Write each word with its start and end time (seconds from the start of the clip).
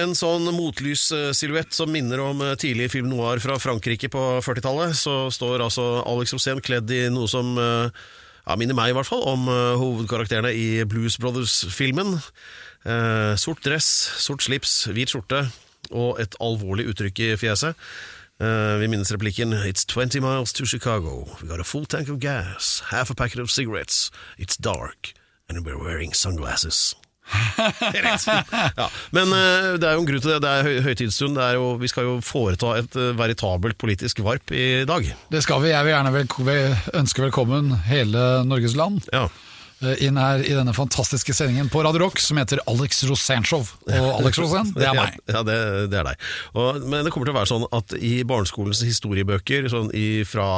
en 0.00 0.16
sånn 0.18 0.48
motlyssilhuett 0.54 1.74
som 1.76 1.90
minner 1.92 2.22
om 2.24 2.42
eh, 2.44 2.56
tidlig 2.60 2.90
film 2.94 3.10
noir 3.12 3.42
fra 3.42 3.58
Frankrike 3.60 4.10
på 4.12 4.24
40-tallet, 4.44 4.96
så 4.98 5.14
står 5.32 5.64
altså 5.66 5.86
Alex 6.08 6.34
Rosén 6.34 6.62
kledd 6.64 6.90
i 6.94 7.04
noe 7.12 7.30
som 7.30 7.52
eh, 7.60 8.04
ja, 8.46 8.56
minner 8.58 8.76
meg 8.78 8.92
i 8.92 8.96
hvert 8.98 9.08
fall 9.08 9.24
om 9.28 9.48
eh, 9.50 9.74
hovedkarakterene 9.80 10.52
i 10.56 10.68
Blues 10.88 11.18
Brothers-filmen. 11.22 12.16
Eh, 12.84 13.34
sort 13.40 13.62
dress, 13.66 13.88
sort 14.22 14.44
slips, 14.46 14.86
hvit 14.94 15.12
skjorte 15.12 15.44
og 15.90 16.20
et 16.22 16.36
alvorlig 16.40 16.88
uttrykk 16.92 17.22
i 17.24 17.30
fjeset. 17.40 17.76
Eh, 18.40 18.74
vi 18.80 18.88
minnes 18.88 19.12
replikken 19.12 19.52
It's 19.52 19.84
20 19.84 20.20
miles 20.24 20.52
to 20.52 20.64
Chicago. 20.64 21.28
We 21.42 21.48
got 21.48 21.60
a 21.60 21.64
full 21.64 21.84
tank 21.84 22.08
of 22.08 22.20
gas, 22.20 22.82
half 22.90 23.10
a 23.10 23.14
packet 23.14 23.40
of 23.40 23.50
cigarettes. 23.50 24.10
It's 24.38 24.56
dark, 24.56 25.12
and 25.48 25.64
we're 25.64 25.78
wearing 25.78 26.14
sunglasses. 26.14 26.96
Ja. 28.80 28.86
Men 29.14 29.32
uh, 29.32 29.76
det 29.80 29.86
er 29.86 29.96
jo 29.96 30.02
en 30.02 30.08
grunn 30.08 30.22
til 30.22 30.32
det. 30.32 30.40
Det 30.44 30.50
er 30.50 30.66
høy 30.66 30.80
høytidsstund. 30.88 31.36
Det 31.38 31.44
er 31.44 31.58
jo, 31.58 31.74
vi 31.80 31.90
skal 31.90 32.06
jo 32.06 32.16
foreta 32.24 32.72
et 32.80 32.96
uh, 32.98 33.10
veritabelt 33.18 33.78
politisk 33.80 34.22
varp 34.24 34.52
i 34.54 34.84
dag. 34.88 35.06
Det 35.32 35.42
skal 35.44 35.62
vi. 35.64 35.72
Jeg 35.74 35.86
vil 35.86 35.94
gjerne 35.94 36.14
velko 36.14 36.46
ønske 37.00 37.24
velkommen 37.26 37.74
hele 37.90 38.26
Norges 38.48 38.76
land 38.78 39.06
Ja. 39.12 39.28
Eh, 39.82 40.02
inn 40.06 40.18
her 40.20 40.42
i 40.44 40.52
denne 40.56 40.74
fantastiske 40.76 41.34
sendingen 41.36 41.70
på 41.72 41.82
Radio 41.84 42.04
Rock 42.04 42.20
som 42.22 42.38
heter 42.40 42.62
Alex 42.70 43.02
Rosénshow. 43.08 43.64
Og 43.86 44.08
Alex 44.18 44.40
Rosén, 44.42 44.72
det 44.78 44.88
er 44.88 44.98
meg. 44.98 45.16
Ja, 45.30 45.42
det, 45.46 45.56
det 45.92 46.00
er 46.00 46.08
deg. 46.10 46.28
Og, 46.54 46.82
men 46.84 47.06
det 47.06 47.14
kommer 47.14 47.30
til 47.30 47.34
å 47.34 47.38
være 47.38 47.50
sånn 47.52 47.66
at 47.76 47.96
i 47.96 48.12
barneskolens 48.28 48.82
historiebøker 48.86 49.70
sånn 49.72 49.90
i 49.96 50.22
fra 50.28 50.48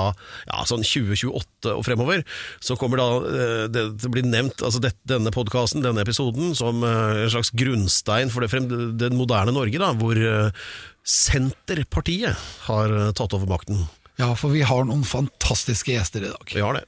ja, 0.48 0.62
sånn 0.68 0.84
2028 0.86 1.72
og 1.72 1.86
fremover, 1.86 2.26
så 2.62 2.76
kommer 2.80 3.02
da 3.02 3.08
eh, 3.30 3.64
det 3.72 3.86
til 4.02 4.10
å 4.10 4.14
bli 4.18 4.26
nevnt 4.26 4.64
altså 4.64 4.82
det, 4.82 4.94
denne 5.08 5.32
podkasten, 5.34 5.84
denne 5.84 6.04
episoden, 6.04 6.52
som 6.58 6.84
eh, 6.86 7.24
en 7.24 7.34
slags 7.34 7.52
grunnstein 7.56 8.32
for 8.32 8.44
det, 8.44 8.52
frem, 8.52 8.68
det 9.00 9.12
moderne 9.16 9.54
Norge, 9.54 9.80
da, 9.80 9.92
hvor 9.98 10.18
Senterpartiet 11.02 12.38
har 12.68 12.94
tatt 13.18 13.34
over 13.34 13.50
makten. 13.50 13.82
Ja, 14.20 14.32
for 14.38 14.52
vi 14.54 14.62
har 14.66 14.84
noen 14.86 15.04
fantastiske 15.08 15.94
gjester 15.94 16.26
i 16.26 16.32
dag. 16.32 16.52
Vi 16.52 16.62
har 16.62 16.76
det. 16.76 16.84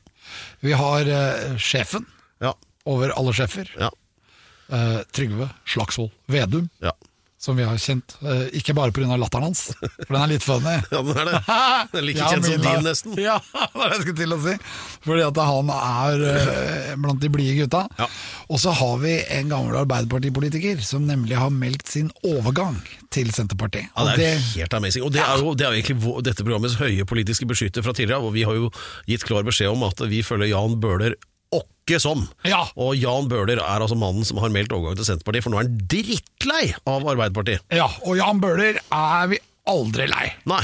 Vi 0.64 0.74
har 0.76 1.08
uh, 1.08 1.56
sjefen 1.60 2.06
Ja. 2.40 2.54
over 2.86 3.10
alle 3.16 3.32
sjefer, 3.32 3.70
Ja. 3.80 3.90
eh, 4.72 5.02
Trygve 5.12 5.50
Slagsvold 5.66 6.10
Vedum, 6.28 6.68
Ja. 6.82 6.92
som 7.38 7.56
vi 7.56 7.62
har 7.64 7.76
kjent 7.76 8.14
eh, 8.24 8.48
ikke 8.56 8.72
bare 8.74 8.90
pga. 8.92 9.16
latteren 9.20 9.44
hans, 9.44 9.74
for 9.76 10.12
den 10.14 10.22
er 10.22 10.26
litt 10.32 10.42
funny. 10.42 10.78
ja, 10.92 11.02
den 11.02 11.16
er 11.20 11.24
det. 11.28 11.40
Den 11.92 11.98
er 12.00 12.06
like 12.06 12.18
Ja, 12.18 12.28
kjent 12.32 12.44
som 12.48 12.62
din, 12.62 12.84
nesten. 12.86 13.16
Ja, 13.20 13.38
det 13.52 13.74
var 13.74 13.90
det 13.90 13.98
jeg 13.98 14.02
skulle 14.06 14.20
til 14.22 14.32
å 14.32 14.38
si. 14.46 14.54
Fordi 15.04 15.24
at 15.26 15.36
han 15.44 15.72
er 15.74 16.24
eh, 16.30 16.94
blant 16.96 17.20
de 17.20 17.28
blide 17.28 17.58
gutta. 17.62 17.82
Ja. 18.00 18.06
Og 18.48 18.60
så 18.60 18.72
har 18.72 18.96
vi 19.04 19.12
en 19.28 19.48
gammel 19.52 19.76
Arbeiderpartipolitiker 19.82 20.80
som 20.84 21.04
nemlig 21.08 21.36
har 21.36 21.50
meldt 21.52 21.86
sin 21.88 22.08
overgang 22.24 22.80
til 23.12 23.28
Senterpartiet. 23.32 23.88
Ja, 23.96 24.16
det 24.16 24.24
er 24.24 24.40
helt 24.54 24.74
amazing. 24.80 25.04
Og 25.04 25.12
det 25.12 25.20
er 25.20 25.36
jo, 25.44 25.52
det 25.54 25.66
er 25.68 25.72
jo 25.76 25.80
egentlig 25.82 26.00
vår, 26.04 26.22
dette 26.24 26.44
programmets 26.44 26.76
høye 26.80 27.04
politiske 27.08 27.46
beskytter 27.48 27.84
fra 27.84 27.92
tidligere, 27.92 28.24
og 28.24 28.32
vi 28.36 28.42
har 28.48 28.56
jo 28.56 28.70
gitt 29.08 29.24
klar 29.28 29.44
beskjed 29.44 29.68
om 29.72 29.84
at 29.84 30.00
vi 30.08 30.22
følger 30.24 30.48
Jan 30.54 30.80
Bøhler 30.80 31.14
åkke 31.84 32.00
som. 32.00 32.24
Ja. 32.48 32.64
Og 32.80 32.96
Jan 32.96 33.28
Bøhler 33.28 33.60
er 33.60 33.82
altså 33.84 33.96
mannen 33.98 34.24
som 34.24 34.38
har 34.40 34.52
meldt 34.52 34.72
overgang 34.72 34.96
til 34.96 35.06
Senterpartiet, 35.08 35.44
for 35.44 35.52
nå 35.52 35.60
er 35.60 35.66
han 35.66 35.82
drittlei 35.90 36.72
av 36.88 37.04
Arbeiderpartiet. 37.04 37.60
ja, 37.72 37.88
og 38.04 38.16
Jan 38.16 38.40
Bøhler 38.40 38.80
er 38.80 39.28
vi 39.28 39.38
aldri 39.68 40.08
lei. 40.08 40.32
Nei. 40.48 40.62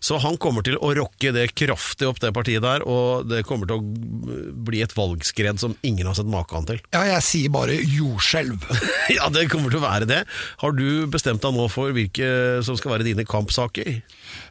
Så 0.00 0.16
han 0.22 0.38
kommer 0.40 0.64
til 0.64 0.78
å 0.80 0.92
rocke 0.96 1.32
det 1.36 1.50
kraftig 1.58 2.08
opp 2.08 2.20
det 2.22 2.32
partiet 2.36 2.64
der, 2.64 2.84
og 2.88 3.28
det 3.28 3.42
kommer 3.48 3.68
til 3.68 3.80
å 3.80 4.54
bli 4.64 4.80
et 4.84 4.94
valgskred 4.96 5.60
som 5.60 5.74
ingen 5.86 6.08
har 6.08 6.16
sett 6.16 6.30
maken 6.30 6.66
til. 6.70 6.80
Ja, 6.94 7.02
jeg 7.14 7.24
sier 7.26 7.52
bare 7.54 7.76
jordskjelv. 7.76 8.64
Ja, 9.10 9.26
det 9.32 9.48
kommer 9.50 9.72
til 9.72 9.80
å 9.80 9.82
være 9.82 10.06
det. 10.06 10.20
Har 10.60 10.70
du 10.76 11.06
bestemt 11.10 11.42
deg 11.42 11.54
nå 11.56 11.64
for 11.72 11.90
hvilke 11.94 12.28
som 12.62 12.76
skal 12.78 12.92
være 12.94 13.08
dine 13.08 13.24
kampsaker? 13.26 13.88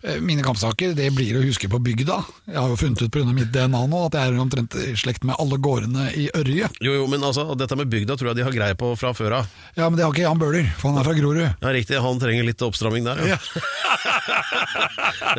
Eh, 0.04 0.18
Mine 0.20 0.44
kampsaker 0.44 0.92
det 0.98 1.08
blir 1.16 1.38
å 1.40 1.44
huske 1.46 1.70
på 1.72 1.80
bygda. 1.80 2.18
Jeg 2.50 2.58
har 2.60 2.68
jo 2.68 2.76
funnet 2.82 3.06
ut 3.06 3.14
pga. 3.14 3.24
mitt 3.32 3.54
DNA 3.56 3.86
nå 3.88 4.02
at 4.10 4.18
jeg 4.20 4.34
er 4.34 4.42
omtrent 4.44 4.76
i 4.84 4.92
slekt 5.00 5.24
med 5.24 5.40
alle 5.40 5.56
gårdene 5.64 6.10
i 6.12 6.28
Ørje. 6.36 6.68
Jo, 6.84 6.98
jo, 7.00 7.08
men 7.08 7.24
altså, 7.24 7.48
dette 7.56 7.78
med 7.80 7.88
bygda 7.94 8.20
tror 8.20 8.34
jeg 8.34 8.42
de 8.42 8.48
har 8.50 8.58
greie 8.58 8.76
på 8.80 8.92
fra 9.00 9.14
før 9.16 9.38
av. 9.40 9.56
Ja, 9.80 9.88
men 9.88 9.96
det 9.96 10.04
har 10.04 10.12
ikke 10.12 10.28
Jan 10.28 10.44
Bøhler, 10.44 10.68
for 10.82 10.92
han 10.92 11.00
er 11.00 11.08
fra 11.08 11.16
Grorud. 11.16 11.42
Ja, 11.48 11.74
riktig. 11.80 12.04
Han 12.04 12.20
trenger 12.20 12.50
litt 12.52 12.68
oppstramming 12.68 13.08
der. 13.08 13.24
Ja. 13.32 13.40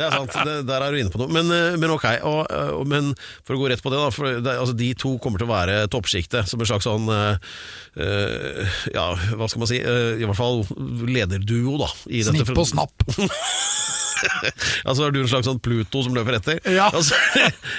det 0.01 0.07
er 0.09 0.15
sant. 0.17 0.33
Det, 0.47 0.55
der 0.67 0.81
er 0.87 0.91
du 0.95 0.99
inne 1.01 1.13
på 1.13 1.21
noe. 1.21 1.29
Men, 1.31 1.51
eh, 1.53 1.77
men 1.81 1.93
ok. 1.93 2.07
Og, 2.27 2.41
eh, 2.49 2.71
og, 2.79 2.87
men 2.89 3.11
for 3.45 3.55
å 3.55 3.61
gå 3.61 3.69
rett 3.71 3.83
på 3.85 3.93
det, 3.93 4.01
da. 4.01 4.09
For 4.15 4.39
det, 4.41 4.55
altså, 4.57 4.73
de 4.77 4.91
to 4.97 5.15
kommer 5.21 5.41
til 5.41 5.49
å 5.49 5.53
være 5.53 5.77
toppsjiktet. 5.93 6.49
Som 6.49 6.63
en 6.63 6.69
slags 6.71 6.87
sånn 6.89 7.07
eh, 7.13 8.71
Ja, 8.95 9.11
hva 9.37 9.47
skal 9.51 9.61
man 9.63 9.69
si? 9.71 9.79
Eh, 9.81 10.17
I 10.21 10.25
hvert 10.27 10.39
fall 10.39 10.63
lederduo, 11.07 11.77
da. 11.85 11.91
I 12.09 12.23
dette- 12.25 12.57
og 12.57 12.67
snapp. 12.69 13.05
altså 14.85 15.07
Er 15.07 15.13
du 15.15 15.21
en 15.23 15.29
slags 15.31 15.47
sånn 15.49 15.59
Pluto 15.63 16.03
som 16.05 16.13
løper 16.17 16.37
etter? 16.39 16.59
Ja. 16.69 16.89
Altså, 17.01 17.15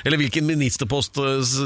eller 0.07 0.19
hvilken 0.19 0.47
ministerpost 0.49 1.19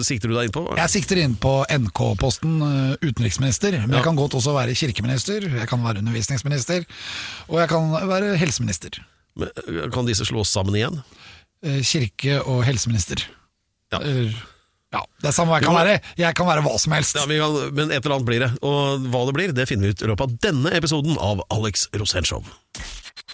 sikter 0.05 0.29
du 0.33 0.35
deg 0.37 0.49
inn 0.51 0.55
på? 0.57 0.65
Jeg 0.77 0.93
sikter 0.93 1.21
inn 1.23 1.37
på 1.41 1.53
NK-posten 1.73 2.59
utenriksminister, 3.01 3.79
men 3.85 3.95
Ja. 3.95 4.01
jeg 4.01 4.07
kan 4.11 4.19
godt 4.19 4.37
også 4.37 4.53
være 4.57 4.75
kirkeminister, 4.77 5.47
jeg 5.49 5.69
kan 5.71 5.81
være 5.85 6.03
undervisningsminister, 6.05 6.85
og 7.49 7.61
jeg 7.63 7.71
kan 7.73 7.93
være 8.11 8.35
helseminister. 8.41 9.01
Men, 9.37 9.51
eh, 9.69 9.89
Kan 9.95 10.09
disse 10.09 10.27
slås 10.29 10.51
sammen 10.53 10.75
igjen? 10.79 11.01
Eh, 11.65 11.81
Kirke- 11.85 12.43
og 12.45 12.65
helseminister. 12.65 13.23
Ja. 13.93 14.01
Eller, 14.01 14.33
ja, 14.93 15.03
det 15.23 15.29
er 15.29 15.35
samme 15.37 15.53
hva 15.53 15.61
jeg 15.61 15.67
kan 15.69 15.77
være. 15.77 16.01
Jeg 16.19 16.35
kan 16.39 16.47
være 16.49 16.63
hva 16.65 16.79
som 16.81 16.93
helst. 16.97 17.17
Ja, 17.19 17.27
vi 17.29 17.39
kan, 17.39 17.75
men 17.75 17.91
et 17.93 18.05
eller 18.05 18.17
annet 18.17 18.29
blir 18.29 18.41
det. 18.47 18.51
Og 18.63 19.07
hva 19.13 19.27
det 19.29 19.35
blir, 19.37 19.53
det 19.53 19.69
finner 19.69 19.89
vi 19.89 19.95
ut 19.97 20.03
i 20.03 20.11
løpet 20.11 20.27
av 20.27 20.39
denne 20.47 20.73
episoden 20.73 21.19
av 21.19 21.43
Alex 21.51 21.89
Rosénshow. 21.93 22.45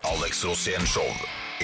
Alex 0.05 0.45
Rosén 0.45 0.87
Show. 0.87 1.09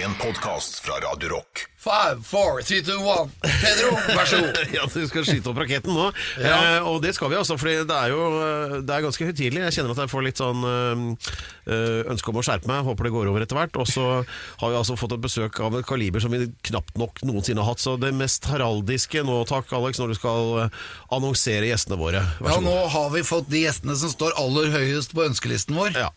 En 0.04 0.14
podkast 0.14 0.80
fra 0.84 0.94
Radio 1.02 1.28
Rock. 1.28 1.64
Five, 1.78 2.22
four, 2.24 2.62
three, 2.62 2.82
two, 2.82 2.98
one. 2.98 3.30
Pedro, 3.40 3.90
vær 4.14 4.26
så 4.28 4.38
god. 4.42 4.58
Ja, 4.76 4.84
du 4.90 5.06
skal 5.08 5.24
skyte 5.26 5.50
opp 5.50 5.58
raketten 5.62 5.94
nå. 5.94 6.08
Ja. 6.42 6.56
Eh, 6.76 6.86
og 6.86 7.00
det 7.02 7.14
skal 7.16 7.30
vi 7.32 7.38
altså, 7.38 7.56
for 7.58 7.70
det 7.70 7.94
er 7.94 8.12
jo 8.12 8.18
eh, 8.36 8.74
det 8.84 8.94
er 8.94 9.04
ganske 9.06 9.28
høytidelig. 9.28 9.62
Jeg 9.64 9.76
kjenner 9.78 9.94
at 9.94 10.02
jeg 10.02 10.12
får 10.12 10.26
litt 10.26 10.42
sånn 10.42 10.66
eh, 10.68 11.32
eh, 11.72 12.10
ønske 12.12 12.32
om 12.32 12.40
å 12.40 12.44
skjerpe 12.46 12.70
meg. 12.70 12.84
Håper 12.86 13.08
det 13.08 13.14
går 13.14 13.30
over 13.32 13.46
etter 13.46 13.58
hvert. 13.58 13.78
Og 13.80 13.90
så 13.90 14.06
har 14.20 14.74
vi 14.74 14.78
altså 14.80 14.98
fått 15.00 15.16
et 15.16 15.24
besøk 15.24 15.60
av 15.64 15.78
et 15.80 15.88
kaliber 15.88 16.22
som 16.22 16.34
vi 16.34 16.44
knapt 16.70 16.98
nok 17.00 17.22
noensinne 17.26 17.64
har 17.64 17.72
hatt. 17.72 17.82
Så 17.82 17.96
det 18.02 18.12
mest 18.18 18.50
heraldiske 18.50 19.24
nå, 19.26 19.40
takk 19.50 19.72
Alex, 19.78 20.02
når 20.02 20.12
du 20.12 20.18
skal 20.20 20.66
annonsere 21.14 21.70
gjestene 21.70 21.98
våre. 22.00 22.22
Vær 22.42 22.52
Ja, 22.52 22.58
så 22.60 22.66
nå 22.66 22.76
har 22.94 23.14
vi 23.14 23.24
fått 23.26 23.50
de 23.54 23.64
gjestene 23.64 23.96
som 23.98 24.12
står 24.12 24.36
aller 24.38 24.74
høyest 24.74 25.14
på 25.16 25.24
ønskelisten 25.30 25.78
vår. 25.78 25.94
Ja. 26.06 26.12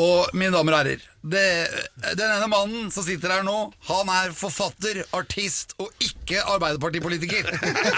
Og 0.00 0.30
mine 0.32 0.52
damer 0.54 0.72
og 0.72 0.78
herrer, 0.82 1.08
det, 1.22 1.42
den 2.18 2.26
ene 2.26 2.48
mannen 2.50 2.88
som 2.90 3.04
sitter 3.06 3.30
her 3.30 3.42
nå, 3.46 3.56
han 3.86 4.08
er 4.10 4.32
forfatter, 4.34 5.02
artist 5.14 5.76
og 5.78 5.92
ikke 6.02 6.40
Arbeiderpartipolitiker. 6.50 7.46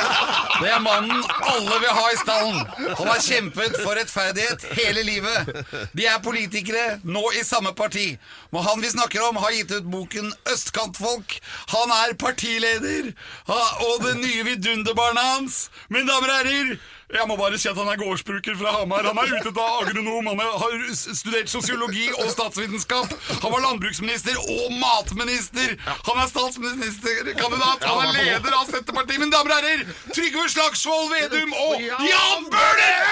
Det 0.60 0.68
er 0.70 0.82
mannen 0.82 1.22
alle 1.48 1.78
vil 1.82 1.94
ha 1.96 2.04
i 2.12 2.18
stallen. 2.20 2.58
Han 2.98 3.08
har 3.08 3.22
kjempet 3.24 3.78
for 3.80 3.96
rettferdighet 3.96 4.66
hele 4.76 5.02
livet. 5.06 5.48
De 5.96 6.06
er 6.06 6.20
politikere, 6.24 6.98
nå 7.04 7.22
i 7.38 7.44
samme 7.46 7.72
parti. 7.76 8.12
Men 8.52 8.66
han 8.66 8.82
vi 8.84 8.92
snakker 8.92 9.24
om, 9.28 9.40
har 9.40 9.54
gitt 9.56 9.72
ut 9.72 9.88
boken 9.94 10.30
Østkantfolk. 10.52 11.38
Han 11.72 11.94
er 11.96 12.14
partileder, 12.20 13.10
og 13.48 14.04
det 14.04 14.18
nye 14.20 14.44
vidunderbarnet 14.50 15.32
hans. 15.32 15.58
Mine 15.88 16.06
damer 16.10 16.30
og 16.30 16.38
herrer, 16.42 16.76
jeg 17.12 17.24
må 17.28 17.36
bare 17.36 17.58
si 17.60 17.68
at 17.68 17.76
han 17.76 17.88
er 17.92 17.98
gårdsbruker 18.00 18.56
fra 18.58 18.70
Hamar. 18.78 19.04
Han 19.10 19.18
er 19.20 19.32
utdannet 19.36 19.58
agronom, 19.90 20.26
han 20.26 20.40
har 20.40 20.72
studert 21.14 21.50
sosiologi 21.52 22.06
og 22.18 22.30
statsvitenskap. 22.32 23.12
Han 23.42 23.52
var 23.52 23.60
landbruksminister 23.66 24.36
og 24.40 24.72
matminister. 24.80 25.76
Han 26.08 26.16
er 26.22 26.26
statsministerkandidat. 26.32 27.84
Han 27.84 28.08
er 28.08 28.12
leder 28.18 28.52
av 28.56 28.66
Senterpartiet. 28.70 29.20
Mine 29.20 29.32
damer 29.34 29.50
og 29.52 29.56
herrer, 29.60 29.80
Trygve 30.10 30.48
Slagsvold 30.54 31.12
Vedum 31.12 31.52
og 31.52 31.74
Jan 31.84 32.48
Bøhler! 32.54 33.02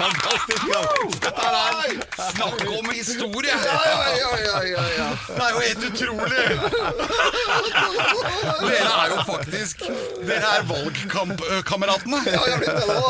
Fantastisk! 0.00 0.62
Ja. 0.72 0.80
Dette 1.20 1.42
er 1.44 1.90
snakk 2.32 2.62
om 2.72 2.86
historie! 2.94 3.52
Det 3.60 3.68
er 5.36 5.50
jo 5.52 5.60
helt 5.60 5.84
utrolig! 5.90 6.44
Dere 8.60 8.94
er 8.94 9.12
jo 9.12 9.18
faktisk 9.28 9.84
Dere 10.24 10.54
er 10.56 10.64
valgkampkameratene. 10.70 12.22
Ja, 12.30 12.40
jeg 12.48 12.62
blir 12.62 12.72
blitt. 12.72 12.80
Det 12.80 12.86
nå. 12.88 13.04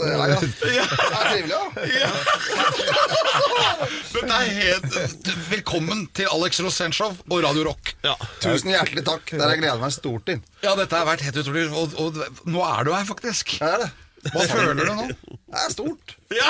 det 0.00 0.74
er 0.76 1.24
trivelig, 1.30 1.54
ja. 1.54 2.12
Dette 4.12 4.34
er 4.36 4.46
helt 4.60 5.32
Velkommen 5.48 6.06
til 6.16 6.28
Alex 6.28 6.60
Rosénshow 6.60 7.16
og 7.24 7.38
Radio 7.46 7.70
Rock. 7.70 7.94
Tusen 8.44 8.74
hjertelig 8.74 9.06
takk. 9.08 9.32
Det 9.32 9.40
har 9.40 9.56
jeg 9.56 9.64
gleder 9.64 9.80
meg 9.80 9.96
stort 9.96 10.28
til. 10.28 10.44
Ja, 10.64 10.76
dette 10.76 10.96
har 10.96 11.08
vært 11.08 11.24
helt 11.24 11.40
utrolig, 11.40 11.68
og, 11.72 11.96
og 12.00 12.48
nå 12.52 12.64
er 12.68 12.84
du 12.84 12.92
her, 12.92 13.04
faktisk. 13.08 13.56
Det 13.60 13.68
er 13.68 13.86
det. 13.86 13.92
Hva 14.32 14.44
føler 14.48 14.74
du 14.78 14.84
nå? 14.88 15.08
Det 15.54 15.60
er 15.64 15.70
stort. 15.74 16.14
Ja. 16.34 16.48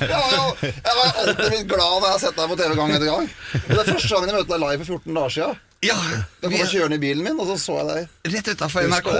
Jeg 0.00 0.16
har, 0.16 0.32
jo, 0.34 0.44
jeg 0.62 0.96
var 0.98 1.04
alltid 1.20 1.38
blitt 1.44 1.68
glad 1.70 1.94
når 1.94 2.06
jeg 2.08 2.14
har 2.14 2.22
sett 2.24 2.36
deg 2.38 2.50
på 2.50 2.56
TV 2.58 2.74
gang 2.78 2.90
etter 2.96 3.08
gang. 3.10 3.28
Men 3.54 3.70
det 3.70 3.78
er 3.84 3.88
første 3.92 4.10
gangen 4.10 4.28
jeg 4.32 4.36
møtte 4.40 4.52
deg 4.52 4.62
live 4.64 4.80
for 4.82 4.98
14 4.98 5.18
dager 5.18 5.34
siden. 5.36 5.60
ja 5.84 5.96
Da 6.42 6.50
kom 6.50 6.56
jeg 6.58 6.70
kjørende 6.72 6.98
i 6.98 7.02
bilen 7.04 7.24
min, 7.26 7.40
og 7.40 7.46
så 7.52 7.56
så 7.64 7.78
jeg 7.80 7.86
deg. 7.90 8.12
rett 8.34 8.50
utafor 8.54 8.88
NRK. 8.90 9.10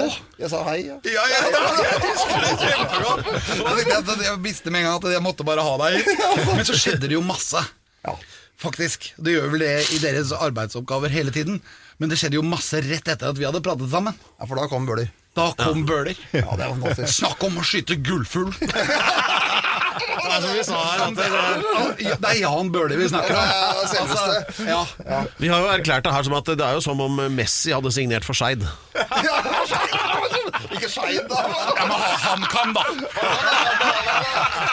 Jeg 0.43 0.53
sa 0.53 0.63
hei. 0.69 0.79
Ja. 0.89 0.99
Ja, 1.15 1.25
ja, 1.33 1.41
ja, 1.55 1.63
jeg 1.85 2.01
husker 2.05 2.37
det 2.43 2.51
jeg 3.95 4.29
Jeg 4.29 4.43
visste 4.49 4.75
med 4.75 4.83
en 4.83 4.91
gang 4.91 4.99
at 5.01 5.17
jeg 5.17 5.25
måtte 5.25 5.47
bare 5.47 5.65
ha 5.67 5.75
deg 5.87 6.01
hit. 6.01 6.27
Men 6.59 6.65
så 6.69 6.77
skjedde 6.79 7.07
det 7.09 7.17
jo 7.17 7.25
masse. 7.25 7.63
Ja. 8.05 8.17
Faktisk. 8.65 9.11
Det 9.21 9.35
gjør 9.35 9.51
vel 9.55 9.65
det 9.65 9.73
i 9.97 9.99
deres 10.03 10.31
arbeidsoppgaver 10.37 11.13
hele 11.13 11.33
tiden. 11.35 11.63
Men 11.99 12.11
det 12.11 12.19
skjedde 12.21 12.41
jo 12.41 12.47
masse 12.47 12.81
rett 12.85 13.07
etter 13.09 13.31
at 13.31 13.39
vi 13.39 13.47
hadde 13.47 13.63
pratet 13.65 13.91
sammen. 13.93 14.17
Ja, 14.39 14.49
for 14.49 14.59
da 14.59 14.67
kom 14.71 14.87
Bøhler. 14.89 15.11
Da 15.35 15.51
kom 15.59 15.85
Bøhler. 15.87 16.19
Ja, 16.35 16.57
det 16.59 16.67
var 16.67 16.77
fantastisk. 16.79 17.15
Snakk 17.21 17.43
om 17.47 17.59
å 17.59 17.67
skyte 17.67 17.99
gullfugl! 18.03 18.53
Det 20.25 20.31
er 20.33 20.41
som 20.41 20.55
vi 20.57 20.63
sa 20.67 20.79
her, 20.89 21.01
at 21.05 21.19
det, 21.99 22.15
Det 22.19 22.29
er 22.31 22.39
Jan 22.41 22.71
Bøhler 22.73 22.99
vi 22.99 23.07
snakker 23.11 23.37
om. 23.37 23.45
Ja, 23.45 23.67
ja, 23.77 23.85
selveste. 23.93 24.65
ja. 24.67 25.21
vi 25.39 25.51
har 25.53 25.61
jo 25.63 25.69
erklært 25.71 26.07
det 26.07 26.15
her 26.15 26.27
som 26.27 26.35
at 26.39 26.49
det 26.49 26.65
er 26.65 26.79
jo 26.79 26.83
som 26.83 27.03
om 27.05 27.21
Messi 27.37 27.75
hadde 27.75 27.93
signert 27.95 28.27
for 28.27 28.35
Skeid. 28.35 28.65
Ikke 30.75 30.89
Skeid, 30.91 31.29
da! 31.31 31.41
Ja, 31.79 31.85
men 31.87 31.97
ha- 32.01 32.19
han 32.25 32.43
kan, 32.53 32.73
da! 32.77 32.85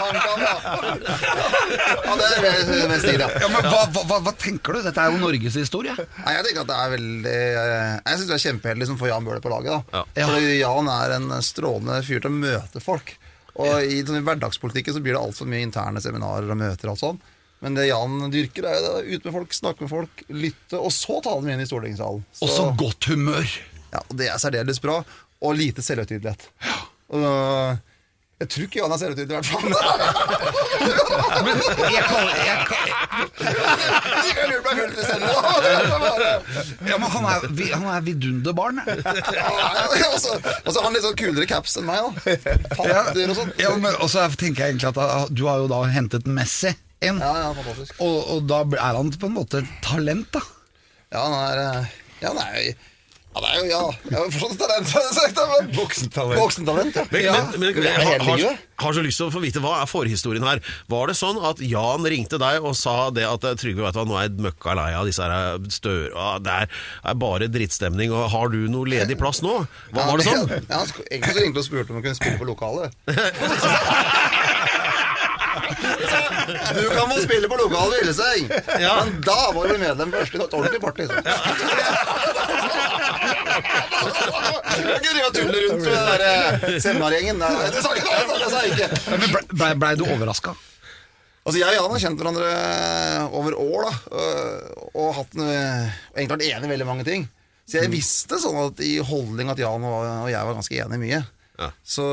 Han 0.02 0.16
kan, 0.22 0.40
da. 0.42 0.54
Ja, 2.06 2.16
det 2.20 2.28
er 2.28 2.42
mer- 2.44 2.88
mer 2.92 3.00
stil, 3.04 3.20
ja. 3.24 3.30
Ja, 3.42 3.48
men 3.52 3.68
hva, 3.72 3.82
hva, 3.96 4.20
hva, 4.26 4.34
tenker 4.42 4.78
du? 4.78 4.82
Dette 4.86 5.02
er 5.06 5.12
jo 5.14 5.22
norgeshistorie. 5.22 5.96
Nei, 5.98 6.34
jeg 6.38 6.46
tenker 6.48 6.62
at 6.66 6.72
det 6.72 6.78
er 6.78 6.94
veldig 6.96 7.36
Jeg 7.36 8.20
syns 8.22 8.30
det 8.32 8.38
er 8.38 8.46
kjempeheldig 8.46 8.88
som 8.92 9.00
får 9.02 9.12
Jan 9.14 9.28
Bøhler 9.28 9.44
på 9.44 9.52
laget. 9.54 9.72
da 9.92 10.04
Ja. 10.16 10.28
Fordi 10.30 10.56
Jan 10.60 10.92
er 10.96 11.16
en 11.18 11.30
strålende 11.46 12.00
fyr 12.08 12.20
til 12.24 12.32
å 12.32 12.40
møte 12.42 12.82
folk. 12.84 13.16
Og 13.62 13.84
i 13.84 14.00
sånn, 14.08 14.22
i 14.22 14.26
hverdagspolitikken 14.26 14.96
så 14.96 15.02
blir 15.04 15.14
det 15.18 15.22
altfor 15.22 15.50
mye 15.52 15.66
interne 15.66 16.02
seminarer 16.04 16.50
og 16.54 16.58
møter. 16.58 16.88
og 16.88 16.96
alt 16.96 17.04
sånn 17.04 17.20
Men 17.62 17.76
det 17.76 17.88
Jan 17.90 18.32
dyrker, 18.32 18.66
er 18.66 18.78
jo 18.80 18.94
det, 19.02 19.16
ut 19.18 19.26
med 19.26 19.34
folk, 19.36 19.52
snakke 19.54 19.82
med 19.86 19.90
folk, 19.92 20.24
lytte, 20.30 20.80
og 20.80 20.90
så 20.96 21.20
ta 21.22 21.36
dem 21.38 21.50
inn 21.54 21.60
i 21.62 21.66
stortingssalen. 21.70 22.24
Så- 22.34 22.44
Og 22.48 22.50
så 22.50 22.64
godt 22.78 23.06
humør. 23.12 23.46
Ja, 23.94 24.00
og 24.10 24.16
Det 24.18 24.28
er 24.30 24.38
særdeles 24.40 24.80
bra, 24.82 25.04
og 25.42 25.56
lite 25.58 25.82
selvhøytidelighet. 25.86 26.50
Jeg 28.42 28.48
tror 28.50 28.64
ikke 28.66 28.80
Jan 28.82 28.94
er 28.96 28.98
selvhøytidelig, 29.02 29.32
i 29.32 29.38
hvert 29.38 29.50
fall. 29.52 29.70
Jeg 31.92 32.04
kaller, 32.08 32.36
jeg, 32.42 32.58
selv 35.06 35.24
ja, 36.90 36.98
men 36.98 37.08
han 37.14 37.26
er, 37.30 37.46
vi- 37.58 37.72
han 37.74 37.86
er 37.92 38.02
vidunderbarn. 38.06 38.80
Og 38.82 38.90
så 40.22 40.78
har 40.80 40.86
han 40.88 40.96
litt 40.96 41.06
sånn 41.06 41.18
kulere 41.20 41.48
caps 41.50 41.78
enn 41.80 41.88
meg, 41.90 41.98
da. 42.02 42.10
Fatter 42.78 43.30
og 43.32 43.36
sånn. 43.38 43.52
Ja, 43.62 43.74
men, 43.78 43.94
og 44.02 44.10
så 44.12 44.26
tenker 44.40 44.66
jeg 44.66 44.76
egentlig 44.76 44.90
at 44.92 45.00
ah, 45.04 45.26
du 45.30 45.44
har 45.50 45.62
jo 45.64 45.68
da 45.72 45.82
hentet 45.94 46.26
Messi 46.30 46.72
inn. 47.02 47.22
Ja, 47.22 47.32
ja, 47.46 47.50
fantastisk. 47.58 47.94
Og, 48.04 48.18
og 48.36 48.40
da 48.50 48.62
er 48.78 49.00
han 49.00 49.12
på 49.14 49.30
en 49.30 49.38
måte 49.38 49.62
et 49.64 49.72
talent, 49.86 50.30
da. 50.36 50.42
Ja, 51.12 51.20
han 51.28 51.36
er 51.42 51.56
eh, 51.66 51.86
Ja, 52.22 52.28
han 52.34 52.42
er 52.46 52.54
jo 53.32 53.42
det 53.42 53.50
er 53.52 53.60
jo, 53.62 53.68
ja, 53.72 53.82
jeg 54.10 54.18
har 54.18 54.32
forstått 54.34 54.58
talent, 54.60 54.90
har 54.92 55.06
jeg 55.06 55.16
sagt, 55.16 55.38
men 55.52 55.70
Voksentalent. 55.78 56.40
Voksentalent, 56.42 56.98
ja. 57.00 57.04
Men, 57.12 57.22
ja. 57.24 57.36
men, 57.56 57.62
men 57.64 57.86
jeg 57.88 57.94
har, 58.04 58.26
har, 58.28 58.58
har 58.84 58.98
så 58.98 59.04
lyst 59.06 59.22
til 59.22 59.30
å 59.30 59.32
få 59.32 59.40
vite 59.44 59.62
hva 59.64 59.78
er 59.80 59.88
forhistorien 59.88 60.44
her. 60.44 60.60
Var 60.92 61.12
det 61.12 61.16
sånn 61.16 61.40
at 61.48 61.62
Jan 61.64 62.08
ringte 62.12 62.40
deg 62.42 62.60
og 62.68 62.76
sa 62.76 62.96
det 63.16 63.24
at 63.30 63.48
eh, 63.48 63.56
Trygve, 63.62 63.86
vet 63.86 63.96
du 63.96 64.02
hva, 64.02 64.08
nå 64.10 64.18
er 64.20 64.28
jeg 64.28 64.44
møkka 64.48 64.76
lei 64.76 64.90
av 65.00 65.08
disse 65.08 65.24
her 65.24 65.64
stør... 65.72 66.10
ah, 66.20 66.36
Det 66.44 66.58
er, 66.66 66.68
bare 67.22 67.48
drittstemning, 67.52 68.12
og 68.12 68.28
har 68.36 68.52
du 68.52 68.66
noe 68.72 68.90
ledig 68.90 69.16
plass 69.22 69.40
nå? 69.46 69.62
Hva, 69.94 70.10
var 70.12 70.20
det 70.20 70.28
sånn? 70.28 70.52
Ja, 70.68 70.82
han 70.82 70.92
egentlig 71.08 71.38
så 71.38 71.46
ringte 71.46 71.64
og 71.64 71.70
spurte 71.70 71.96
om 71.96 72.02
han 72.02 72.08
kunne 72.10 72.20
spille 72.20 72.42
på 72.42 72.52
lokalet. 72.52 72.92
Du 76.76 76.90
kan 76.90 77.10
få 77.10 77.22
spille 77.22 77.48
på 77.50 77.56
lokalet 77.56 78.02
i 78.04 78.48
Ja. 78.82 79.04
men 79.06 79.22
da 79.22 79.52
var 79.56 79.68
du 79.68 79.78
medlem 79.78 80.12
først 80.12 80.34
i 80.36 80.38
et 80.38 80.54
ordentlig 80.54 80.82
party. 80.82 81.08
Så. 81.08 81.14
Du 81.16 82.41
drive 85.02 85.28
og 85.28 85.36
tulle 85.36 85.62
rundt 85.66 85.84
med 85.84 85.94
den 85.94 86.08
der 86.10 86.24
eh, 86.26 86.76
seminargjengen. 86.84 87.42
Nei, 87.42 87.70
det 87.74 87.84
sa 87.84 87.94
ikke 87.98 88.16
det, 88.16 88.38
det 88.42 88.50
sa 88.52 88.62
jeg 88.66 88.76
ikke. 88.76 88.90
Men 89.12 89.28
Blei 89.34 89.44
ble, 89.52 89.70
ble 89.84 89.92
du 90.00 90.06
overraska? 90.08 90.56
Altså 91.42 91.58
Jeg 91.58 91.74
og 91.74 91.78
Jan 91.80 91.94
har 91.96 92.02
kjent 92.04 92.20
hverandre 92.22 92.50
over 93.34 93.56
år 93.58 93.88
da 93.88 93.94
øh, 94.14 94.90
og 94.92 95.08
hatt 95.18 95.32
en, 95.34 95.48
egentlig 95.48 96.36
vært 96.36 96.44
enige 96.52 96.68
i 96.70 96.74
veldig 96.76 96.90
mange 96.92 97.06
ting. 97.08 97.24
Så 97.66 97.80
jeg 97.80 97.90
visste 97.94 98.38
sånn 98.42 98.60
at 98.62 98.82
i 98.86 98.98
holdning 99.06 99.50
at 99.50 99.62
Jan 99.62 99.88
og 99.88 100.04
og 100.04 100.30
jeg 100.30 100.48
var 100.48 100.58
ganske 100.58 100.78
enige 100.84 101.00
i 101.00 101.02
mye. 101.06 101.22
Ja. 101.62 101.72
Så, 101.82 102.06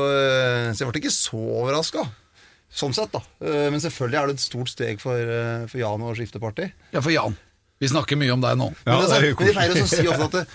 så 0.73 0.81
jeg 0.81 0.89
ble 0.89 1.01
ikke 1.01 1.13
så 1.13 1.39
overraska. 1.59 2.05
Sånn 2.69 2.93
sett, 2.93 3.11
da. 3.13 3.21
Men 3.41 3.81
selvfølgelig 3.81 4.19
er 4.19 4.29
det 4.29 4.35
et 4.37 4.43
stort 4.45 4.69
steg 4.71 5.01
for, 5.01 5.33
for 5.69 5.81
Jan 5.81 6.05
å 6.05 6.13
skifte 6.17 6.41
parti. 6.41 6.69
Ja, 6.93 7.01
for 7.01 7.13
Jan. 7.13 7.37
Vi 7.79 7.87
snakker 7.87 8.19
mye 8.19 8.33
om 8.35 8.41
deg 8.43 8.59
nå. 8.59 8.67
Ja, 8.83 8.97
men, 8.99 9.07
det 9.07 9.15
er 9.15 9.25
jo 9.29 9.35
men 9.39 9.47
de 9.47 9.55
pleier 9.55 9.71
også 9.71 9.87
å 9.87 9.91
si 9.93 10.07
ofte 10.11 10.43
at 10.43 10.47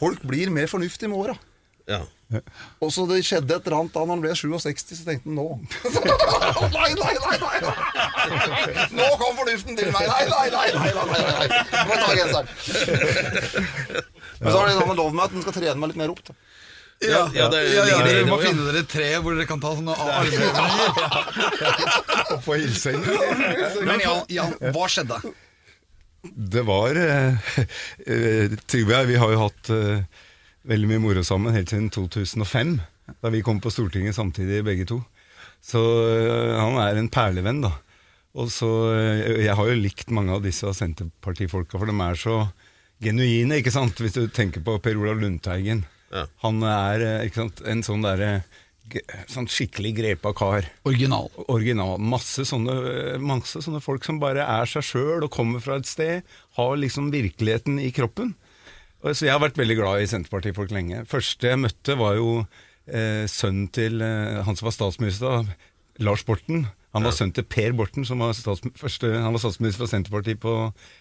folk 0.00 0.24
blir 0.26 0.50
mer 0.54 0.66
fornuftige 0.70 1.10
med 1.12 1.18
åra. 1.22 1.36
Ja. 1.90 2.00
Og 2.80 2.92
så 2.94 3.04
det 3.10 3.18
skjedde 3.26 3.56
et 3.58 3.66
eller 3.66 3.78
annet 3.82 3.92
da 3.94 4.02
når 4.06 4.14
han 4.14 4.22
ble 4.22 4.30
67, 4.38 4.94
så 4.96 5.04
tenkte 5.04 5.28
han 5.28 5.36
nå 5.36 5.46
Nei, 6.76 6.90
nei, 6.96 7.14
nei! 7.20 7.36
nei 7.42 7.58
Nå 8.96 9.08
kom 9.20 9.34
fornuften 9.36 9.76
til 9.76 9.90
meg! 9.92 10.06
Nei, 10.08 10.24
nei, 10.30 10.48
nei! 10.54 10.68
nei, 10.78 10.92
nei, 10.96 11.04
nei, 11.10 11.22
nei. 11.28 11.48
Må 11.90 11.98
ta 11.98 12.08
genseren. 12.16 12.48
Men 14.40 14.48
så 14.48 14.56
har 14.56 14.66
de 14.70 14.74
sånn 14.78 14.96
lov 15.02 15.12
med 15.12 15.24
at 15.26 15.34
den 15.36 15.44
skal 15.44 15.56
trene 15.58 15.78
meg 15.82 15.92
litt 15.92 16.00
mer 16.00 16.14
opp. 16.14 16.22
Da. 16.30 16.32
Ja, 17.02 17.22
ja, 17.34 17.48
det 17.50 17.60
Ja, 17.74 17.84
ja, 17.90 17.98
dere 18.06 18.26
må 18.30 18.38
finne 18.40 18.62
dere 18.68 18.82
et 18.84 18.90
tre 18.90 19.08
hvor 19.18 19.34
dere 19.34 19.46
kan 19.50 19.60
ta 19.62 19.74
sånne 19.76 19.94
armhevinger. 19.98 20.54
På 22.46 22.54
hilsing. 22.54 23.00
Men 23.82 23.98
Jan, 24.06 24.22
Jan, 24.32 24.54
hva 24.72 24.86
skjedde? 24.90 25.18
Det 26.22 26.62
var 26.62 26.96
eh, 26.96 27.34
eh, 28.06 28.52
Trygve 28.66 29.04
vi 29.10 29.18
har 29.18 29.32
jo 29.32 29.40
hatt 29.42 29.70
eh, 29.74 30.04
veldig 30.70 30.90
mye 30.92 31.02
moro 31.02 31.24
sammen 31.26 31.54
helt 31.54 31.72
siden 31.72 31.90
2005, 31.90 32.76
da 33.18 33.32
vi 33.34 33.42
kom 33.42 33.58
på 33.62 33.72
Stortinget 33.74 34.14
samtidig 34.14 34.62
begge 34.66 34.86
to. 34.86 35.00
Så 35.62 35.80
han 36.58 36.78
er 36.82 36.98
en 36.98 37.10
perlevenn, 37.10 37.60
da. 37.62 37.70
Og 38.34 38.48
så, 38.50 38.66
Jeg 39.44 39.54
har 39.54 39.68
jo 39.68 39.78
likt 39.78 40.10
mange 40.10 40.32
av 40.34 40.42
disse 40.42 40.70
Senterpartifolka, 40.74 41.78
for 41.78 41.90
de 41.90 41.94
er 42.02 42.18
så 42.18 42.36
genuine, 43.02 43.58
ikke 43.60 43.74
sant? 43.74 43.98
Hvis 43.98 44.16
du 44.16 44.24
tenker 44.26 44.62
på 44.64 44.78
Per 44.82 44.98
Olav 44.98 45.20
Lundteigen. 45.22 45.84
Ja. 46.10 46.24
Han 46.42 46.62
er 46.66 47.04
ikke 47.26 47.42
sant, 47.44 47.62
en 47.66 47.84
sånn 47.86 48.06
derre 48.06 48.32
sånn 49.30 49.48
skikkelig 49.48 49.92
grepa 49.96 50.32
kar 50.36 50.66
Original. 50.88 51.30
original. 51.48 51.96
Masse 51.98 52.44
sånne, 52.48 52.74
masse 53.22 53.62
sånne 53.64 53.80
folk 53.84 54.04
som 54.04 54.20
bare 54.22 54.44
er 54.44 54.68
seg 54.68 54.84
sjøl 54.84 55.26
og 55.26 55.32
kommer 55.32 55.62
fra 55.64 55.78
et 55.80 55.88
sted. 55.88 56.26
Har 56.58 56.76
liksom 56.76 57.10
virkeligheten 57.14 57.78
i 57.80 57.92
kroppen. 57.94 58.34
Og 59.02 59.16
Så 59.16 59.26
jeg 59.26 59.34
har 59.34 59.42
vært 59.42 59.58
veldig 59.58 59.78
glad 59.78 60.02
i 60.02 60.10
Senterpartifolk 60.10 60.70
lenge. 60.74 61.04
Første 61.10 61.48
jeg 61.48 61.58
møtte, 61.58 61.96
var 61.98 62.14
jo 62.18 62.44
eh, 62.86 63.24
sønnen 63.30 63.68
til 63.74 64.02
eh, 64.04 64.42
han 64.46 64.58
som 64.58 64.68
var 64.68 64.76
statsminister, 64.76 65.26
da, 65.26 65.56
Lars 66.02 66.22
Borten. 66.24 66.66
Han 66.92 67.06
var 67.06 67.16
sønnen 67.16 67.34
til 67.34 67.46
Per 67.48 67.72
Borten, 67.72 68.04
som 68.04 68.20
var, 68.22 68.34
stats, 68.36 68.62
første, 68.78 69.08
han 69.16 69.32
var 69.32 69.42
statsminister 69.42 69.82
for 69.86 69.90
Senterpartiet 69.90 70.40
på, 70.42 70.54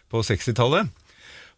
på 0.10 0.24
60-tallet. 0.24 0.90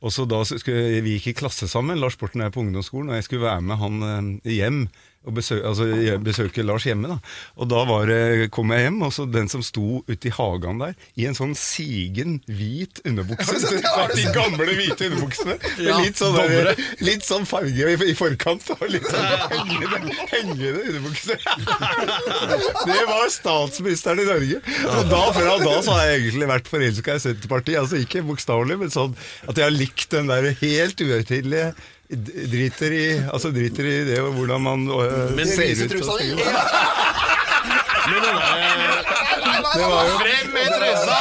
Og 0.03 0.11
så 0.11 0.25
da 0.27 0.41
skulle, 0.43 0.99
Vi 1.05 1.15
gikk 1.15 1.31
i 1.31 1.37
klasse 1.45 1.69
sammen, 1.71 2.01
Lars 2.01 2.17
Borten 2.19 2.43
er 2.43 2.51
på 2.51 2.59
ungdomsskolen, 2.63 3.13
og 3.13 3.19
jeg 3.19 3.27
skulle 3.29 3.45
være 3.45 3.63
med 3.63 3.79
han 3.79 4.07
eh, 4.09 4.55
hjem 4.57 4.87
og 5.23 5.35
besøke, 5.37 5.63
altså, 5.67 5.87
besøke 6.23 6.63
Lars 6.65 6.83
hjemme. 6.87 7.07
da. 7.07 7.17
Og 7.55 7.69
da 7.71 7.83
var 7.87 8.09
det, 8.09 8.49
kom 8.51 8.71
jeg 8.75 8.87
hjem, 8.87 9.01
og 9.07 9.13
så 9.15 9.25
den 9.29 9.47
som 9.51 9.63
sto 9.63 10.01
ute 10.07 10.27
i 10.27 10.33
hagen 10.35 10.81
der, 10.81 10.97
i 11.15 11.27
en 11.29 11.37
sånn 11.37 11.53
sigen 11.57 12.41
hvit 12.49 12.99
underbukse. 13.07 13.55
De 14.17 14.25
gamle 14.35 14.67
hvite 14.77 15.09
underbuksene. 15.09 15.57
Ja, 15.83 15.97
litt, 15.99 16.19
sånn 16.19 16.35
der, 16.37 16.73
litt 17.03 17.25
sånn 17.25 17.47
farge 17.49 17.87
i, 17.93 17.95
i 18.11 18.15
forkant. 18.17 18.67
Og 18.75 18.83
litt 18.91 19.07
sånn 19.09 19.25
hengende, 19.51 20.17
hengende 20.31 20.83
underbukse. 20.91 21.39
Det 22.89 22.99
var 23.09 23.31
statsministeren 23.33 24.21
i 24.23 24.27
Norge. 24.27 24.61
Og 24.91 25.09
da, 25.11 25.23
fra 25.35 25.57
da 25.63 25.79
så 25.85 25.97
har 25.97 26.07
jeg 26.09 26.21
egentlig 26.21 26.51
vært 26.51 26.69
forelska 26.71 27.17
i 27.17 27.23
Senterpartiet. 27.23 27.79
Altså 27.81 27.99
ikke 28.03 28.23
bokstavelig, 28.27 28.79
men 28.83 28.93
sånn 28.93 29.15
at 29.47 29.57
jeg 29.57 29.65
har 29.65 29.75
likt 29.75 30.09
den 30.13 30.31
der 30.31 30.51
helt 30.61 31.03
uhøytidelige 31.03 31.73
Driter 32.15 32.93
i, 32.95 33.05
altså 33.33 33.51
driter 33.55 33.87
i 33.89 33.95
det 34.11 34.19
hvordan 34.23 34.61
man 34.61 34.83
øh, 34.87 35.31
Men 35.37 35.47
ser 35.49 35.73
ut. 35.73 35.89
trusa 35.93 36.11
og 36.13 36.21
Ja. 36.23 36.35
Men 38.03 38.19
den 38.19 38.35
der, 38.35 38.97
Det 39.73 39.85
var 39.87 40.03
jo 40.09 40.15
Frem 40.19 40.49
med 40.53 40.67
trusa! 40.75 41.19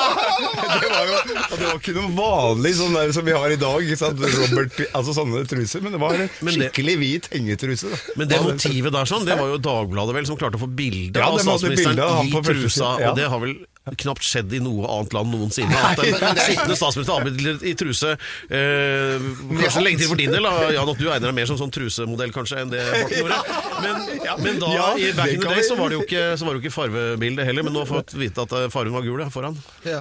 det 0.82 0.88
var 0.90 1.04
jo 1.06 1.18
det 1.52 1.66
var 1.68 1.76
ikke 1.78 1.92
noe 1.94 2.10
vanlig 2.16 2.72
sånn 2.78 2.94
der 2.96 3.12
som 3.14 3.24
vi 3.28 3.34
har 3.36 3.52
i 3.54 3.58
dag. 3.60 3.76
Ikke 3.84 3.98
sant? 4.00 4.18
Robert, 4.18 4.80
altså 4.98 5.14
sånne 5.14 5.44
truser, 5.48 5.82
Men 5.84 5.94
det 5.94 6.00
var 6.02 6.16
en 6.18 6.30
skikkelig 6.56 6.94
hvit 7.00 7.28
hengetruse. 7.32 7.90
Da. 7.92 8.00
Men 8.18 8.30
det 8.32 8.40
motivet 8.42 8.94
der 8.96 9.08
sånn, 9.08 9.26
det 9.28 9.36
var 9.38 9.52
jo 9.52 9.60
Dagbladet 9.62 10.16
vel 10.16 10.26
som 10.28 10.38
klarte 10.40 10.58
å 10.58 10.64
få 10.64 10.70
bilde 10.74 11.20
Ja, 11.22 11.28
av 11.30 11.38
statsministeren 11.44 12.00
i 12.26 12.32
på 12.34 12.42
trusa, 12.46 12.96
ja. 13.00 13.12
og 13.12 13.20
det 13.20 13.28
har 13.30 13.42
vel 13.44 13.54
knapt 14.02 14.22
skjedd 14.22 14.52
i 14.54 14.60
noe 14.62 14.86
annet 14.86 15.14
land 15.16 15.32
noensinne. 15.34 15.74
At 15.74 15.98
en 16.04 16.38
sittende 16.46 16.76
statsminister 16.78 17.16
har 17.18 17.66
i 17.66 17.72
truse 17.78 18.12
eh, 18.14 19.24
Kanskje 19.58 19.82
lenge 19.82 20.02
til 20.02 20.10
for 20.12 20.20
din 20.20 20.30
del, 20.34 20.46
Jan, 20.76 20.92
at 20.92 21.00
du 21.00 21.08
egner 21.08 21.28
deg 21.30 21.36
mer 21.40 21.50
som 21.50 21.58
sånn 21.60 21.72
trusemodell 21.74 22.34
kanskje 22.34 22.60
enn 22.62 22.70
det 22.72 22.82
Morten 22.92 23.18
gjorde. 23.18 23.40
Men, 23.82 24.04
men 24.44 24.60
da, 24.62 24.70
Ja, 24.76 24.86
i 24.94 25.10
back 25.18 25.34
in 25.34 25.42
the 25.42 25.50
day, 25.50 25.64
så 25.66 25.76
var 25.80 25.90
det 25.90 25.98
jo 25.98 26.04
ikke, 26.06 26.24
så 26.38 26.46
var 26.46 26.54
det 26.54 26.60
jo 26.60 26.64
ikke 26.66 26.76
farvebildet 26.76 27.48
heller, 27.48 27.66
men 27.66 27.74
nå 27.74 27.82
har 27.82 27.90
vi 27.90 27.96
fått 27.98 28.14
vite 28.22 28.46
at 28.46 28.54
eh, 28.60 28.68
fargen 28.72 28.94
var 28.94 29.06
gul 29.06 29.24
ja, 29.24 29.28
foran. 29.34 29.58
Jeg, 29.82 29.98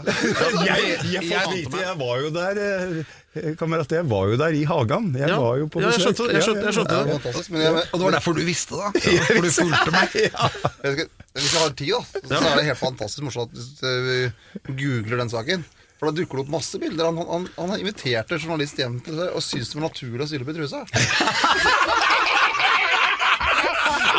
jeg, 0.68 1.02
jeg- 1.18 1.32
får 1.32 1.56
vite, 1.56 1.84
jeg 1.88 1.98
var 2.06 2.22
jo 2.26 2.34
der 2.38 2.62
Eh, 2.62 3.02
Kamerat, 3.32 3.88
jeg 3.96 4.04
var 4.12 4.28
jo 4.28 4.36
der 4.36 4.52
i 4.60 4.66
hagen. 4.68 5.06
Jeg 5.16 5.30
Ja. 5.32 5.38
var 5.40 5.56
jo 5.62 5.68
på 5.72 5.80
Ja, 5.80 5.88
jeg 5.94 6.02
skjønte 6.04 6.26
det, 6.28 6.34
jeg 6.36 6.44
skjønte- 6.44 6.66
jeg 6.68 6.74
skjønte 6.76 6.96
ja, 6.98 7.04
det. 7.06 7.50
Men 7.54 7.62
jeg, 7.62 7.72
Og 7.94 8.00
det 8.00 8.04
var 8.04 8.12
derfor 8.18 8.34
du 8.36 8.42
visste 8.44 8.76
det, 8.76 9.04
Ja, 9.08 9.24
For 9.24 9.42
du 9.42 9.52
fulgte 9.56 9.92
meg. 9.96 10.10
hvis 11.32 11.54
jeg 11.54 11.62
har 11.62 11.70
tid, 11.80 11.94
da, 11.96 12.02
så 12.42 12.50
er 12.52 12.56
det 12.60 12.66
helt 12.68 12.82
fantastisk 12.82 13.24
morsomt 13.24 13.56
at 13.56 13.80
du 14.68 14.74
googler 14.76 15.18
den 15.24 15.32
saken. 15.32 15.64
For 16.02 16.10
da 16.10 16.18
dukker 16.18 16.42
det 16.42 16.44
opp 16.44 16.52
masse 16.58 16.76
bilder. 16.82 17.06
Han, 17.08 17.18
han, 17.30 17.48
han 17.56 17.80
inviterte 17.80 18.36
journalist 18.42 18.76
hjem 18.82 19.00
til 19.06 19.16
seg 19.16 19.32
og 19.38 19.42
syntes 19.46 19.70
det 19.72 19.80
var 19.80 19.88
naturlig 19.88 20.26
å 20.26 20.28
stille 20.28 20.44
opp 20.44 20.52
i 20.52 20.58
trusa. 20.58 20.82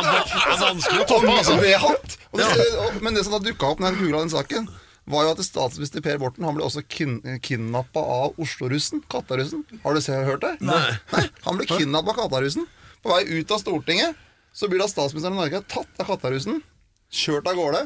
Det 0.02 0.52
er 0.52 0.60
vanskelig 0.62 1.02
å 1.02 1.08
toppe, 1.10 1.32
altså. 1.36 1.56
med 1.60 1.76
hatt! 1.82 2.16
Og 2.32 2.40
det, 2.40 2.46
og, 2.80 2.96
men 3.04 3.14
det 3.16 3.24
som 3.26 3.34
da 3.36 3.42
dukka 3.44 3.72
opp 3.74 3.82
når 3.82 3.92
jeg 3.92 4.00
googla 4.06 4.22
den 4.24 4.32
saken, 4.32 4.68
var 5.10 5.26
jo 5.26 5.32
at 5.34 5.42
statsminister 5.44 6.00
Per 6.04 6.18
Borten 6.22 6.44
Han 6.46 6.56
ble 6.56 6.64
også 6.66 6.82
kin 6.86 7.18
kidnappa 7.42 8.00
av 8.00 8.38
Oslo-russen. 8.42 9.02
Kattarussen. 9.10 9.64
Har 9.82 9.96
du 9.96 10.00
hørt 10.28 10.44
det? 10.44 10.52
Nei. 10.62 10.98
Han 11.46 11.58
ble 11.58 11.66
kidnappa 11.66 12.14
av 12.14 12.20
Kattarussen. 12.24 12.68
På 13.02 13.16
vei 13.16 13.24
ut 13.26 13.50
av 13.50 13.58
Stortinget 13.62 14.14
så 14.54 14.68
blir 14.68 14.82
da 14.82 14.88
statsministeren 14.90 15.34
i 15.34 15.40
Norge 15.40 15.62
tatt 15.66 16.02
av 16.02 16.06
Kattarussen. 16.12 16.62
Kjørt 17.12 17.48
av 17.50 17.58
gårde. 17.58 17.80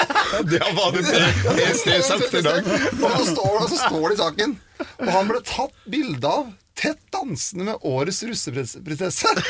Det 0.52 0.62
var 0.76 0.94
det 0.94 1.02
PST 1.04 1.88
sagt 2.06 2.34
i 2.38 2.42
dag. 2.44 2.64
Og 2.64 3.10
så 3.10 3.24
står, 3.34 3.66
så 3.68 3.76
står 3.82 4.04
det 4.06 4.14
i 4.14 4.20
saken. 4.22 4.54
Og 5.02 5.10
han 5.12 5.28
ble 5.28 5.40
tatt 5.44 5.76
bilde 5.90 6.30
av 6.30 6.52
tett 6.80 7.02
dansende 7.12 7.64
med 7.72 7.82
årets 7.84 8.22
russeprinsesse. 8.24 9.28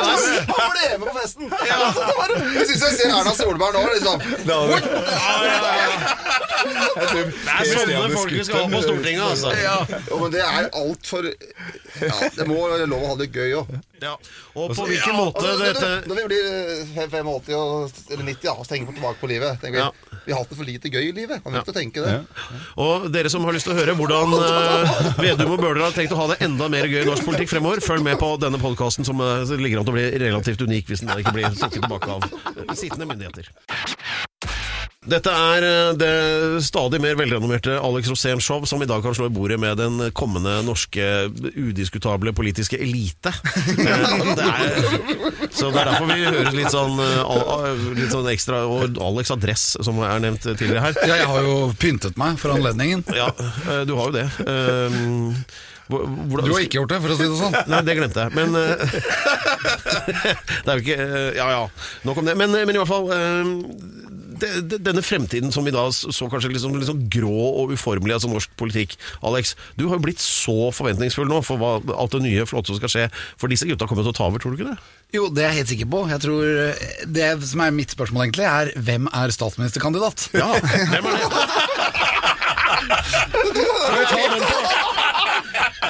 Han 0.00 0.70
ble 0.70 0.84
med 0.90 1.06
på 1.06 1.12
festen! 1.18 1.44
Jeg 1.50 2.66
syns 2.68 2.82
jeg 2.86 2.92
ser 2.98 3.08
Erna 3.14 3.32
Solberg 3.36 3.72
nå. 3.76 3.82
Liksom. 3.94 4.16
Hadde- 5.20 6.29
Det 6.60 7.24
er 7.54 7.70
sånne 7.70 8.10
folk 8.14 8.32
vi 8.34 8.44
skal 8.46 8.64
ha 8.64 8.70
på 8.72 8.82
Stortinget, 8.84 9.22
altså. 9.24 9.52
Jo, 10.10 10.18
men 10.22 10.34
det 10.34 10.42
er 10.44 10.68
altfor 10.80 11.28
ja, 11.30 12.16
Det 12.36 12.46
må 12.48 12.60
være 12.70 12.88
lov 12.90 13.04
å 13.06 13.12
ha 13.12 13.16
det 13.20 13.30
gøy 13.34 13.56
òg. 13.60 13.72
Ja. 14.00 14.14
Og 14.56 14.72
på 14.72 14.86
hvilken 14.88 15.12
måte 15.12 15.50
dette 15.60 15.88
Når 16.08 16.16
vi 16.16 16.22
blir 16.30 16.46
eh, 16.48 16.94
85 16.96 17.28
og, 17.28 17.50
eller 18.08 18.24
90, 18.24 18.46
ja, 18.48 18.54
så 18.56 18.70
tenker 18.70 18.88
vi 18.88 18.96
tilbake 18.96 19.20
på 19.20 19.28
livet. 19.28 19.60
Tenker 19.60 19.76
vi, 19.76 19.82
Ja. 19.84 20.20
vi 20.24 20.32
har 20.32 20.40
hatt 20.40 20.52
det 20.52 20.56
for 20.56 20.68
lite 20.68 20.92
gøy 20.92 21.10
i 21.10 21.12
livet. 21.16 21.44
Man 21.44 21.52
vi 21.58 21.60
ikke 21.60 21.74
tenke 21.76 22.04
det? 22.04 22.14
Og 22.80 23.08
dere 23.12 23.32
som 23.32 23.44
har 23.44 23.56
lyst 23.56 23.68
til 23.68 23.74
å 23.74 23.78
høre 23.80 23.94
hvordan 23.98 24.32
uh, 24.32 25.02
Vedum 25.20 25.52
og 25.52 25.60
Bøhler 25.60 25.84
har 25.84 25.96
tenkt 25.96 26.14
å 26.16 26.20
ha 26.22 26.30
det 26.32 26.40
enda 26.46 26.70
mer 26.72 26.88
gøy 26.88 27.02
i 27.02 27.08
norsk 27.08 27.28
politikk 27.28 27.52
fremover, 27.52 27.82
følg 27.84 28.04
med 28.06 28.16
på 28.20 28.32
denne 28.40 28.60
podkasten 28.62 29.06
som 29.08 29.20
uh, 29.20 29.44
ligger 29.60 29.82
an 29.82 29.88
til 29.88 29.94
å 29.94 29.98
bli 29.98 30.06
relativt 30.24 30.64
unik 30.64 30.90
hvis 30.90 31.04
den 31.04 31.12
ikke 31.20 31.36
blir 31.36 31.50
trukket 31.52 31.80
tilbake 31.80 32.16
av 32.16 32.24
eh, 32.24 32.74
sittende 32.78 33.08
myndigheter. 33.10 33.52
Dette 35.08 35.32
er 35.32 35.64
eh, 35.64 35.90
det 35.96 36.08
stadig 36.60 36.98
mer 37.00 37.14
velrenommerte 37.16 37.72
Alex 37.80 38.10
Rosén 38.12 38.40
Show, 38.44 38.66
som 38.68 38.82
i 38.84 38.88
dag 38.88 39.00
kan 39.00 39.14
slå 39.16 39.30
i 39.30 39.32
bordet 39.32 39.56
med 39.56 39.78
den 39.80 39.94
kommende 40.12 40.58
norske 40.66 41.06
udiskutable 41.56 42.34
politiske 42.36 42.76
elite. 42.76 43.32
Eh, 43.80 44.34
Det 44.36 44.44
er, 44.44 45.48
så 45.56 45.70
det 45.72 45.80
er 45.80 45.88
derfor 45.88 46.10
vi 46.10 46.18
høres 46.26 46.52
litt 46.54 46.68
sånn, 46.74 47.00
eh, 47.00 47.80
litt 47.96 48.12
sånn 48.12 48.28
ekstra 48.28 48.60
Og 48.68 48.98
Alex 49.00 49.32
har 49.32 49.40
dress, 49.40 49.64
som 49.82 49.98
er 50.04 50.20
nevnt 50.20 50.44
tidligere 50.44 50.84
her. 50.90 51.00
Ja, 51.08 51.16
jeg 51.22 51.28
har 51.32 51.48
jo 51.48 51.56
pyntet 51.80 52.20
meg 52.20 52.36
for 52.42 52.52
anledningen. 52.52 53.00
Ja, 53.16 53.30
du 53.88 53.94
har 53.96 54.10
jo 54.12 54.14
det. 54.18 54.26
Um, 54.44 55.32
hvordan- 55.88 56.44
Du 56.44 56.52
har 56.52 56.60
ikke 56.66 56.78
gjort 56.82 56.92
det, 56.92 57.00
for 57.02 57.14
å 57.14 57.16
si 57.18 57.24
det 57.24 57.40
sånn. 57.40 57.56
Nei, 57.72 57.80
det 57.88 57.96
glemte 57.98 58.26
jeg. 58.26 58.36
Men 58.36 58.54
uh, 58.54 58.76
Det 60.64 60.68
er 60.68 60.76
jo 60.76 60.84
ikke 60.84 61.00
uh, 61.00 61.30
Ja 61.40 61.48
ja, 61.56 61.64
nok 62.06 62.20
om 62.20 62.28
det. 62.28 62.36
Men, 62.38 62.52
men 62.52 62.76
i 62.76 62.78
hvert 62.82 62.90
fall 62.92 63.08
det, 63.10 63.22
Denne 64.40 65.02
fremtiden 65.04 65.52
som 65.54 65.66
vi 65.66 65.72
da 65.74 65.86
så 65.92 66.28
kanskje 66.30 66.52
liksom, 66.54 66.76
liksom 66.80 67.04
grå 67.12 67.46
og 67.62 67.74
uformelig, 67.74 68.16
altså 68.16 68.30
norsk 68.32 68.52
politikk. 68.60 68.96
Alex, 69.26 69.54
du 69.78 69.86
har 69.88 69.98
jo 69.98 70.04
blitt 70.06 70.22
så 70.22 70.70
forventningsfull 70.74 71.28
nå 71.30 71.42
for 71.46 71.60
hva, 71.60 71.72
alt 71.96 72.16
det 72.16 72.22
nye 72.26 72.46
flotte 72.48 72.72
som 72.72 72.80
skal 72.80 72.92
skje. 72.94 73.06
For 73.40 73.52
disse 73.52 73.68
gutta 73.68 73.88
kommer 73.90 74.06
til 74.06 74.14
å 74.14 74.18
ta 74.18 74.28
over, 74.30 74.42
tror 74.42 74.54
du 74.54 74.60
ikke 74.60 74.72
det? 74.72 74.78
Jo, 75.16 75.26
det 75.34 75.44
er 75.44 75.50
jeg 75.50 75.62
helt 75.62 75.72
sikker 75.74 75.90
på. 75.90 76.02
Jeg 76.10 76.22
tror 76.22 76.44
eh, 76.66 76.84
Det 77.10 77.30
som 77.50 77.64
er 77.64 77.74
mitt 77.74 77.96
spørsmål, 77.96 78.28
egentlig, 78.28 78.46
er 78.46 78.72
hvem 78.78 79.10
er 79.10 79.34
statsministerkandidat? 79.34 80.28
Ja, 80.38 80.52
hvem 80.92 81.10
er 81.10 81.18
det? 81.18 81.24
Skal 82.90 83.98
vi 83.98 84.06
ta 84.06 84.22
den 84.34 84.46
på? 84.46 84.79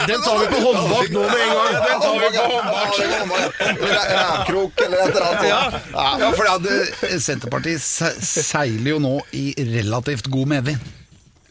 Den 0.08 0.20
tar 0.24 0.38
vi 0.40 0.46
på 0.52 0.60
håndbak 0.64 1.10
nå 1.14 1.22
med 1.28 1.40
en 1.44 1.52
gang. 1.56 1.72
Den 1.86 2.00
tar 2.00 2.14
vi 2.20 2.28
på 2.36 2.44
håndbak. 2.52 2.92
Rævkrok 3.80 4.82
eller 4.86 5.02
et 5.04 5.14
eller 5.14 5.26
annet. 5.28 5.88
Ja, 5.92 6.30
for 6.36 6.44
det, 6.64 7.20
Senterpartiet 7.22 7.82
se- 7.84 8.14
seiler 8.24 8.94
jo 8.94 8.98
nå 9.02 9.14
i 9.36 9.50
relativt 9.74 10.30
god 10.32 10.48
medvind. 10.54 10.88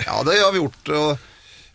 Ja, 0.06 0.22
det 0.24 0.38
har 0.40 0.52
vi 0.56 0.62
gjort. 0.64 0.92
Og, 0.96 1.10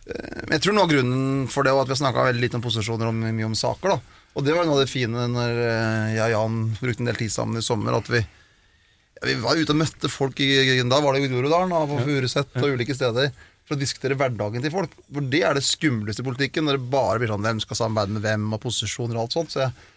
eh, 0.09 0.43
jeg 0.55 0.61
tror 0.65 0.73
noe 0.77 0.83
av 0.87 0.91
grunnen 0.93 1.47
for 1.51 1.63
det 1.67 1.73
var 1.75 1.85
at 1.85 1.93
vi 1.93 1.99
snakka 2.01 2.27
veldig 2.31 2.41
lite 2.47 2.59
om 2.59 2.65
posisjoner 2.65 3.07
og 3.11 3.13
mye 3.21 3.45
om 3.45 3.55
saker. 3.57 3.95
da. 3.95 3.99
Og 4.35 4.43
det 4.43 4.55
var 4.55 4.65
noe 4.67 4.79
av 4.79 4.83
det 4.83 4.91
fine 4.91 5.27
når 5.31 5.51
eh, 5.63 6.15
jeg 6.17 6.25
og 6.25 6.33
Jan 6.35 6.57
brukte 6.81 6.99
en 7.05 7.11
del 7.11 7.15
tid 7.21 7.31
sammen 7.31 7.61
i 7.61 7.65
sommer. 7.65 7.95
At 8.01 8.09
vi, 8.11 8.19
ja, 8.19 9.27
vi 9.29 9.35
var 9.39 9.55
ute 9.55 9.71
og 9.71 9.79
møtte 9.79 10.09
folk 10.11 10.39
i 10.43 10.81
Da 10.83 10.99
var 11.01 11.13
det 11.15 11.23
i 11.23 11.29
Groruddalen, 11.31 11.69
da, 11.71 11.85
på 11.87 12.01
Furuset 12.03 12.57
og 12.59 12.73
ulike 12.75 12.95
steder. 12.97 13.31
For 13.65 13.73
å 13.73 13.81
diskutere 13.81 14.17
hverdagen 14.19 14.61
til 14.61 14.73
folk. 14.73 14.91
For 15.09 15.25
det 15.25 15.41
er 15.47 15.57
det 15.57 15.65
skumleste 15.65 16.21
i 16.21 16.27
politikken. 16.27 16.67
Når 16.67 16.77
det 16.77 16.89
bare 16.93 17.17
blir 17.21 17.31
sånn 17.31 17.45
hvem 17.45 17.61
skal 17.63 17.79
samarbeide 17.79 18.17
med 18.17 18.25
hvem, 18.25 18.47
og 18.53 18.61
posisjoner 18.61 19.17
og 19.17 19.23
alt 19.25 19.37
sånt. 19.37 19.55
Så 19.55 19.63
jeg, 19.63 19.87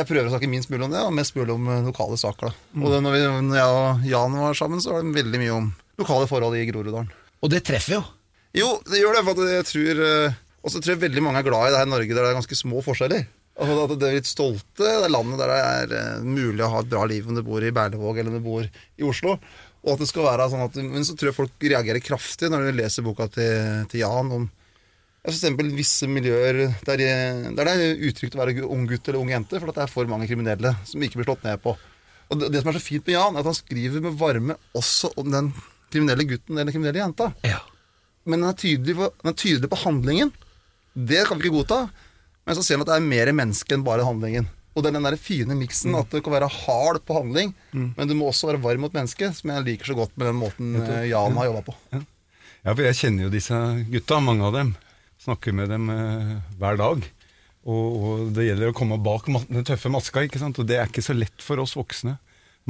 jeg 0.00 0.08
prøver 0.08 0.26
å 0.26 0.32
snakke 0.34 0.50
minst 0.50 0.72
mulig 0.72 0.88
om 0.88 0.94
det, 0.96 1.04
og 1.06 1.14
mest 1.14 1.36
mulig 1.38 1.54
om 1.54 1.68
eh, 1.70 1.84
lokale 1.86 2.18
saker. 2.18 2.50
da. 2.50 2.80
Og 2.82 2.88
det, 2.90 3.02
når, 3.06 3.14
vi, 3.14 3.22
når 3.46 3.60
jeg 3.60 3.76
og 3.76 4.08
Jan 4.10 4.40
var 4.42 4.58
sammen, 4.58 4.82
så 4.82 4.96
var 4.96 5.06
det 5.06 5.14
veldig 5.20 5.42
mye 5.44 5.54
om 5.60 5.70
lokale 6.02 6.26
forhold 6.30 6.58
i 6.58 6.64
Groruddalen. 6.70 7.12
Og 7.42 7.52
det 7.52 7.62
treffer 7.66 7.98
jo. 7.98 8.02
Jo, 8.58 8.72
det 8.90 9.00
gjør 9.00 9.16
det, 9.16 9.22
for 9.26 9.48
jeg 9.48 9.64
tror 9.64 10.00
eh, 10.04 10.34
Og 10.60 10.72
så 10.74 10.80
tror 10.82 10.92
jeg 10.92 11.00
veldig 11.06 11.22
mange 11.24 11.40
er 11.40 11.46
glad 11.46 11.70
i 11.70 11.72
det 11.72 11.78
her 11.80 11.88
Norge 11.88 12.12
der 12.12 12.20
det 12.20 12.32
er 12.34 12.36
ganske 12.36 12.58
små 12.58 12.82
forskjeller. 12.84 13.22
Altså 13.62 13.84
at 13.84 13.94
Det 14.00 14.08
er 14.08 14.16
litt 14.16 14.28
stolte, 14.28 14.82
det 14.82 14.90
er 15.06 15.12
landet 15.12 15.40
der 15.40 15.52
det 15.52 15.60
er 15.62 15.94
eh, 15.98 16.24
mulig 16.24 16.64
å 16.64 16.70
ha 16.72 16.82
et 16.82 16.90
bra 16.92 17.04
liv 17.08 17.28
om 17.28 17.36
du 17.36 17.42
bor 17.46 17.64
i 17.64 17.72
Berlevåg 17.74 18.18
eller 18.20 18.32
om 18.32 18.38
du 18.40 18.44
bor 18.44 18.66
i 18.66 19.06
Oslo. 19.08 19.38
Og 19.82 19.94
at 19.96 20.02
det 20.02 20.08
skal 20.12 20.26
være 20.28 20.44
sånn 20.52 20.62
at 20.62 20.76
Men 20.78 21.02
så 21.06 21.16
tror 21.18 21.32
jeg 21.32 21.34
folk 21.40 21.64
reagerer 21.66 22.02
kraftig 22.04 22.50
når 22.52 22.68
de 22.68 22.74
leser 22.78 23.02
boka 23.06 23.26
til, 23.34 23.86
til 23.90 24.04
Jan 24.04 24.30
om 24.36 24.44
F.eks. 25.22 25.42
visse 25.76 26.08
miljøer 26.10 26.56
der, 26.82 27.02
der 27.54 27.68
det 27.68 27.72
er 27.72 28.00
utrygt 28.08 28.34
å 28.34 28.40
være 28.40 28.64
ung 28.66 28.88
gutt 28.90 29.06
eller 29.06 29.20
ung 29.20 29.28
jente, 29.30 29.60
for 29.62 29.70
at 29.70 29.76
det 29.78 29.84
er 29.84 29.92
for 29.92 30.08
mange 30.10 30.26
kriminelle 30.26 30.72
som 30.88 31.02
ikke 31.02 31.20
blir 31.20 31.28
slått 31.28 31.44
ned 31.46 31.60
på. 31.62 31.76
Og 32.32 32.40
det, 32.40 32.48
det 32.50 32.62
som 32.62 32.72
er 32.72 32.78
så 32.78 32.82
fint 32.82 33.06
med 33.06 33.14
Jan, 33.14 33.36
er 33.36 33.44
at 33.44 33.50
han 33.52 33.54
skriver 33.54 34.02
med 34.02 34.16
varme 34.18 34.56
også 34.74 35.12
om 35.22 35.30
den 35.30 35.52
kriminelle 35.94 36.26
gutten 36.26 36.56
eller 36.56 36.66
den 36.66 36.74
kriminelle 36.74 37.02
jenta 37.04 37.28
Ja. 37.46 37.60
men 38.26 38.40
den 38.42 38.48
er 38.50 38.58
tydelig 38.58 38.96
på, 38.98 39.10
han 39.22 39.30
er 39.30 39.38
tydelig 39.44 39.70
på 39.70 39.80
handlingen. 39.84 40.32
Det 40.94 41.22
kan 41.28 41.38
vi 41.38 41.46
ikke 41.46 41.60
godta. 41.60 41.78
Men 42.42 42.58
så 42.58 42.64
ser 42.66 42.80
han 42.80 42.82
at 42.82 42.90
det 42.90 42.98
er 42.98 43.06
mer 43.14 43.30
menneske 43.38 43.76
enn 43.76 43.86
bare 43.86 44.02
handlingen. 44.06 44.48
Og 44.72 44.80
det 44.80 44.88
er 44.88 44.96
den 44.96 45.04
der 45.04 45.18
fine 45.20 45.56
miksen 45.58 45.96
at 45.98 46.12
du 46.12 46.22
kan 46.24 46.32
være 46.32 46.48
hard 46.48 47.02
på 47.04 47.18
handling, 47.18 47.52
men 47.72 48.08
du 48.08 48.14
må 48.16 48.30
også 48.30 48.48
være 48.48 48.62
varm 48.62 48.86
mot 48.86 48.94
mennesket, 48.96 49.36
som 49.36 49.52
jeg 49.52 49.66
liker 49.66 49.92
så 49.92 49.96
godt 49.98 50.14
med 50.16 50.30
den 50.30 50.38
måten 50.40 50.78
eh, 50.80 51.10
Jan 51.10 51.36
har 51.36 51.50
jobba 51.50 51.64
på. 51.66 51.74
Ja, 52.62 52.72
for 52.72 52.84
jeg 52.86 52.96
kjenner 52.96 53.26
jo 53.26 53.32
disse 53.34 53.58
gutta, 53.90 54.20
mange 54.24 54.46
av 54.46 54.56
dem. 54.56 54.70
Snakker 55.22 55.54
med 55.54 55.68
dem 55.72 55.90
eh, 55.92 56.32
hver 56.60 56.78
dag. 56.80 57.04
Og, 57.62 57.86
og 58.02 58.30
det 58.34 58.48
gjelder 58.48 58.72
å 58.72 58.76
komme 58.76 58.98
bak 59.02 59.28
den 59.28 59.66
tøffe 59.66 59.90
maska, 59.92 60.24
ikke 60.26 60.40
sant? 60.40 60.58
og 60.58 60.66
det 60.70 60.78
er 60.80 60.88
ikke 60.88 61.04
så 61.04 61.14
lett 61.14 61.44
for 61.44 61.62
oss 61.62 61.76
voksne. 61.78 62.16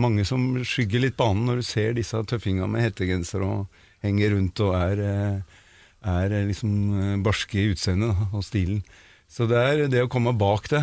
Mange 0.00 0.24
som 0.24 0.42
skygger 0.64 1.04
litt 1.04 1.18
banen 1.20 1.46
når 1.46 1.60
du 1.60 1.66
ser 1.68 1.94
disse 1.96 2.18
tøffingene 2.28 2.68
med 2.72 2.86
hettegenser 2.86 3.44
og 3.44 3.82
henger 4.02 4.34
rundt 4.34 4.64
og 4.64 4.74
er, 4.80 5.04
eh, 5.06 5.62
er 6.08 6.34
eh, 6.34 6.48
liksom 6.50 7.22
barske 7.24 7.60
i 7.60 7.70
utseendet 7.76 8.26
og 8.32 8.42
stilen. 8.48 8.82
Så 9.30 9.46
det 9.48 9.60
er 9.60 9.86
det 9.92 10.02
å 10.02 10.10
komme 10.12 10.34
bak 10.36 10.66
det 10.72 10.82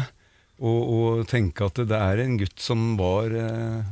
og, 0.60 0.80
og 0.94 1.28
tenke 1.30 1.68
at 1.70 1.80
det 1.88 1.98
er 1.98 2.24
en 2.24 2.38
gutt 2.40 2.60
som 2.62 2.94
var 3.00 3.32
eh, 3.36 3.84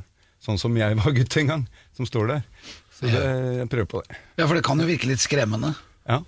sånn 0.43 0.59
som 0.61 0.75
jeg 0.79 0.97
var 0.99 1.15
gutt 1.15 1.39
en 1.41 1.51
gang, 1.53 1.65
som 1.97 2.07
står 2.07 2.33
der. 2.33 2.47
Så 2.97 3.09
det, 3.11 3.25
jeg 3.59 3.69
prøver 3.69 3.89
på 3.91 4.01
det. 4.03 4.17
ja, 4.39 4.47
for 4.47 4.57
det 4.57 4.65
kan 4.65 4.79
jo 4.81 4.87
virke 4.89 5.09
litt 5.09 5.21
skremmende. 5.21 5.73
Ja. 6.09 6.23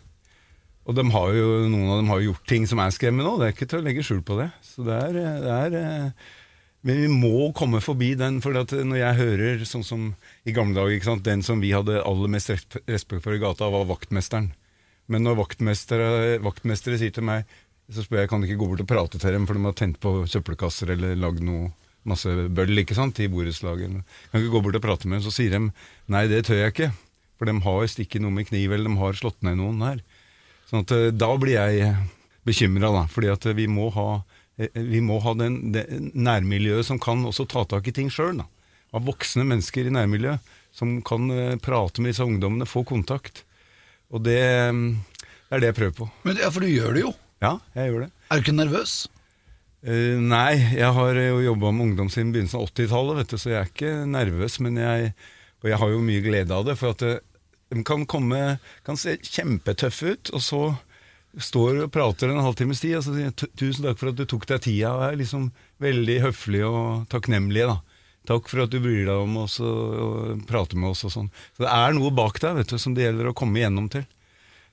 Og 0.90 0.98
de 0.98 1.06
har 1.14 1.32
jo, 1.38 1.48
noen 1.70 1.90
av 1.90 2.02
dem 2.02 2.12
har 2.12 2.22
jo 2.22 2.32
gjort 2.32 2.46
ting 2.50 2.68
som 2.70 2.82
er 2.82 2.94
skremmende 2.94 3.32
òg, 3.32 3.42
det 3.42 3.48
er 3.48 3.56
ikke 3.56 3.70
til 3.70 3.82
å 3.82 3.86
legge 3.86 4.06
skjul 4.06 4.22
på 4.26 4.38
det. 4.40 4.50
Så 4.66 4.86
det 4.88 5.00
er, 5.08 5.18
det 5.44 5.56
er 5.56 5.78
eh, 5.80 6.28
Men 6.88 7.02
vi 7.04 7.10
må 7.12 7.50
komme 7.58 7.82
forbi 7.84 8.14
den, 8.18 8.40
for 8.42 8.56
at 8.58 8.72
når 8.72 9.02
jeg 9.02 9.20
hører 9.20 9.66
sånn 9.68 9.84
som 9.84 10.06
i 10.48 10.56
gamle 10.56 10.78
dager 10.80 11.20
Den 11.26 11.44
som 11.44 11.60
vi 11.60 11.74
hadde 11.76 12.02
aller 12.02 12.32
mest 12.32 12.54
respekt 12.88 13.26
for 13.26 13.36
i 13.36 13.42
gata, 13.42 13.70
var 13.70 13.90
vaktmesteren. 13.90 14.54
Men 15.10 15.26
når 15.26 15.42
vaktmestere, 15.42 16.38
vaktmestere 16.46 17.00
sier 17.02 17.14
til 17.14 17.26
meg 17.26 17.50
Så 17.90 18.06
spør 18.06 18.24
jeg 18.24 18.30
kan 18.30 18.42
du 18.42 18.48
ikke 18.48 18.60
gå 18.62 18.70
bort 18.72 18.84
og 18.84 18.90
prate 18.90 19.22
til 19.22 19.34
dem, 19.34 19.46
for 19.50 19.58
de 19.58 19.66
har 19.66 19.78
tent 19.78 20.00
på 20.02 20.12
søppelkasser 20.30 20.94
eller 20.94 21.18
lagd 21.18 21.42
noe 21.46 21.72
masse 22.08 22.30
bøll 22.56 22.82
ikke 22.82 22.98
sant, 22.98 23.20
i 23.22 23.30
borettslaget. 23.32 24.02
Kan 24.32 24.42
ikke 24.42 24.54
gå 24.54 24.62
bort 24.66 24.78
og 24.80 24.84
prate 24.84 25.10
med 25.10 25.20
dem. 25.20 25.26
Så 25.26 25.34
sier 25.36 25.56
de 25.56 25.62
nei, 26.14 26.24
det 26.30 26.44
tør 26.48 26.62
jeg 26.62 26.76
ikke. 26.76 26.92
For 27.40 27.50
de 27.50 27.56
har 27.66 27.90
stikket 27.90 28.24
noe 28.24 28.36
med 28.36 28.50
kniv, 28.50 28.74
eller 28.76 28.92
de 28.92 29.00
har 29.00 29.18
slått 29.18 29.40
ned 29.48 29.60
noen 29.60 29.82
her. 29.86 30.04
Sånn 30.70 30.86
at 30.86 30.94
eh, 30.96 31.10
Da 31.16 31.32
blir 31.40 31.56
jeg 31.56 31.94
bekymra, 32.48 32.92
da. 32.94 33.04
Fordi 33.12 33.32
at 33.34 33.48
eh, 33.50 33.58
vi 33.58 33.68
må 33.72 33.90
ha, 33.96 34.08
eh, 34.60 34.70
vi 34.76 35.02
må 35.06 35.20
ha 35.24 35.34
den, 35.40 35.60
det 35.76 35.86
nærmiljøet 36.14 36.90
som 36.90 37.02
kan 37.02 37.26
også 37.28 37.48
ta 37.50 37.66
tak 37.70 37.90
i 37.90 37.96
ting 37.96 38.12
sjøl. 38.14 38.44
Av 38.90 39.06
voksne 39.06 39.46
mennesker 39.48 39.88
i 39.88 39.94
nærmiljøet 39.94 40.56
som 40.76 41.00
kan 41.06 41.30
eh, 41.34 41.56
prate 41.62 42.04
med 42.04 42.14
disse 42.14 42.26
ungdommene, 42.26 42.68
få 42.70 42.84
kontakt. 42.88 43.44
Og 44.14 44.24
det, 44.26 44.42
mm, 44.74 44.86
det 45.50 45.58
er 45.58 45.64
det 45.64 45.72
jeg 45.72 45.80
prøver 45.80 45.98
på. 46.04 46.10
Men, 46.28 46.40
ja, 46.42 46.52
For 46.54 46.66
du 46.66 46.72
gjør 46.72 46.96
det 46.98 47.08
jo. 47.08 47.14
Ja, 47.40 47.56
jeg 47.78 47.92
gjør 47.92 48.06
det. 48.06 48.12
Er 48.28 48.40
du 48.40 48.46
ikke 48.46 48.58
nervøs? 48.58 49.00
Uh, 49.80 50.20
nei, 50.20 50.60
jeg 50.76 50.92
har 50.98 51.20
jo 51.24 51.40
jobba 51.46 51.72
med 51.72 51.86
ungdom 51.88 52.12
siden 52.12 52.34
begynnelsen 52.36 52.60
av 52.60 52.68
80-tallet, 52.68 53.36
så 53.40 53.54
jeg 53.54 53.60
er 53.62 53.72
ikke 53.72 53.94
nervøs. 54.12 54.60
Men 54.66 54.80
jeg, 54.82 55.14
og 55.64 55.72
jeg 55.72 55.80
har 55.82 55.94
jo 55.94 56.04
mye 56.04 56.26
glede 56.26 56.56
av 56.56 56.68
det, 56.68 56.76
for 56.82 56.96
at 56.96 57.06
det, 57.06 57.16
de 57.70 57.84
kan 57.86 58.04
komme 58.10 58.58
kan 58.86 58.98
se 59.00 59.16
kjempetøffe 59.22 60.16
ut, 60.16 60.32
og 60.34 60.44
så 60.44 60.62
står 61.40 61.84
og 61.86 61.92
prater 61.94 62.32
en 62.32 62.42
halvtimes 62.42 62.82
tid, 62.82 62.98
og 62.98 63.06
så 63.06 63.14
sier 63.14 63.30
jeg 63.30 63.52
tusen 63.60 63.86
takk 63.86 64.00
for 64.02 64.12
at 64.12 64.18
du 64.18 64.26
tok 64.28 64.48
deg 64.50 64.64
tida, 64.66 64.96
og 64.98 65.06
er 65.06 65.20
liksom 65.20 65.50
veldig 65.84 66.18
høflig 66.26 66.64
og 66.66 67.06
takknemlig, 67.14 67.68
da. 67.70 67.78
Takk 68.30 68.50
for 68.52 68.66
at 68.66 68.74
du 68.74 68.82
bryr 68.84 69.06
deg 69.08 69.16
om 69.16 69.38
oss 69.46 69.58
og, 69.64 69.84
og 70.04 70.42
prater 70.50 70.78
med 70.78 70.92
oss 70.92 71.06
og 71.08 71.14
sånn. 71.14 71.30
Så 71.56 71.64
det 71.64 71.72
er 71.72 71.96
noe 71.96 72.12
bak 72.14 72.42
deg, 72.42 72.58
vet 72.60 72.74
du, 72.74 72.82
som 72.82 72.98
det 72.98 73.06
gjelder 73.06 73.30
å 73.30 73.38
komme 73.38 73.62
igjennom 73.62 73.88
til. 73.94 74.04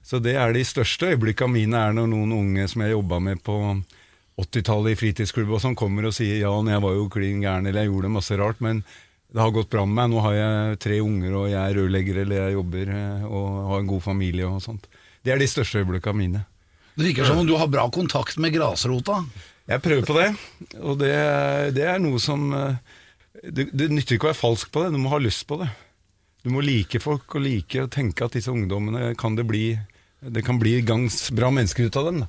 Så 0.07 0.21
det 0.23 0.37
er 0.39 0.53
de 0.55 0.63
største 0.63 1.09
øyeblikkene 1.11 1.51
mine 1.51 1.79
er 1.89 1.95
når 1.97 2.07
noen 2.13 2.35
unge 2.37 2.69
som 2.71 2.85
jeg 2.85 2.95
jobba 2.95 3.19
med 3.19 3.41
på 3.43 3.57
80-tallet 4.39 4.95
i 4.95 4.99
fritidsklubb 5.01 5.57
og 5.57 5.63
sånn, 5.65 5.75
kommer 5.79 6.07
og 6.07 6.15
sier 6.15 6.39
ja, 6.39 6.53
jeg 6.53 6.83
var 6.85 6.95
jo 6.95 7.09
klin 7.11 7.43
gæren, 7.43 7.67
eller 7.67 7.83
jeg 7.83 7.91
gjorde 7.91 8.13
masse 8.15 8.37
rart, 8.39 8.61
men 8.63 8.85
det 9.33 9.43
har 9.43 9.55
gått 9.55 9.73
bra 9.73 9.83
med 9.89 9.97
meg. 9.99 10.13
Nå 10.13 10.21
har 10.23 10.37
jeg 10.37 10.77
tre 10.85 10.99
unger, 11.03 11.35
og 11.41 11.49
jeg 11.51 11.59
er 11.59 11.79
rørlegger, 11.81 12.21
eller 12.23 12.45
jeg 12.45 12.55
jobber 12.59 12.93
eh, 12.95 13.25
og 13.27 13.57
har 13.73 13.83
en 13.83 13.91
god 13.91 14.05
familie 14.05 14.47
og 14.47 14.61
sånt. 14.63 14.87
Det 15.27 15.35
er 15.35 15.43
de 15.43 15.49
største 15.51 15.83
øyeblikkene 15.83 16.21
mine. 16.21 16.45
Det 16.95 17.09
virker 17.09 17.27
som 17.27 17.43
om 17.43 17.49
du 17.49 17.57
har 17.59 17.69
bra 17.73 17.89
kontakt 17.93 18.39
med 18.41 18.55
grasrota. 18.55 19.19
Jeg 19.67 19.83
prøver 19.83 20.07
på 20.07 20.15
det, 20.21 20.29
og 20.79 21.01
det, 21.03 21.11
det 21.75 21.89
er 21.91 21.99
noe 21.99 22.23
som 22.23 22.47
eh, 22.55 22.79
det, 23.43 23.73
det 23.75 23.91
nytter 23.91 24.21
ikke 24.21 24.29
å 24.29 24.33
være 24.33 24.43
falsk 24.45 24.71
på 24.71 24.85
det, 24.85 24.95
du 24.95 25.03
må 25.03 25.11
ha 25.11 25.19
lyst 25.19 25.49
på 25.51 25.59
det. 25.65 25.73
Du 26.47 26.53
må 26.55 26.63
like 26.63 27.03
folk 27.03 27.35
og 27.35 27.43
like 27.43 27.83
og 27.83 27.91
tenke 27.91 28.23
at 28.23 28.39
disse 28.39 28.53
ungdommene 28.55 29.17
kan 29.19 29.35
det 29.35 29.49
bli 29.51 29.65
Det 30.33 30.43
kan 30.47 30.59
bli 30.59 30.81
gangs 30.87 31.31
bra 31.35 31.51
mennesker 31.55 31.87
ut 31.87 31.99
av 32.01 32.09
dem. 32.11 32.25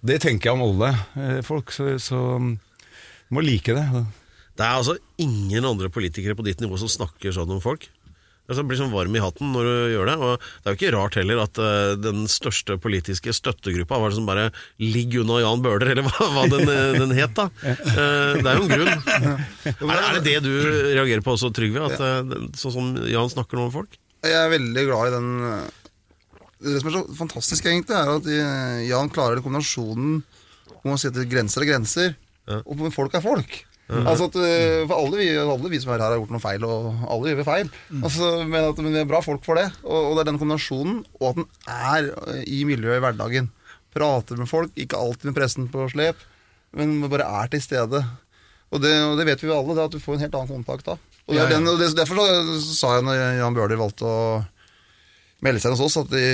Det 0.00 0.18
tenker 0.24 0.50
jeg 0.50 0.56
om 0.56 0.64
alle 0.64 0.90
eh, 1.20 1.40
folk, 1.44 1.72
så, 1.72 1.92
så 2.00 2.18
mm, 2.40 2.52
du 3.28 3.36
må 3.36 3.44
like 3.44 3.76
det. 3.76 3.86
Det 4.56 4.66
er 4.66 4.76
altså 4.76 4.96
ingen 5.20 5.64
andre 5.68 5.88
politikere 5.92 6.36
på 6.36 6.44
ditt 6.46 6.60
nivå 6.60 6.76
som 6.80 6.90
snakker 6.90 7.32
sånn 7.36 7.52
om 7.52 7.62
folk. 7.64 7.88
Altså, 8.50 8.64
blir 8.66 8.80
sånn 8.80 8.90
varm 8.90 9.14
i 9.14 9.20
hatten 9.22 9.52
når 9.54 9.66
du 9.68 9.92
gjør 9.92 10.08
det. 10.10 10.14
Og 10.18 10.32
det 10.42 10.66
er 10.66 10.74
jo 10.74 10.78
ikke 10.80 10.92
rart 10.96 11.18
heller 11.20 11.42
at 11.44 11.60
uh, 11.62 11.92
den 11.94 12.24
største 12.30 12.74
politiske 12.82 13.34
støttegruppa 13.36 14.00
var 14.02 14.10
det 14.10 14.18
som 14.18 14.26
bare 14.26 14.48
'ligg 14.82 15.20
unna 15.22 15.38
Jan 15.44 15.62
Bøhler', 15.62 15.92
eller 15.94 16.08
hva, 16.08 16.26
hva 16.34 16.46
den, 16.50 16.66
eh, 16.66 16.98
den 16.98 17.14
het, 17.14 17.36
da. 17.38 17.46
Uh, 17.62 18.40
det 18.42 18.48
er 18.50 18.58
jo 18.58 18.66
en 18.66 18.74
grunn. 18.74 18.90
Er, 19.70 20.00
er 20.00 20.18
det 20.18 20.24
det 20.26 20.38
du 20.42 20.50
reagerer 20.96 21.22
på 21.22 21.36
også, 21.36 21.52
Trygve? 21.54 21.86
At, 21.86 22.02
uh, 22.02 22.48
Sånn 22.58 22.74
som 22.74 22.90
Jan 23.06 23.30
snakker 23.30 23.58
nå 23.58 23.68
om 23.68 23.74
folk? 23.74 23.94
Jeg 24.26 24.34
er 24.34 24.50
veldig 24.52 24.84
glad 24.88 25.08
i 25.08 25.14
den 25.14 25.30
Det 26.60 26.80
som 26.82 26.90
er 26.90 26.96
så 26.98 27.04
fantastisk, 27.16 27.66
egentlig, 27.66 27.96
er 27.96 28.12
at 28.18 28.28
eh, 28.28 28.84
Jan 28.90 29.10
klarer 29.12 29.38
den 29.38 29.44
kombinasjonen 29.46 30.20
hvor 30.80 30.94
man 30.94 31.00
at 31.00 31.18
grenser 31.28 31.64
er 31.64 31.68
grenser, 31.68 32.14
og 32.62 32.78
men 32.80 32.94
folk 32.94 33.14
er 33.16 33.24
folk. 33.24 33.58
Altså 33.90 34.28
at, 34.30 34.36
eh, 34.38 34.84
for 34.86 34.94
alle 34.96 35.18
vi, 35.18 35.28
alle 35.34 35.70
vi 35.72 35.80
som 35.82 35.90
er 35.90 35.98
her, 35.98 36.12
har 36.14 36.20
gjort 36.20 36.34
noe 36.34 36.42
feil, 36.42 36.64
og 36.66 37.06
alle 37.10 37.32
gjør 37.32 37.40
vi 37.40 37.46
feil. 37.48 37.70
Altså, 37.98 38.28
men, 38.46 38.68
at, 38.70 38.82
men 38.84 38.94
vi 38.94 39.00
er 39.02 39.08
bra 39.10 39.20
folk 39.24 39.42
for 39.46 39.58
det. 39.58 39.66
Og, 39.82 39.96
og 39.98 40.12
det 40.14 40.22
er 40.22 40.30
den 40.30 40.38
kombinasjonen, 40.40 41.00
og 41.18 41.26
at 41.32 41.40
den 41.40 41.48
er 41.74 42.10
eh, 42.36 42.44
i 42.46 42.62
miljøet 42.68 43.00
i 43.00 43.04
hverdagen. 43.04 43.50
Prater 43.90 44.38
med 44.38 44.50
folk, 44.50 44.70
ikke 44.78 44.98
alltid 45.00 45.32
med 45.32 45.38
pressen 45.40 45.66
på 45.72 45.88
slep, 45.90 46.22
men 46.78 47.00
bare 47.10 47.26
er 47.42 47.50
til 47.50 47.64
stede. 47.64 48.04
Og 48.70 48.82
det, 48.84 48.94
og 49.08 49.18
det 49.18 49.26
vet 49.26 49.42
vi 49.42 49.50
jo 49.50 49.58
alle, 49.58 49.74
det 49.74 49.88
at 49.88 49.96
du 49.96 50.02
får 50.02 50.16
en 50.16 50.24
helt 50.28 50.38
annen 50.38 50.62
kontakt 50.62 50.86
da. 50.86 50.94
Og, 51.26 51.34
det 51.34 51.42
er 51.42 51.50
den, 51.56 51.66
og 51.70 51.82
det, 51.82 51.90
Derfor 51.98 52.22
så, 52.22 52.58
sa 52.78 52.94
jeg 52.96 53.06
når 53.06 53.18
Jan 53.40 53.56
Bøhler 53.58 53.78
valgte 53.80 54.06
å 54.06 54.20
melde 55.44 55.60
seg 55.62 55.72
hos 55.74 55.82
oss, 55.88 55.96
at 56.02 56.10
de, 56.12 56.24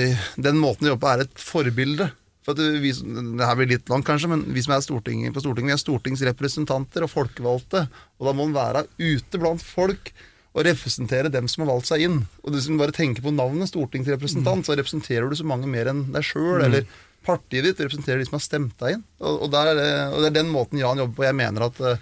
den 0.41 0.57
måten 0.61 0.85
de 0.87 0.91
jobber 0.93 1.05
på 1.05 1.11
er 1.13 1.25
et 1.27 1.43
forbilde. 1.43 2.09
For 2.47 2.55
at 2.55 2.79
vi, 2.79 2.93
det 2.95 3.43
her 3.47 3.57
blir 3.59 3.67
litt 3.73 3.89
langt 3.91 4.07
kanskje, 4.07 4.29
men 4.31 4.45
vi 4.55 4.61
som 4.63 4.71
er 4.77 4.83
storting, 4.85 5.25
på 5.35 5.41
Stortinget, 5.43 5.73
vi 5.73 5.75
er 5.75 5.81
stortingsrepresentanter 5.83 7.03
og 7.03 7.11
folkevalgte. 7.11 7.85
Og 8.19 8.29
da 8.29 8.33
må 8.35 8.45
man 8.47 8.55
være 8.55 8.85
ute 9.01 9.41
blant 9.41 9.63
folk 9.63 10.13
og 10.57 10.63
representere 10.65 11.29
dem 11.29 11.45
som 11.51 11.65
har 11.65 11.73
valgt 11.73 11.89
seg 11.91 12.05
inn. 12.07 12.21
Og 12.43 12.55
hvis 12.55 12.69
du 12.71 12.77
bare 12.79 12.95
tenker 12.95 13.21
på 13.25 13.33
navnet 13.35 13.69
stortingsrepresentant, 13.69 14.65
så 14.65 14.77
representerer 14.79 15.27
du 15.29 15.35
så 15.37 15.45
mange 15.45 15.67
mer 15.69 15.91
enn 15.91 16.05
deg 16.15 16.23
sjøl. 16.25 16.63
Eller 16.65 16.87
partiet 17.27 17.67
ditt 17.67 17.81
representerer 17.83 18.23
de 18.23 18.29
som 18.29 18.37
har 18.39 18.45
stemt 18.45 18.77
deg 18.79 18.95
inn. 18.95 19.03
Og, 19.19 19.43
og, 19.43 19.51
der, 19.53 19.73
er 19.73 19.75
det- 19.81 20.07
og 20.15 20.23
det 20.23 20.31
er 20.31 20.37
den 20.39 20.53
måten 20.53 20.79
Jan 20.81 21.03
jobber 21.03 21.19
på. 21.19 21.27
Jeg 21.27 21.37
mener 21.43 21.67
at 21.67 21.77
det 21.83 21.97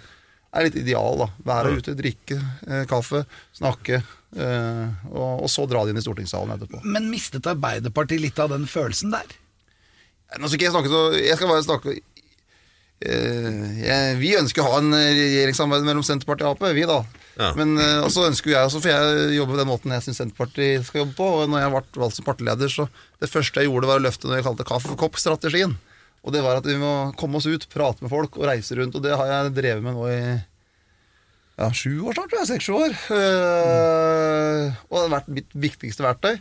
er 0.56 0.66
litt 0.68 0.78
ideal. 0.80 1.20
da 1.22 1.28
Være 1.46 1.76
ute, 1.78 1.94
drikke 1.98 2.38
eh, 2.66 2.84
kaffe, 2.90 3.24
snakke. 3.56 4.00
Eh, 4.36 4.84
og, 5.12 5.46
og 5.46 5.50
så 5.52 5.66
dra 5.70 5.84
det 5.84 5.94
inn 5.94 6.00
i 6.00 6.04
stortingssalen 6.04 6.56
etterpå. 6.56 6.82
Men 6.84 7.10
mistet 7.12 7.46
Arbeiderpartiet 7.50 8.22
litt 8.22 8.40
av 8.42 8.52
den 8.52 8.66
følelsen 8.70 9.14
der? 9.14 9.36
Nå 10.36 10.48
skal 10.48 10.58
ikke 10.58 10.66
jeg 10.66 10.74
snakke 10.74 10.90
så 10.90 11.00
Jeg 11.14 11.36
skal 11.38 11.50
bare 11.52 11.62
snakke 11.62 11.92
eh, 11.94 13.60
jeg, 13.78 14.16
Vi 14.18 14.32
ønsker 14.40 14.64
å 14.64 14.72
ha 14.72 14.80
en 14.82 14.96
regjeringssamarbeid 14.96 15.86
mellom 15.86 16.04
Senterpartiet 16.06 16.48
og 16.50 16.58
Ap, 16.58 16.66
vi 16.74 16.88
da. 16.90 16.98
Ja. 17.36 17.50
Men 17.56 17.76
Og 18.02 18.08
så 18.14 18.26
ønsker 18.26 18.54
jeg 18.54 18.68
også, 18.68 18.80
for 18.82 18.90
jeg 18.90 19.36
jobber 19.36 19.54
på 19.54 19.60
den 19.60 19.70
måten 19.70 19.94
jeg 19.94 20.06
syns 20.08 20.22
Senterpartiet 20.24 20.88
skal 20.88 21.04
jobbe 21.04 21.18
på. 21.20 21.32
Og 21.40 21.52
når 21.52 21.64
jeg 21.64 21.74
ble 21.76 22.02
valgt 22.04 22.18
som 22.18 22.28
partileder, 22.28 22.72
så 22.72 22.88
det 23.22 23.30
første 23.32 23.62
jeg 23.62 23.70
gjorde, 23.70 23.92
var 23.92 24.02
å 24.02 24.06
løfte 24.08 24.28
når 24.28 24.40
jeg 24.40 24.48
kalte 24.50 24.68
kaffe 24.68 24.90
for 24.90 25.04
kopp-strategien. 25.04 25.76
Og 26.26 26.34
det 26.34 26.42
var 26.42 26.58
at 26.58 26.66
vi 26.66 26.74
må 26.80 26.92
komme 27.18 27.38
oss 27.38 27.46
ut, 27.46 27.68
prate 27.70 28.02
med 28.02 28.10
folk 28.10 28.36
og 28.40 28.48
reise 28.50 28.74
rundt. 28.74 28.98
Og 28.98 29.04
det 29.04 29.14
har 29.14 29.30
jeg 29.30 29.54
drevet 29.54 29.84
med 29.84 29.94
nå 29.94 30.06
i 30.10 30.20
ja, 31.56 31.70
sju 31.72 32.02
år 32.02 32.16
snart, 32.16 32.32
tror 32.32 32.42
jeg. 32.42 32.48
Seks-sju 32.50 32.74
år. 32.76 32.94
Eh, 33.16 34.78
og 34.90 34.96
det 34.96 35.04
har 35.04 35.12
vært 35.14 35.30
mitt 35.38 35.54
viktigste 35.56 36.04
verktøy. 36.04 36.34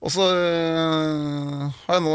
Og 0.00 0.08
så 0.08 0.24
uh, 0.24 1.64
har 1.84 1.98
jeg 1.98 2.04
nå 2.06 2.12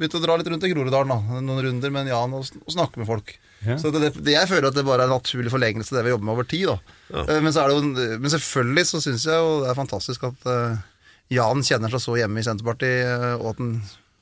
begynt 0.00 0.14
å 0.16 0.20
dra 0.22 0.36
litt 0.40 0.48
rundt 0.48 0.64
i 0.64 0.70
Groruddalen, 0.72 1.10
da. 1.12 1.40
Noen 1.44 1.60
runder 1.66 1.92
med 1.92 2.08
Jan 2.08 2.32
og, 2.38 2.46
og 2.64 2.72
snakke 2.72 3.02
med 3.02 3.08
folk. 3.10 3.34
Ja. 3.66 3.76
Så 3.80 3.92
det, 3.92 4.14
det, 4.16 4.32
jeg 4.32 4.48
føler 4.48 4.70
at 4.70 4.78
det 4.78 4.86
bare 4.86 5.04
er 5.04 5.10
en 5.10 5.18
naturlig 5.18 5.52
forlengelse 5.52 5.92
av 5.92 5.98
det 5.98 6.06
vi 6.06 6.14
jobber 6.14 6.24
med 6.24 6.34
over 6.38 6.48
tid. 6.48 6.70
Da. 6.70 6.78
Uh, 7.12 7.34
men, 7.44 7.52
så 7.52 7.62
er 7.62 7.68
det 7.68 7.76
jo, 7.76 8.08
men 8.24 8.32
selvfølgelig 8.32 8.86
så 8.88 9.02
syns 9.04 9.28
jeg 9.28 9.44
jo 9.44 9.58
det 9.60 9.70
er 9.70 9.80
fantastisk 9.82 10.24
at 10.30 10.50
Jan 11.32 11.64
kjenner 11.68 11.92
seg 11.92 12.04
så 12.06 12.16
hjemme 12.16 12.40
i 12.40 12.48
Senterpartiet, 12.48 13.36
og 13.42 13.50
at 13.52 13.60
han 13.60 13.74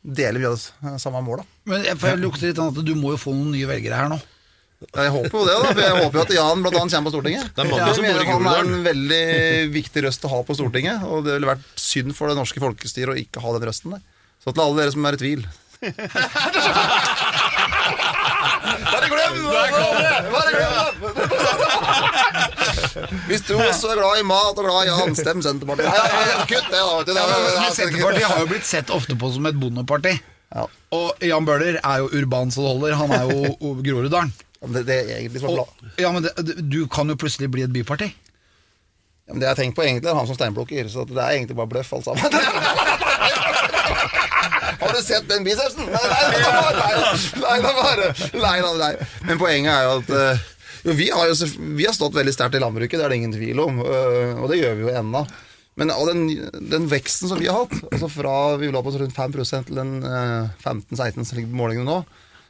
deler 0.06 0.38
vi 0.38 0.46
det 0.46 1.00
samme 1.02 1.20
målet. 1.26 1.46
Men 1.66 1.84
jeg, 1.86 1.98
for 1.98 2.12
jeg 2.12 2.22
lukter 2.22 2.46
litt 2.50 2.60
an 2.62 2.70
at 2.70 2.78
du 2.86 2.94
må 2.98 3.12
jo 3.14 3.18
få 3.20 3.34
noen 3.34 3.52
nye 3.56 3.68
velgere 3.68 3.98
her 3.98 4.08
nå. 4.12 4.18
Jeg 4.76 5.08
håper 5.14 5.32
jo 5.32 5.44
det, 5.48 5.54
da. 5.56 5.68
For 5.72 5.80
jeg 5.82 5.94
håper 5.96 6.18
jo 6.18 6.22
at 6.26 6.32
Jan 6.36 6.62
blant 6.62 6.76
annet 6.76 6.92
kommer 6.94 7.08
på 7.08 7.14
Stortinget. 7.14 7.46
Det 7.56 7.62
er 7.64 7.70
mange 7.70 7.94
som 7.96 8.04
bor 8.04 8.20
i 8.20 8.28
Han 8.28 8.48
er 8.50 8.58
en 8.60 8.84
veldig 8.84 9.22
viktig 9.72 10.04
røst 10.04 10.26
å 10.28 10.32
ha 10.34 10.38
på 10.46 10.56
Stortinget, 10.58 10.98
og 11.08 11.24
det 11.26 11.32
ville 11.38 11.48
vært 11.48 11.64
synd 11.80 12.12
for 12.18 12.28
det 12.30 12.36
norske 12.38 12.60
folkestyret 12.62 13.14
å 13.14 13.20
ikke 13.22 13.42
ha 13.42 13.48
den 13.56 13.66
røsten 13.70 13.96
der. 13.96 14.02
Så 14.44 14.52
til 14.52 14.62
alle 14.66 14.78
dere 14.82 14.92
som 14.94 15.06
er 15.08 15.16
i 15.16 15.20
tvil 15.22 15.40
Bare 18.86 19.08
glem 19.10 19.34
det! 19.36 19.64
Bare 20.32 20.50
glem 20.52 20.72
det! 20.76 22.42
Hvis 23.26 23.44
du 23.46 23.54
også 23.56 23.92
er 23.92 24.00
glad 24.00 24.20
i 24.20 24.24
mat 24.26 24.56
og 24.56 24.64
glad 24.64 24.86
i 24.86 24.90
Jan, 24.90 25.16
stem 25.18 25.42
Senterpartiet. 25.44 25.92
Kutt 26.50 26.70
det, 26.72 26.80
da. 26.80 27.02
Det 27.06 27.14
Men 27.16 27.74
Senterpartiet 27.76 28.28
har 28.30 28.42
jo 28.42 28.48
blitt 28.50 28.66
sett 28.68 28.92
ofte 28.94 29.16
på 29.18 29.30
som 29.34 29.48
et 29.50 29.58
bondeparti. 29.60 30.14
Ja. 30.54 30.66
Og 30.94 31.24
Jan 31.26 31.46
Bøhler 31.46 31.80
er 31.82 32.02
jo 32.04 32.10
urban 32.14 32.52
så 32.54 32.62
det 32.62 32.70
holder. 32.72 32.98
Han 33.02 33.10
er 33.16 33.22
jo 33.32 33.74
Groruddalen. 33.86 34.32
Det, 34.66 34.82
det 34.88 34.94
er 34.96 35.18
egentlig 35.18 35.42
som 35.42 35.52
er 35.52 35.60
Og, 35.62 35.68
ja, 36.00 36.08
men 36.14 36.24
det, 36.24 36.32
du 36.64 36.86
kan 36.90 37.08
jo 37.12 37.18
plutselig 37.20 37.50
bli 37.52 37.66
et 37.66 37.74
byparti. 37.74 38.08
Ja, 39.26 39.34
men 39.34 39.42
det 39.42 39.48
jeg 39.48 39.52
har 39.52 39.58
tenkt 39.58 39.76
på 39.76 39.84
egentlig 39.84 40.10
er 40.10 40.16
han 40.16 40.28
som 40.28 40.38
steinblokker, 40.38 40.88
så 40.90 41.04
det 41.08 41.18
er 41.18 41.34
egentlig 41.36 41.58
bare 41.58 41.70
bløff 41.70 41.92
alt 41.96 42.06
sammen. 42.06 42.22
Har 44.76 44.92
du 44.92 45.00
sett 45.02 45.24
den 45.28 45.44
bicepsen? 45.44 45.86
Nei, 45.88 46.06
nei, 46.10 46.24
nei, 46.30 46.40
nei, 46.42 46.52
nei, 47.42 47.58
nei, 48.42 48.58
nei, 48.60 48.74
nei. 48.78 48.92
Men 49.26 49.40
poenget 49.40 49.72
er 49.72 49.86
jo 49.86 49.94
at 49.98 50.12
eh, 50.14 50.44
vi, 50.94 51.10
har 51.10 51.26
jo, 51.32 51.50
vi 51.74 51.86
har 51.86 51.94
stått 51.96 52.14
veldig 52.14 52.34
sterkt 52.34 52.54
i 52.54 52.62
landbruket, 52.62 52.98
det 52.98 53.04
er 53.06 53.14
det 53.14 53.20
ingen 53.20 53.34
tvil 53.34 53.60
om. 53.64 53.80
eh, 53.82 54.34
og 54.38 54.50
det 54.52 54.60
gjør 54.60 54.76
vi 54.78 54.86
jo 54.86 54.94
ennå. 54.94 55.26
Men 55.76 55.92
av 55.92 56.06
den, 56.08 56.28
den 56.70 56.86
veksten 56.88 57.28
som 57.28 57.40
vi 57.40 57.50
har 57.50 57.66
hatt, 57.66 57.74
altså 57.90 58.08
fra 58.08 58.34
vi 58.60 58.70
la 58.72 58.80
på 58.84 58.94
rundt 58.94 59.16
5 59.16 59.34
til 59.68 59.76
den 59.76 59.98
eh, 60.08 60.48
15-16 60.64 61.26
som 61.26 61.36
ligger 61.36 61.50
på 61.52 61.60
målingene 61.60 61.90
nå, 61.90 61.98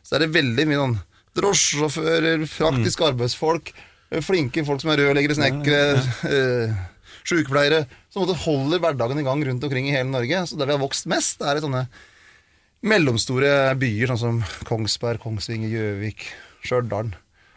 så 0.06 0.16
er 0.16 0.22
det 0.22 0.34
veldig 0.36 0.66
mye 0.70 0.82
sånn 0.82 0.98
drosjesjåfører, 1.36 2.44
praktiske 2.52 3.08
arbeidsfolk, 3.08 3.72
eh, 4.12 4.22
flinke 4.22 4.64
folk 4.68 4.84
som 4.84 4.92
er 4.94 5.02
rørleggere, 5.02 5.38
snekkere, 5.40 6.04
eh, 6.30 6.76
sykepleiere, 7.26 7.82
som 8.14 8.30
holder 8.46 8.84
hverdagen 8.84 9.18
i 9.18 9.26
gang 9.26 9.42
rundt 9.42 9.66
omkring 9.66 9.90
i 9.90 9.96
hele 9.96 10.12
Norge. 10.12 10.46
Så 10.46 10.58
der 10.60 10.70
vi 10.70 10.76
har 10.76 10.84
vokst 10.84 11.10
mest, 11.10 11.40
det 11.40 11.50
er 11.50 11.58
i 11.58 11.66
sånne 11.66 11.86
mellomstore 12.86 13.74
byer, 13.80 14.12
sånn 14.12 14.22
som 14.22 14.42
Kongsberg, 14.68 15.18
Kongsvinger, 15.24 15.72
Gjøvik, 15.72 16.28
Stjørdal, 16.62 17.10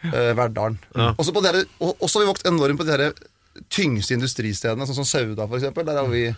eh, 0.08 0.32
Verdalen. 0.38 0.78
Også, 1.16 1.34
på 1.34 1.42
dere, 1.44 1.64
og, 1.80 1.94
også 1.98 2.18
har 2.18 2.24
vi 2.24 2.30
vokst 2.30 2.48
enormt 2.48 2.80
på 2.80 2.86
de 2.88 2.96
her 2.96 3.04
tyngste 3.72 4.16
industristedene, 4.16 4.86
sånn 4.88 5.00
som 5.02 5.08
Sauda 5.08 5.48
eksempel. 5.48 5.86
Der 5.88 6.00
har 6.00 6.08
vi, 6.10 6.28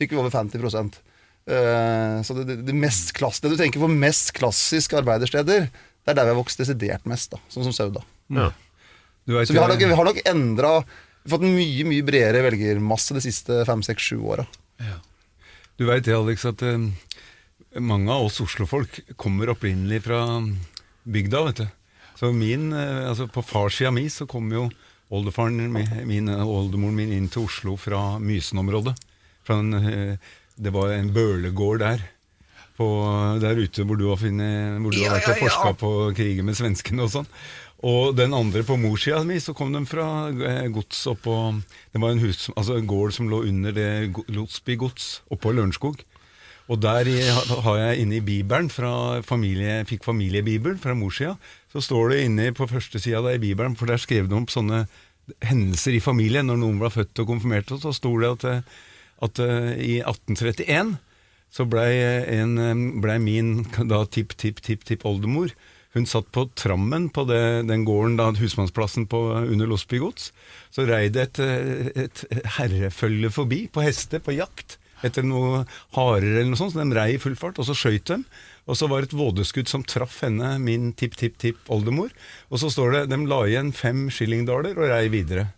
fikk 0.00 0.14
vi 0.14 0.20
over 0.22 0.32
50 0.32 0.62
eh, 0.62 2.16
Så 2.26 2.38
det, 2.38 2.46
det, 2.48 2.58
det, 2.68 2.76
mest 2.76 3.12
klass, 3.16 3.42
det 3.42 3.52
du 3.52 3.58
tenker 3.60 3.82
på 3.82 3.90
mest 3.90 4.32
klassiske 4.36 4.98
arbeidersteder, 5.02 5.68
det 5.70 6.12
er 6.12 6.16
der 6.16 6.30
vi 6.30 6.34
har 6.34 6.40
vokst 6.40 6.62
desidert 6.62 7.06
mest, 7.10 7.34
da, 7.34 7.42
sånn 7.52 7.68
som 7.68 7.76
Sauda. 7.76 8.04
Ja. 8.32 8.50
Så 9.30 9.52
vi 9.52 9.60
har 9.60 9.70
nok, 9.70 9.82
vi 9.84 9.94
har 9.94 10.08
nok 10.08 10.26
endra 10.26 10.80
Fått 11.28 11.42
en 11.44 11.52
mye 11.52 11.84
mye 11.84 12.04
bredere 12.06 12.40
velgermasse 12.46 13.12
de 13.12 13.20
siste 13.20 13.58
fem, 13.68 13.82
seks, 13.84 14.06
sju 14.08 14.22
åra. 14.24 14.46
Du 15.76 15.86
veit 15.88 16.06
det, 16.06 16.14
Alex, 16.16 16.46
at 16.48 16.62
eh, 16.64 16.80
mange 17.80 18.12
av 18.12 18.26
oss 18.26 18.40
Oslo-folk 18.44 18.98
kommer 19.20 19.52
opprinnelig 19.52 20.02
fra 20.04 20.22
bygda, 21.08 21.42
vet 21.46 21.60
du. 21.62 21.66
Så 22.20 22.32
min, 22.36 22.72
eh, 22.76 23.08
altså 23.08 23.26
på 23.32 23.40
farssida 23.42 23.90
mi 23.90 24.04
så 24.12 24.26
kom 24.28 24.50
jo 24.52 24.66
oldefaren 25.10 25.56
min, 25.72 26.28
og 26.28 26.50
oldemoren 26.66 26.98
min 26.98 27.12
inn 27.16 27.28
til 27.32 27.46
Oslo 27.48 27.76
fra 27.80 28.18
Mysen-området. 28.20 28.94
Eh, 29.48 30.16
Det 30.60 30.72
var 30.72 30.92
en 30.92 31.08
bølegård 31.14 31.80
der. 31.80 32.02
På, 32.76 32.86
der 33.40 33.56
ute 33.56 33.84
hvor 33.84 33.96
du 33.96 34.06
har, 34.08 34.16
funnet, 34.16 34.80
hvor 34.80 34.92
du 34.92 34.98
Ja, 35.00 35.08
har 35.10 35.18
vært 35.18 35.28
og 35.28 35.36
ja, 35.36 35.40
ja. 35.40 35.48
forska 35.48 35.72
på 35.80 35.90
krigen 36.16 36.46
med 36.48 36.56
svenskene 36.56 37.02
og 37.04 37.10
sånn. 37.12 37.26
Og 37.84 38.14
den 38.16 38.34
andre 38.36 38.62
på 38.64 38.76
morssida 38.76 39.22
mi, 39.24 39.38
så 39.40 39.54
kom 39.56 39.72
de 39.72 39.80
fra 39.88 40.28
eh, 40.28 40.68
gods 40.68 41.06
oppå 41.08 41.34
Det 41.92 42.00
var 42.00 42.12
en, 42.12 42.20
hus, 42.20 42.50
altså 42.56 42.76
en 42.76 42.86
gård 42.88 43.12
som 43.16 43.28
lå 43.32 43.42
under 43.48 43.72
det 43.72 44.12
Lotsby 44.28 44.76
gods 44.76 45.22
oppå 45.32 45.52
Lørenskog. 45.56 46.04
Og 46.70 46.78
der 46.80 47.08
har 47.64 47.76
jeg 47.80 48.04
inne 48.04 48.20
i 48.20 48.24
Bibelen, 48.24 48.68
fra 48.70 49.20
familie, 49.26 49.80
fikk 49.88 50.04
familiebibelen 50.06 50.78
fra 50.78 50.94
morssida, 50.94 51.34
så 51.70 51.82
står 51.84 52.12
det 52.12 52.24
inne 52.26 52.50
på 52.56 52.68
første 52.70 52.98
sida 53.02 53.22
i 53.34 53.42
Bibelen, 53.42 53.76
for 53.78 53.90
der 53.90 54.00
skrev 54.02 54.28
de 54.30 54.38
opp 54.38 54.50
sånne 54.50 54.84
hendelser 55.46 55.94
i 55.94 56.02
familien 56.02 56.48
når 56.50 56.58
noen 56.62 56.80
ble 56.80 56.90
født 56.90 57.22
og 57.22 57.28
konfirmert, 57.30 57.70
så 57.82 57.92
sto 57.94 58.16
det 58.18 58.32
at, 58.34 58.72
at 59.26 59.42
eh, 59.44 59.70
i 59.78 59.94
1831 60.02 60.96
så 61.50 61.66
blei 61.66 61.90
eh, 61.98 63.20
min 63.22 63.52
da 63.90 64.04
tipp-tipp-tipp-tipp-oldemor 64.06 65.54
Hun 65.94 66.06
satt 66.06 66.28
på 66.30 66.44
trammen 66.54 67.08
på 67.10 67.24
det, 67.26 67.66
den 67.66 67.82
gården, 67.86 68.14
da, 68.18 68.28
husmannsplassen 68.38 69.08
på, 69.10 69.24
under 69.42 69.66
Losby 69.66 69.98
gods. 69.98 70.28
Så 70.70 70.84
rei 70.86 71.08
det 71.10 71.24
et, 71.24 71.40
et 71.98 72.22
herrefølge 72.58 73.32
forbi, 73.34 73.64
på 73.66 73.82
hester, 73.82 74.22
på 74.22 74.36
jakt, 74.36 74.76
etter 75.02 75.26
noe 75.26 75.64
harer 75.96 76.28
eller 76.28 76.52
noe 76.52 76.60
sånt. 76.60 76.76
Så 76.76 76.84
de 76.84 76.94
rei 76.94 77.16
i 77.16 77.18
full 77.18 77.34
fart, 77.34 77.58
og 77.58 77.66
så 77.66 77.74
skøyt 77.74 78.06
de. 78.06 78.20
Og 78.68 78.78
så 78.78 78.88
var 78.90 79.00
det 79.00 79.10
et 79.10 79.18
vådeskudd 79.18 79.70
som 79.70 79.84
traff 79.86 80.20
henne, 80.24 80.56
min 80.62 80.90
tipp-tipp-tipp-oldemor. 80.98 82.12
Og 82.50 82.62
så 82.62 82.70
står 82.72 82.96
det 82.96 83.06
de 83.12 83.22
la 83.30 83.40
igjen 83.48 83.72
fem 83.76 84.08
skillingdaler 84.12 84.76
og 84.78 84.92
rei 84.92 85.06
videre. 85.12 85.48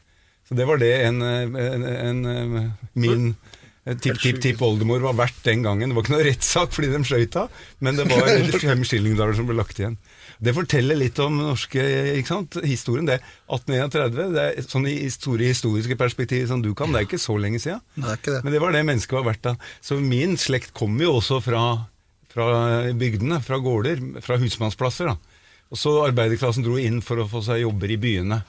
Så 0.48 0.56
det 0.58 0.68
var 0.68 0.80
det 0.82 0.92
en, 1.06 1.22
en, 1.22 1.84
en, 1.90 2.70
min 2.94 3.34
tipp-tipp-tipp-oldemor 3.82 5.02
var 5.02 5.16
verdt 5.18 5.42
den 5.46 5.64
gangen. 5.64 5.90
Det 5.90 5.96
var 5.96 6.04
ikke 6.06 6.14
noe 6.14 6.26
rettssak 6.26 6.74
fordi 6.74 6.90
de 6.92 7.00
skøyt 7.06 7.38
av, 7.40 7.62
men 7.82 7.98
det 7.98 8.06
var 8.10 8.28
fem 8.62 8.84
skillingdaler 8.86 9.34
som 9.38 9.48
ble 9.48 9.58
lagt 9.58 9.80
igjen. 9.80 9.96
Det 10.42 10.54
forteller 10.54 10.98
litt 10.98 11.18
om 11.22 11.36
norske 11.38 11.82
ikke 12.18 12.30
sant? 12.30 12.58
historien. 12.66 13.06
det 13.06 13.20
1831, 13.50 14.34
det 14.34 14.44
er 14.44 14.66
sånn 14.66 14.88
i 14.90 14.96
store 15.14 15.50
historiske 15.50 15.98
perspektiv 15.98 16.48
som 16.50 16.62
du 16.62 16.72
kan, 16.78 16.94
det 16.94 17.02
er 17.02 17.08
ikke 17.08 17.22
så 17.22 17.36
lenge 17.38 17.62
siden. 17.62 17.82
Det. 17.94 18.38
Men 18.42 18.54
det 18.54 18.62
var 18.62 18.74
det 18.74 18.84
mennesket 18.86 19.18
var 19.18 19.28
verdt 19.30 19.44
da. 19.46 19.56
Så 19.82 19.98
min 20.02 20.38
slekt 20.40 20.74
kommer 20.78 21.06
jo 21.06 21.16
også 21.18 21.40
fra, 21.44 21.64
fra 22.32 22.46
bygdene, 22.96 23.38
fra 23.44 23.58
gårder, 23.62 24.00
fra 24.24 24.38
husmannsplasser. 24.40 25.12
da. 25.12 25.16
Og 25.72 25.78
så 25.80 25.92
arbeiderklassen 26.06 26.64
dro 26.66 26.76
inn 26.80 27.00
for 27.04 27.20
å 27.22 27.28
få 27.28 27.40
seg 27.44 27.62
jobber 27.62 27.90
i 27.94 27.96
byene. 28.00 28.42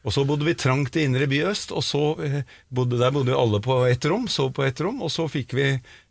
Og 0.00 0.14
så 0.16 0.22
bodde 0.24 0.46
vi 0.48 0.54
trangt 0.56 0.94
i 0.96 1.02
indre 1.04 1.26
by 1.28 1.42
øst, 1.50 1.74
og 1.76 1.82
så 1.84 2.00
eh, 2.24 2.38
bodde, 2.72 2.96
der 2.96 3.12
bodde 3.12 3.34
alle 3.36 3.58
på 3.60 3.82
ett 3.84 4.04
rom, 4.08 4.24
så 4.32 4.46
på 4.48 4.64
ett 4.64 4.80
rom, 4.80 5.02
og 5.04 5.10
så 5.12 5.26
fikk 5.28 5.52
vi 5.58 5.66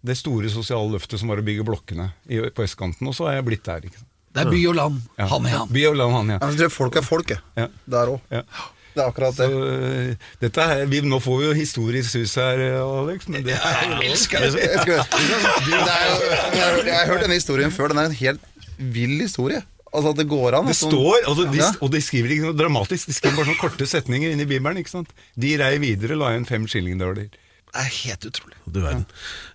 det 0.06 0.16
store 0.20 0.52
sosiale 0.54 0.92
løftet 0.94 1.18
som 1.18 1.32
var 1.34 1.42
å 1.42 1.46
bygge 1.48 1.66
blokkene 1.66 2.12
i, 2.30 2.38
på 2.54 2.68
østkanten, 2.68 3.10
og 3.10 3.18
så 3.18 3.32
er 3.32 3.40
jeg 3.40 3.48
blitt 3.50 3.66
der. 3.66 3.88
ikke 3.90 3.98
sant? 3.98 4.06
Det 4.30 4.44
er 4.44 4.52
by 4.54 4.60
og 4.70 4.76
land, 4.78 5.00
Ja. 5.18 5.26
han 5.32 5.48
i 5.50 5.56
han. 5.56 5.72
By 5.74 5.86
og 5.90 5.96
land, 5.98 6.14
han, 6.20 6.30
ja. 6.36 6.38
Tror 6.54 6.70
folk 6.70 7.00
er 7.02 7.08
folk, 7.08 7.34
jeg. 7.34 7.42
Ja. 7.58 7.66
Der 7.90 8.12
òg. 8.14 8.20
ja. 8.30 8.44
Det 9.00 9.06
er 9.06 9.12
akkurat 9.14 9.38
det. 9.40 9.48
Så, 9.48 10.38
dette 10.44 10.64
er, 10.76 10.86
vi, 10.92 11.00
nå 11.08 11.20
får 11.24 11.38
vi 11.40 11.46
jo 11.48 11.54
historisk 11.56 12.18
hus 12.20 12.34
her, 12.36 12.60
eh, 12.66 12.78
Alex, 12.84 13.28
men 13.32 13.46
det 13.48 13.56
er 13.56 13.82
jo 13.88 13.96
Jeg 14.02 14.12
elsker 14.12 14.44
det. 14.44 14.50
Jeg, 14.60 14.80
skal- 14.84 15.04
det 15.70 15.80
er 15.80 16.06
jo, 16.10 16.20
jeg, 16.84 16.94
har, 16.98 17.06
hørt 17.14 17.24
denne 17.24 17.38
historien 17.40 17.72
før. 17.72 17.94
Den 17.94 18.02
er 18.04 18.10
en 18.12 18.18
helt 18.20 18.44
vill 18.78 19.16
historie. 19.24 19.64
Altså 19.90 20.12
at 20.12 20.20
det 20.20 20.28
går 20.30 20.54
an. 20.60 20.68
Det 20.70 20.76
sånn- 20.78 20.92
står, 20.92 21.24
altså 21.32 21.48
de, 21.50 21.58
Ja. 21.64 21.72
og 21.82 21.90
de 21.96 22.02
skriver 22.04 22.36
ikke 22.36 22.46
noe 22.52 22.58
dramatisk, 22.60 23.08
de 23.10 23.16
skriver 23.16 23.40
bare 23.40 23.48
sånne 23.50 23.62
korte 23.64 23.88
setninger 23.90 24.30
inn 24.36 24.44
i 24.44 24.46
Bibelen. 24.46 24.78
ikke 24.84 24.92
sant? 24.92 25.10
De 25.40 25.56
rei 25.58 25.78
videre, 25.82 26.20
la 26.20 26.34
igjen 26.36 26.46
fem 26.46 26.68
skillingdøler. 26.70 27.30
Det 27.70 27.78
er 27.80 27.90
helt 28.04 28.26
utrolig. 28.26 28.56
Du 28.66 28.80
verden. 28.82 29.06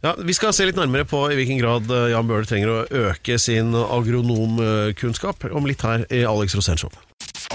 Ja, 0.03 0.15
vi 0.19 0.33
skal 0.35 0.53
se 0.55 0.67
litt 0.67 0.77
nærmere 0.79 1.05
på 1.05 1.21
i 1.31 1.37
hvilken 1.39 1.59
grad 1.61 1.91
eh, 1.91 2.11
Jan 2.15 2.27
Bøhler 2.31 2.47
trenger 2.47 2.71
å 2.73 2.85
øke 3.11 3.39
sin 3.43 3.75
agronomkunnskap 3.75 5.45
om 5.53 5.67
litt 5.67 5.83
her 5.83 6.07
i 6.11 6.23
Alex 6.25 6.55
Rosénshow. 6.55 6.91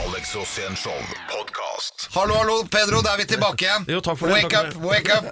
Alex 0.03 0.35
Rosén 0.35 0.75
Show 0.77 0.95
podkast. 1.79 2.09
Hallo, 2.15 2.33
hallo, 2.33 2.65
Pedro, 2.69 3.01
da 3.01 3.13
er 3.13 3.17
vi 3.21 3.25
tilbake 3.29 3.65
igjen. 3.65 3.85
Jo, 3.87 4.01
takk 4.03 4.17
for 4.19 4.27
det, 4.27 4.43
Wake 4.43 4.57
up, 4.59 4.75
wake 4.83 5.11
up. 5.13 5.25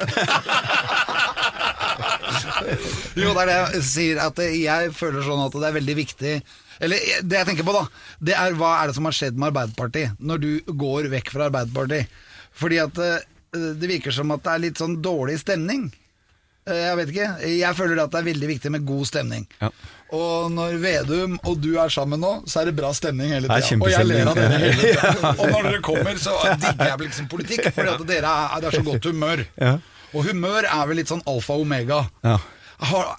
jo, 3.22 3.34
det 3.34 3.42
er 3.44 3.48
det 3.50 3.58
jeg 3.58 3.84
sier, 3.88 4.22
at 4.24 4.40
jeg 4.40 4.94
føler 4.96 5.26
sånn 5.26 5.44
at 5.46 5.56
det 5.56 5.68
er 5.68 5.76
veldig 5.78 5.96
viktig 5.98 6.34
Eller 6.84 6.98
det 7.24 7.40
jeg 7.40 7.48
tenker 7.50 7.66
på, 7.68 7.74
da, 7.76 7.84
det 8.20 8.36
er 8.38 8.58
hva 8.58 8.72
er 8.82 8.90
det 8.90 8.98
som 8.98 9.08
har 9.08 9.16
skjedd 9.16 9.38
med 9.38 9.50
Arbeiderpartiet 9.52 10.20
når 10.20 10.44
du 10.44 10.52
går 10.68 11.10
vekk 11.14 11.32
fra 11.34 11.48
Arbeiderpartiet? 11.50 12.12
Fordi 12.58 12.78
at 12.82 13.00
eh, 13.04 13.24
det 13.54 13.90
virker 13.90 14.14
som 14.14 14.34
at 14.36 14.44
det 14.46 14.54
er 14.54 14.64
litt 14.68 14.82
sånn 14.82 15.00
dårlig 15.04 15.40
stemning. 15.44 15.90
Eh, 16.68 16.82
Jeg 16.88 16.98
vet 17.00 17.12
ikke. 17.14 17.28
Jeg 17.58 17.76
føler 17.78 18.02
at 18.04 18.12
det 18.14 18.20
er 18.22 18.28
veldig 18.28 18.50
viktig 18.54 18.72
med 18.76 18.86
god 18.88 19.06
stemning. 19.10 19.46
Ja. 19.62 19.70
Og 20.18 20.52
når 20.54 20.78
Vedum 20.80 21.34
og 21.44 21.58
du 21.60 21.74
er 21.82 21.90
sammen 21.92 22.22
nå, 22.24 22.30
så 22.48 22.62
er 22.62 22.70
det 22.70 22.76
bra 22.78 22.94
stemning 22.96 23.34
hele 23.36 23.50
tida. 23.50 23.80
Og 23.84 23.90
jeg 23.92 24.08
ler 24.08 24.30
av 24.32 24.38
dere 24.40 24.60
hele 24.62 24.78
tida. 24.86 25.34
Og 25.34 25.46
når 25.52 25.68
dere 25.72 25.82
kommer, 25.84 26.20
så 26.22 26.36
digger 26.62 26.92
jeg 26.94 27.02
liksom 27.08 27.28
politikk, 27.32 27.68
fordi 27.76 27.92
at 27.96 28.06
dere 28.12 28.36
er, 28.46 28.62
det 28.64 28.70
er 28.72 28.78
så 28.80 28.86
godt 28.88 29.10
humør. 29.12 29.44
Ja. 29.60 29.74
Og 30.16 30.24
humør 30.30 30.64
er 30.70 30.86
vel 30.88 31.02
litt 31.02 31.12
sånn 31.12 31.24
alfa 31.28 31.58
og 31.60 31.66
omega. 31.66 32.00
Ja. 32.24 32.38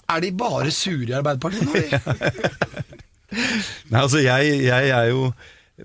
Er 0.09 0.23
de 0.23 0.31
bare 0.39 0.71
sure 0.73 1.11
i 1.11 1.13
Arbeiderpartiet 1.19 1.67
nå? 1.67 2.79
Nei, 3.91 3.99
altså 4.01 4.21
jeg, 4.23 4.55
jeg 4.65 4.89
er 4.95 5.09
jo 5.11 5.27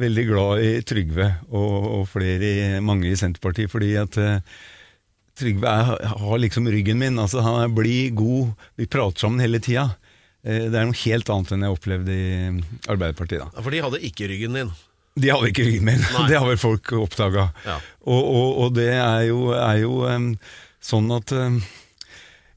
veldig 0.01 0.25
glad 0.31 0.63
i 0.65 0.71
Trygve 0.87 1.27
og, 1.51 1.75
og 1.99 2.07
flere, 2.11 2.81
mange 2.83 3.11
i 3.13 3.19
Senterpartiet, 3.19 3.69
fordi 3.73 3.93
at 4.01 4.17
eh, 4.19 4.39
Trygve 5.39 5.69
har 5.69 6.39
liksom 6.39 6.69
ryggen 6.71 7.01
min. 7.01 7.19
altså 7.19 7.43
Han 7.43 7.61
er 7.65 7.75
blid, 7.75 8.15
god, 8.15 8.53
vi 8.79 8.87
prater 8.87 9.27
sammen 9.27 9.43
hele 9.43 9.59
tida. 9.63 9.89
Eh, 10.45 10.69
det 10.71 10.79
er 10.79 10.89
noe 10.89 11.01
helt 11.05 11.31
annet 11.35 11.55
enn 11.55 11.67
jeg 11.67 11.77
opplevde 11.77 12.17
i 12.17 12.35
Arbeiderpartiet. 12.91 13.41
da. 13.43 13.51
Ja, 13.51 13.65
For 13.65 13.75
de 13.75 13.83
hadde 13.87 14.03
ikke 14.07 14.29
ryggen 14.31 14.59
din. 14.61 14.75
De 15.15 15.31
hadde 15.31 15.51
ikke 15.51 15.67
ryggen 15.67 15.87
min, 15.87 16.03
Nei. 16.03 16.27
det 16.31 16.39
har 16.39 16.49
vel 16.49 16.61
folk 16.61 16.95
oppdaga. 16.99 17.49
Ja. 17.67 17.79
Og, 18.03 18.23
og, 18.23 18.49
og 18.65 18.75
det 18.79 18.91
er 18.95 19.29
jo, 19.29 19.53
er 19.55 19.79
jo 19.83 20.01
um, 20.11 20.33
sånn 20.83 21.13
at 21.15 21.35
um, 21.39 21.61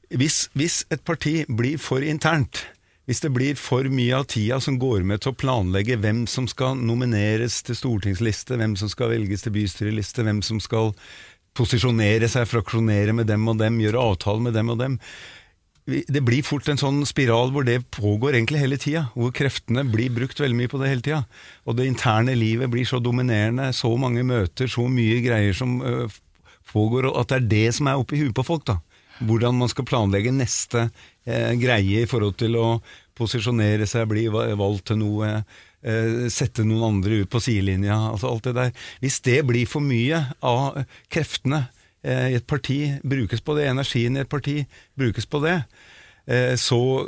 hvis, 0.08 0.48
hvis 0.58 0.82
et 0.94 1.04
parti 1.06 1.42
blir 1.48 1.78
for 1.82 2.04
internt, 2.04 2.64
hvis 3.08 3.22
det 3.24 3.30
blir 3.32 3.56
for 3.56 3.86
mye 3.88 4.18
av 4.18 4.26
tida 4.28 4.58
som 4.60 4.76
går 4.80 5.04
med 5.08 5.22
til 5.24 5.32
å 5.32 5.38
planlegge 5.38 5.96
hvem 6.02 6.26
som 6.28 6.44
skal 6.50 6.76
nomineres 6.76 7.62
til 7.64 7.78
stortingsliste, 7.78 8.58
hvem 8.60 8.74
som 8.76 8.90
skal 8.92 9.14
velges 9.14 9.46
til 9.46 9.54
bystyreliste, 9.54 10.26
hvem 10.26 10.42
som 10.44 10.60
skal 10.60 10.92
posisjonere 11.58 12.30
seg, 12.30 12.46
fraksjonere 12.48 13.16
med 13.16 13.28
dem 13.28 13.50
og 13.50 13.58
dem, 13.60 13.82
gjøre 13.82 14.06
avtale 14.12 14.46
med 14.46 14.56
dem 14.56 14.72
og 14.72 14.78
dem, 14.80 14.96
det 15.88 16.20
blir 16.20 16.44
fort 16.44 16.68
en 16.68 16.80
sånn 16.80 17.00
spiral 17.08 17.52
hvor 17.54 17.64
det 17.64 17.80
pågår 17.94 18.36
egentlig 18.36 18.60
hele 18.60 18.78
tida. 18.80 19.06
Hvor 19.16 19.32
kreftene 19.32 19.86
blir 19.88 20.12
brukt 20.12 20.40
veldig 20.40 20.58
mye 20.58 20.70
på 20.70 20.80
det 20.82 20.90
hele 20.90 21.04
tida. 21.04 21.20
Og 21.64 21.78
det 21.78 21.86
interne 21.88 22.34
livet 22.36 22.68
blir 22.72 22.84
så 22.88 23.00
dominerende. 23.00 23.70
Så 23.72 23.94
mange 24.00 24.24
møter, 24.26 24.68
så 24.68 24.84
mye 24.92 25.22
greier 25.24 25.56
som 25.56 25.78
øh, 25.80 26.18
pågår. 26.72 27.08
Og 27.08 27.22
at 27.22 27.32
det 27.32 27.38
er 27.38 27.48
det 27.54 27.76
som 27.78 27.88
er 27.88 28.02
oppi 28.02 28.20
huet 28.20 28.36
på 28.36 28.44
folk. 28.44 28.66
da. 28.68 28.76
Hvordan 29.24 29.56
man 29.62 29.72
skal 29.72 29.88
planlegge 29.88 30.34
neste 30.34 30.90
eh, 31.24 31.54
greie 31.58 32.04
i 32.04 32.10
forhold 32.10 32.36
til 32.38 32.60
å 32.60 32.68
posisjonere 33.18 33.88
seg, 33.88 34.10
bli 34.12 34.28
valgt 34.28 34.90
til 34.92 35.00
noe. 35.00 35.32
eh, 35.38 35.64
Sette 35.78 36.64
noen 36.66 36.82
andre 36.88 37.20
ut 37.22 37.30
på 37.30 37.40
sidelinja. 37.40 37.94
altså 38.10 38.32
alt 38.32 38.48
det 38.48 38.54
der. 38.56 38.72
Hvis 39.00 39.20
det 39.22 39.46
blir 39.46 39.68
for 39.70 39.84
mye 39.84 40.24
av 40.42 40.80
kreftene 41.12 41.68
eh, 42.02 42.32
i 42.32 42.38
et 42.38 42.46
parti 42.46 42.80
brukes 43.06 43.40
på 43.44 43.54
det, 43.58 43.68
energien 43.70 44.16
i 44.16 44.24
et 44.24 44.30
parti 44.30 44.64
brukes 44.98 45.26
på 45.30 45.42
det, 45.44 45.60
eh, 46.26 46.54
så 46.58 47.06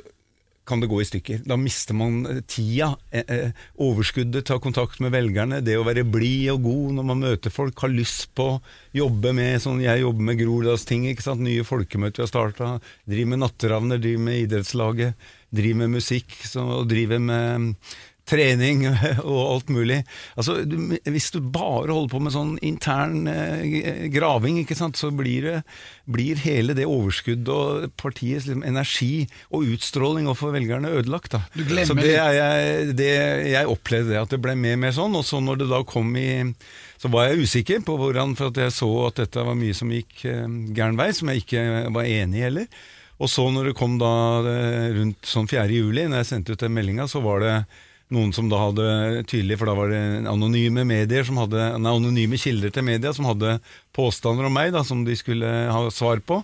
kan 0.70 0.80
det 0.82 0.90
gå 0.90 1.00
i 1.02 1.06
stykker. 1.08 1.42
Da 1.48 1.56
mister 1.58 1.96
man 1.98 2.20
eh, 2.28 2.42
tida, 2.46 2.92
eh, 3.10 3.24
eh, 3.26 3.62
overskuddet, 3.82 4.46
ta 4.46 4.60
kontakt 4.62 5.00
med 5.02 5.14
velgerne, 5.14 5.60
det 5.66 5.76
å 5.78 5.86
være 5.86 6.06
blid 6.06 6.50
og 6.54 6.62
god 6.68 6.98
når 6.98 7.08
man 7.10 7.24
møter 7.24 7.54
folk, 7.54 7.78
har 7.82 7.92
lyst 7.92 8.30
på 8.38 8.46
å 8.52 8.60
jobbe 8.96 9.34
med 9.36 9.60
sånn 9.62 9.82
Jeg 9.82 10.04
jobber 10.04 10.28
med 10.28 10.38
Groruddalsting, 10.40 11.08
ikke 11.10 11.26
sant, 11.26 11.42
nye 11.44 11.66
folkemøter 11.66 12.22
vi 12.22 12.26
har 12.26 12.30
starta, 12.30 12.70
driver 13.08 13.32
med 13.32 13.42
Natteravner, 13.44 14.02
driver 14.02 14.26
med 14.28 14.44
idrettslaget, 14.44 15.28
driver 15.50 15.82
med 15.82 15.96
musikk, 15.98 16.36
så 16.46 16.84
driver 16.86 17.22
med 17.24 17.74
trening 18.30 18.84
og 18.88 19.40
alt 19.40 19.72
mulig. 19.74 20.00
Altså, 20.38 20.60
du, 20.64 20.76
hvis 21.10 21.30
du 21.34 21.40
bare 21.42 21.90
holder 21.90 22.10
på 22.12 22.22
med 22.22 22.34
sånn 22.34 22.52
intern 22.66 23.30
eh, 23.30 24.06
graving, 24.12 24.62
sant, 24.76 24.98
så 25.00 25.10
blir, 25.14 25.46
det, 25.48 25.56
blir 26.10 26.40
hele 26.44 26.76
det 26.78 26.86
overskuddet 26.88 27.50
og 27.50 27.88
partiets 28.00 28.46
liksom, 28.48 28.62
energi 28.66 29.26
og 29.50 29.66
utstråling 29.74 30.28
overfor 30.30 30.54
velgerne 30.54 30.92
ødelagt. 31.00 31.38
Du 31.54 31.64
så 31.84 31.96
det 31.98 32.14
jeg, 32.14 32.94
det, 32.98 33.10
jeg 33.52 33.70
opplevde 33.70 34.14
det, 34.14 34.22
at 34.22 34.32
det 34.32 34.40
ble 34.42 34.56
mer 34.58 34.78
og 34.78 34.84
mer 34.86 34.96
sånn. 34.96 35.18
Og 35.18 35.26
så 35.26 35.42
når 35.42 35.64
det 35.64 35.70
da 35.72 35.82
kom 35.86 36.14
i 36.18 36.30
så 37.00 37.08
var 37.08 37.30
jeg 37.30 37.46
usikker 37.46 37.84
på 37.84 37.94
hvordan, 37.96 38.34
for 38.36 38.52
jeg 38.52 38.72
så 38.76 38.88
at 39.06 39.22
dette 39.22 39.44
var 39.46 39.56
mye 39.56 39.76
som 39.76 39.92
gikk 39.94 40.24
eh, 40.28 40.48
gæren 40.76 40.98
vei, 41.00 41.08
som 41.16 41.30
jeg 41.32 41.46
ikke 41.46 41.62
var 41.94 42.08
enig 42.08 42.42
i 42.42 42.44
heller. 42.44 42.82
Og 43.20 43.28
så 43.28 43.46
når 43.52 43.70
det 43.70 43.76
kom 43.78 43.98
da 44.00 44.12
eh, 44.48 44.90
rundt 44.98 45.28
sånn 45.28 45.48
4. 45.48 45.64
juli, 45.72 46.04
når 46.08 46.22
jeg 46.22 46.28
sendte 46.30 46.56
ut 46.56 46.60
den 46.60 46.74
meldinga, 46.76 47.08
så 47.08 47.22
var 47.24 47.44
det 47.44 47.54
noen 48.14 48.32
som 48.34 48.48
da 48.50 48.58
hadde 48.58 48.86
tydelig, 49.30 49.58
for 49.60 49.70
da 49.70 49.76
var 49.78 49.92
det 49.92 50.02
anonyme 50.30 50.84
medier 50.88 51.26
som 51.26 51.38
hadde, 51.40 51.68
nei, 51.78 51.92
anonyme 51.94 52.40
kilder 52.40 52.74
til 52.74 52.86
media 52.86 53.12
som 53.16 53.28
hadde 53.28 53.58
påstander 53.96 54.48
om 54.48 54.54
meg 54.54 54.74
da, 54.74 54.82
som 54.86 55.04
de 55.06 55.16
skulle 55.18 55.46
ha 55.46 55.84
svar 55.94 56.22
på. 56.26 56.40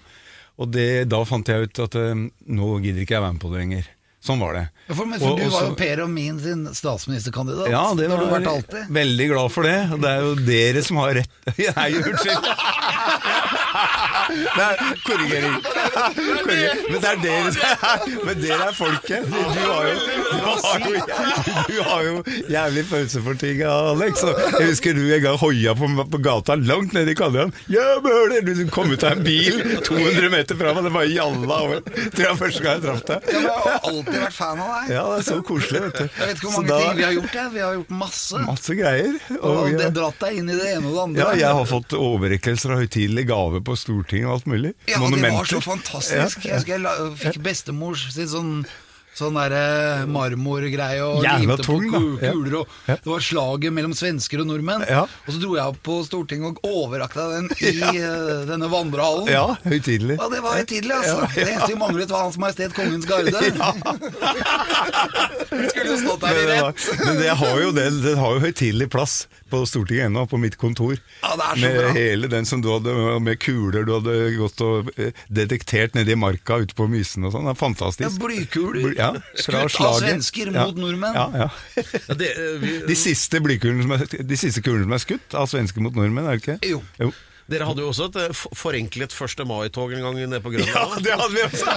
Og 0.57 0.71
det, 0.73 1.07
da 1.13 1.21
fant 1.29 1.49
jeg 1.51 1.69
ut 1.69 1.83
at 1.85 1.99
eh, 2.01 2.27
nå 2.57 2.71
gidder 2.85 3.03
ikke 3.03 3.19
jeg 3.19 3.25
være 3.27 3.37
med 3.37 3.43
på 3.43 3.53
det 3.53 3.61
lenger. 3.61 3.91
Sånn 4.27 4.41
var 4.43 4.57
det. 4.59 4.65
Ja, 4.89 4.95
For, 4.99 5.07
men, 5.07 5.19
for 5.23 5.33
Og- 5.33 5.39
du 5.41 5.49
var 5.55 5.63
jo 5.69 5.75
Per 5.79 6.01
og 6.05 6.11
min 6.11 6.41
sin 6.43 6.65
statsministerkandidat. 6.75 7.69
ja, 7.71 7.85
det 7.95 8.09
har 8.11 8.17
var 8.17 8.25
du 8.25 8.33
vært 8.35 8.51
alltid. 8.53 8.89
veldig 8.91 9.29
glad 9.33 9.53
for 9.55 9.63
det. 9.63 9.77
Det 10.03 10.11
er 10.11 10.21
jo 10.27 10.35
dere 10.47 10.83
som 10.83 10.97
har 11.03 11.15
rett 11.21 11.31
Nei, 11.77 11.89
unnskyld. 12.03 12.47
Nei, 14.57 14.75
korrigering. 15.07 15.57
Men 16.47 17.01
det 17.01 17.09
er 17.11 17.19
dere 17.23 17.51
Men 18.27 18.41
dere 18.43 18.69
er 18.71 18.75
folket. 18.77 19.27
Du, 19.27 19.37
har 19.63 19.87
jo, 19.87 19.95
du, 20.33 20.39
har 20.43 20.79
jo, 20.83 21.03
du 21.71 21.77
har 21.87 22.03
jo 22.07 22.15
jævlig 22.51 22.85
følelse 22.91 23.23
for 23.27 23.39
ting, 23.41 23.63
Alex. 23.69 24.25
Jeg 24.27 24.71
husker 24.73 24.97
du 24.99 25.03
en 25.15 25.23
gang 25.25 25.39
hoia 25.41 25.75
på, 25.79 25.91
på 26.15 26.19
gata 26.25 26.57
langt 26.59 26.93
nede 26.97 27.15
i 27.15 27.19
Kallian. 27.19 27.53
Ja, 27.73 27.85
Du 28.47 28.65
kom 28.75 28.91
ut 28.93 29.05
av 29.07 29.13
en 29.19 29.25
bil 29.27 29.61
200 29.87 30.31
meter 30.33 30.59
fra 30.59 30.75
meg, 30.77 30.85
det 30.89 30.93
bare 30.97 31.11
gjalla 31.13 31.61
over. 31.67 31.81
Tror 31.87 32.27
jeg 32.27 32.41
første 32.43 32.65
gang 32.67 32.73
jeg 32.77 32.85
traff 32.87 33.03
deg. 33.07 33.19
Ja, 33.37 33.57
men 33.87 34.13
jeg 34.13 34.16
alltid 34.17 34.25
vært 34.27 34.37
fan 34.37 34.63
av 34.65 34.71
deg. 34.73 34.91
Ja, 34.97 35.03
det 35.13 35.19
er 35.21 35.27
så 35.29 35.37
koselig, 35.47 35.83
vet 35.87 35.99
du. 36.01 36.05
Jeg 36.07 36.27
vet 36.31 36.37
ikke 36.37 36.47
hvor 36.49 36.57
mange 36.57 36.69
da- 36.69 36.79
ting 36.83 36.97
vi 36.97 37.05
har 37.07 37.13
gjort. 37.17 37.37
Jeg. 37.41 37.53
Vi 37.57 37.61
har 37.67 37.75
gjort 37.77 37.93
masse. 38.03 38.41
Masse 38.47 38.77
greier. 38.81 39.19
Og 39.37 39.57
Og, 39.57 39.77
det 39.79 39.91
dratt 39.97 40.19
deg 40.25 40.39
inn 40.41 40.49
i 40.51 40.57
det 40.57 40.67
ene 40.77 40.87
og 40.87 40.95
det 40.97 41.03
andre. 41.07 41.23
Ja, 41.23 41.31
jeg 41.47 41.53
har 41.61 41.69
fått 41.71 41.93
overrekkelser 42.01 42.73
av 42.77 42.83
høytidelig 42.85 43.27
gave 43.29 43.61
på 43.67 43.77
Stortinget 43.77 44.27
og 44.27 44.33
alt 44.39 44.47
mulig. 44.47 44.75
Ja, 44.89 45.01
og 45.01 45.13
det 45.15 45.23
var 45.33 45.45
så 45.45 45.61
fantastisk. 45.65 46.45
Jeg, 46.45 46.55
husker 46.61 46.79
jeg 46.81 47.17
fikk 47.23 47.43
bestemors 47.43 48.07
sin 48.15 48.29
sånn 48.29 48.53
Sånn 49.17 49.33
derre 49.39 50.05
marmorgreie 50.13 51.01
og 51.01 51.23
limte 51.25 51.65
på 51.65 51.79
Ja. 52.21 52.33
kuler. 52.35 52.55
Og 52.61 52.67
Ja. 52.87 52.97
Det 53.01 53.07
var 53.09 53.21
slaget 53.25 53.73
mellom 53.73 53.95
svensker 53.97 54.41
og 54.43 54.47
nordmenn. 54.51 54.85
Ja. 54.89 55.07
Og 55.27 55.31
så 55.33 55.41
dro 55.41 55.55
jeg 55.57 55.65
opp 55.65 55.81
på 55.83 56.03
Stortinget 56.05 56.53
og 56.53 56.61
overrakte 56.69 57.25
deg 57.25 57.33
den 57.33 57.49
i 57.65 57.81
eh, 57.97 58.45
denne 58.51 58.69
vandrehallen. 58.69 59.25
Ja, 59.33 59.57
høytidelig. 59.65 60.19
Ja, 60.21 60.29
det 60.29 60.43
var 60.45 60.53
høytidelig, 60.61 60.93
altså. 61.01 61.17
Ja, 61.17 61.25
ja. 61.25 61.33
Det 61.33 61.49
eneste 61.55 61.73
vi 61.73 61.81
manglet, 61.81 62.11
var 62.13 62.21
Hans 62.27 62.37
Majestet 62.37 62.75
Kongens 62.77 63.07
Garde. 63.09 63.33
Skulle 65.47 65.91
jo 65.91 65.97
stått 66.03 66.21
der 66.27 66.37
i 66.37 66.39
rett. 66.51 66.81
men 67.05 67.15
det 67.21 67.31
har 67.41 67.57
jo 67.63 67.69
det, 67.77 67.87
det 68.05 68.15
har 68.21 68.31
jo 68.37 68.41
høytidelig 68.45 68.89
plass 68.93 69.15
på 69.51 69.61
Stortinget 69.69 70.09
ennå, 70.09 70.25
på 70.27 70.39
mitt 70.43 70.57
kontor. 70.59 70.97
Ja, 71.23 71.37
med 71.61 71.77
bra. 71.79 71.91
hele 71.95 72.29
den 72.33 72.47
som 72.49 72.63
du 72.65 72.69
hadde 72.73 72.95
med 73.23 73.39
kuler 73.43 73.85
du 73.87 73.93
hadde 73.95 74.17
gått 74.39 74.61
og 74.67 74.91
eh, 74.99 75.13
detektert 75.29 75.95
nedi 75.95 76.17
i 76.17 76.19
marka 76.19 76.59
ute 76.65 76.75
på 76.75 76.89
Mysen 76.91 77.25
og 77.29 77.35
sånn. 77.37 77.47
Det 77.47 77.53
er 77.53 77.57
Ja, 77.57 77.61
fantastisk. 77.61 78.19
blykuler. 78.25 78.97
Ja, 78.99 79.13
Skutt 79.35 79.79
av 79.81 80.01
svensker 80.01 80.51
Ja, 80.53 80.67
mot 80.67 80.77
nordmenn. 80.83 81.15
Ja, 81.15 81.47
ja. 81.47 81.51
Eh, 81.77 82.85
De 82.91 82.97
siste 82.99 83.41
blykulene 83.45 83.87
som 83.87 84.27
de 84.27 84.37
siste 84.41 84.63
kulene 84.67 84.85
som 84.89 84.97
er 84.99 85.05
skutt 85.07 85.35
av 85.39 85.47
svensker 85.51 85.85
mot 85.85 85.95
nordmenn, 85.95 86.27
er 86.27 86.37
det 86.39 86.43
ikke? 86.43 86.59
Jo. 86.75 86.83
jo. 86.99 87.13
Dere 87.51 87.67
hadde 87.69 87.83
jo 87.85 87.89
også 87.93 88.09
et 88.11 88.17
eh, 88.25 88.33
forenklet 88.59 89.13
1. 89.15 89.43
mai-tog 89.47 89.93
en 89.95 90.03
gang 90.03 90.17
nede 90.19 90.41
på 90.43 90.51
Ja, 90.55 90.65
Grønland. 90.65 91.05
det 91.07 91.13
hadde 91.21 91.35
vi 91.37 91.43
også! 91.47 91.67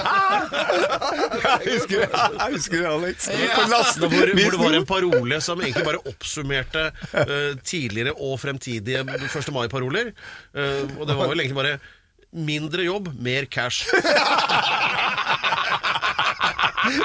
Jeg 1.40 1.74
husker 1.76 1.96
det, 2.00 2.08
jeg 2.10 2.52
husker 2.54 2.76
det 2.80 2.88
Alex. 2.90 3.26
På 3.30 4.08
Hvor, 4.10 4.32
hvor 4.34 4.50
det 4.54 4.60
var 4.60 4.74
en 4.76 4.86
parole 4.88 5.38
som 5.44 5.60
egentlig 5.62 5.84
bare 5.86 6.00
oppsummerte 6.10 6.82
eh, 7.22 7.54
tidligere 7.66 8.12
og 8.18 8.38
fremtidige 8.42 9.00
1. 9.04 9.52
mai-paroler. 9.54 10.10
Eh, 10.54 10.82
og 10.98 11.06
det 11.08 11.16
var 11.18 11.30
vel 11.32 11.40
egentlig 11.44 11.58
bare 11.60 11.78
mindre 12.32 12.84
jobb, 12.86 13.08
mer 13.18 13.44
cash. 13.50 13.86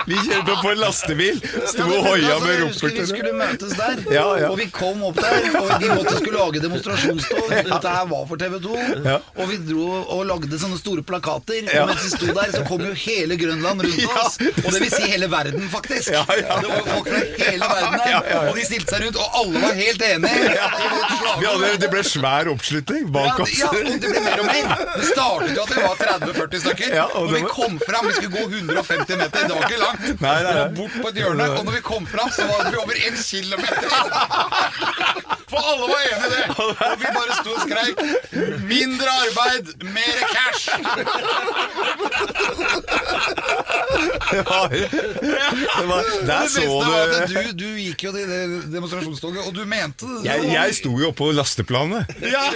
Vi 0.09 0.15
kjørte 0.25 0.53
opp 0.55 0.61
på 0.65 0.71
en 0.73 0.79
lastebil, 0.81 1.39
sto 1.71 1.85
og 1.85 2.07
hoia 2.09 2.39
med 2.43 2.53
jeg 2.55 2.93
Vi 2.95 3.05
skulle 3.09 3.33
møtes 3.37 3.73
der, 3.77 4.01
Ja, 4.13 4.25
ja. 4.41 4.49
og 4.51 4.57
vi 4.59 4.67
kom 4.73 5.03
opp 5.07 5.19
der. 5.21 5.49
Og 5.61 5.71
de 5.81 5.89
måtte 5.93 6.15
skulle 6.19 6.37
lage 6.39 6.61
demonstrasjonstog. 6.63 7.49
Dette 7.69 7.93
her 7.97 8.05
var 8.11 8.25
for 8.29 8.41
TV 8.41 8.57
2. 8.63 8.75
Ja. 9.05 9.17
Og 9.39 9.49
vi 9.51 9.57
dro 9.69 9.87
og 10.15 10.25
lagde 10.29 10.59
sånne 10.61 10.79
store 10.79 11.03
plakater. 11.07 11.65
Og 11.81 11.89
mens 11.91 12.05
vi 12.05 12.11
sto 12.15 12.31
der, 12.35 12.51
så 12.55 12.63
kom 12.67 12.83
jo 12.85 12.93
hele 13.05 13.37
Grønland 13.39 13.85
rundt 13.85 14.17
oss. 14.23 14.39
Og 14.65 14.69
det 14.73 14.81
vil 14.85 14.91
si 14.93 15.09
hele 15.11 15.29
verden, 15.31 15.67
faktisk. 15.73 16.11
Det 16.11 16.23
var 16.27 16.61
jo 16.61 16.85
folk 16.89 17.09
fra 17.11 17.21
hele 17.45 17.69
verden 17.69 17.99
der. 18.01 18.49
Og 18.49 18.55
de 18.59 18.65
stilte 18.67 18.95
seg 18.95 19.05
rundt, 19.07 19.19
og 19.21 19.39
alle 19.41 19.63
var 19.65 19.77
helt 19.81 20.05
enige. 20.09 20.55
hadde, 21.45 21.71
det 21.81 21.89
ble 21.91 22.03
svær 22.07 22.49
oppslutning 22.53 23.09
bak 23.13 23.39
oss. 23.43 23.49
det- 23.51 23.59
ja, 23.59 23.69
og 23.69 23.99
det 24.01 24.09
ble 24.11 24.21
mer 24.25 24.39
og 24.39 24.45
mer. 24.45 24.85
Det 24.95 25.07
startet 25.11 25.55
jo 25.55 25.63
at 25.63 25.73
vi 25.75 25.81
var 25.81 25.95
30-40 26.01 26.59
stykker. 26.65 26.95
Og 27.15 27.29
det 27.31 27.35
vi 27.35 27.41
kom 27.49 27.79
fram, 27.79 28.07
vi 28.07 28.13
skulle 28.13 28.35
gå 28.35 28.43
150 28.49 29.17
meter, 29.19 29.47
det 29.47 29.55
var 29.55 29.67
ikke 29.69 29.74
langt. 29.81 30.05
Nei, 30.21 30.39
nei, 30.43 30.53
nei. 30.59 30.67
bort 30.77 30.95
på 31.01 31.07
et 31.11 31.17
hjørne, 31.21 31.45
og 31.57 31.61
når 31.67 31.73
vi 31.79 31.83
kom 31.85 32.03
fram, 32.09 32.29
så 32.35 32.41
var 32.49 32.59
vi 32.71 32.75
over 32.81 32.95
en 33.07 33.15
kilometer. 33.21 33.89
For 35.49 35.59
alle 35.71 35.85
var 35.91 35.99
enig 36.09 36.25
i 36.25 36.27
det. 36.33 36.43
Og 36.57 36.69
vi 36.99 37.05
bare 37.15 37.33
sto 37.41 37.49
og 37.53 37.59
skreik 37.65 37.97
'mindre 38.65 39.09
arbeid, 39.25 39.65
mer 39.93 40.17
cash'. 40.33 40.67
Det 44.31 44.41
var, 44.49 44.67
det 45.79 45.85
var, 45.87 46.01
der 46.27 46.47
så 46.49 46.61
du 46.61 46.67
du, 47.33 47.39
du 47.59 47.65
gikk 47.79 48.03
jo 48.07 48.11
til 48.15 48.25
det 48.29 48.39
demonstrasjonstoget, 48.73 49.41
og 49.47 49.51
du 49.55 49.61
mente 49.69 50.05
det. 50.09 50.19
jeg, 50.25 50.37
jeg 50.53 50.75
sto 50.79 50.91
jo 50.99 51.05
oppå 51.13 51.25
lasteplanet. 51.35 52.01
Ja. 52.25 52.43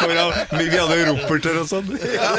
Foran- 0.00 0.34
Vi 0.58 0.64
hadde 0.70 0.94
jo 1.00 1.04
roperter 1.12 1.54
og 1.60 1.66
sånn. 1.70 1.88
Ja, 2.14 2.30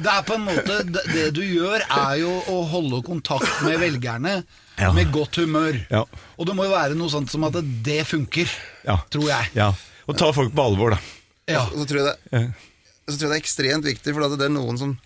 Det 0.00 0.10
er 0.12 0.22
på 0.26 0.34
en 0.36 0.44
måte 0.46 0.74
Det 0.86 1.02
det 1.20 1.34
du 1.36 1.42
gjør, 1.44 1.84
er 1.84 2.14
jo 2.22 2.32
å 2.52 2.56
holde 2.70 3.02
kontakt 3.06 3.62
med 3.66 3.78
velgerne 3.82 4.34
Ja. 4.80 4.92
med 4.96 5.10
godt 5.12 5.36
humør. 5.42 5.76
Ja. 5.90 6.04
Og 6.38 6.46
det 6.48 6.54
må 6.56 6.64
jo 6.64 6.72
være 6.72 6.96
noe 6.96 7.12
sånt 7.12 7.30
som 7.30 7.44
at 7.44 7.56
det 7.84 8.00
funker, 8.08 8.48
Ja. 8.86 8.96
tror 9.12 9.28
jeg. 9.28 9.50
Ja. 9.54 9.72
Og 10.08 10.16
ta 10.18 10.30
folk 10.32 10.54
på 10.56 10.64
alvor, 10.64 10.96
da. 10.96 10.98
Ja. 11.50 11.66
Så 11.68 11.84
tror 11.86 12.00
jeg 12.00 12.08
det, 12.08 12.42
så 13.10 13.16
tror 13.18 13.26
jeg 13.26 13.30
det 13.30 13.38
er 13.38 13.42
ekstremt 13.44 13.84
viktig, 13.84 14.14
for 14.14 14.24
at 14.26 14.38
det 14.38 14.46
er 14.48 14.54
noen 14.54 14.78
som 14.80 14.96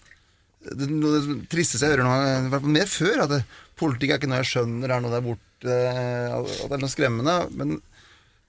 det, 0.65 0.87
noe 0.89 1.19
det 1.21 1.49
tristeste 1.53 1.85
jeg 1.85 1.93
hører 1.99 2.07
nå, 2.07 2.13
i 2.47 2.49
hvert 2.53 2.63
fall 2.65 2.77
mer 2.79 2.89
før, 2.89 3.19
at 3.25 3.33
det, 3.35 3.41
politikk 3.77 4.15
er 4.15 4.21
ikke 4.21 4.31
noe 4.31 4.39
jeg 4.41 4.53
skjønner, 4.53 4.89
det 4.89 4.95
er 4.97 5.03
noe 5.05 5.13
der 5.13 5.25
borte, 5.27 5.41
at 5.65 6.69
det 6.71 6.77
er 6.79 6.81
noe 6.85 6.93
skremmende. 6.93 7.35
Men 7.59 7.75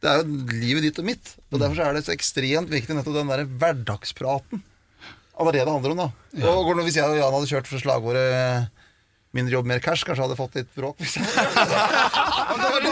det 0.03 0.11
er 0.11 0.21
jo 0.21 0.37
livet 0.61 0.85
ditt 0.85 0.99
og 1.01 1.07
mitt. 1.09 1.33
Og 1.51 1.59
derfor 1.59 1.75
så 1.79 1.87
er 1.89 1.97
det 1.97 2.05
så 2.05 2.13
ekstremt 2.15 2.69
viktig 2.71 2.95
nettopp 2.95 3.17
den 3.17 3.31
der 3.33 3.43
hverdagspraten. 3.59 4.61
Og 5.35 5.45
det 5.45 5.49
er 5.49 5.57
det 5.59 5.65
det 5.67 5.73
handler 5.75 5.91
om, 5.91 5.97
da. 5.97 6.09
Og 6.49 6.65
går 6.65 6.75
det- 6.79 6.85
hvis 6.87 6.95
jeg 6.95 7.05
og 7.09 7.17
Jan 7.17 7.33
hadde 7.33 7.49
kjørt 7.51 7.67
for 7.67 7.77
slagordet 7.79 8.69
'mindre 9.35 9.51
jobb, 9.51 9.65
mer 9.67 9.79
cash', 9.83 10.05
kanskje 10.07 10.23
jeg 10.23 10.29
hadde 10.29 10.37
fått 10.39 10.55
litt 10.55 10.69
bråk. 10.75 10.95
Hvis 11.01 11.15
jeg... 11.15 11.25
Det 11.25 11.35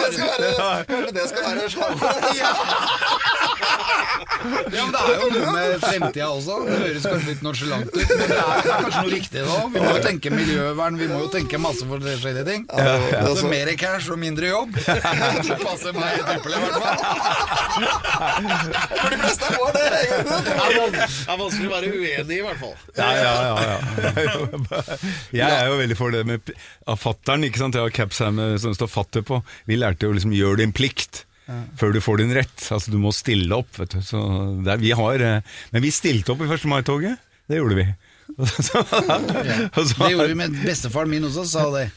det 0.04 0.12
skal 0.12 0.28
være, 0.28 1.12
det 1.14 1.30
skal 1.32 1.44
være 1.48 1.70
slagordet. 1.72 3.33
Ja, 4.14 4.84
men 4.84 4.92
det 4.94 5.02
er 5.04 5.14
jo 5.22 5.28
noe 5.34 5.52
med 5.56 5.76
fremtida 5.84 6.28
også. 6.34 6.56
Det 6.68 6.78
høres 6.84 7.06
kanskje 7.08 7.30
litt 7.32 7.44
nonsjalant 7.46 7.90
ut, 7.94 8.12
men 8.14 8.24
det 8.30 8.38
er 8.38 8.68
kanskje 8.68 9.02
noe 9.04 9.12
riktig 9.14 9.44
da. 9.48 9.58
Vi 9.74 9.80
må 9.84 9.92
jo 9.98 10.02
tenke 10.04 10.32
miljøvern, 10.34 10.98
vi 11.00 11.08
må 11.12 11.20
jo 11.24 11.30
tenke 11.34 11.60
masse 11.64 11.88
forskjellige 11.90 12.46
ting. 12.50 12.66
Ja, 12.74 12.96
ja. 13.14 13.34
Så 13.40 13.48
mer 13.52 13.72
cash 13.80 14.12
og 14.14 14.20
mindre 14.22 14.52
jobb. 14.52 14.76
Det 14.84 15.58
passer 15.64 15.96
meg 15.96 16.20
i 16.20 16.24
tilfelle, 16.28 16.58
i 16.58 16.62
hvert 16.64 16.78
fall. 16.84 16.98
For 19.00 19.10
de 19.14 19.18
fleste 19.24 19.52
var 19.58 19.74
det. 19.78 19.86
Det 19.90 20.54
er 20.54 20.78
van- 20.78 21.00
er 21.02 21.38
vanskelig 21.42 21.68
å 21.70 21.74
være 21.74 21.92
uenig, 21.94 22.38
i 22.38 22.44
hvert 22.46 22.62
fall. 22.62 22.76
Ja, 22.98 23.10
ja, 23.18 23.34
ja, 23.44 23.56
ja. 23.68 24.84
Jeg 25.34 25.50
er 25.50 25.68
jo 25.72 25.78
veldig 25.82 25.98
for 26.00 26.14
det 26.16 26.24
med 26.30 26.54
fatter'n. 27.04 27.44
Jeg 27.48 27.82
har 27.82 27.94
caps 27.96 28.20
her 28.24 28.32
med, 28.36 28.60
som 28.62 28.74
det 28.74 28.80
står 28.80 28.92
fatter 28.94 29.22
på. 29.26 29.42
Vi 29.70 29.78
lærte 29.80 30.08
jo 30.08 30.16
liksom 30.16 30.34
gjør 30.36 30.60
din 30.62 30.74
plikt. 30.76 31.24
Før 31.78 31.92
du 31.94 32.00
får 32.02 32.18
din 32.24 32.34
rett. 32.34 32.56
Altså 32.72 32.92
Du 32.92 32.98
må 33.02 33.12
stille 33.12 33.52
opp. 33.56 33.68
Vet 33.80 33.98
du. 33.98 34.02
Så 34.02 34.20
der, 34.64 34.78
vi 34.78 34.92
har, 34.96 35.20
eh, 35.20 35.42
men 35.72 35.82
vi 35.84 35.92
stilte 35.92 36.32
opp 36.36 36.42
i 36.42 36.50
1. 36.50 36.66
mai-toget. 36.72 37.18
Det 37.48 37.58
gjorde 37.60 37.76
vi. 37.76 37.88
Det 40.00 40.12
gjorde 40.12 40.28
vi 40.32 40.36
med 40.40 40.56
bestefaren 40.64 41.10
min 41.12 41.26
også, 41.28 41.44
sa 41.50 41.66
det. 41.76 41.90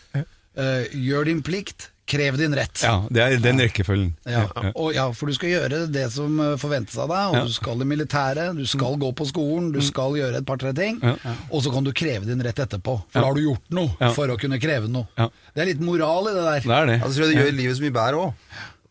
Uh, 0.56 0.86
gjør 0.96 1.28
din 1.28 1.42
plikt, 1.44 1.90
krev 2.08 2.36
din 2.38 2.54
rett. 2.56 2.80
Ja, 2.86 3.02
det 3.12 3.20
er 3.22 3.34
den 3.42 3.58
rekkefølgen. 3.60 4.12
Ja, 4.30 4.44
og 4.78 4.92
ja, 4.94 5.04
for 5.12 5.28
du 5.28 5.34
skal 5.36 5.50
gjøre 5.52 5.80
det 5.92 6.04
som 6.14 6.38
eh, 6.40 6.52
forventes 6.60 6.94
av 7.02 7.10
deg, 7.10 7.24
og 7.32 7.34
Ja. 7.36 7.42
du 7.44 7.52
skal 7.52 7.82
i 7.82 7.88
militæret, 7.90 8.54
du 8.56 8.62
skal 8.70 8.94
gå 9.02 9.10
på 9.18 9.26
skolen, 9.26 9.72
du 9.74 9.80
skal 9.84 10.14
gjøre 10.16 10.38
et 10.40 10.46
par-tre 10.48 10.70
ting, 10.76 11.00
Ja. 11.02 11.16
og 11.50 11.64
så 11.66 11.72
kan 11.74 11.84
du 11.84 11.90
kreve 11.92 12.24
din 12.28 12.40
rett 12.46 12.62
etterpå, 12.62 12.94
for 13.10 13.18
Ja. 13.18 13.20
da 13.20 13.26
har 13.26 13.34
du 13.34 13.42
gjort 13.42 13.66
noe 13.74 13.90
Ja. 14.00 14.12
for 14.14 14.28
å 14.32 14.38
kunne 14.38 14.60
kreve 14.62 14.88
noe. 14.88 15.08
Ja. 15.18 15.28
Det 15.54 15.62
er 15.62 15.66
litt 15.74 15.80
moral 15.82 16.30
i 16.30 16.34
det 16.38 16.44
der. 16.46 16.60
Det 16.60 16.78
er 16.78 16.86
det. 16.86 17.02
Altså, 17.02 17.14
tror 17.18 17.26
jeg 17.26 17.34
det 17.34 17.42
gjør 17.42 17.56
livet 17.58 17.76
så 17.76 17.82
mye 17.82 17.96
bedre 17.98 18.22
òg. 18.22 18.34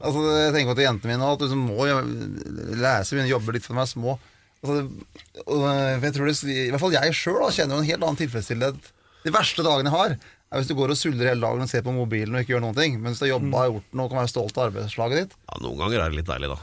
Altså, 0.05 0.21
jeg 0.37 0.53
tenker 0.53 0.71
på 0.71 0.77
til 0.79 0.87
jentene 0.87 1.15
mine 1.15 1.33
at 1.33 1.41
du 1.41 1.47
liksom 1.47 1.65
må 1.65 1.85
lese, 1.89 3.11
begynne 3.11 3.29
å 3.29 3.35
jobbe 3.35 3.55
litt 3.57 3.65
for 3.65 3.81
er 3.81 3.89
små. 3.89 4.17
Altså, 4.65 4.77
og, 5.45 5.65
jeg 6.05 6.13
tror 6.15 6.29
det, 6.29 6.37
I 6.45 6.69
hvert 6.73 6.83
fall 6.83 6.95
jeg 6.95 7.17
sjøl 7.17 7.43
kjenner 7.53 7.77
jo 7.77 7.83
en 7.83 7.89
helt 7.89 8.05
annen 8.05 8.21
tilfredsstillhet. 8.21 8.93
De 9.25 9.33
verste 9.33 9.65
dagene 9.65 9.89
jeg 9.89 9.95
har, 9.95 10.15
er 10.53 10.61
hvis 10.61 10.69
du 10.69 10.75
går 10.77 10.93
og 10.93 10.99
suldrer 10.99 11.31
hele 11.31 11.41
dagen 11.41 11.65
og 11.65 11.69
ser 11.69 11.81
på 11.85 11.93
mobilen 11.93 12.35
og 12.37 12.43
ikke 12.43 12.53
gjør 12.53 12.63
noen 12.67 12.77
ting. 12.77 12.99
Men 12.99 13.11
hvis 13.11 13.21
du 13.21 13.25
har 13.25 13.33
jobba 13.33 13.63
og 13.65 13.73
gjort 13.73 13.97
noe 13.97 14.05
og 14.05 14.11
kan 14.13 14.21
være 14.21 14.31
stolt 14.31 14.59
av 14.59 14.67
arbeidslaget 14.69 15.21
ditt 15.23 15.33
Ja, 15.35 15.55
noen 15.65 15.79
ganger 15.81 16.03
er 16.03 16.13
det 16.13 16.19
litt 16.19 16.29
deilig, 16.29 16.51
da. 16.53 16.57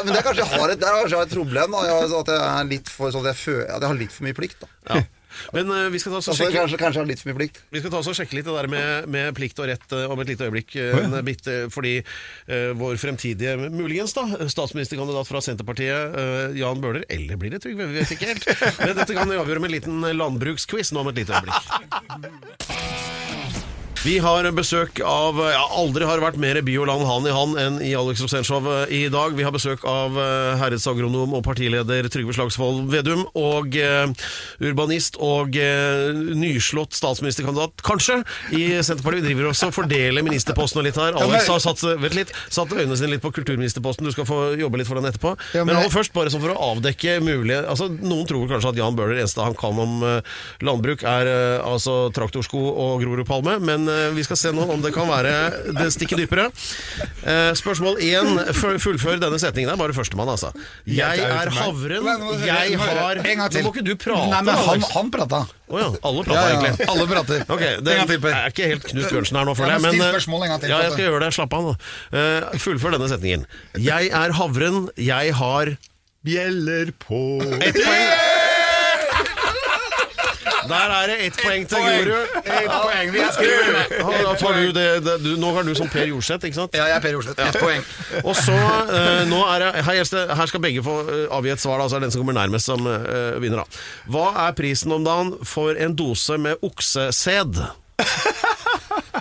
Men 0.00 0.12
det 0.14 0.16
er 0.16 0.26
kanskje 0.26 0.42
jeg 0.42 0.50
har 0.54 0.72
et, 0.72 0.88
er 0.88 1.12
jeg 1.12 1.20
et 1.20 1.36
problem. 1.36 1.76
Da. 1.76 1.84
Jeg, 1.90 1.92
at 2.22 2.32
jeg 2.32 2.42
er 2.48 2.72
litt 2.72 2.88
for 2.92 3.12
sånn 3.12 3.26
at 3.26 3.34
jeg, 3.34 3.40
føler, 3.44 3.68
at 3.68 3.84
jeg 3.84 3.92
har 3.92 4.00
litt 4.00 4.16
for 4.16 4.28
mye 4.28 4.38
plikt. 4.40 4.64
Da. 4.64 4.72
Ja. 4.88 5.04
Men 5.56 5.70
uh, 5.70 5.86
vi 5.92 6.00
skal 6.00 6.14
ta 6.14 6.20
oss 6.20 6.28
og 6.28 6.34
Altså, 6.34 6.46
sjekke 6.46 6.62
kanskje, 6.62 6.80
kanskje 6.80 7.02
har 7.02 7.08
litt 7.08 7.22
for 7.22 7.30
mye 7.30 7.38
plikt. 7.38 7.60
Vi 7.74 7.82
skal 7.82 7.92
ta 7.92 8.00
oss 8.00 8.10
og 8.10 8.16
sjekke 8.18 8.38
litt 8.38 8.48
det 8.48 8.54
der 8.56 8.70
med, 8.72 9.08
med 9.12 9.34
plikt 9.36 9.60
og 9.62 9.68
rett 9.70 9.96
eh, 9.96 10.06
om 10.12 10.22
et 10.22 10.32
lite 10.32 10.48
øyeblikk. 10.48 10.76
eh, 10.76 11.00
en 11.04 11.16
bit, 11.26 11.50
fordi 11.74 11.94
uh, 12.02 12.72
vår 12.78 13.00
fremtidige, 13.00 13.56
muligens 13.72 14.14
da, 14.16 14.26
statsministerkandidat 14.50 15.28
fra 15.28 15.42
Senterpartiet, 15.44 16.16
uh, 16.16 16.56
Jan 16.58 16.82
Bøhler, 16.84 17.04
eller 17.12 17.40
blir 17.40 17.54
det 17.54 17.62
Trygve, 17.64 17.90
vi 17.90 18.00
vet 18.00 18.14
ikke 18.16 18.32
helt. 18.32 18.48
Men 18.80 18.96
dette 18.98 19.16
kan 19.16 19.30
vi 19.30 19.40
avgjøre 19.40 19.64
med 19.64 19.72
en 19.72 19.76
liten 19.78 20.10
landbruksquiz 20.20 20.94
nå 20.94 21.04
om 21.04 21.12
et 21.12 21.22
lite 21.22 21.38
øyeblikk. 21.38 23.04
Vi 24.04 24.18
har 24.22 24.46
besøk 24.54 25.00
av 25.02 25.40
ja, 25.42 25.62
Aldri 25.78 26.06
har 26.06 26.20
vært 26.22 26.38
mer 26.38 26.60
by 26.64 26.74
og 26.82 26.86
land 26.90 27.06
hand 27.08 27.28
i 27.28 27.32
hand 27.34 27.58
enn 27.58 27.78
i 27.82 27.94
Alex 27.98 28.22
Rosenshov 28.22 28.68
i 28.94 29.06
dag. 29.12 29.34
Vi 29.34 29.46
har 29.46 29.54
besøk 29.54 29.82
av 29.88 30.18
eh, 30.20 30.52
herredsagronom 30.60 31.34
og 31.34 31.42
partileder 31.46 32.06
Trygve 32.12 32.36
Slagsvold 32.36 32.86
Vedum. 32.92 33.24
Og 33.38 33.74
eh, 33.80 34.06
urbanist 34.62 35.18
og 35.24 35.56
eh, 35.58 36.12
nyslått 36.14 36.94
statsministerkandidat, 36.98 37.82
kanskje, 37.86 38.20
i 38.54 38.68
Senterpartiet. 38.76 39.24
Vi 39.24 39.32
driver 39.32 39.50
også 39.50 39.72
og 39.72 39.76
fordeler 39.80 40.26
ministerpostene 40.26 40.86
litt 40.86 41.00
her. 41.00 41.18
Alex 41.18 41.50
har 41.50 41.64
satt, 41.64 41.82
litt, 42.14 42.32
satt 42.54 42.76
øynene 42.76 42.98
sine 42.98 43.14
litt 43.16 43.24
på 43.24 43.32
kulturministerposten. 43.40 44.06
Du 44.06 44.14
skal 44.14 44.28
få 44.28 44.40
jobbe 44.60 44.82
litt 44.82 44.90
for 44.90 45.00
den 45.00 45.10
etterpå. 45.10 45.34
Ja, 45.56 45.66
men 45.66 45.78
men 45.78 45.92
først, 45.92 46.12
bare 46.14 46.30
sånn 46.32 46.42
for 46.42 46.54
å 46.54 46.72
avdekke 46.72 47.18
mulige 47.24 47.60
altså, 47.70 47.88
Noen 47.88 48.26
tror 48.28 48.48
kanskje 48.50 48.72
at 48.72 48.80
Jan 48.80 48.96
Bøhler, 48.98 49.18
eneste 49.22 49.44
han 49.44 49.56
kan 49.58 49.78
om 49.80 50.02
eh, 50.06 50.38
landbruk, 50.64 51.04
er 51.08 51.30
eh, 51.30 51.66
altså 51.66 51.96
traktorsko 52.14 52.60
og 52.70 53.02
Grorudpalme, 53.02 53.58
men 53.64 53.87
eh, 53.90 54.08
vi 54.16 54.24
skal 54.26 54.38
se 54.40 54.52
nå 54.54 54.64
om 54.72 54.82
det 54.84 54.92
kan 54.94 55.08
være 55.10 55.32
det 55.78 55.88
stikker 55.94 56.20
dypere. 56.20 56.48
Eh, 57.22 57.52
spørsmål 57.58 57.98
én. 58.04 58.40
Fullfør 58.54 59.20
denne 59.22 59.38
setningen. 59.40 59.70
Det 59.70 59.76
er 59.76 59.82
bare 59.82 59.96
førstemann, 59.96 60.30
altså. 60.32 60.52
Jeg 60.88 61.22
er 61.24 61.52
havren, 61.58 62.08
jeg 62.44 62.78
har 62.80 63.22
En 63.24 63.42
gang 63.42 63.50
til. 63.52 63.62
Nå 63.64 63.68
må 63.70 63.74
ikke 63.74 63.86
du 63.86 63.94
prate, 64.00 64.28
Nei, 64.32 64.42
men 64.46 64.54
han, 64.68 64.86
han 64.94 65.10
prata. 65.14 65.42
Å 65.68 65.76
ja, 65.82 65.88
alle 66.08 66.22
Ja, 66.22 66.24
prater 66.24 66.38
ja, 66.38 66.54
egentlig. 66.54 66.88
alle 66.88 67.06
prater. 67.10 67.42
Ok, 67.52 67.60
det 67.84 67.92
En 67.92 67.98
gang 68.00 68.08
til, 68.08 68.20
Per. 68.24 68.32
er 68.38 68.54
ikke 68.54 68.68
helt 68.70 68.86
Knut 68.88 69.10
Bjørnsen 69.12 69.36
her 69.36 69.44
nå, 69.48 69.52
Ja, 69.52 69.58
føler 69.58 69.74
jeg. 69.74 69.82
men 69.84 69.92
eh, 70.00 70.16
en 70.38 70.48
gang 70.54 70.62
til, 70.62 70.72
Ja, 70.72 70.80
jeg 70.86 70.94
skal 70.96 71.04
gjøre 71.04 71.20
det. 71.26 71.30
Slapp 71.36 71.58
av 71.58 71.66
nå. 71.68 71.74
Uh, 72.14 72.58
fullfør 72.62 72.96
denne 72.96 73.10
setningen. 73.12 73.44
Jeg 73.76 74.10
er 74.22 74.34
havren, 74.40 74.88
jeg 74.96 75.36
har 75.42 75.74
Bjeller 76.24 76.90
på 77.04 77.22
Et 77.62 77.76
poeng. 77.78 78.37
Der 80.68 80.92
er 80.94 81.10
det 81.10 81.16
ett 81.26 81.38
poeng 81.40 81.64
til 81.68 81.84
Grorud. 81.84 82.36
Ett 82.44 82.72
poeng, 84.42 84.58
vi 84.58 84.72
det, 84.76 85.14
du, 85.24 85.30
nå 85.40 85.52
har 85.56 85.66
du 85.66 85.72
som 85.78 85.88
Per 85.92 86.06
Jorseth, 86.10 86.44
ikke 86.48 86.58
sant? 86.58 86.76
Ja, 86.76 86.88
jeg 86.90 86.98
er 86.98 87.04
Per 87.04 87.16
Jorseth. 87.16 87.40
Ett 87.46 87.58
poeng. 87.60 87.84
Og 88.22 88.34
så, 88.36 88.56
uh, 88.56 89.22
nå 89.30 89.40
er 89.48 89.64
det, 89.64 89.70
her, 89.88 90.02
her 90.38 90.50
skal 90.50 90.62
begge 90.64 90.84
få 90.84 90.98
eh, 91.06 91.24
avgi 91.34 91.54
et 91.54 91.62
svar, 91.62 91.80
da, 91.80 91.88
så 91.88 91.98
er 91.98 92.04
det 92.04 92.08
den 92.10 92.16
som 92.16 92.24
kommer 92.24 92.38
nærmest 92.38 92.70
som 92.70 92.84
uh, 92.86 93.38
vinner. 93.42 93.64
da. 93.64 93.82
Hva 94.12 94.28
er 94.46 94.56
prisen 94.58 94.94
om 94.94 95.06
dagen 95.06 95.34
for 95.48 95.78
en 95.78 95.96
dose 95.98 96.38
med 96.40 96.60
oksesæd? 96.64 97.62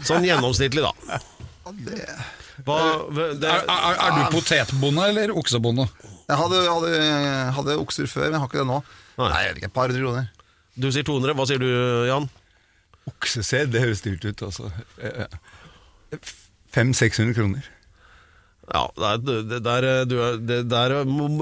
Sånn 0.07 0.27
gjennomsnittlig, 0.27 0.83
da. 0.85 1.19
Hva, 2.67 2.77
det, 3.13 3.47
Er, 3.47 3.65
er, 3.69 3.99
er 4.01 4.15
du 4.17 4.23
potetbonde 4.33 5.09
eller 5.11 5.33
oksebonde? 5.37 5.87
Jeg 6.27 6.39
hadde, 6.41 6.63
hadde, 6.67 7.03
hadde 7.55 7.77
okser 7.79 8.09
før, 8.11 8.27
men 8.27 8.35
jeg 8.35 8.43
har 8.43 8.49
ikke 8.49 8.59
det 8.63 8.67
nå. 8.67 8.81
Nei. 9.17 9.29
Nei, 9.31 9.43
jeg 9.45 9.53
vet 9.53 9.61
ikke, 9.61 9.69
Et 9.71 9.75
par 9.77 9.87
hundre 9.91 10.03
kroner. 10.03 10.33
Du 10.77 10.91
sier 10.93 11.05
200, 11.07 11.33
hva 11.37 11.45
sier 11.49 11.61
du, 11.61 11.69
Jan? 12.09 12.27
Oksesæd, 13.07 13.71
det 13.73 13.81
høres 13.85 14.03
dyrt 14.05 14.25
ut, 14.27 14.43
altså. 14.49 14.71
500-600 16.75 17.33
kroner. 17.37 17.67
Ja, 18.67 18.81
det, 18.99 19.07
er, 19.07 19.15
der, 19.63 20.03
du, 20.03 20.17
det, 20.43 20.67
der, 20.67 20.91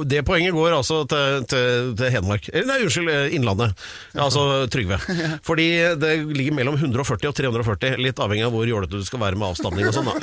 det 0.05 0.19
poenget 0.27 0.53
går 0.53 0.75
altså 0.77 0.99
til, 1.09 1.41
til, 1.49 1.95
til 1.97 2.11
Hedmark. 2.13 2.45
Nei, 2.53 2.75
unnskyld, 2.85 3.09
Innlandet. 3.33 3.73
Altså 4.13 4.67
Trygve. 4.69 4.99
Fordi 5.47 5.65
det 5.97 6.11
ligger 6.37 6.53
mellom 6.53 6.77
140 6.77 7.25
og 7.31 7.35
340, 7.39 7.97
litt 8.05 8.21
avhengig 8.21 8.45
av 8.45 8.53
hvor 8.53 8.69
jålete 8.69 8.99
du 9.01 9.05
skal 9.07 9.17
være 9.23 9.33
med 9.41 9.47
avstamning 9.55 9.89
og 9.89 9.95
sånn. 9.97 10.05
da. 10.11 10.15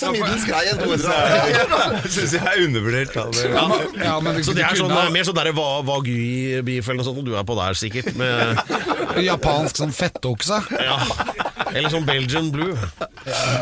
Så 0.00 0.10
middels 0.10 0.42
grei 0.48 0.64
en 0.72 0.78
200. 0.82 2.10
Syns 2.10 2.32
jeg 2.34 2.42
er 2.42 2.64
undervurdert. 2.66 3.14
Ja. 3.14 3.24
Det, 3.30 3.46
Ja, 4.00 4.16
men 4.24 4.42
Så 4.44 4.52
det 4.56 4.64
er 4.66 4.74
sånn, 4.74 4.90
kunne 4.90 5.10
mer 5.14 5.24
sånn 5.28 5.38
der 5.38 5.52
wa- 5.56 5.82
wagyu-beef 5.86 6.88
eller 6.90 6.98
noe 7.02 7.06
sånt, 7.06 7.20
og 7.22 7.26
du 7.30 7.34
er 7.38 7.44
på 7.46 7.54
der 7.58 7.74
sikkert. 7.78 8.10
Med, 8.18 8.58
Japansk 9.30 9.78
sånn 9.84 9.94
fettokse. 9.94 10.58
ja. 10.82 10.98
Eller 11.74 11.92
sånn 11.92 12.06
Belgian 12.08 12.50
Blue. 12.54 12.74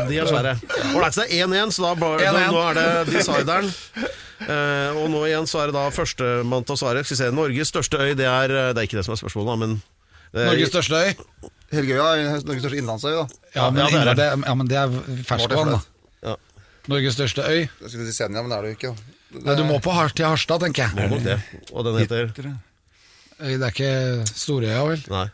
De 0.09 0.17
er 0.17 0.29
svære. 0.29 0.55
Ålreit, 0.95 1.13
så 1.15 1.25
det 1.25 1.35
er 1.37 1.45
1-1, 1.47 1.73
så 1.75 1.85
da, 1.85 1.91
bare, 1.99 2.23
da 2.23 2.41
1-1. 2.47 2.53
nå 2.55 2.63
er 2.69 2.79
det 2.79 2.87
decideren. 3.13 3.69
Uh, 4.39 4.95
og 5.01 5.09
nå 5.11 5.25
igjen 5.27 5.47
så 5.51 5.59
er 5.63 5.69
det 5.71 5.75
da 5.75 5.85
førstemann 5.93 6.65
til 6.65 6.77
å 6.77 6.79
svare. 6.79 7.03
Skal 7.03 7.15
vi 7.15 7.19
se, 7.21 7.29
Norges 7.35 7.71
største 7.73 7.99
øy, 7.99 8.13
det 8.17 8.25
er 8.29 8.47
Det 8.73 8.77
er 8.81 8.87
ikke 8.87 8.99
det 9.01 9.05
som 9.05 9.13
er 9.17 9.21
spørsmålet, 9.21 9.49
da, 9.51 9.55
men 9.65 9.81
det 10.31 10.41
er- 10.45 10.51
Norges 10.53 10.71
største 10.73 10.95
øy. 10.95 11.49
Helgøya 11.75 12.07
er 12.15 12.43
Norges 12.47 12.63
største 12.63 12.79
innlandsøy. 12.81 13.11
da 13.13 13.27
Ja, 13.55 13.69
men, 13.69 13.81
Ja, 13.83 13.87
det 13.89 13.99
er 13.99 14.05
det, 14.05 14.17
det. 14.17 14.29
ja, 14.47 14.53
men 14.55 14.67
det 14.67 14.77
er 14.77 15.23
ferskvann, 15.27 15.71
da. 15.75 15.81
Ja. 16.23 16.35
Norges 16.87 17.13
største 17.19 17.43
øy. 17.45 17.67
Jeg 17.81 17.89
skulle 17.89 18.07
si 18.07 18.13
Senja, 18.13 18.41
men 18.41 18.49
det 18.49 18.57
er 18.57 18.61
det 18.61 18.71
jo 18.71 18.77
ikke. 18.79 18.95
da. 18.95 19.39
Nei, 19.45 19.55
du 19.55 19.63
må 19.63 19.77
på 19.79 19.93
til 20.15 20.25
Harstad, 20.25 20.59
tenker 20.61 20.87
jeg. 20.87 20.95
må 20.97 21.09
nok 21.17 21.23
det. 21.23 21.39
Og 21.73 21.85
den 21.85 21.97
heter 21.99 22.31
Det 22.33 23.61
er 23.61 23.69
ikke 23.69 24.25
Storøya, 24.33 24.81
vel? 24.87 25.03
Nei. 25.09 25.27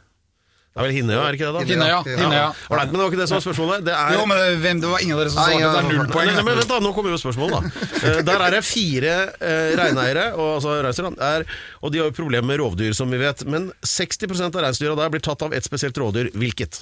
Det 0.75 0.81
er 0.83 0.87
vel 0.89 0.91
Hinnøya, 0.97 1.19
er 1.23 1.31
det 1.31 1.37
ikke 1.39 1.47
det? 1.47 1.53
da? 1.55 1.59
Hinnøya. 1.69 1.99
Hinnøya. 2.03 2.47
Ålreit, 2.67 2.89
men 2.91 2.99
det 2.99 3.03
var 3.05 3.11
ikke 3.13 3.19
det 3.21 3.27
som 3.29 3.37
var 3.37 3.43
spørsmålet. 3.45 3.83
Det 3.87 3.93
er 3.95 4.09
Jo, 4.11 4.23
men 4.27 4.39
hvem, 4.59 4.79
det 4.83 4.89
var 4.91 5.03
ingen 5.05 5.15
av 5.15 5.21
dere 5.21 5.31
som 5.31 5.39
svarte. 5.39 5.59
ja, 5.61 5.69
Det 5.71 5.79
er 5.79 5.87
null 5.87 6.09
poeng. 6.11 6.31
Nei, 6.35 6.43
men 6.43 6.57
vent 6.59 6.67
da, 6.73 6.79
Nå 6.83 6.91
kommer 6.97 7.13
jo 7.13 7.19
spørsmålet, 7.21 7.55
da. 7.55 7.85
Eh, 8.09 8.17
Der 8.27 8.43
er 8.43 8.51
det 8.57 8.59
fire 8.67 9.13
eh, 9.39 9.69
reineiere, 9.79 10.25
og, 10.35 10.49
altså 10.59 11.13
er, 11.15 11.45
og 11.79 11.93
de 11.95 12.01
har 12.03 12.09
jo 12.11 12.15
problemer 12.19 12.49
med 12.51 12.59
rovdyr, 12.59 12.91
som 12.91 13.07
vi 13.07 13.21
vet. 13.23 13.45
Men 13.47 13.69
60% 13.87 14.51
av 14.51 14.65
reinsdyra 14.67 14.97
der 14.99 15.15
blir 15.15 15.23
tatt 15.23 15.47
av 15.47 15.55
et 15.55 15.63
spesielt 15.63 15.95
rovdyr. 16.03 16.33
Hvilket? 16.35 16.81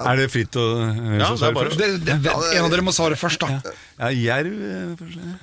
er 0.00 0.16
det 0.16 0.26
fritt 0.32 0.56
å 0.56 0.64
Ja, 1.20 1.28
som 1.36 1.44
det 1.44 1.46
er 1.50 1.54
bare- 1.60 1.70
først? 1.76 1.78
Det, 1.78 2.08
det, 2.24 2.32
en 2.56 2.64
av 2.64 2.72
dere 2.72 2.88
må 2.88 2.96
svare 2.96 3.20
først, 3.20 3.44
da. 3.44 3.60
Ja, 4.00 4.08
jerv 4.16 4.52
eh. 4.72 5.38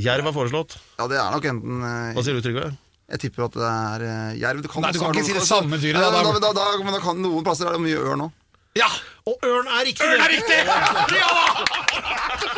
Jerv 0.00 0.32
er 0.32 0.32
foreslått. 0.32 0.80
Ja, 0.96 1.06
det 1.12 1.16
er 1.20 1.28
nok 1.36 1.44
enten 1.52 1.84
eh, 1.84 2.14
Hva 2.16 2.24
sier 2.24 2.36
du, 2.40 2.44
Trygve? 2.44 2.72
Jeg 3.08 3.22
tipper 3.22 3.46
at 3.46 3.54
det 3.56 3.68
er 3.68 4.02
eh, 4.04 4.32
jerv. 4.42 4.60
Du 4.64 4.68
kan, 4.68 4.84
Nei, 4.84 4.92
du 4.92 5.00
kan 5.00 5.14
ikke 5.16 5.24
si 5.30 5.36
det 5.36 5.46
samme 5.48 5.78
dyret, 5.80 5.96
da, 5.96 6.22
da, 6.44 6.50
da, 6.52 6.66
men 6.82 6.92
da 6.92 7.00
kan 7.00 7.16
Noen 7.24 7.46
plasser 7.46 7.70
er 7.70 7.78
det 7.78 7.84
mye 7.86 8.02
ørn 8.04 8.26
òg. 8.26 8.34
Ja! 8.76 8.88
Og 9.28 9.36
ørn 9.44 9.66
er 9.68 9.84
riktig! 9.88 10.06
Ørn 10.06 10.20
er 10.22 10.30
riktig! 10.32 10.58
Ja! 11.18 11.32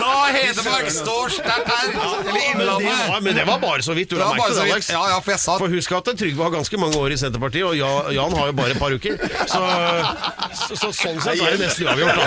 Da 0.01 0.11
Hedmark 0.35 0.89
står 0.93 1.33
sterkt 1.35 1.69
her! 1.71 1.89
Eller 1.91 2.25
Men 2.25 2.35
det, 2.35 2.43
Innlandet. 2.51 3.09
var, 3.11 3.21
men 3.25 3.37
det 3.37 3.45
var 3.49 3.59
bare 3.63 3.83
så 3.85 3.95
vidt. 3.97 4.11
Du 4.11 4.17
la 4.19 4.29
merke 4.35 4.49
til 4.51 4.59
det. 4.61 4.67
Alex. 4.75 4.91
Ja, 4.93 5.01
ja, 5.13 5.19
for 5.25 5.33
jeg 5.35 5.41
sa 5.43 5.57
For 5.61 5.73
husk 5.75 5.95
at 5.97 6.11
Trygve 6.21 6.45
har 6.47 6.53
ganske 6.55 6.81
mange 6.81 6.99
år 7.01 7.15
i 7.15 7.19
Senterpartiet, 7.21 7.65
og 7.65 8.13
Jan 8.15 8.37
har 8.39 8.51
jo 8.51 8.57
bare 8.61 8.75
et 8.75 8.81
par 8.83 8.95
uker. 8.97 9.17
Så, 9.51 9.63
så, 10.61 10.79
så 10.83 10.93
sånn 11.01 11.23
sett 11.25 11.41
er 11.41 11.57
det 11.57 11.63
nesten 11.65 11.89
uavgjort, 11.89 12.21
da. 12.21 12.27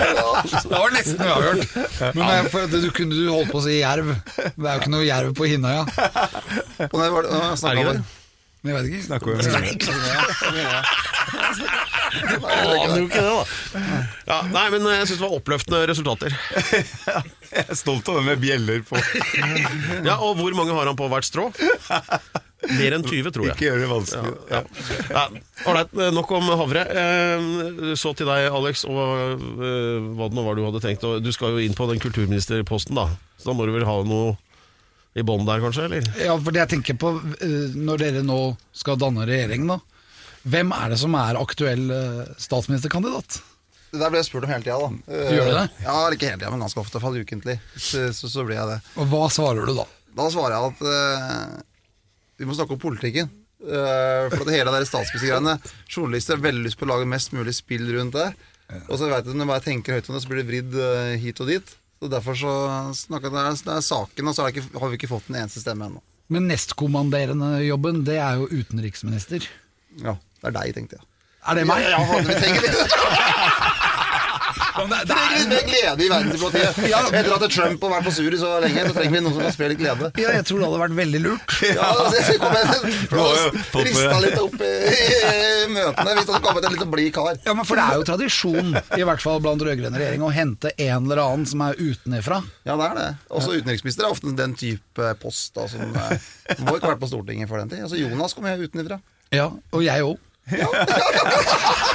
Det 0.55 0.73
var 0.73 0.97
nesten 0.97 1.23
uavgjort. 1.27 1.77
Men 2.17 2.25
jeg- 2.33 2.49
for 2.55 2.73
du 2.73 2.89
kunne 2.97 3.19
du 3.19 3.29
holdt 3.31 3.51
på 3.53 3.61
å 3.61 3.65
si 3.67 3.77
jerv. 3.79 4.11
Det 4.33 4.67
er 4.67 4.73
jo 4.73 4.79
ikke 4.83 4.93
noe 4.97 5.05
jerv 5.07 5.33
på 5.37 5.49
Hinnøya. 5.53 5.85
Og 6.89 6.99
når 6.99 7.15
var- 7.19 7.29
det 7.29 8.03
ikke 8.63 8.71
om 8.71 8.71
det? 8.71 8.71
det. 8.71 8.71
Men 8.71 8.71
Jeg 8.71 8.75
vet 8.77 8.85
ikke. 8.91 9.03
Snakker 9.03 9.25
vi 9.27 9.33
om 9.33 9.39
Aner 12.43 12.97
jo 12.99 13.05
ikke 13.07 13.21
det, 13.23 13.31
da. 13.33 13.81
Ja, 14.29 14.37
nei, 14.53 14.65
men 14.73 14.85
jeg 14.85 15.07
syns 15.09 15.17
det 15.19 15.23
var 15.25 15.35
oppløftende 15.37 15.79
resultater. 15.89 16.35
Jeg 17.53 17.65
er 17.67 17.77
stolt 17.77 18.07
av 18.09 18.19
det 18.19 18.23
med 18.27 18.41
bjeller 18.43 18.83
på. 18.87 18.99
Ja, 20.05 20.15
Og 20.21 20.37
hvor 20.39 20.53
mange 20.57 20.73
har 20.77 20.85
han 20.89 20.97
på 20.99 21.09
hvert 21.11 21.27
strå? 21.27 21.49
Mer 22.63 22.95
enn 22.95 23.03
20, 23.03 23.31
tror 23.35 23.49
jeg. 23.49 23.55
Ikke 23.57 23.67
gjør 23.67 23.81
det 23.83 23.89
vanskelig. 23.91 24.33
Ja. 24.53 24.61
Ja. 25.11 25.23
Ålreit, 25.67 25.91
nok 26.15 26.31
om 26.37 26.47
havre. 26.61 26.85
Eh, 26.87 27.91
Så 27.99 28.13
til 28.15 28.29
deg, 28.29 28.47
Alex, 28.55 28.85
og 28.87 29.01
eh, 29.03 30.07
hva 30.15 30.29
det 30.31 30.37
nå 30.37 30.45
var 30.47 30.55
du 30.55 30.63
hadde 30.69 30.81
tenkt. 30.85 31.03
Du 31.03 31.31
skal 31.35 31.57
jo 31.57 31.65
inn 31.65 31.75
på 31.75 31.89
den 31.91 31.99
kulturministerposten, 32.03 32.95
da. 32.95 33.09
Så 33.37 33.51
da 33.51 33.57
må 33.57 33.67
du 33.67 33.73
vel 33.75 33.83
ha 33.89 33.97
noe 34.07 34.37
i 35.13 35.23
bånn 35.25 35.45
der, 35.45 35.61
kanskje? 35.61 35.87
eller? 35.87 36.05
Ja, 36.17 36.35
for 36.41 36.55
det 36.55 36.63
jeg 36.63 36.71
tenker 36.75 36.97
på 36.97 37.11
eh, 37.37 37.73
Når 37.77 38.01
dere 38.01 38.23
nå 38.25 38.37
skal 38.75 38.97
danne 39.01 39.27
regjering, 39.29 39.67
da. 39.69 39.79
Hvem 40.43 40.73
er 40.75 40.93
det 40.93 40.99
som 40.99 41.13
er 41.15 41.39
aktuell 41.39 41.83
eh, 41.93 42.21
statsministerkandidat? 42.41 43.37
Det 43.93 44.01
der 44.01 44.09
ble 44.09 44.23
jeg 44.23 44.27
spurt 44.27 44.47
om 44.47 44.51
hele 44.51 44.65
tida. 44.65 44.79
da. 44.81 45.13
Eh, 45.13 45.35
Gjør 45.37 45.51
du 45.51 45.53
det? 45.59 45.67
Ja, 45.85 45.97
ikke 46.09 46.31
hele 46.31 46.39
tida, 46.41 46.49
men 46.49 46.65
ganske 46.65 46.81
ofte. 46.81 47.01
Fall 47.03 47.19
ukentlig. 47.21 47.59
Så, 47.77 48.07
så, 48.17 48.31
så 48.31 48.45
blir 48.47 48.57
jeg 48.57 48.71
det. 48.71 48.79
Og 48.97 49.11
hva 49.11 49.27
svarer 49.31 49.69
du 49.69 49.75
da? 49.77 49.85
Da 50.17 50.25
svarer 50.33 50.57
jeg 50.57 50.73
at 50.73 50.81
uh, 50.85 51.61
vi 52.41 52.49
må 52.49 52.57
snakke 52.57 52.75
om 52.75 52.81
politikken. 52.81 53.29
Uh, 53.63 54.27
for 54.33 54.43
at 54.43 54.51
hele 54.51 54.73
det 54.73 54.81
der 54.81 54.89
statsministergreiene 54.89 55.53
Journalister 55.87 56.35
har 56.35 56.43
veldig 56.43 56.65
lyst 56.65 56.77
på 56.81 56.83
å 56.83 56.89
lage 56.89 57.07
mest 57.07 57.31
mulig 57.37 57.53
spill 57.55 57.85
rundt 57.95 58.17
det. 58.17 58.31
Og 58.87 58.97
så 58.97 59.07
vet 59.11 59.25
du, 59.27 59.33
når 59.37 59.57
jeg 59.57 59.65
tenker 59.67 59.97
høyt 59.97 60.09
om 60.09 60.17
det, 60.17 60.23
så 60.23 60.31
blir 60.31 60.41
det 60.41 60.49
vridd 60.49 60.77
eh, 60.81 61.15
hit 61.21 61.41
og 61.43 61.49
dit. 61.51 61.73
Så 62.03 62.09
Derfor 62.11 62.35
så 62.35 62.53
snakker 62.99 63.29
jeg 63.29 63.35
det 63.37 63.41
er, 63.47 63.59
det 63.63 63.75
er 63.77 63.83
saken, 63.87 64.27
og 64.27 64.35
så 64.35 64.43
det 64.43 64.57
ikke, 64.57 64.79
har 64.81 64.89
vi 64.91 64.97
ikke 64.99 65.07
fått 65.07 65.29
en 65.31 65.37
eneste 65.39 65.61
stemme 65.63 65.87
ennå. 65.87 66.01
Men 66.35 66.49
nestkommanderende 66.51 67.61
jobben, 67.63 68.01
det 68.03 68.17
er 68.19 68.41
jo 68.41 68.49
utenriksminister. 68.51 69.45
Ja, 70.03 70.17
det 70.41 70.49
er 70.49 70.55
deg, 70.57 70.73
tenkte 70.75 70.99
jeg. 70.99 71.07
Er 71.47 71.59
det 71.59 71.63
meg? 71.69 71.85
Ja, 71.87 72.01
ja, 72.03 72.19
vi 72.27 72.35
trenger 72.35 72.67
litt 72.67 72.97
Vi 74.73 74.81
er, 74.81 75.33
litt 75.37 75.49
mer 75.51 75.65
glede 75.67 76.03
i 76.03 76.07
verdensdiplomatiet. 76.09 76.79
Etter 77.19 77.35
at 77.35 77.45
Trump 77.53 77.83
har 77.85 77.91
vært 77.93 78.07
på 78.07 78.13
sur 78.15 78.33
i 78.33 78.39
så 78.41 78.51
lenge, 78.63 78.85
så 78.87 78.95
trenger 78.97 79.13
vi 79.13 79.21
noen 79.21 79.35
som 79.35 79.43
kan 79.45 79.53
spre 79.55 79.69
litt 79.71 79.81
glede. 79.81 80.09
Ja, 80.21 80.31
jeg 80.37 80.47
tror 80.49 80.61
det 80.61 80.69
hadde 80.69 80.81
vært 80.83 80.97
veldig 80.99 81.21
lurt. 81.27 81.55
Ja, 81.73 81.87
altså, 81.89 82.19
jeg 82.19 82.39
kom 82.41 82.53
med 82.53 83.87
Rista 83.87 84.17
litt 84.21 84.39
opp 84.39 84.59
i, 84.61 84.71
møtene 85.73 86.15
hvis 86.17 86.27
det 86.27 86.33
hadde 86.35 86.43
kommet 86.45 86.67
en 86.67 86.75
litt 86.75 86.83
sånn 86.83 86.91
blid 86.93 87.11
kar. 87.15 87.39
Ja, 87.45 87.55
men 87.57 87.67
For 87.67 87.79
det 87.79 87.85
er 87.85 88.01
jo 88.01 88.07
tradisjon, 88.07 88.73
i 88.97 89.07
hvert 89.07 89.23
fall 89.23 89.41
blant 89.43 89.63
rød-grønn 89.65 89.97
regjering, 89.97 90.25
å 90.25 90.31
hente 90.33 90.73
en 90.75 91.07
eller 91.07 91.23
annen 91.23 91.47
som 91.49 91.63
er 91.65 91.79
utenifra. 91.79 92.41
Ja, 92.67 92.77
det 92.79 92.89
er 92.89 92.99
det. 92.99 93.07
Også 93.33 93.55
utenriksminister 93.55 94.07
er 94.07 94.13
ofte 94.13 94.35
den 94.37 94.53
type 94.59 95.13
post 95.23 95.55
da, 95.57 95.65
som 95.71 95.81
må 95.87 96.75
ikke 96.75 96.85
ha 96.85 96.93
vært 96.93 97.01
på 97.03 97.09
Stortinget 97.13 97.49
for 97.51 97.61
den 97.61 97.73
tid. 97.73 97.85
Altså, 97.87 97.99
Jonas 98.01 98.37
kom 98.37 98.49
jo 98.49 98.69
utenfra. 98.69 99.01
Ja, 99.33 99.49
og 99.73 99.85
jeg 99.85 100.05
òg. 100.05 100.21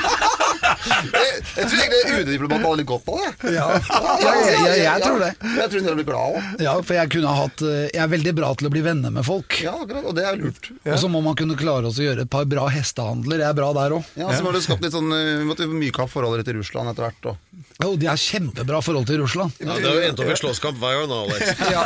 Jeg, 0.89 1.43
jeg 1.57 1.69
tror 1.69 1.81
egentlig 1.83 2.19
UD-diplomaten 2.19 2.67
hadde 2.67 2.81
litt 2.81 2.89
godt 2.89 3.11
av 3.13 3.21
det. 3.23 3.53
Ja, 3.55 3.67
jeg, 3.79 4.59
jeg, 4.65 4.81
jeg 4.85 5.05
tror 5.05 5.23
det. 5.23 5.31
Jeg 5.45 5.71
tror 5.73 5.87
hadde 5.89 5.97
blitt 6.01 6.11
glad 6.11 6.39
òg. 6.39 6.51
Ja, 6.65 6.75
for 6.83 6.99
jeg 6.99 7.13
kunne 7.15 7.33
ha 7.33 7.45
hatt 7.47 7.65
eh, 7.65 7.79
Jeg 7.93 8.03
er 8.05 8.13
veldig 8.13 8.35
bra 8.39 8.53
til 8.59 8.69
å 8.71 8.73
bli 8.75 8.83
venner 8.85 9.15
med 9.15 9.27
folk. 9.29 9.59
Ja, 9.65 9.75
akkurat. 9.83 10.07
Og 10.09 10.17
det 10.19 10.27
er 10.29 10.39
lurt. 10.41 10.71
Og 10.85 10.99
så 11.03 11.11
må 11.13 11.23
man 11.25 11.39
kunne 11.39 11.59
klare 11.59 11.91
oss 11.91 12.01
å 12.01 12.07
gjøre 12.07 12.27
et 12.27 12.33
par 12.33 12.49
bra 12.51 12.69
hestehandler. 12.73 13.45
Jeg 13.45 13.51
er 13.53 13.59
bra 13.59 13.73
der 13.77 13.97
òg. 13.99 14.13
Ja, 14.21 14.31
så 14.35 14.45
må 14.47 14.55
du 14.55 14.61
skapt 14.65 14.85
litt 14.85 14.95
sånn 14.97 15.11
eh, 15.15 15.35
Vi 15.43 15.49
måtte 15.49 15.69
myke 15.71 16.05
opp 16.05 16.15
forholdet 16.15 16.49
til 16.49 16.61
Russland 16.61 16.93
etter 16.93 17.09
hvert. 17.09 17.33
Og. 17.33 17.68
Jo, 17.79 17.93
de 17.95 18.09
har 18.11 18.19
kjempebra 18.19 18.81
forhold 18.83 19.07
til 19.07 19.21
Russland. 19.23 19.55
Ja, 19.63 19.77
det 19.79 19.87
har 19.87 19.95
jo 20.01 20.07
endt 20.09 20.23
opp 20.25 20.33
i 20.33 20.39
slåsskamp 20.41 20.81
hver 20.83 20.97
gang, 20.99 21.13
da, 21.13 21.19
ja. 21.77 21.85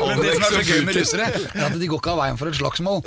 Men 0.00 0.22
det 0.24 0.32
som 0.36 0.46
er 0.46 0.54
så 0.54 0.62
gøy 0.64 0.80
med 0.86 0.96
russere, 0.96 1.26
er 1.52 1.66
at 1.66 1.76
de 1.80 1.88
går 1.90 2.00
ikke 2.00 2.14
av 2.14 2.22
veien 2.22 2.38
for 2.40 2.48
et 2.50 2.56
slagsmål. 2.56 3.02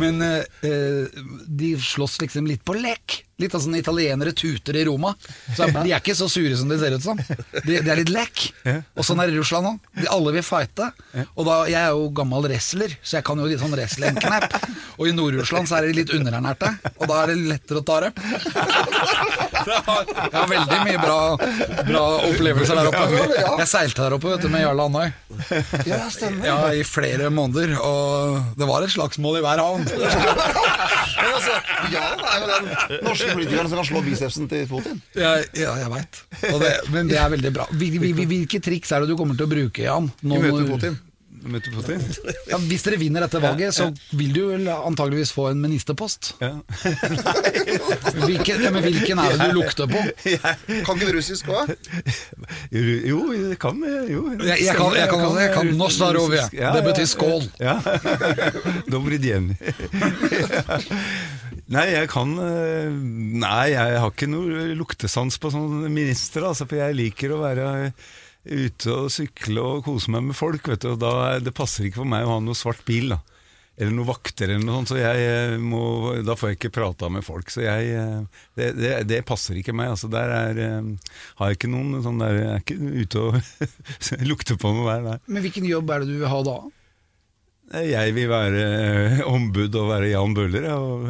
Men 0.00 0.24
eh, 0.24 0.64
eh, 0.64 1.20
de 1.60 1.74
slåss 1.80 2.16
liksom 2.24 2.48
litt 2.48 2.64
på 2.64 2.76
lek. 2.80 3.20
Litt 3.40 3.54
av 3.56 3.62
sånn 3.64 3.74
italienere 3.74 4.30
tuter 4.36 4.76
i 4.78 4.84
Roma. 4.86 5.14
Så 5.56 5.66
De 5.72 5.90
er 5.90 5.96
ikke 5.98 6.14
så 6.14 6.28
sure 6.30 6.54
som 6.56 6.68
de 6.70 6.76
ser 6.78 6.94
ut 6.94 7.02
som. 7.02 7.18
De, 7.18 7.78
de 7.82 7.90
er 7.90 7.98
litt 8.02 8.12
lek. 8.12 8.42
Og 8.94 9.04
sånn 9.06 9.18
er 9.22 9.28
det 9.32 9.34
i 9.34 9.40
Russland 9.40 9.66
òg. 9.72 10.04
Alle 10.12 10.34
vil 10.36 10.44
fighte. 10.46 10.90
Og 11.34 11.48
da, 11.48 11.56
Jeg 11.72 11.80
er 11.80 11.96
jo 11.96 12.10
gammel 12.14 12.44
wrestler, 12.46 12.94
så 13.02 13.18
jeg 13.18 13.26
kan 13.26 13.40
jo 13.42 13.48
litt 13.50 13.60
sånn 13.62 13.74
wrestling-knep. 13.74 14.56
Og 15.00 15.08
i 15.10 15.14
Nord-Russland 15.16 15.66
så 15.70 15.80
er 15.80 15.88
de 15.88 15.96
litt 16.02 16.12
underernærte, 16.14 16.70
og 17.00 17.08
da 17.10 17.22
er 17.24 17.32
det 17.32 17.38
lettere 17.50 17.80
å 17.80 17.86
ta 17.88 17.96
dem. 18.04 18.12
Jeg 19.62 20.36
har 20.36 20.48
veldig 20.52 20.61
mye 20.86 20.98
bra, 21.02 21.18
bra 21.88 22.02
opplevelser 22.28 22.78
der 22.78 22.88
oppe. 22.90 23.04
Jeg 23.62 23.68
seilte 23.70 24.02
der 24.06 24.16
oppe 24.16 24.32
vet 24.32 24.42
du, 24.44 24.48
med 24.52 24.62
Jarle 24.64 24.86
Andøy. 24.88 25.12
Ja. 25.88 26.00
Ja, 26.46 26.56
i 26.76 26.82
flere 26.86 27.30
måneder, 27.34 27.74
og 27.80 28.56
det 28.58 28.68
var 28.68 28.82
et 28.86 28.92
slagsmål 28.94 29.40
i 29.40 29.44
hver 29.44 29.62
havn. 29.62 29.86
Men 31.22 31.30
altså, 31.36 31.54
er 31.92 32.40
jo 32.40 32.48
den 32.50 33.04
norske 33.06 33.30
politikeren 33.34 33.68
som 33.70 33.78
kan 33.80 33.88
slå 33.88 34.02
bicepsen 34.06 34.48
til 34.50 34.66
Putin. 34.70 35.00
Ja, 35.18 35.36
ja 35.56 35.74
jeg 35.82 35.90
veit. 35.92 36.20
Men 36.92 37.08
det 37.10 37.18
er 37.20 37.30
veldig 37.32 37.52
bra. 37.54 37.68
Hvil- 37.72 37.98
hvil- 38.02 38.26
Hvilke 38.32 38.60
triks 38.64 38.92
er 38.92 39.04
det 39.04 39.10
du 39.12 39.16
kommer 39.18 39.36
til 39.38 39.46
å 39.46 39.50
bruke, 39.50 39.82
Jan? 39.84 40.10
Nå 40.22 40.38
Vi 40.40 40.42
møter 40.48 40.64
når- 40.66 40.72
Putin. 40.76 40.98
Ja, 42.50 42.58
hvis 42.68 42.84
dere 42.86 42.98
vinner 43.00 43.24
dette 43.24 43.40
valget, 43.42 43.74
så 43.74 43.88
vil 44.18 44.32
du 44.34 44.40
vel 44.50 44.68
antageligvis 44.72 45.32
få 45.34 45.48
en 45.50 45.60
ministerpost. 45.62 46.34
Ja. 46.42 46.52
Hvilken, 48.26 48.62
ja, 48.62 48.70
men 48.74 48.84
hvilken 48.84 49.18
er 49.22 49.34
det 49.34 49.48
du 49.50 49.56
lukter 49.58 49.88
på? 49.90 50.02
Kan 50.86 50.96
ikke 50.96 51.08
du 51.08 51.12
russisk 51.16 51.50
òg? 51.52 51.72
Jo, 52.72 53.20
det 53.50 53.58
kan 53.62 53.78
jo. 54.10 54.24
Jeg, 54.42 54.66
jeg 54.66 54.76
kan, 54.78 54.96
jeg 54.96 55.10
kan, 55.10 55.26
jeg 55.40 55.52
kan 55.56 55.72
Nostarovje. 55.78 56.46
Ja, 56.56 56.72
Det 56.76 56.84
betyr 56.86 57.08
skål. 57.10 57.46
Ja. 57.62 57.78
Nei, 61.72 61.86
jeg 61.94 62.08
kan 62.12 62.34
eh, 62.42 62.90
Nei, 63.42 63.70
jeg 63.72 64.00
har 64.02 64.10
ikke 64.10 64.28
noe 64.30 64.72
luktesans 64.76 65.38
på 65.40 65.52
sånn 65.54 65.86
minister, 65.92 66.44
altså, 66.48 66.66
for 66.68 66.80
jeg 66.80 66.98
liker 66.98 67.32
å 67.32 67.40
være 67.42 67.68
ute 68.42 68.94
og 68.94 69.10
sykle 69.14 69.62
og 69.62 69.84
kose 69.86 70.10
meg 70.12 70.24
med 70.30 70.36
folk, 70.38 70.66
vet 70.68 70.82
du, 70.82 70.94
og 70.94 71.02
da 71.02 71.38
det 71.42 71.54
passer 71.54 71.86
ikke 71.86 72.02
for 72.02 72.10
meg 72.10 72.26
å 72.26 72.36
ha 72.36 72.40
noe 72.42 72.58
svart 72.58 72.82
bil, 72.88 73.14
da. 73.14 73.20
Eller 73.80 73.94
noen 73.96 74.08
vakter 74.10 74.50
eller 74.50 74.66
noe 74.66 74.82
sånt, 74.82 74.90
så 74.92 74.98
jeg 75.00 75.22
eh, 75.24 75.54
må, 75.56 75.80
da 76.26 76.34
får 76.36 76.50
jeg 76.50 76.58
ikke 76.58 76.74
prata 76.76 77.08
med 77.10 77.24
folk. 77.24 77.48
Så 77.50 77.62
jeg, 77.64 77.94
eh, 77.96 78.42
det, 78.58 78.68
det, 78.76 78.90
det 79.08 79.22
passer 79.26 79.56
ikke 79.58 79.72
meg. 79.74 79.94
altså 79.94 80.10
Der 80.12 80.34
er, 80.36 80.60
eh, 80.60 81.14
har 81.38 81.48
jeg 81.48 81.56
ikke 81.56 81.70
noen 81.72 82.02
sånn 82.04 82.20
der 82.20 82.36
Jeg 82.36 82.50
er 82.52 82.60
ikke 82.60 82.76
ute 83.00 83.22
og 83.22 83.40
lukter 84.30 84.60
på 84.60 84.74
noe 84.76 84.84
hver 84.86 85.06
der. 85.08 85.24
Men 85.24 85.46
hvilken 85.46 85.66
jobb 85.70 85.88
er 85.88 86.04
det 86.04 86.12
du 86.12 86.20
vil 86.20 86.32
ha 86.34 86.42
da? 86.50 86.58
Jeg 87.72 88.12
vil 88.12 88.28
være 88.28 88.62
ombud 89.30 89.80
og 89.80 89.88
være 89.88 90.10
Jan 90.10 90.34
Bøhler 90.36 90.66
og 90.74 91.06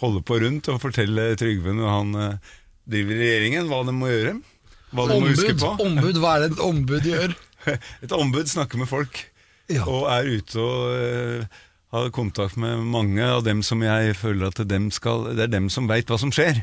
holde 0.00 0.24
på 0.26 0.40
rundt 0.42 0.72
og 0.72 0.80
fortelle 0.82 1.28
Trygve 1.38 1.76
når 1.76 1.92
han 1.92 2.16
driver 2.90 3.20
regjeringen 3.20 3.70
hva 3.70 3.84
de 3.86 3.94
må 3.94 4.10
gjøre. 4.10 4.34
Hva 4.94 5.06
de 5.10 5.18
må 5.20 5.28
huske 5.32 5.54
på. 5.60 5.70
ombud, 5.84 6.18
hva 6.22 6.36
er 6.36 6.44
det 6.44 6.52
et 6.54 6.64
ombud 6.64 7.08
gjør? 7.10 7.34
Et 8.04 8.12
ombud 8.12 8.46
snakker 8.50 8.78
med 8.78 8.88
folk 8.90 9.22
Ja. 9.72 9.84
og 9.88 10.04
er 10.12 10.26
ute 10.36 10.60
og 10.60 10.90
uh, 10.92 11.60
har 11.96 12.10
kontakt 12.12 12.58
med 12.60 12.82
mange 12.92 13.22
av 13.24 13.42
dem 13.46 13.62
som 13.64 13.80
jeg 13.82 14.12
føler 14.18 14.50
at 14.50 14.60
dem 14.68 14.90
skal, 14.92 15.30
det 15.34 15.46
er 15.46 15.52
dem 15.54 15.70
som 15.72 15.86
veit 15.88 16.10
hva 16.10 16.18
som 16.20 16.32
skjer. 16.34 16.60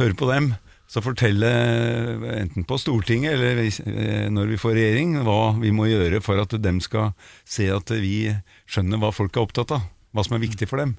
Høre 0.00 0.16
på 0.18 0.28
dem. 0.28 0.50
Så 0.90 0.98
fortelle, 1.04 1.46
eh, 1.46 2.24
enten 2.42 2.64
på 2.66 2.74
Stortinget 2.82 3.36
eller 3.36 3.54
hvis- 3.60 3.78
eh, 3.86 4.26
når 4.28 4.48
vi 4.50 4.56
får 4.58 4.72
regjering, 4.74 5.12
hva 5.22 5.54
vi 5.60 5.70
må 5.70 5.86
gjøre 5.86 6.18
for 6.20 6.40
at 6.42 6.50
dem 6.60 6.80
skal 6.82 7.12
se 7.46 7.68
at 7.70 7.92
vi 8.02 8.34
skjønner 8.66 8.98
hva 8.98 9.12
folk 9.14 9.36
er 9.38 9.44
opptatt 9.46 9.70
av. 9.76 9.84
Hva 10.12 10.24
som 10.26 10.34
er 10.34 10.42
viktig 10.42 10.66
for 10.68 10.82
dem. 10.82 10.96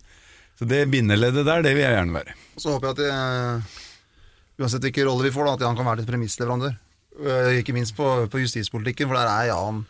Så 0.57 0.63
det 0.71 0.85
bindeleddet 0.93 1.43
der, 1.43 1.61
det 1.61 1.75
vil 1.75 1.83
jeg 1.83 1.91
gjerne 1.97 2.15
være. 2.21 2.37
Så 2.55 2.71
håper 2.71 2.87
jeg 2.87 2.95
at 2.95 3.03
eh, 3.11 3.75
uansett 4.61 4.83
hvilken 4.85 5.07
rolle 5.09 5.27
vi 5.27 5.33
får, 5.35 5.47
da, 5.47 5.53
at 5.57 5.65
Jan 5.65 5.77
kan 5.79 5.87
være 5.87 6.01
litt 6.01 6.09
premissleverandør. 6.11 6.75
Eh, 7.21 7.59
Ikke 7.59 7.75
minst 7.75 7.95
på, 7.97 8.07
på 8.31 8.43
justispolitikken, 8.43 9.09
for 9.09 9.19
der 9.19 9.29
er 9.29 9.49
Jan 9.49 9.81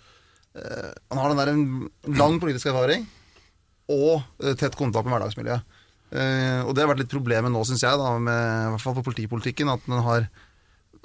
eh, 0.57 0.89
Han 1.11 1.21
har 1.21 1.31
den 1.31 1.41
der 1.41 1.51
en 1.53 2.15
lang 2.17 2.39
politisk 2.41 2.71
erfaring 2.71 3.05
og 3.91 4.23
eh, 4.41 4.55
tett 4.59 4.77
kontakt 4.79 5.07
med 5.07 5.17
hverdagsmiljøet. 5.17 5.77
Og 6.11 6.73
det 6.75 6.81
har 6.83 6.89
vært 6.89 7.05
litt 7.05 7.13
problemet 7.13 7.53
nå, 7.53 7.61
syns 7.63 7.85
jeg, 7.85 7.95
da, 7.95 8.09
med, 8.19 8.39
i 8.67 8.71
hvert 8.73 8.83
fall 8.83 8.97
på 8.97 9.03
politipolitikken, 9.05 9.69
at 9.71 9.85
den 9.87 10.01
har 10.03 10.25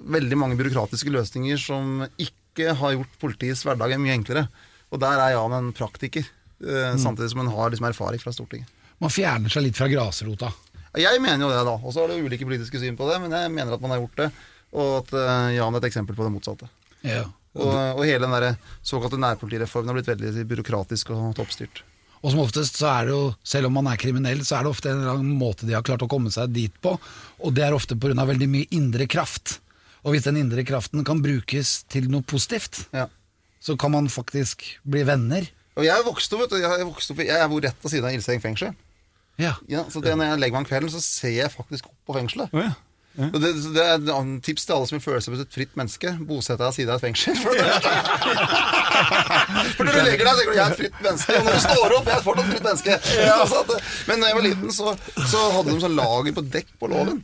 veldig 0.02 0.38
mange 0.38 0.56
byråkratiske 0.58 1.12
løsninger 1.14 1.60
som 1.60 2.00
ikke 2.18 2.74
har 2.80 2.96
gjort 2.96 3.18
politiets 3.22 3.62
hverdag 3.66 3.94
mye 4.02 4.16
enklere. 4.16 4.46
Og 4.90 5.00
der 5.02 5.20
er 5.20 5.34
Jan 5.34 5.54
en 5.56 5.72
praktiker, 5.76 6.26
eh, 6.62 6.96
samtidig 6.98 7.30
som 7.32 7.42
han 7.44 7.52
har 7.54 7.70
liksom 7.70 7.88
erfaring 7.88 8.22
fra 8.22 8.32
Stortinget. 8.34 8.70
Man 9.02 9.12
fjerner 9.12 9.52
seg 9.52 9.66
litt 9.66 9.76
fra 9.76 9.88
grasrota. 9.92 10.52
Jeg 10.96 11.20
mener 11.22 11.44
jo 11.46 11.50
det, 11.52 11.62
da. 11.68 11.74
Og 11.82 11.92
så 11.94 12.04
er 12.04 12.12
det 12.14 12.20
ulike 12.24 12.46
politiske 12.48 12.80
syn 12.80 12.96
på 12.98 13.08
det, 13.10 13.18
men 13.24 13.34
jeg 13.36 13.50
mener 13.52 13.74
at 13.76 13.82
man 13.82 13.92
har 13.94 14.00
gjort 14.02 14.22
det. 14.22 14.30
Og 14.76 14.92
at 15.02 15.12
eh, 15.16 15.56
Jan 15.58 15.74
er 15.74 15.82
et 15.82 15.88
eksempel 15.90 16.16
på 16.16 16.24
det 16.26 16.32
motsatte. 16.34 16.68
Ja. 17.06 17.26
Og, 17.56 17.72
og 17.72 18.02
hele 18.04 18.26
den 18.26 18.34
der 18.36 18.56
såkalte 18.84 19.16
nærpolitireformen 19.20 19.88
har 19.92 19.96
blitt 19.96 20.10
veldig 20.10 20.44
byråkratisk 20.50 21.12
og 21.16 21.30
toppstyrt. 21.38 21.82
Og 22.24 22.32
som 22.32 22.40
oftest 22.42 22.78
så 22.80 22.88
er 22.90 23.06
det 23.06 23.12
jo, 23.14 23.20
selv 23.46 23.68
om 23.68 23.76
man 23.78 23.88
er 23.90 24.00
kriminell, 24.00 24.40
så 24.44 24.58
er 24.58 24.66
det 24.66 24.72
ofte 24.72 24.90
en 24.90 25.02
eller 25.02 25.18
annen 25.20 25.36
måte 25.38 25.68
de 25.68 25.76
har 25.76 25.84
klart 25.86 26.02
å 26.04 26.08
komme 26.10 26.32
seg 26.34 26.50
dit 26.52 26.74
på, 26.82 26.96
og 26.96 27.54
det 27.56 27.64
er 27.66 27.76
ofte 27.76 27.96
pga. 27.96 28.16
veldig 28.26 28.48
mye 28.50 28.68
indre 28.74 29.06
kraft. 29.06 29.58
Og 30.02 30.14
hvis 30.14 30.26
den 30.26 30.38
indre 30.40 30.64
kraften 30.66 31.04
kan 31.06 31.20
brukes 31.22 31.82
til 31.92 32.08
noe 32.12 32.22
positivt, 32.26 32.86
Ja. 32.92 33.06
så 33.60 33.76
kan 33.78 33.92
man 33.92 34.08
faktisk 34.08 34.64
bli 34.84 35.04
venner. 35.06 35.46
Og 35.76 35.84
jeg 35.84 36.04
vokste 36.06 36.36
opp, 36.36 36.42
vet 36.46 36.50
du, 36.56 36.58
jeg, 36.62 36.86
vokste 36.88 37.12
opp, 37.12 37.22
jeg, 37.24 37.36
jeg 37.36 37.50
bor 37.52 37.60
rett 37.62 37.82
ved 37.84 37.90
siden 37.92 38.08
av 38.08 38.16
Ilseng 38.16 38.42
fengsel. 38.42 38.74
Ja. 39.42 39.54
Ja, 39.68 39.84
så 39.92 40.00
det, 40.00 40.16
når 40.16 40.32
jeg 40.32 40.42
legger 40.42 40.56
meg 40.56 40.64
om 40.64 40.68
kvelden, 40.68 40.92
så 40.92 41.02
ser 41.04 41.34
jeg 41.36 41.52
faktisk 41.52 41.88
opp 41.90 41.96
på 42.08 42.16
fengselet. 42.16 42.52
Oh, 42.56 42.64
ja. 42.64 42.74
Og 43.16 43.38
det, 43.40 43.50
det 43.72 43.80
er 43.80 43.94
et 43.96 44.42
tips 44.44 44.66
til 44.68 44.74
alle 44.76 44.88
som 44.88 44.98
vil 44.98 45.04
føle 45.06 45.20
seg 45.24 45.32
som 45.32 45.40
et 45.40 45.54
fritt 45.56 45.76
menneske. 45.78 46.10
Bosett 46.28 46.58
deg 46.60 46.66
ved 46.68 46.76
siden 46.76 46.92
av 46.92 46.98
et 46.98 47.06
fengsel. 47.06 47.36
For, 47.46 47.52
for 49.76 49.84
når 49.84 49.92
du 49.92 50.00
legger 50.06 50.24
deg, 50.24 50.38
tenker 50.38 50.52
du 50.52 50.56
jeg 50.56 50.64
er 50.64 50.72
et 50.72 50.78
fritt 50.80 51.00
menneske. 51.04 51.36
Og 51.36 51.44
når 51.46 51.56
du 51.56 51.62
står 51.66 51.94
opp, 51.96 52.06
jeg 52.08 52.16
er 52.16 52.22
fortsatt 52.24 52.46
et 52.46 52.52
fritt 52.52 52.66
menneske. 52.66 52.94
Ja. 53.20 53.34
at, 53.60 53.72
men 54.08 54.22
da 54.22 54.30
jeg 54.30 54.38
var 54.38 54.46
liten, 54.46 54.72
så, 54.72 54.94
så 55.32 55.42
hadde 55.52 55.72
de 55.72 55.82
sånn 55.84 55.98
lager 55.98 56.36
på 56.36 56.44
dekk 56.54 56.70
på 56.80 56.90
låven. 56.92 57.18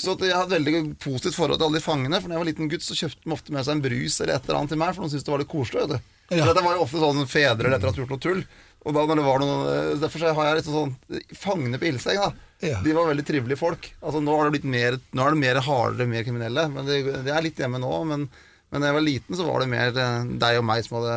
Så 0.00 0.16
jeg 0.20 0.34
hadde 0.34 0.56
veldig 0.56 0.82
positivt 1.00 1.36
forhold 1.38 1.60
til 1.60 1.68
alle 1.68 1.80
de 1.80 1.84
fangene. 1.84 2.20
For 2.20 2.28
når 2.28 2.36
jeg 2.36 2.42
var 2.42 2.50
liten 2.50 2.70
gutt, 2.72 2.84
så 2.84 2.98
kjøpte 2.98 3.24
de 3.24 3.34
ofte 3.36 3.56
med 3.56 3.66
seg 3.66 3.76
en 3.76 3.84
brus 3.84 4.20
eller 4.20 4.34
et 4.34 4.48
eller 4.48 4.60
annet 4.60 4.74
til 4.74 4.80
meg, 4.84 4.94
for 4.96 5.04
de 5.04 5.12
syntes 5.14 5.26
det 5.26 5.34
var 5.34 5.42
litt 5.44 5.52
koselig. 5.54 6.00
Ja. 6.28 6.38
For 6.38 6.50
Dette 6.50 6.66
var 6.66 6.76
jo 6.76 6.84
ofte 6.84 7.02
sånn 7.02 7.30
fedre 7.30 7.70
eller 7.70 7.84
de 7.84 7.94
gjort 8.02 8.14
noe 8.16 8.24
tull. 8.28 8.44
Og 8.84 8.92
da 8.92 9.04
når 9.08 9.16
det 9.20 9.24
var 9.24 9.38
noen, 9.40 10.00
Derfor 10.02 10.20
så 10.20 10.32
har 10.36 10.48
jeg 10.50 10.56
litt 10.60 10.66
sånn 10.68 10.90
Fangene 11.40 11.78
på 11.80 11.86
ildseng, 11.88 12.18
da. 12.20 12.32
Ja. 12.64 12.78
De 12.84 12.92
var 12.96 13.08
veldig 13.10 13.24
trivelige 13.28 13.58
folk. 13.60 13.90
Altså 14.04 14.20
Nå 14.24 14.34
har 14.38 14.48
det 14.50 14.58
blitt 14.58 14.68
mer 14.70 14.98
Nå 15.12 15.24
er 15.24 15.32
det 15.34 15.40
mer 15.40 15.60
hardere, 15.64 16.06
mer 16.08 16.24
kriminelle. 16.26 16.66
Men 16.72 16.84
det, 16.88 16.98
det 17.24 17.32
er 17.32 17.44
litt 17.44 17.58
hjemme 17.60 17.80
nå. 17.80 17.90
Men, 18.10 18.26
men 18.72 18.80
da 18.84 18.88
jeg 18.90 18.96
var 18.98 19.04
liten, 19.06 19.36
så 19.38 19.46
var 19.48 19.64
det 19.64 19.70
mer 19.72 19.90
eh, 19.96 20.28
deg 20.44 20.60
og 20.60 20.64
meg 20.68 20.84
som 20.86 20.98
hadde 21.00 21.16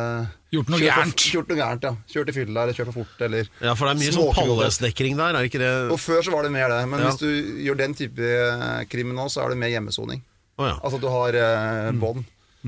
Gjort 0.56 0.70
noe 0.72 0.80
gærent. 0.80 1.24
Gjort 1.34 1.50
noe 1.52 1.58
gærent, 1.60 1.84
ja. 1.84 1.92
Kjørt 2.08 2.30
i 2.32 2.36
fylla 2.38 2.62
eller 2.64 2.76
kjørt 2.78 2.88
for 2.94 3.02
fort 3.02 3.24
eller 3.26 3.50
Ja, 3.60 3.74
for 3.76 3.84
det 3.84 3.92
er 3.92 4.00
mye 4.00 4.14
sånn 4.16 4.32
pallesnekring 4.38 5.18
der, 5.20 5.34
er 5.36 5.44
det 5.44 5.50
ikke 5.52 5.60
det? 5.60 5.72
Og 5.92 6.00
før 6.00 6.24
så 6.24 6.32
var 6.32 6.48
det 6.48 6.54
mer 6.56 6.72
det. 6.72 6.80
Men 6.88 7.04
Ja. 7.04 7.10
hvis 7.12 7.20
du 7.20 7.60
gjør 7.66 7.80
den 7.84 7.96
type 8.00 8.32
eh, 8.32 8.80
krim 8.88 9.12
nå, 9.12 9.28
så 9.28 9.44
er 9.44 9.52
det 9.52 9.60
mer 9.60 9.72
hjemmesoning. 9.76 10.22
Oh, 10.56 10.64
ja. 10.70 10.76
Altså 10.80 11.00
du 11.04 11.08
har 11.12 11.36
eh, 11.36 11.90
Mm. 11.92 12.00
bånd. 12.00 12.24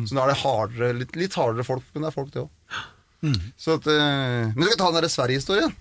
Så 0.07 0.15
nå 0.15 0.23
er 0.23 0.31
det 0.35 0.39
hardere, 0.45 0.93
litt, 1.01 1.17
litt 1.19 1.35
hardere 1.35 1.65
folk, 1.67 1.83
men 1.95 2.05
det 2.05 2.09
er 2.13 2.15
folk, 2.15 2.29
det 2.37 2.45
òg. 2.45 2.51
Så 3.61 3.77
at, 3.77 3.87
eh, 3.91 4.51
men 4.55 4.65
du 4.65 4.71
kan 4.73 4.81
ta 4.81 4.91
den 4.91 5.05
der 5.05 5.13
Sverige-historien. 5.13 5.75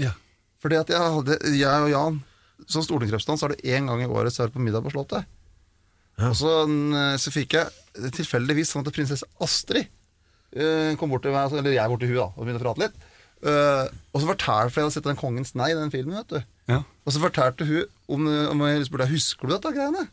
Ja. 0.00 0.14
Fordi 0.62 0.78
at 0.80 0.92
jeg, 0.92 1.00
hadde, 1.16 1.38
jeg 1.52 1.86
og 1.86 1.90
Jan 1.92 2.20
som 2.66 2.84
stortingsrepresentant 2.84 3.40
så 3.40 3.48
er 3.48 3.54
det 3.54 3.74
én 3.76 3.88
gang 3.88 4.00
i 4.02 4.08
året 4.08 4.32
så 4.32 4.42
er 4.42 4.48
det 4.48 4.56
på 4.56 4.64
middag 4.64 4.84
på 4.84 4.94
Slottet. 4.94 5.28
Og 6.24 6.32
så, 6.38 6.52
eh, 6.64 7.16
så 7.20 7.32
fikk 7.34 7.58
jeg 7.58 8.12
tilfeldigvis 8.16 8.72
sånn 8.72 8.86
at 8.86 8.96
prinsesse 8.96 9.28
Astrid 9.44 9.84
eh, 10.56 10.96
kom 10.96 11.12
bort 11.12 11.26
til 11.26 11.34
meg, 11.34 11.44
altså, 11.44 11.60
eller 11.60 11.76
jeg 11.76 11.92
bort 11.92 12.00
til 12.00 12.14
hun 12.14 12.22
da, 12.22 12.30
og 12.32 12.42
begynte 12.46 12.64
å 12.64 12.66
prate 12.70 12.86
litt. 12.86 13.04
Og 13.46 14.16
så 14.16 14.26
fortalte 14.30 14.72
for 14.72 14.80
jeg 14.80 14.86
hadde 14.86 14.94
sett 14.96 15.06
den 15.10 15.18
Kongens 15.20 15.52
nei 15.54 15.68
i 15.70 15.76
den 15.76 15.92
filmen, 15.92 16.16
vet 16.16 16.32
du. 16.32 16.52
Ja. 16.72 16.80
Og 17.04 17.12
så 17.12 17.20
fortalte 17.20 17.68
hun 17.68 17.84
om, 18.08 18.24
om 18.54 18.64
jeg 18.64 18.88
spurte 18.88 19.10
husker 19.12 19.46
du 19.46 19.52
dette 19.52 19.74
greiene. 19.76 20.06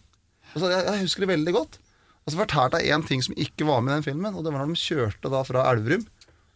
Og 0.52 0.60
så, 0.60 0.68
jeg, 0.70 0.84
jeg 0.90 1.06
husker 1.08 1.24
det 1.24 1.32
veldig 1.32 1.54
godt. 1.56 1.80
Og 2.24 2.32
så 2.32 2.40
fortalte 2.40 2.80
jeg 2.80 2.96
en 2.96 3.04
ting 3.08 3.24
som 3.24 3.36
ikke 3.40 3.68
var 3.68 3.82
med 3.84 3.94
i 3.94 3.96
den 3.98 4.06
filmen, 4.06 4.36
og 4.36 4.46
det 4.46 4.54
var 4.54 4.64
når 4.64 4.76
de 4.76 4.84
kjørte 4.84 5.32
da 5.32 5.42
fra 5.48 5.66
Elverum 5.72 6.06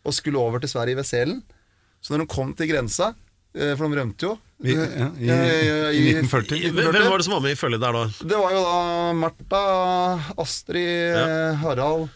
og 0.07 0.15
skulle 0.15 0.39
over 0.39 0.63
til 0.63 0.71
Sverige 0.71 0.95
ved 0.99 1.07
Selen. 1.07 1.41
Så 2.01 2.13
når 2.15 2.23
de 2.23 2.29
kom 2.31 2.53
til 2.57 2.69
grensa, 2.71 3.11
eh, 3.57 3.73
for 3.75 3.87
de 3.91 3.99
rømte 3.99 4.23
jo 4.29 4.37
Vi- 4.63 4.73
ja, 4.73 5.07
i- 5.21 5.27
i, 5.93 6.09
i 6.09 6.13
1940. 6.17 6.71
Hvem 6.73 7.09
var 7.11 7.17
det 7.21 7.25
som 7.27 7.33
var 7.35 7.43
med 7.45 7.51
i 7.53 7.59
følget 7.59 7.81
der 7.83 7.93
da? 7.93 8.05
Det 8.25 8.37
var 8.39 8.51
jo 8.55 8.61
da 8.65 9.13
Martha, 9.13 9.61
Astrid, 10.41 11.13
ja. 11.13 11.51
Harald 11.61 12.07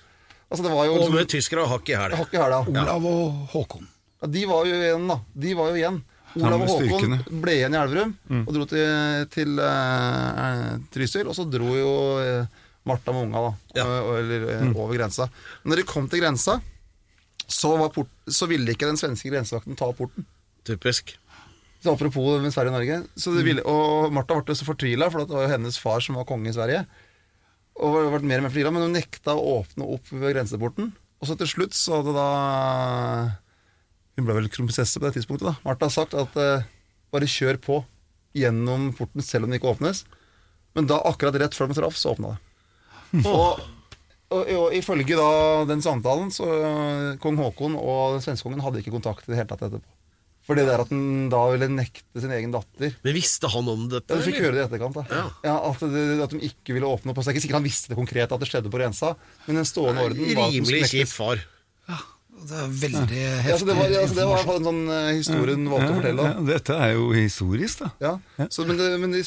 Altså 0.51 0.63
det 0.65 0.71
var 0.73 0.85
jo 0.89 0.95
Og 0.99 1.11
med 1.13 1.27
tyskere 1.31 1.61
og 1.63 1.69
hakk 1.69 1.89
i 1.89 1.93
hæl. 1.95 2.11
Olav 2.11 3.05
og 3.07 3.47
Håkon. 3.53 3.85
Ja, 4.21 4.27
de 4.27 4.41
var 4.49 4.65
jo 4.67 4.73
igjen, 4.75 5.05
da. 5.07 5.15
De 5.45 5.53
var 5.55 5.69
jo 5.69 5.77
igjen. 5.79 6.01
Olav 6.41 6.61
og 6.65 6.81
Håkon 6.89 7.13
ble 7.43 7.53
igjen 7.55 7.73
i 7.73 7.79
Elverum 7.79 8.11
og 8.47 8.51
dro 8.57 8.65
til, 8.67 9.27
til 9.31 9.53
uh, 9.63 10.75
Trysil. 10.91 11.29
Og 11.31 11.37
så 11.37 11.45
dro 11.47 11.71
jo 11.77 11.93
uh, 12.19 12.45
Martha 12.89 13.13
med 13.15 13.29
unga 13.29 13.45
da, 13.45 13.53
Ja. 13.79 13.85
og- 14.01 14.17
eller, 14.19 14.45
eh, 14.57 14.67
over 14.75 14.97
grensa. 14.97 15.29
Men 15.63 15.71
når 15.71 15.77
de 15.77 15.87
kom 15.87 16.09
til 16.09 16.19
grensa, 16.19 16.59
så, 17.51 17.73
var 17.79 17.91
port, 17.93 18.11
så 18.27 18.47
ville 18.49 18.73
ikke 18.73 18.89
den 18.89 18.99
svenske 18.99 19.31
grensevakten 19.31 19.77
ta 19.79 19.89
porten. 19.95 20.25
Typisk. 20.67 21.15
Så 21.81 21.93
apropos 21.95 22.41
med 22.41 22.53
Sverige 22.53 22.69
og 22.69 22.77
Norge. 22.77 22.97
Så 23.17 23.33
det 23.33 23.45
ville, 23.45 23.63
og 23.65 24.11
Martha 24.13 24.37
ble 24.37 24.55
så 24.57 24.67
fortvila, 24.67 25.09
for 25.09 25.23
det 25.23 25.33
var 25.33 25.47
jo 25.47 25.53
hennes 25.55 25.79
far 25.81 26.03
som 26.05 26.19
var 26.19 26.27
konge 26.29 26.51
i 26.51 26.55
Sverige. 26.55 26.83
Og 27.81 27.97
ble 27.97 28.21
mer 28.29 28.41
og 28.41 28.45
mer 28.45 28.51
fortvila, 28.51 28.73
Men 28.73 28.85
hun 28.85 28.93
nekta 28.99 29.33
å 29.33 29.61
åpne 29.61 29.87
opp 29.95 30.11
ved 30.13 30.35
grenseporten. 30.35 30.91
Og 31.21 31.29
så 31.29 31.37
til 31.37 31.49
slutt 31.49 31.77
så 31.77 31.99
hadde 31.99 32.13
da 32.17 32.27
Hun 34.17 34.27
ble 34.27 34.37
vel 34.37 34.49
kronprinsesse 34.51 34.99
på 34.99 35.07
det 35.07 35.15
tidspunktet. 35.17 35.47
da 35.47 35.57
Martha 35.65 35.87
har 35.87 35.93
sagt 35.93 36.13
at 36.17 36.37
uh, 36.37 36.65
bare 37.13 37.29
kjør 37.29 37.57
på 37.61 37.81
gjennom 38.37 38.91
porten 38.95 39.23
selv 39.25 39.45
om 39.45 39.51
den 39.51 39.59
ikke 39.59 39.71
åpnes. 39.73 40.05
Men 40.77 40.87
da 40.87 41.01
akkurat 41.07 41.35
rett 41.39 41.55
før 41.57 41.71
de 41.71 41.77
traff, 41.79 41.97
så 41.99 42.13
åpna 42.13 42.35
det. 42.35 42.39
Og, 43.27 43.59
og, 44.31 44.51
og 44.57 44.75
ifølge 44.77 45.17
da 45.19 45.29
den 45.69 45.83
samtalen, 45.83 46.29
så 46.33 46.47
kong 47.23 47.39
Haakon 47.41 47.75
og 47.79 48.17
den 48.17 48.23
svenske 48.25 48.51
hadde 48.63 48.79
ikke 48.81 48.93
kontakt 48.95 49.27
i 49.27 49.33
det 49.33 49.41
hele 49.41 49.51
tatt 49.51 49.67
etterpå. 49.67 49.97
For 50.41 50.57
det 50.57 50.65
der 50.65 50.81
at 50.81 50.89
han 50.89 51.29
da 51.29 51.41
ville 51.53 51.67
nekte 51.69 52.17
sin 52.23 52.31
egen 52.33 52.51
datter 52.53 52.95
Men 53.05 53.13
visste 53.13 53.47
han 53.53 53.67
om 53.69 53.83
dette? 53.91 54.09
ja, 54.09 54.17
Du 54.17 54.25
fikk 54.25 54.39
høre 54.41 54.55
det 54.55 54.63
i 54.63 54.65
etterkant. 54.65 54.97
da 54.97 55.03
Ja. 55.05 55.25
ja, 55.45 55.53
at, 55.69 55.83
det, 55.93 56.05
at 56.25 56.33
de 56.33 56.39
ikke 56.49 56.73
ville 56.73 56.89
åpne 56.89 57.13
opp. 57.13 57.19
Så 57.21 57.29
det 57.29 57.35
er 57.35 57.37
ikke 57.37 57.43
sikkert 57.45 57.59
han 57.59 57.67
visste 57.67 57.91
det 57.91 57.99
konkret 57.99 58.33
at 58.33 58.41
det 58.41 58.49
skjedde 58.49 58.71
på 58.73 58.81
Rensa, 58.81 59.11
men 59.45 59.61
den 59.61 59.69
stående 59.69 60.01
orden 60.07 60.23
var 60.33 60.47
at 60.47 60.55
Rimelig 60.57 60.81
kjip 60.89 61.11
far. 61.13 61.43
far. 61.85 62.01
Det 62.41 62.57
er 62.57 62.71
veldig 62.81 63.19
Ja, 63.21 63.33
heftig 63.45 63.59
så 63.61 63.67
det 63.67 63.75
var, 63.77 63.93
altså, 64.01 64.15
det 64.17 64.25
var 64.29 64.51
en 64.55 64.67
sånn 64.67 64.81
historien 65.13 65.67
valgte 65.69 65.87
ja, 65.87 65.91
å 65.91 65.97
fortelle. 65.99 66.25
Ja, 66.27 66.43
dette 66.47 66.77
er 66.87 66.93
jo 66.95 67.07
historisk, 67.15 67.83
da. 67.83 67.89
ja. 68.01 68.47
Så, 68.49 68.65
Men, 68.67 68.79
det, 68.79 68.89
men 69.01 69.15
de, 69.15 69.21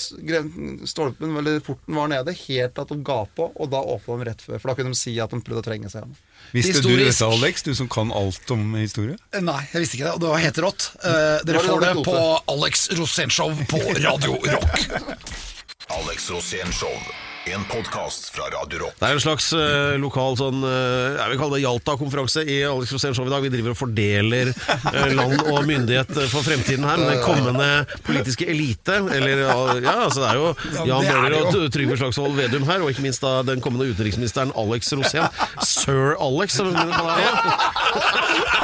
stolpen, 0.90 1.36
eller 1.40 1.60
porten 1.64 1.98
var 1.98 2.10
nede 2.10 2.34
helt 2.44 2.80
at 2.82 2.92
de 2.92 2.98
ga 3.06 3.20
på, 3.36 3.48
og 3.54 3.70
da 3.72 3.82
åpna 3.94 4.18
de 4.20 4.28
rett 4.30 4.44
før. 4.44 4.58
For 4.58 4.72
da 4.72 4.76
kunne 4.80 4.94
de 4.94 5.00
si 5.00 5.16
at 5.22 5.34
de 5.34 5.42
prøvde 5.44 5.62
å 5.62 5.66
trenge 5.68 5.92
seg 5.92 6.02
gjennom. 6.02 6.22
Visste 6.54 6.82
du 6.84 6.92
dette, 6.98 7.28
Alex? 7.28 7.66
Du 7.66 7.72
som 7.78 7.90
kan 7.90 8.12
alt 8.14 8.54
om 8.54 8.74
historie? 8.78 9.18
Nei, 9.38 9.60
jeg 9.72 9.84
visste 9.84 9.98
ikke 10.00 10.08
det, 10.10 10.16
og 10.16 10.24
det 10.24 10.32
var 10.32 10.44
helt 10.44 10.62
rått. 10.66 10.88
Uh, 11.00 11.12
dere 11.44 11.58
det 11.58 11.64
får 11.68 11.86
det 11.86 11.94
på 12.06 12.18
Alex 12.56 12.88
Rosénshow 12.98 13.54
på 13.70 13.84
Radio 14.00 14.40
Rock. 14.42 15.32
Alex 16.00 16.30
Rosén 16.30 16.72
Show. 16.72 16.92
En 17.46 17.64
podkast 17.64 18.30
fra 18.34 18.42
Radio 18.54 18.78
Rock. 18.80 18.94
Det 18.98 19.04
er 19.08 19.18
en 19.18 19.20
slags 19.20 19.50
eh, 19.52 19.94
lokal 20.00 20.32
sånn 20.40 20.62
eh, 20.64 21.18
Jeg 21.18 21.32
vil 21.34 21.40
kalle 21.42 21.58
det 21.58 21.64
Jalta-konferanse 21.66 22.40
i 22.48 22.56
Alex 22.64 22.94
Rosén 22.94 23.12
Show 23.16 23.26
i 23.28 23.32
dag. 23.32 23.44
Vi 23.44 23.50
driver 23.52 23.74
og 23.74 23.78
fordeler 23.82 24.48
eh, 24.54 25.12
land 25.12 25.42
og 25.52 25.60
myndighet 25.68 26.08
eh, 26.22 26.28
for 26.32 26.46
fremtiden 26.46 26.86
her. 26.88 26.96
Men 27.02 27.12
den 27.12 27.20
kommende 27.26 27.68
politiske 28.06 28.48
elite, 28.48 28.96
eller 29.18 29.44
ja, 29.44 29.96
altså 30.06 30.24
det 30.24 30.30
er 30.30 30.40
jo 30.40 30.48
Jan 30.88 31.04
det 31.04 31.12
er 31.12 31.20
Bøhler 31.20 31.36
det 31.36 31.42
og 31.42 31.44
jo. 31.44 31.52
T- 31.66 31.72
Trygve 31.76 32.00
Slagsvold 32.00 32.38
Vedum 32.40 32.64
her, 32.70 32.80
og 32.86 32.94
ikke 32.94 33.04
minst 33.04 33.26
da 33.26 33.34
den 33.44 33.60
kommende 33.64 33.90
utenriksministeren 33.92 34.54
Alex 34.64 34.88
Rosén. 34.96 35.28
Sir 35.68 36.16
Alex, 36.24 36.56
som 36.56 36.72
hun 36.72 36.96
kaller 36.96 37.20
ham. 37.20 38.62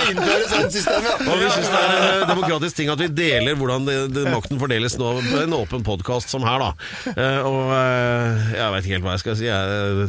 Skal 0.00 0.14
innføre 0.14 0.46
sånt 0.50 0.74
system, 0.74 1.06
ja! 1.06 1.14
Og 1.26 1.40
vi 1.40 1.48
syns 1.52 1.68
det 1.70 1.80
er 1.80 1.90
en 1.94 2.04
eh, 2.06 2.22
demokratisk 2.30 2.78
ting 2.78 2.92
at 2.92 3.02
vi 3.02 3.08
deler 3.20 3.58
hvordan 3.58 3.84
det, 3.88 3.96
det, 4.14 4.24
makten 4.32 4.60
fordeles 4.60 4.96
nå 5.00 5.12
på 5.26 5.42
en 5.42 5.56
åpen 5.58 5.84
podkast 5.86 6.32
som 6.32 6.46
her, 6.46 6.62
da. 6.62 6.70
Eh, 7.12 7.48
og 7.48 7.74
eh, 7.76 8.48
jeg 8.56 8.74
veit 8.74 8.88
ikke 8.88 8.96
helt 8.96 9.06
hva 9.08 9.16
jeg 9.18 9.24
skal 9.24 9.38
si. 9.40 9.46
Jeg, 9.50 10.08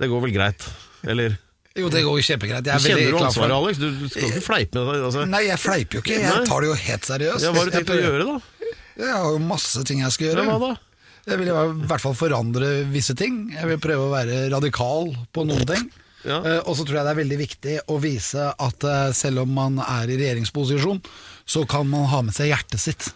det 0.00 0.10
går 0.10 0.24
vel 0.24 0.34
greit. 0.34 0.66
Eller 1.06 1.36
Jo, 1.78 1.90
det 1.92 2.02
går 2.06 2.18
jo 2.18 2.26
kjempegreit. 2.30 2.66
Jeg 2.66 2.74
er 2.74 2.84
Kjenner 2.88 3.14
du 3.14 3.20
ansvaret. 3.28 3.56
Alex? 3.58 3.78
Du, 3.82 3.88
du 4.00 4.08
skal 4.10 4.32
ikke 4.32 4.44
fleipe 4.48 4.80
med 4.80 4.90
det. 4.96 5.04
Altså. 5.10 5.28
Nei, 5.30 5.44
jeg 5.50 5.62
fleiper 5.62 6.00
jo 6.00 6.04
ikke. 6.06 6.18
Jeg 6.24 6.48
tar 6.48 6.64
det 6.64 6.72
jo 6.72 6.80
helt 6.88 7.12
seriøst. 7.12 7.44
Ja, 7.46 7.54
hva 7.54 7.62
har 7.62 7.70
du 7.70 7.76
tenkt 7.78 7.94
å 7.94 8.00
gjøre, 8.00 8.28
da? 8.32 8.74
Jeg 8.98 9.14
har 9.14 9.30
jo 9.36 9.40
masse 9.44 9.84
ting 9.86 10.02
jeg 10.02 10.14
skal 10.16 10.32
Ja, 10.32 10.34
gjøre. 10.34 10.48
hva 10.50 10.58
da? 10.64 10.74
Jeg 11.28 11.42
vil 11.42 11.50
i 11.52 11.86
hvert 11.90 12.00
fall 12.00 12.16
forandre 12.16 12.68
visse 12.88 13.14
ting. 13.18 13.42
Jeg 13.52 13.68
vil 13.68 13.80
prøve 13.82 14.06
å 14.06 14.12
være 14.14 14.46
radikal 14.54 15.10
på 15.36 15.44
noen 15.46 15.66
ting. 15.68 15.88
Ja. 16.24 16.40
Eh, 16.42 16.58
og 16.66 16.74
så 16.78 16.84
tror 16.84 16.98
jeg 16.98 17.06
det 17.06 17.12
er 17.14 17.20
veldig 17.22 17.38
viktig 17.38 17.76
å 17.94 17.98
vise 18.02 18.48
at 18.58 18.84
eh, 18.84 19.12
selv 19.14 19.44
om 19.44 19.52
man 19.54 19.78
er 19.84 20.10
i 20.10 20.18
regjeringsposisjon, 20.18 21.00
så 21.48 21.62
kan 21.70 21.86
man 21.88 22.08
ha 22.10 22.22
med 22.26 22.34
seg 22.36 22.50
hjertet 22.50 22.80
sitt 22.82 23.10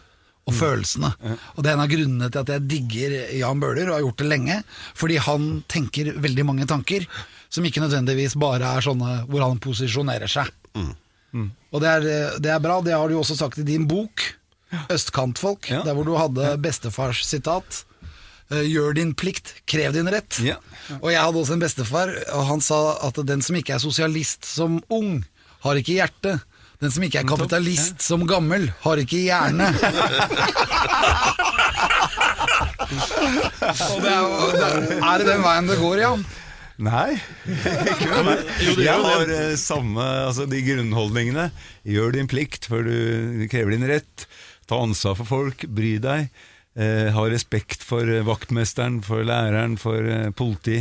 og 0.47 0.55
følelsene. 0.59 1.13
Og 1.55 1.63
det 1.63 1.71
er 1.71 1.77
en 1.77 1.85
av 1.85 1.91
grunnene 1.93 2.27
til 2.33 2.41
at 2.43 2.49
jeg 2.51 2.65
digger 2.67 3.13
Jan 3.39 3.61
Bøhler, 3.63 3.87
og 3.91 3.95
har 3.95 4.03
gjort 4.03 4.23
det 4.25 4.27
lenge. 4.31 4.57
Fordi 4.99 5.19
han 5.23 5.45
tenker 5.71 6.13
veldig 6.19 6.47
mange 6.49 6.67
tanker 6.67 7.07
som 7.53 7.63
ikke 7.69 7.83
nødvendigvis 7.85 8.35
bare 8.43 8.73
er 8.75 8.83
sånne 8.83 9.21
hvor 9.31 9.45
han 9.45 9.61
posisjonerer 9.63 10.31
seg. 10.33 10.51
Og 11.73 11.81
det 11.81 11.89
er, 11.89 12.07
eh, 12.11 12.39
det 12.43 12.51
er 12.53 12.61
bra, 12.65 12.81
det 12.85 12.93
har 12.97 13.09
du 13.09 13.15
også 13.21 13.37
sagt 13.39 13.59
i 13.63 13.67
din 13.67 13.87
bok, 13.89 14.21
Østkantfolk, 14.91 15.69
Ja. 15.71 15.83
der 15.85 15.95
hvor 15.95 16.05
du 16.09 16.15
hadde 16.17 16.57
bestefars 16.65 17.23
sitat. 17.29 17.85
Eh, 18.53 18.65
Gjør 18.69 18.95
din 18.99 19.15
plikt, 19.19 19.55
krev 19.69 19.95
din 19.97 20.11
rett. 20.13 20.39
Ja. 20.45 20.59
Og 21.01 21.11
jeg 21.13 21.21
hadde 21.23 21.43
også 21.43 21.57
en 21.57 21.65
bestefar, 21.65 22.13
og 22.37 22.47
han 22.51 22.61
sa 22.65 22.81
at 23.09 23.17
den 23.27 23.43
som 23.45 23.57
ikke 23.59 23.75
er 23.77 23.83
sosialist 23.83 24.47
som 24.49 24.81
ung, 24.93 25.23
har 25.63 25.79
ikke 25.79 25.99
hjerte. 25.99 26.39
Den 26.83 26.91
som 26.91 27.05
ikke 27.07 27.21
er 27.21 27.29
kapitalist 27.31 28.03
som 28.03 28.25
gammel, 28.27 28.67
har 28.83 28.99
ikke 28.99 29.21
hjerne. 29.23 29.69
det 34.03 34.11
er, 34.11 34.25
er, 34.99 35.19
det 35.23 35.27
den 35.29 35.45
veien 35.45 35.69
det 35.71 35.79
går, 35.79 36.01
Jan? 36.03 36.25
Nei, 36.83 37.15
Jeg 38.81 38.97
har 39.05 39.31
eh, 39.31 39.55
samme, 39.61 40.03
altså 40.27 40.49
de 40.51 40.63
grunnholdningene. 40.67 41.51
Gjør 41.87 42.17
din 42.17 42.31
plikt 42.31 42.67
før 42.71 42.89
du 42.89 43.47
krever 43.53 43.77
din 43.77 43.87
rett. 43.87 44.27
Ta 44.67 44.81
ansvar 44.83 45.15
for 45.21 45.29
folk, 45.29 45.67
bry 45.71 45.95
deg. 46.03 46.33
Eh, 46.73 47.11
ha 47.12 47.23
respekt 47.29 47.83
for 47.85 48.09
eh, 48.09 48.25
vaktmesteren, 48.25 49.03
for 49.05 49.27
læreren, 49.29 49.77
for 49.81 50.09
eh, 50.09 50.31
politi. 50.33 50.81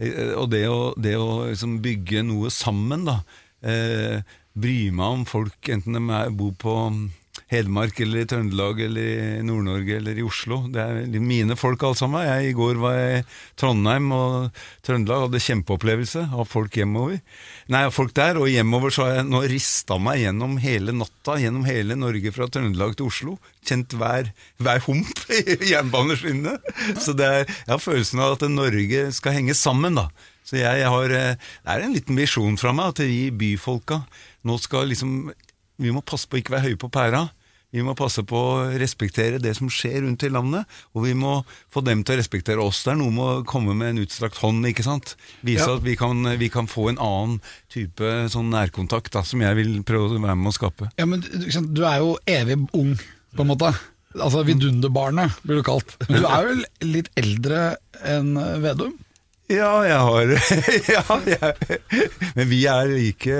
Og 0.00 0.48
det 0.50 0.64
å, 0.66 0.94
det 0.96 1.12
å 1.20 1.44
liksom 1.50 1.76
bygge 1.84 2.22
noe 2.24 2.48
sammen, 2.48 3.02
da. 3.04 3.18
Bry 4.56 4.76
meg 4.96 5.16
om 5.18 5.26
folk, 5.28 5.58
enten 5.68 5.98
de 5.98 6.20
bor 6.38 6.54
på 6.56 6.76
Hedmark 7.50 7.98
eller 8.04 8.22
i 8.22 8.28
Trøndelag 8.30 8.80
eller 8.84 9.08
i 9.10 9.42
Nord-Norge 9.42 9.96
eller 9.98 10.18
i 10.18 10.22
Oslo. 10.22 10.60
Det 10.70 10.82
er 10.82 11.22
mine 11.24 11.56
folk 11.58 11.82
alle 11.82 11.98
sammen. 11.98 12.22
Jeg, 12.22 12.52
I 12.52 12.54
går 12.54 12.78
var 12.78 12.94
jeg 12.94 13.20
i 13.20 13.24
Trondheim 13.58 14.12
og 14.14 14.60
Trøndelag, 14.86 15.24
hadde 15.26 15.42
kjempeopplevelse 15.42 16.22
av 16.30 16.46
folk 16.46 16.78
hjemover. 16.78 17.18
Nei, 17.74 17.82
av 17.88 17.94
folk 17.96 18.14
der, 18.14 18.38
og 18.38 18.46
hjemover 18.52 18.94
så 18.94 19.08
har 19.08 19.16
jeg 19.18 19.28
nå 19.32 19.42
rista 19.50 19.98
meg 19.98 20.22
gjennom 20.22 20.54
hele 20.62 20.94
natta, 20.94 21.40
gjennom 21.42 21.66
hele 21.66 21.98
Norge 21.98 22.34
fra 22.36 22.46
Trøndelag 22.46 22.94
til 22.98 23.10
Oslo. 23.10 23.36
Kjent 23.66 23.98
hver, 23.98 24.30
hver 24.62 24.84
hump 24.86 25.26
i 25.40 25.58
jernbaneskinnene. 25.72 26.54
Så 27.02 27.16
er, 27.18 27.48
jeg 27.50 27.72
har 27.74 27.82
følelsen 27.82 28.22
av 28.22 28.38
at 28.38 28.46
Norge 28.52 29.08
skal 29.16 29.40
henge 29.40 29.58
sammen, 29.58 29.98
da. 29.98 30.06
Så 30.46 30.58
jeg, 30.58 30.80
jeg 30.84 30.94
har, 30.94 31.12
eh, 31.18 31.50
det 31.66 31.74
er 31.74 31.84
en 31.84 31.98
liten 31.98 32.18
visjon 32.18 32.56
fra 32.58 32.72
meg 32.74 32.94
at 32.94 33.02
vi 33.06 33.28
byfolka 33.34 34.00
nå 34.46 34.56
skal 34.58 34.88
liksom 34.90 35.30
Vi 35.80 35.92
må 35.94 36.02
passe 36.04 36.28
på 36.28 36.36
å 36.36 36.40
ikke 36.42 36.52
være 36.52 36.68
høye 36.68 36.78
på 36.80 36.90
pæra. 36.92 37.22
Vi 37.72 37.82
må 37.86 37.94
passe 37.94 38.22
på 38.26 38.34
å 38.34 38.78
respektere 38.80 39.38
det 39.38 39.52
som 39.56 39.68
skjer 39.70 40.00
rundt 40.02 40.24
i 40.26 40.30
landet, 40.32 40.66
og 40.94 41.04
vi 41.04 41.12
må 41.14 41.44
få 41.70 41.82
dem 41.86 42.02
til 42.02 42.16
å 42.16 42.18
respektere 42.18 42.58
oss. 42.64 42.82
Det 42.82 42.92
er 42.94 42.98
noe 42.98 43.12
med 43.14 43.24
å 43.24 43.44
komme 43.46 43.76
med 43.78 43.92
en 43.94 44.02
utstrakt 44.04 44.40
hånd, 44.42 44.66
ikke 44.66 44.82
sant. 44.86 45.14
Vise 45.46 45.66
Ja. 45.68 45.76
at 45.76 45.82
vi 45.86 45.94
kan, 45.96 46.24
vi 46.38 46.48
kan 46.50 46.66
få 46.66 46.88
en 46.90 46.98
annen 46.98 47.40
type 47.70 48.02
sånn 48.30 48.50
nærkontakt, 48.50 49.12
da, 49.14 49.22
som 49.22 49.40
jeg 49.40 49.54
vil 49.56 49.82
prøve 49.86 50.10
å 50.10 50.20
være 50.20 50.36
med 50.36 50.50
å 50.50 50.56
skape. 50.58 50.90
Ja, 50.98 51.06
men 51.06 51.20
du- 51.20 51.70
Du 51.80 51.84
er 51.86 51.98
jo 51.98 52.18
evig 52.26 52.68
ung, 52.74 52.98
på 53.36 53.40
en 53.42 53.46
måte. 53.46 53.74
Altså 54.18 54.42
Vidunderbarnet, 54.44 55.30
blir 55.46 55.56
du 55.56 55.62
kalt. 55.62 55.94
Men 56.08 56.22
du 56.22 56.26
er 56.26 56.44
vel 56.48 56.64
litt 56.82 57.08
eldre 57.16 57.76
enn 58.04 58.34
Vedum? 58.60 58.98
Ja, 59.50 59.70
jeg 59.82 59.98
har 59.98 60.30
ja, 60.94 61.16
jeg, 61.26 61.78
Men 62.36 62.48
vi 62.50 62.60
er 62.70 62.90
like 62.90 63.38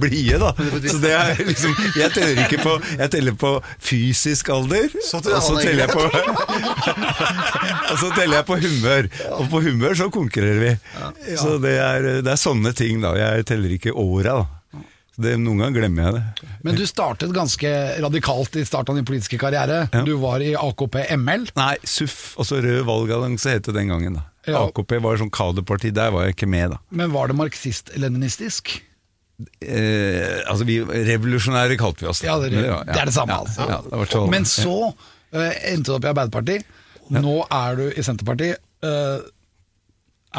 blide, 0.00 0.38
da. 0.40 0.52
Så 0.88 0.96
det 1.02 1.12
er 1.12 1.42
liksom 1.44 1.74
Jeg 1.98 2.12
teller 2.14 2.40
ikke 2.46 2.60
på 2.62 2.76
Jeg 2.96 3.12
teller 3.12 3.36
på 3.40 3.50
fysisk 3.84 4.48
alder, 4.54 4.88
og 4.88 5.42
så 5.44 5.58
teller 5.60 5.84
jeg 5.84 5.92
på 5.92 6.06
Og 7.90 7.98
så 7.98 8.08
teller 8.14 8.38
jeg 8.38 8.46
på 8.48 8.56
humør. 8.62 9.08
Og 9.36 9.50
på 9.50 9.60
humør 9.64 9.96
så 9.98 10.08
konkurrerer 10.12 10.62
vi. 10.62 10.72
Så 11.36 11.56
det 11.62 11.74
er, 11.82 12.08
det 12.22 12.32
er 12.32 12.40
sånne 12.40 12.72
ting, 12.76 13.02
da. 13.02 13.12
Jeg 13.18 13.46
teller 13.50 13.74
ikke 13.74 13.94
åra, 13.98 14.40
da. 14.40 14.84
Så 15.10 15.24
det, 15.24 15.34
noen 15.42 15.64
ganger 15.64 15.82
glemmer 15.82 16.06
jeg 16.06 16.16
det. 16.20 16.50
Men 16.66 16.78
du 16.78 16.84
startet 16.86 17.34
ganske 17.34 17.70
radikalt 18.00 18.60
i 18.60 18.64
starten 18.68 18.94
av 18.94 19.00
din 19.00 19.08
politiske 19.08 19.40
karriere. 19.42 19.82
Ja. 19.90 20.04
Du 20.06 20.14
var 20.22 20.42
i 20.44 20.52
AKP 20.54 21.00
ML. 21.18 21.48
Nei, 21.58 21.74
SUF, 21.82 22.36
altså 22.40 22.60
Rød 22.62 22.84
valgallianse 22.88 23.56
het 23.58 23.66
det 23.66 23.74
den 23.76 23.90
gangen, 23.90 24.20
da. 24.20 24.29
Ja. 24.52 24.62
AKP 24.68 24.98
var 25.04 25.18
sånn 25.20 25.30
kaderparti, 25.34 25.90
der 25.96 26.12
var 26.14 26.26
jeg 26.28 26.36
ikke 26.36 26.48
med, 26.50 26.74
da. 26.74 26.78
Men 26.90 27.12
var 27.14 27.30
det 27.30 27.36
marxist-leninistisk? 27.38 28.76
Eh, 29.64 30.40
altså, 30.50 30.66
vi 30.68 30.80
revolusjonære 30.84 31.78
kalte 31.80 32.04
vi 32.04 32.10
oss. 32.10 32.20
Ja, 32.26 32.36
det, 32.42 32.50
er- 32.52 32.84
det 32.90 32.96
er 33.00 33.08
det 33.08 33.14
samme, 33.16 33.32
ja, 33.38 33.40
altså. 33.46 33.66
Det 33.88 34.20
var 34.20 34.28
Men 34.34 34.44
så 34.48 34.74
eh, 35.32 35.72
endte 35.72 35.88
du 35.90 35.96
opp 35.96 36.04
i 36.04 36.12
Arbeiderpartiet. 36.12 36.64
Nå 37.10 37.36
er 37.50 37.78
du 37.78 37.86
i 37.90 38.02
Senterpartiet. 38.06 38.60
Eh, 38.84 39.18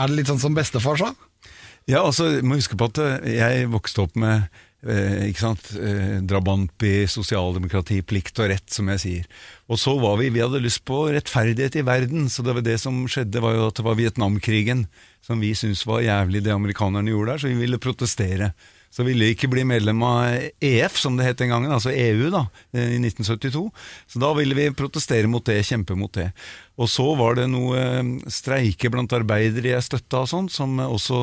er 0.01 0.07
det 0.07 0.15
litt 0.21 0.29
sånn 0.29 0.39
som 0.39 0.53
bestefar 0.55 0.99
sa? 1.01 1.09
Ja, 1.89 2.03
altså, 2.05 2.29
må 2.45 2.55
huske 2.59 2.77
på 2.79 2.87
at 2.91 3.01
eh, 3.01 3.31
jeg 3.39 3.65
vokste 3.73 4.05
opp 4.05 4.15
med 4.21 4.45
eh, 4.87 5.29
ikke 5.29 5.43
sant, 5.43 5.71
eh, 5.77 6.17
drabantby, 6.27 7.05
sosialdemokrati, 7.11 8.01
plikt 8.07 8.41
og 8.41 8.51
rett, 8.53 8.67
som 8.73 8.89
jeg 8.93 9.03
sier. 9.03 9.29
Og 9.71 9.79
så 9.81 9.95
var 10.01 10.19
vi, 10.21 10.31
vi 10.33 10.43
hadde 10.43 10.63
lyst 10.63 10.83
på 10.87 11.03
rettferdighet 11.13 11.79
i 11.81 11.85
verden, 11.87 12.29
så 12.29 12.45
det 12.45 12.57
var 12.57 12.65
det 12.65 12.77
som 12.81 13.03
skjedde, 13.07 13.43
var 13.43 13.57
jo 13.57 13.69
at 13.69 13.79
det 13.79 13.87
var 13.87 13.99
Vietnamkrigen 13.99 14.85
som 15.25 15.41
vi 15.41 15.53
syntes 15.55 15.85
var 15.85 16.03
jævlig 16.03 16.43
det 16.43 16.53
amerikanerne 16.53 17.13
gjorde 17.13 17.35
der, 17.35 17.41
så 17.43 17.51
vi 17.51 17.61
ville 17.61 17.81
protestere. 17.81 18.51
Så 18.91 19.05
ville 19.07 19.23
de 19.23 19.31
ikke 19.31 19.47
bli 19.51 19.63
medlem 19.63 20.01
av 20.03 20.49
EF, 20.59 20.97
som 20.99 21.15
det 21.15 21.29
het 21.29 21.39
den 21.39 21.53
gangen, 21.53 21.71
altså 21.71 21.93
EU, 21.93 22.27
da, 22.33 22.41
eh, 22.75 22.97
i 22.97 22.99
1972. 22.99 23.63
Så 24.11 24.19
da 24.19 24.33
ville 24.35 24.57
vi 24.57 24.67
protestere 24.75 25.29
mot 25.31 25.45
det, 25.47 25.61
kjempe 25.63 25.95
mot 25.95 26.11
det. 26.17 26.31
Og 26.81 26.89
så 26.91 27.05
var 27.15 27.37
det 27.39 27.47
noe 27.53 27.79
eh, 27.79 28.11
streike 28.31 28.91
blant 28.91 29.15
arbeidere 29.15 29.71
jeg 29.77 29.87
støtta 29.87 30.25
og 30.25 30.31
sånn, 30.31 30.51
som 30.51 30.75
også 30.83 31.21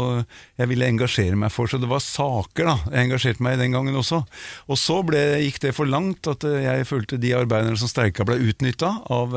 jeg 0.57 0.71
ville 0.73 0.89
engasjere 0.89 1.37
meg 1.37 1.53
for. 1.53 1.69
Så 1.69 1.81
det 1.83 1.91
var 1.93 2.01
saker, 2.05 2.71
da. 2.71 2.79
Jeg 2.89 3.11
engasjerte 3.11 3.45
meg 3.45 3.59
i 3.59 3.62
den 3.66 3.77
gangen 3.77 4.01
også. 4.01 4.23
Og 4.69 4.81
så 4.81 5.03
ble, 5.05 5.21
gikk 5.45 5.61
det 5.66 5.77
for 5.77 5.91
langt 5.91 6.31
at 6.31 6.49
eh, 6.49 6.64
jeg 6.64 6.89
følte 6.89 7.21
de 7.21 7.37
arbeiderne 7.37 7.77
som 7.77 7.93
streika, 7.93 8.25
ble 8.25 8.41
utnytta 8.49 8.95
av 9.12 9.37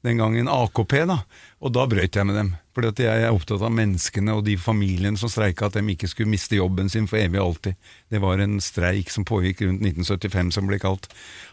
den 0.00 0.16
gangen 0.16 0.48
AKP, 0.48 0.96
da. 1.12 1.20
Og 1.60 1.76
da 1.76 1.84
brøt 1.90 2.16
jeg 2.16 2.24
med 2.24 2.40
dem. 2.40 2.54
Fordi 2.80 2.94
at 2.94 3.00
jeg 3.04 3.24
er 3.26 3.34
opptatt 3.36 3.60
av 3.60 3.72
menneskene 3.76 4.32
og 4.32 4.46
de 4.46 4.54
familiene 4.56 5.18
som 5.20 5.28
streika, 5.28 5.68
at 5.68 5.74
de 5.76 5.82
ikke 5.92 6.08
skulle 6.08 6.32
miste 6.32 6.56
jobben 6.56 6.88
sin 6.88 7.04
for 7.10 7.20
evig 7.20 7.36
og 7.36 7.50
alltid. 7.50 7.90
Det 8.08 8.20
var 8.22 8.40
en 8.40 8.54
streik 8.64 9.12
som 9.12 9.26
pågikk 9.28 9.60
rundt 9.66 9.84
1975 9.84 10.54
som 10.56 10.70
ble 10.70 10.78
kalt 10.80 11.10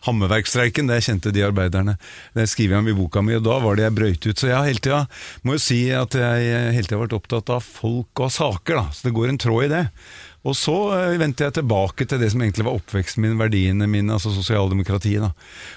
Hammerverkstreiken. 0.07 0.87
Det 0.87 1.01
kjente 1.03 1.33
de 1.35 1.43
arbeiderne. 1.43 1.97
Det 2.37 2.47
skriver 2.47 2.77
jeg 2.77 2.85
om 2.85 2.87
i 2.93 2.95
boka 2.95 3.25
mi, 3.25 3.35
og 3.35 3.43
da 3.43 3.57
var 3.59 3.75
det 3.75 3.89
jeg 3.89 3.95
brøyt 3.97 4.29
ut. 4.29 4.39
Så 4.39 4.47
jeg 4.53 4.69
hele 4.69 4.83
tida, 4.87 5.01
må 5.43 5.57
jo 5.57 5.65
si 5.65 5.81
at 5.91 6.15
jeg 6.15 6.71
hele 6.77 6.87
tida 6.87 6.95
har 6.95 7.03
vært 7.03 7.17
opptatt 7.19 7.51
av 7.57 7.67
folk 7.67 8.23
og 8.23 8.31
saker, 8.37 8.79
da. 8.79 8.95
Så 8.95 9.09
det 9.09 9.13
går 9.19 9.33
en 9.33 9.41
tråd 9.43 9.67
i 9.67 9.71
det. 9.75 9.83
Og 10.47 10.55
så 10.55 10.77
eh, 10.95 11.17
vendte 11.19 11.43
jeg 11.43 11.57
tilbake 11.59 12.07
til 12.07 12.23
det 12.23 12.31
som 12.31 12.45
egentlig 12.45 12.69
var 12.69 12.79
oppveksten 12.79 13.25
min, 13.25 13.35
verdiene 13.41 13.91
mine, 13.91 14.15
altså 14.15 14.31
sosialdemokratiet. 14.31 15.27
Da. 15.27 15.33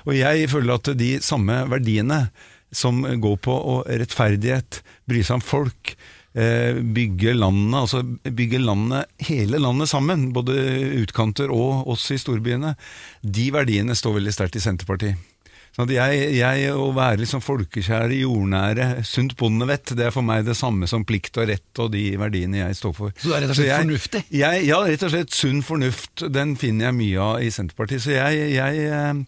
Og 0.07 0.15
jeg 0.15 0.47
føler 0.55 0.79
at 0.79 0.95
de 0.95 1.17
samme 1.27 1.65
verdiene 1.75 2.29
som 2.73 3.03
går 3.03 3.37
på 3.45 3.55
rettferdighet, 3.89 4.83
bry 5.11 5.23
seg 5.27 5.41
om 5.41 5.45
folk, 5.45 5.95
eh, 6.35 6.79
bygge 6.81 7.35
landet, 7.35 7.81
altså 7.81 8.03
bygge 8.31 8.61
landet, 8.63 9.11
hele 9.31 9.59
landet 9.59 9.91
sammen, 9.91 10.29
både 10.37 10.55
utkanter 11.03 11.51
og 11.51 11.89
oss 11.91 12.11
i 12.15 12.19
storbyene, 12.23 12.77
de 13.23 13.51
verdiene 13.55 13.97
står 13.99 14.21
veldig 14.21 14.37
sterkt 14.37 14.57
i 14.61 14.65
Senterpartiet. 14.65 15.27
Sånn 15.71 15.87
at 15.87 15.93
jeg, 15.95 16.33
jeg 16.35 16.73
Å 16.75 16.89
være 16.97 17.21
liksom 17.21 17.39
folkekjære, 17.47 18.17
jordnære, 18.25 19.05
sunt 19.07 19.37
bondevett, 19.39 19.93
det 19.95 20.09
er 20.09 20.11
for 20.11 20.27
meg 20.27 20.43
det 20.45 20.57
samme 20.59 20.89
som 20.91 21.05
plikt 21.07 21.39
og 21.39 21.47
rett 21.47 21.79
og 21.79 21.93
de 21.95 22.17
verdiene 22.19 22.59
jeg 22.65 22.75
står 22.81 22.95
for. 22.97 23.13
Så 23.15 23.31
du 23.31 23.35
er 23.37 23.45
rett 23.45 23.53
og 23.53 23.55
slett 23.61 23.69
jeg- 23.71 23.85
fornuftig? 23.85 24.23
Jeg, 24.35 24.65
ja, 24.67 24.81
rett 24.83 25.05
og 25.07 25.13
slett 25.15 25.31
sunn 25.31 25.63
fornuft. 25.63 26.25
Den 26.35 26.57
finner 26.59 26.89
jeg 26.91 26.99
mye 26.99 27.23
av 27.23 27.45
i 27.47 27.53
Senterpartiet. 27.55 28.03
Så 28.03 28.11
jeg, 28.19 29.27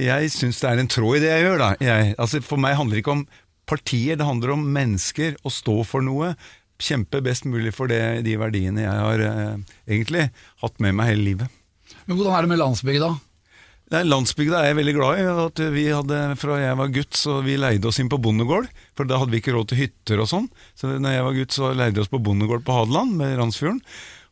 jeg, 0.00 0.32
syns 0.34 0.60
det 0.62 0.70
er 0.70 0.82
en 0.82 0.90
tråd 0.90 1.18
i 1.18 1.22
det 1.24 1.32
jeg 1.32 1.46
gjør, 1.46 1.62
da. 1.62 1.70
Jeg, 1.82 2.12
altså 2.20 2.42
for 2.44 2.60
meg 2.62 2.76
handler 2.78 2.98
det 2.98 3.04
ikke 3.04 3.16
om 3.18 3.24
partier, 3.68 4.18
det 4.18 4.26
handler 4.26 4.54
om 4.56 4.64
mennesker. 4.74 5.36
Å 5.42 5.52
stå 5.52 5.80
for 5.88 6.04
noe. 6.04 6.32
Kjempe 6.82 7.22
best 7.24 7.46
mulig 7.46 7.74
for 7.76 7.90
det, 7.90 8.24
de 8.26 8.38
verdiene 8.40 8.82
jeg 8.84 9.02
har 9.06 9.26
eh, 9.26 9.76
egentlig 9.86 10.28
hatt 10.64 10.80
med 10.82 10.96
meg 10.98 11.12
hele 11.12 11.26
livet. 11.28 11.60
Men 12.08 12.18
hvordan 12.18 12.34
er 12.34 12.46
det 12.46 12.52
med 12.54 12.62
landsbygda? 12.62 13.12
Landsbygda 13.92 14.62
er 14.62 14.70
jeg 14.70 14.78
veldig 14.78 14.94
glad 14.96 15.20
i. 15.20 15.24
At 15.44 15.60
vi 15.74 15.84
hadde, 15.92 16.20
Fra 16.40 16.56
jeg 16.62 16.78
var 16.80 16.94
gutt, 16.94 17.18
så 17.18 17.38
vi 17.44 17.58
leide 17.60 17.90
oss 17.90 18.00
inn 18.00 18.10
på 18.12 18.20
bondegård. 18.24 18.70
For 18.96 19.08
da 19.08 19.20
hadde 19.20 19.34
vi 19.34 19.42
ikke 19.42 19.52
råd 19.56 19.68
til 19.70 19.82
hytter 19.82 20.22
og 20.24 20.30
sånn. 20.30 20.48
Så 20.78 20.94
når 20.96 21.16
jeg 21.18 21.26
var 21.26 21.36
gutt, 21.36 21.56
så 21.58 21.72
leide 21.76 21.98
vi 21.98 22.04
oss 22.04 22.12
på 22.12 22.22
bondegård 22.24 22.64
på 22.64 22.76
Hadeland 22.78 23.14
med 23.20 23.36
Randsfjorden. 23.36 23.82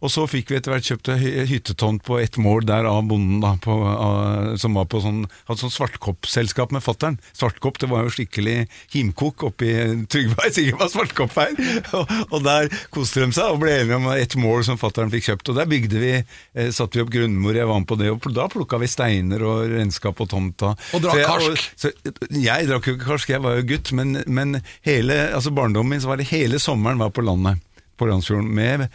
Og 0.01 0.09
så 0.09 0.23
fikk 0.31 0.49
vi 0.51 0.57
etter 0.57 0.73
hvert 0.73 0.87
kjøpt 0.87 1.11
ei 1.13 1.45
hyttetomt 1.51 2.01
på 2.07 2.17
ett 2.23 2.39
mål 2.41 2.65
der 2.69 2.87
av 2.89 3.03
bonden, 3.11 3.43
da, 3.43 3.51
på, 3.61 3.75
av, 3.85 4.55
som 4.61 4.75
var 4.79 4.87
på 4.89 5.01
sånn, 5.05 5.27
hadde 5.49 5.61
sånn 5.61 5.75
svartkoppselskap 5.75 6.73
med 6.73 6.81
fattern. 6.85 7.19
Svartkopp, 7.37 7.77
det 7.83 7.91
var 7.91 8.07
jo 8.07 8.13
skikkelig 8.15 8.63
himkok 8.95 9.45
oppi 9.51 9.69
Trygve 10.11 10.47
er 10.47 10.55
sikkert 10.57 10.81
var 10.81 10.93
svartkopp 10.95 11.37
her. 11.37 11.53
Og, 11.99 12.15
og 12.31 12.45
der 12.47 12.71
koste 12.95 13.21
de 13.27 13.29
seg 13.37 13.53
og 13.53 13.61
ble 13.63 13.75
enige 13.83 13.99
om 14.01 14.09
ett 14.15 14.37
mål 14.41 14.65
som 14.71 14.81
fattern 14.81 15.13
fikk 15.13 15.29
kjøpt. 15.29 15.53
Og 15.53 15.61
der 15.61 15.69
bygde 15.71 16.01
vi, 16.03 16.13
eh, 16.57 16.71
satte 16.75 16.97
vi 16.97 17.05
opp 17.05 17.13
grunnmor, 17.13 17.57
jeg 17.61 17.69
var 17.69 17.83
med 17.85 17.91
på 17.91 17.99
det, 18.01 18.11
og 18.15 18.31
da 18.37 18.49
plukka 18.53 18.81
vi 18.81 18.89
steiner 18.91 19.45
og 19.47 19.69
renskap 19.75 20.17
på 20.21 20.29
tomta. 20.33 20.73
Og 20.97 21.05
drakk 21.05 21.13
Så 21.13 21.21
jeg- 21.21 21.29
karsk. 21.29 21.71
så, 21.77 21.93
jeg 22.41 22.71
drakk 22.73 22.89
jo 22.89 22.97
ikke 22.97 23.09
karsk, 23.13 23.35
jeg 23.37 23.45
var 23.45 23.61
jo 23.61 23.69
gutt, 23.75 23.93
men, 24.01 24.23
men 24.27 24.63
hele 24.87 25.21
altså 25.35 25.53
barndommen 25.53 25.91
min 25.91 26.01
så 26.01 26.09
var 26.13 26.17
det 26.21 26.29
hele 26.31 26.59
sommeren 26.63 26.99
var 27.01 27.11
på 27.13 27.25
landet. 27.27 27.61
På 28.01 28.09
Randsfjorden. 28.09 28.49
Med, 28.57 28.87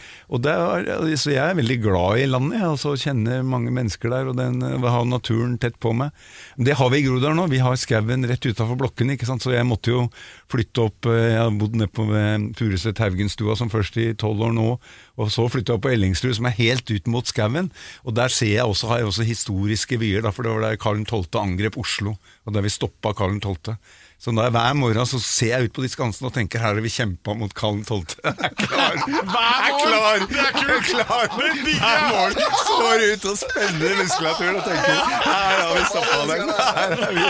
det 0.41 1.20
så 1.22 1.34
jeg 1.34 1.43
er 1.43 1.58
veldig 1.60 1.78
glad 1.84 2.24
i 2.24 2.28
landet, 2.30 2.58
jeg, 2.58 2.70
altså, 2.74 2.95
kjenner 2.97 3.45
mange 3.45 3.74
mennesker 3.74 4.10
der 4.10 4.32
og 4.32 4.39
den, 4.39 4.64
har 4.82 5.06
naturen 5.06 5.60
tett 5.62 5.78
på 5.82 5.93
meg. 5.93 6.14
Det 6.58 6.78
har 6.80 6.89
vi 6.91 7.01
i 7.01 7.06
Groruddalen 7.06 7.38
nå, 7.39 7.47
vi 7.51 7.62
har 7.62 7.78
skauen 7.80 8.26
rett 8.26 8.45
utafor 8.45 8.80
blokkene, 8.80 9.18
så 9.22 9.53
jeg 9.53 9.68
måtte 9.68 9.93
jo 9.93 10.06
flytte 10.51 10.86
opp 10.88 11.10
eh, 11.10 11.36
Jeg 11.36 11.41
har 11.41 11.53
bodd 11.60 11.78
nede 11.78 11.91
på 11.93 12.06
eh, 12.16 12.47
Furuset 12.58 13.01
Haugenstua 13.01 13.56
som 13.60 13.72
først 13.74 13.99
i 14.01 14.08
tolv 14.18 14.41
år 14.47 14.56
nå, 14.56 14.70
og 15.16 15.32
så 15.34 15.47
flytta 15.51 15.74
jeg 15.74 15.80
opp 15.80 15.86
på 15.86 15.93
Ellingsrud, 15.93 16.34
som 16.38 16.49
er 16.49 16.58
helt 16.58 16.89
ut 16.89 17.12
mot 17.12 17.30
skauen. 17.30 17.70
Og 18.03 18.18
der 18.18 18.34
ser 18.34 18.56
jeg 18.56 18.66
også, 18.66 18.89
har 18.91 19.03
jeg 19.03 19.12
også 19.12 19.28
historiske 19.28 19.99
vyer, 20.01 20.26
for 20.32 20.45
det 20.45 20.56
var 20.56 20.66
der 20.66 20.82
Karl 20.82 21.03
12. 21.06 21.30
angrep 21.41 21.78
Oslo, 21.82 22.18
og 22.45 22.56
der 22.56 22.66
vi 22.66 22.74
stoppa 22.74 23.14
Karl 23.18 23.38
12. 23.39 23.78
Så 24.26 24.32
da 24.34 24.47
hver 24.49 24.73
morgen 24.73 25.05
så 25.05 25.19
ser 25.21 25.51
jeg 25.51 25.67
ut 25.67 25.73
på 25.76 25.84
de 25.84 25.89
skansene 25.93 26.32
og 26.32 26.34
tenker 26.34 26.57
her 26.57 26.71
har 26.73 26.82
vi 26.82 26.89
kjempa 26.89 27.36
mot 27.38 27.51
Kallen 27.53 27.84
12. 27.86 28.15
Jeg 28.23 28.32
er 28.41 28.55
klar! 28.57 28.95
Jeg 28.97 29.19
er 29.61 29.76
klar! 29.78 30.23
Jeg 30.34 30.47
er 30.65 30.80
klar! 30.88 31.28
Hver 31.36 31.99
morgen 32.09 32.55
står 32.61 33.03
ut 33.11 33.28
og 33.30 33.36
spenner 33.43 33.93
muskulaturen 33.99 34.57
og 34.57 34.65
tenker 34.65 34.97
her 35.28 35.59
har 35.59 35.76
vi 35.76 35.84
stoppa 35.91 36.23
den! 36.32 36.49
Her 36.57 36.95
er 36.95 37.13
vi. 37.19 37.28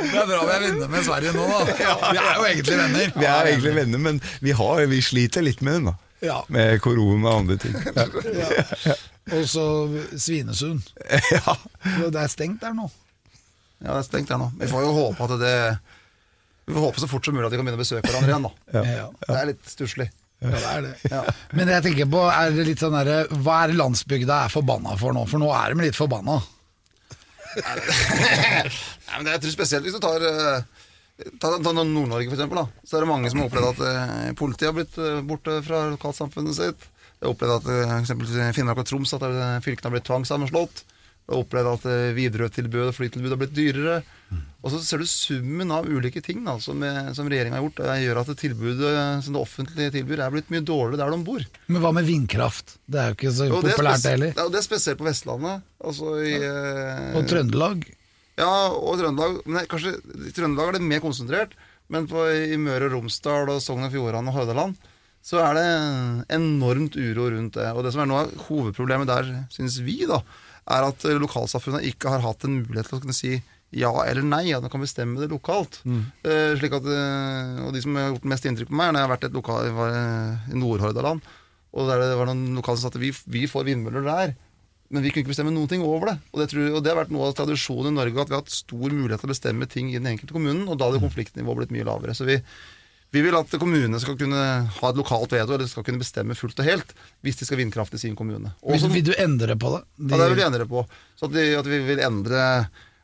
Det 0.00 0.22
er 0.22 0.30
bra 0.30 0.40
vi 0.40 0.54
er 0.54 0.64
venner 0.64 0.88
med 0.94 1.04
Sverige 1.10 1.34
nå, 1.36 1.44
da. 1.52 1.60
Vi 1.68 2.22
er 2.22 2.32
jo 2.32 2.48
egentlig 2.48 2.78
venner. 2.80 3.12
Vi 3.18 3.28
er 3.34 3.50
egentlig 3.52 3.74
venner, 3.82 4.04
men 4.08 4.22
vi, 4.40 4.56
har, 4.62 4.82
vi 4.94 5.02
sliter 5.04 5.44
litt 5.44 5.60
med 5.60 5.78
den, 5.82 5.90
da. 5.92 5.94
Ja. 6.24 6.40
Med 6.48 6.80
korona 6.80 7.34
og 7.34 7.42
andre 7.42 7.60
ting. 7.60 7.76
Og 9.36 9.44
så 9.52 9.68
Svinesund. 10.16 10.80
Ja. 11.36 11.60
Det 12.08 12.24
er 12.24 12.32
stengt 12.32 12.64
der 12.64 12.72
nå. 12.72 12.88
Ja, 13.80 13.94
det 13.94 13.98
er 14.02 14.06
stengt 14.06 14.32
her 14.32 14.40
nå. 14.40 14.50
Vi 14.60 14.68
får 14.70 14.84
jo 14.84 14.94
håpe 14.96 15.26
at 15.26 15.36
det 15.40 15.54
Vi 16.68 16.74
får 16.76 16.84
håpe 16.84 17.02
så 17.02 17.08
fort 17.10 17.26
som 17.26 17.36
mulig 17.36 17.48
at 17.48 17.54
de 17.54 17.60
kan 17.60 17.66
begynne 17.66 17.80
å 17.80 17.84
besøke 17.84 18.08
hverandre 18.08 18.34
igjen, 18.34 18.48
da. 18.48 18.52
Ja. 18.76 19.06
Det 19.24 19.38
er 19.40 19.48
litt 19.54 19.70
stusslig. 19.72 20.10
Ja, 20.40 20.50
det 20.54 20.68
er 20.70 20.84
det. 20.86 20.92
Ja. 21.12 21.20
Men 21.56 21.68
jeg 21.68 21.84
tenker 21.84 22.08
på, 22.08 22.20
er 22.32 22.54
det 22.56 22.64
litt 22.64 22.80
sånn 22.80 22.94
derre 22.96 23.24
Hva 23.44 23.58
er 23.64 23.72
det 23.72 23.76
landsbygda 23.76 24.38
er 24.46 24.52
forbanna 24.52 24.94
for 25.00 25.16
nå? 25.16 25.26
For 25.28 25.42
nå 25.42 25.50
er 25.52 25.74
de 25.74 25.84
litt 25.84 25.98
forbanna. 25.98 26.38
Nei, 27.60 29.16
men 29.16 29.26
det 29.26 29.34
jeg 29.34 29.42
tror 29.44 29.52
spesielt 29.56 29.84
hvis 29.86 29.96
du 29.98 30.02
tar 30.02 30.22
eh, 30.22 30.86
Ta, 31.42 31.50
ta 31.60 31.72
Nord-Norge, 31.76 32.30
for 32.30 32.38
eksempel. 32.38 32.62
Da. 32.62 32.86
Så 32.88 32.96
er 32.96 33.04
det 33.04 33.10
mange 33.10 33.28
som 33.28 33.42
har 33.42 33.50
opplevd 33.50 33.74
at 33.74 33.80
eh, 33.90 34.30
politiet 34.38 34.70
har 34.70 34.76
blitt 34.78 34.94
eh, 34.96 35.18
borte 35.28 35.58
fra 35.66 35.82
lokalsamfunnet 35.90 36.56
sitt. 36.56 36.86
Jeg 37.18 37.26
har 37.26 37.34
opplevd 37.34 37.68
at 37.68 38.14
i 38.24 38.46
Finnmark 38.56 38.80
og 38.80 38.88
Troms 38.88 39.12
at 39.18 39.26
fylkene 39.66 39.90
har 39.90 39.92
blitt 39.98 40.06
tvangssammenslått. 40.08 40.80
Har 41.28 41.42
opplevd 41.42 41.70
at 41.70 41.84
eh, 41.90 42.14
Widerøe-tilbudet 42.16 42.88
og 42.90 42.96
flytilbudet 42.96 43.34
har 43.36 43.40
blitt 43.42 43.54
dyrere. 43.56 44.00
Og 44.60 44.72
så 44.74 44.80
ser 44.84 45.00
du 45.00 45.08
summen 45.08 45.70
av 45.72 45.86
ulike 45.88 46.20
ting 46.24 46.42
da, 46.44 46.56
som, 46.60 46.82
eh, 46.84 47.12
som 47.16 47.28
regjeringa 47.30 47.56
har 47.56 47.64
gjort, 47.64 47.80
eh, 47.86 48.02
gjør 48.04 48.20
at 48.22 48.32
det 48.32 48.36
tilbudet 48.42 48.92
som 49.24 49.36
det 49.36 49.40
offentlige 49.40 49.94
tilbyr, 49.94 50.24
er 50.24 50.34
blitt 50.34 50.52
mye 50.52 50.64
dårligere 50.66 51.00
der 51.00 51.14
de 51.14 51.26
bor. 51.28 51.46
Men 51.68 51.84
hva 51.84 51.94
med 51.96 52.08
vindkraft? 52.08 52.76
Det 52.84 53.00
er 53.00 53.12
jo 53.12 53.18
ikke 53.18 53.34
så 53.38 53.48
jo, 53.48 53.62
populært 53.64 54.06
heller. 54.10 54.34
Ja, 54.36 54.48
det 54.52 54.60
er 54.60 54.66
spesielt 54.66 55.00
på 55.00 55.08
Vestlandet. 55.08 55.64
Altså 55.80 56.18
i 56.20 56.34
ja. 56.36 56.54
Og 57.16 57.26
Trøndelag. 57.30 57.88
Ja, 58.40 58.52
og 58.74 59.00
Trøndelag. 59.00 59.40
Men 59.46 59.68
kanskje, 59.70 59.96
I 60.28 60.34
Trøndelag 60.36 60.74
er 60.74 60.78
det 60.78 60.86
mer 60.92 61.04
konsentrert. 61.04 61.56
Men 61.90 62.06
på, 62.10 62.22
i 62.30 62.58
Møre 62.60 62.86
og 62.86 62.98
Romsdal 62.98 63.50
og 63.50 63.62
Sogn 63.64 63.88
og 63.88 63.94
Fjordane 63.94 64.30
og 64.30 64.36
Hordaland 64.36 64.89
så 65.24 65.40
er 65.44 65.56
det 65.58 65.64
enormt 66.36 66.96
uro 66.96 67.28
rundt 67.34 67.58
det. 67.58 67.68
Og 67.76 67.84
det 67.84 67.92
som 67.94 68.02
er 68.04 68.10
noe 68.10 68.24
av 68.24 68.44
hovedproblemet 68.48 69.10
der, 69.10 69.32
syns 69.52 69.78
vi, 69.84 70.00
da, 70.08 70.22
er 70.70 70.86
at 70.88 71.04
lokalsamfunnet 71.20 71.86
ikke 71.92 72.12
har 72.14 72.24
hatt 72.24 72.46
en 72.46 72.62
mulighet 72.62 72.88
til 72.90 73.00
å 73.00 73.04
kunne 73.04 73.16
si 73.16 73.34
ja 73.70 73.90
eller 74.02 74.24
nei, 74.26 74.50
at 74.50 74.64
man 74.64 74.72
kan 74.72 74.82
bestemme 74.82 75.20
det 75.20 75.30
lokalt. 75.30 75.80
Eh, 76.26 76.56
slik 76.58 76.74
at, 76.74 76.86
uh, 76.86 77.66
og 77.68 77.74
de 77.74 77.82
som 77.84 77.94
har 77.94 78.08
gjort 78.10 78.30
mest 78.32 78.46
inntrykk 78.48 78.70
på 78.72 78.78
meg, 78.78 78.90
er 78.90 78.96
når 78.96 79.02
jeg 79.02 79.06
har 79.06 79.12
vært 79.14 79.26
et 79.28 79.36
lokal, 79.36 79.68
var 79.76 79.94
eh, 79.94 80.48
i 80.50 80.58
Nordhordaland, 80.58 81.28
og 81.70 81.90
der 81.90 82.02
det 82.02 82.16
var 82.18 82.30
noen 82.32 82.58
lokale 82.58 82.80
som 82.80 82.88
sa 82.88 82.90
at 82.90 83.02
vi, 83.02 83.12
vi 83.30 83.44
får 83.50 83.68
vindmøller 83.68 84.06
der. 84.08 84.34
Men 84.90 85.04
vi 85.04 85.12
kunne 85.12 85.22
ikke 85.22 85.30
bestemme 85.30 85.52
noen 85.54 85.70
ting 85.70 85.84
over 85.86 86.10
det. 86.10 86.16
Og 86.32 86.40
det, 86.42 86.48
tror, 86.50 86.64
og 86.74 86.82
det 86.82 86.90
har 86.90 86.98
vært 86.98 87.12
noe 87.14 87.28
av 87.28 87.36
tradisjonen 87.38 87.92
i 87.92 87.98
Norge 88.00 88.24
at 88.24 88.32
vi 88.32 88.34
har 88.34 88.42
hatt 88.42 88.50
stor 88.50 88.90
mulighet 88.90 89.22
til 89.22 89.30
å 89.30 89.30
bestemme 89.30 89.68
ting 89.70 89.92
i 89.92 90.00
den 90.00 90.08
enkelte 90.10 90.34
kommunen, 90.34 90.64
og 90.66 90.80
da 90.80 90.88
hadde 90.88 91.02
konfliktnivået 91.04 91.60
blitt 91.60 91.74
mye 91.76 91.86
lavere. 91.86 92.16
Så 92.18 92.26
vi, 92.26 92.40
vi 93.10 93.22
vil 93.24 93.34
at 93.34 93.54
kommunene 93.58 93.98
skal 94.02 94.14
kunne 94.18 94.42
ha 94.70 94.90
et 94.90 94.98
lokalt 94.98 95.32
veto, 95.34 95.56
eller 95.56 95.66
skal 95.70 95.82
kunne 95.86 95.98
bestemme 96.02 96.36
fullt 96.38 96.60
og 96.62 96.68
helt, 96.68 96.92
hvis 97.26 97.40
de 97.40 97.48
skal 97.48 97.58
vindkraft 97.58 97.96
i 97.98 98.02
sin 98.02 98.14
kommune. 98.18 98.52
Også, 98.62 98.86
Vil, 98.86 99.00
vil 99.00 99.10
du 99.10 99.18
endre 99.18 99.56
på 99.58 99.72
det? 99.74 99.80
De, 99.98 100.12
ja, 100.14 100.20
det 100.22 100.28
vil 100.30 100.38
vi 100.38 100.46
endre 100.46 100.68
på. 100.70 100.84
Så 101.18 101.26
at 101.26 101.34
vi, 101.34 101.48
at 101.58 101.66
vi 101.66 101.82
vil 101.88 102.02
endre 102.06 102.44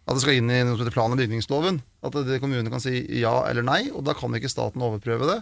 At 0.06 0.14
det 0.14 0.22
skal 0.22 0.36
inn 0.38 0.50
i 0.54 0.60
noe 0.62 0.76
som 0.76 0.84
heter 0.84 0.94
plan- 0.94 1.10
og 1.10 1.18
bygningsloven. 1.18 1.80
At 2.06 2.14
kommunene 2.38 2.70
kan 2.70 2.78
si 2.78 3.00
ja 3.18 3.40
eller 3.50 3.64
nei, 3.66 3.88
og 3.90 4.04
da 4.06 4.14
kan 4.14 4.30
ikke 4.38 4.52
staten 4.52 4.84
overprøve 4.86 5.26
det. 5.32 5.40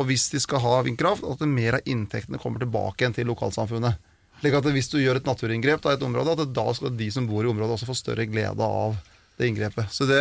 Og 0.00 0.06
hvis 0.08 0.30
de 0.32 0.40
skal 0.40 0.62
ha 0.64 0.78
vindkraft, 0.86 1.24
at 1.28 1.44
mer 1.44 1.76
av 1.76 1.84
inntektene 1.84 2.40
kommer 2.40 2.62
tilbake 2.64 3.04
igjen 3.04 3.16
til 3.18 3.28
lokalsamfunnet. 3.28 4.00
Slik 4.40 4.56
at 4.56 4.70
hvis 4.72 4.88
du 4.92 4.96
gjør 5.02 5.20
et 5.20 5.28
naturinngrep 5.28 5.84
i 5.84 5.92
et 5.92 6.04
område, 6.08 6.32
at 6.32 6.56
da 6.56 6.64
skal 6.76 6.96
de 6.96 7.10
som 7.12 7.28
bor 7.28 7.44
i 7.44 7.52
området 7.52 7.76
også 7.76 7.88
få 7.88 7.96
større 7.96 8.24
glede 8.28 8.64
av 8.64 8.96
det 9.36 9.50
inngrepet. 9.50 9.92
Så 9.92 10.08
det, 10.08 10.20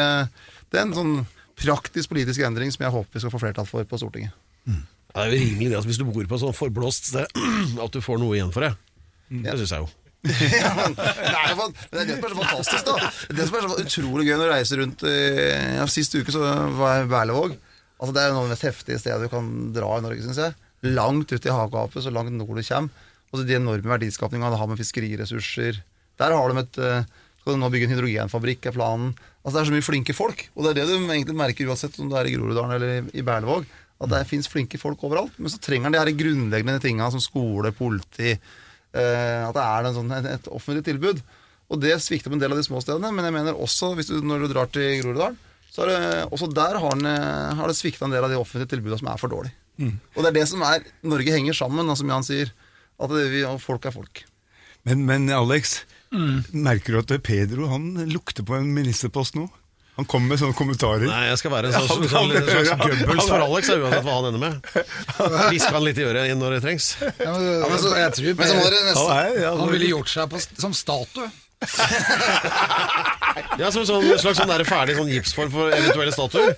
det 0.72 0.80
er 0.80 0.86
en 0.90 0.96
sånn 0.96 1.16
praktisk 1.60 2.12
politisk 2.12 2.44
endring 2.46 2.74
som 2.74 2.86
jeg 2.86 2.94
håper 2.94 3.16
vi 3.16 3.24
skal 3.24 3.34
få 3.34 3.42
flertall 3.42 3.68
for 3.70 3.88
på 3.88 4.00
Stortinget. 4.02 4.34
Det 4.66 5.22
er 5.24 5.30
jo 5.30 5.38
rimelig 5.40 5.70
det 5.72 5.78
at 5.80 5.86
hvis 5.88 6.00
du 6.02 6.08
bor 6.08 6.26
på 6.28 6.36
et 6.36 6.42
sånn 6.42 6.56
forblåst 6.56 7.12
sted, 7.14 7.30
at 7.86 7.94
du 7.94 8.02
får 8.04 8.20
noe 8.20 8.36
igjen 8.36 8.52
for 8.52 8.68
det. 8.68 8.74
Det 9.30 9.56
syns 9.62 9.76
jeg 9.78 9.86
jo. 9.86 9.94
Ja, 10.66 10.72
men 10.74 10.96
det 10.98 11.06
er 11.06 11.54
men 11.60 11.74
det 11.92 12.00
er 12.02 12.08
det 12.10 12.16
som 12.18 12.26
er 12.26 12.34
så 12.34 12.40
fantastisk, 12.40 12.88
da. 12.90 13.10
Det 13.38 13.46
som 13.48 13.58
er 13.58 13.68
så 13.68 13.78
utrolig 13.86 14.28
gøy 14.28 14.36
når 14.36 14.50
du 14.50 14.54
reiser 14.56 14.82
rundt 14.82 15.06
eh, 15.08 15.76
ja, 15.78 15.86
Sist 15.92 16.18
uke 16.18 16.34
så 16.34 16.42
var 16.76 16.98
jeg 16.98 17.06
i 17.06 17.12
Berlevåg. 17.14 17.56
Altså, 17.96 18.12
det 18.16 18.24
er 18.24 18.32
jo 18.32 18.36
noe 18.36 18.44
av 18.44 18.50
det 18.50 18.56
mest 18.56 18.68
heftige 18.68 19.00
stedet 19.00 19.28
du 19.28 19.32
kan 19.32 19.52
dra 19.76 19.92
i 20.00 20.04
Norge, 20.04 20.24
syns 20.26 20.42
jeg. 20.42 20.58
Langt 20.98 21.32
ut 21.32 21.48
i 21.48 21.54
havgapet, 21.54 22.04
så 22.04 22.12
langt 22.14 22.34
nord 22.36 22.58
du 22.58 22.66
kommer. 22.66 23.06
Og 23.32 23.40
så 23.40 23.46
de 23.48 23.56
enorme 23.58 23.92
verdiskapningene 23.94 24.52
det 24.54 24.60
har 24.60 24.70
med 24.72 24.82
fiskeriressurser. 24.82 25.80
Der 26.20 26.36
har 26.36 26.52
de 26.52 26.62
et 26.64 26.82
eh, 26.82 27.08
Skal 27.42 27.56
de 27.56 27.62
nå 27.62 27.70
bygge 27.72 27.88
en 27.88 27.96
hydrogenfabrikk, 27.96 28.68
er 28.68 28.76
planen. 28.76 29.14
Altså 29.46 29.60
Det 29.60 29.62
er 29.62 29.70
så 29.70 29.76
mye 29.76 29.86
flinke 29.86 30.14
folk. 30.18 30.40
Og 30.58 30.64
det 30.66 30.72
er 30.72 30.80
det 30.82 30.86
du 30.90 31.06
egentlig 31.06 31.36
merker 31.38 31.68
uansett 31.70 32.00
om 32.02 32.10
du 32.10 32.16
er 32.18 32.26
i 32.26 32.34
Groruddalen 32.34 32.74
eller 32.76 33.10
i- 33.14 33.22
Berlevåg. 33.22 33.66
At 34.02 34.10
det 34.12 34.24
fins 34.28 34.48
flinke 34.52 34.80
folk 34.82 35.00
overalt. 35.06 35.36
Men 35.38 35.52
så 35.54 35.60
trenger 35.62 35.86
han 35.88 35.94
de 35.94 36.00
her 36.02 36.12
grunnleggende 36.18 36.82
tinga 36.82 37.12
som 37.14 37.22
skole, 37.24 37.72
politi 37.72 38.32
eh, 38.34 39.42
At 39.48 39.54
det 39.56 39.64
er 39.64 39.92
sånn, 39.94 40.12
et, 40.18 40.26
et 40.34 40.50
offentlig 40.52 40.84
tilbud. 40.88 41.22
Og 41.70 41.80
det 41.82 41.96
svikter 42.02 42.30
på 42.30 42.36
en 42.38 42.42
del 42.42 42.52
av 42.54 42.60
de 42.60 42.66
små 42.68 42.82
stedene. 42.84 43.12
Men 43.14 43.26
jeg 43.30 43.34
mener 43.38 43.56
også, 43.58 43.94
hvis 43.96 44.10
du, 44.12 44.18
når 44.26 44.46
du 44.48 44.54
drar 44.54 44.68
til 44.74 45.00
Groruddalen, 45.04 45.38
så 45.76 45.86
det, 45.90 45.96
også 46.32 46.48
der 46.56 46.78
har, 46.80 46.94
den, 46.96 47.06
eh, 47.10 47.56
har 47.60 47.68
det 47.72 47.76
svikta 47.78 48.06
en 48.08 48.14
del 48.16 48.24
av 48.26 48.32
de 48.34 48.38
offentlige 48.40 48.74
tilbudene 48.76 49.00
som 49.02 49.10
er 49.14 49.22
for 49.22 49.32
dårlige. 49.32 49.56
Og 50.16 50.22
det 50.24 50.30
er 50.30 50.36
det 50.40 50.48
som 50.48 50.62
er 50.64 50.86
Norge 51.04 51.34
henger 51.36 51.54
sammen, 51.58 51.90
som 52.00 52.08
Jan 52.08 52.24
sier. 52.24 52.52
At 52.96 53.12
det, 53.12 53.26
vi, 53.34 53.42
og 53.44 53.58
folk 53.60 53.84
er 53.86 53.92
folk. 53.92 54.22
Men, 54.88 55.02
men 55.06 55.26
Alex, 55.36 55.82
merker 56.54 56.96
du 56.96 57.00
at 57.04 57.14
Pedro 57.24 57.68
han 57.72 57.92
lukter 58.12 58.44
på 58.48 58.56
en 58.58 58.72
ministerpost 58.76 59.36
nå? 59.40 59.48
Han 59.96 60.04
kommer 60.12 60.34
med 60.34 60.40
sånne 60.42 60.56
kommentarer. 60.60 61.06
Nei, 61.08 61.22
jeg 61.30 61.38
skal 61.40 61.52
være 61.54 61.70
en 61.70 61.76
sånn, 61.78 61.88
sånn, 61.88 62.08
sånn, 62.12 62.32
slags 62.36 62.50
hører 62.52 62.66
jeg. 62.68 63.06
Goebbels 63.06 63.30
for 63.32 63.44
Alex, 63.46 63.70
uansett 63.72 64.04
hva 64.04 64.16
han 64.18 64.26
ender 64.28 64.42
med. 64.42 64.54
Hviske 65.54 65.72
han 65.72 65.86
litt 65.88 66.02
i 66.02 66.04
øret 66.10 66.34
når 66.36 66.58
det 66.58 66.62
trengs. 66.66 66.90
ja, 67.00 67.32
men, 67.32 67.46
men 67.64 67.80
så- 67.80 67.94
jeg 68.02 68.12
tror 68.18 68.36
Men 68.42 68.50
så 68.52 68.58
må 68.60 68.66
dere 68.68 68.84
nesten 68.90 69.40
ja, 69.46 69.54
han 69.56 69.72
ville 69.72 69.88
gjort 69.94 70.12
seg 70.12 70.28
på, 70.34 70.44
som 70.60 70.76
statue. 70.76 71.30
Ja, 73.60 73.70
Som 73.72 73.82
en 73.84 73.88
sånn, 73.88 74.06
slags 74.20 74.38
sånn 74.40 74.52
der 74.52 74.64
ferdig 74.68 74.96
sånn 74.98 75.10
gipsform 75.12 75.52
for 75.52 75.72
eventuelle 75.76 76.12
statuer. 76.12 76.56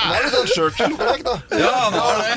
Nå 0.00 0.14
er 0.16 0.24
det 0.24 0.30
sånn 0.32 0.48
Churchill-lookalike, 0.50 1.24
da. 1.26 1.58
Ja, 1.60 1.72
han 1.84 1.96
er 2.00 2.20
det. 2.20 2.36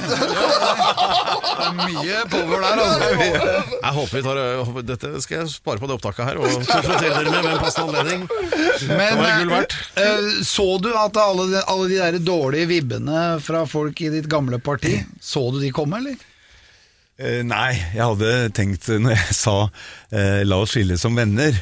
Det 1.47 1.65
er 1.65 1.73
mye 1.79 2.19
power 2.31 2.63
der, 2.65 2.81
altså. 2.83 3.09
Jeg 3.73 3.93
håper 3.97 4.13
vi 4.17 4.23
tar 4.25 4.41
Dette 4.89 5.11
skal 5.23 5.37
jeg 5.39 5.51
spare 5.53 5.81
på 5.81 5.89
det 5.89 5.97
opptaket 5.97 6.27
her 6.27 6.41
og 6.41 6.47
konfrontere 6.51 7.15
dere 7.19 7.31
med 7.31 7.39
ved 7.47 7.51
en 7.53 7.63
passende 7.63 8.03
anledning. 8.03 8.27
Men 8.91 9.49
verdt. 9.51 9.75
eh, 10.03 10.29
så 10.47 10.67
du 10.83 10.91
at 10.91 11.19
alle 11.23 11.49
de, 11.53 11.63
alle 11.63 11.89
de 11.91 11.99
der 12.01 12.19
dårlige 12.23 12.71
vibbene 12.73 13.25
fra 13.43 13.65
folk 13.69 14.01
i 14.03 14.11
ditt 14.13 14.29
gamle 14.31 14.59
parti, 14.63 14.97
så 15.23 15.47
du 15.53 15.61
de 15.63 15.71
komme, 15.75 16.01
eller? 16.03 16.17
Uh, 17.21 17.43
nei, 17.45 17.75
jeg 17.93 18.01
hadde 18.01 18.31
tenkt 18.57 18.89
eh, 18.89 18.97
når 18.99 19.13
jeg 19.15 19.37
sa 19.37 19.57
uh, 19.69 20.41
la 20.47 20.57
oss 20.63 20.73
skille 20.75 20.97
som 20.99 21.15
venner 21.15 21.53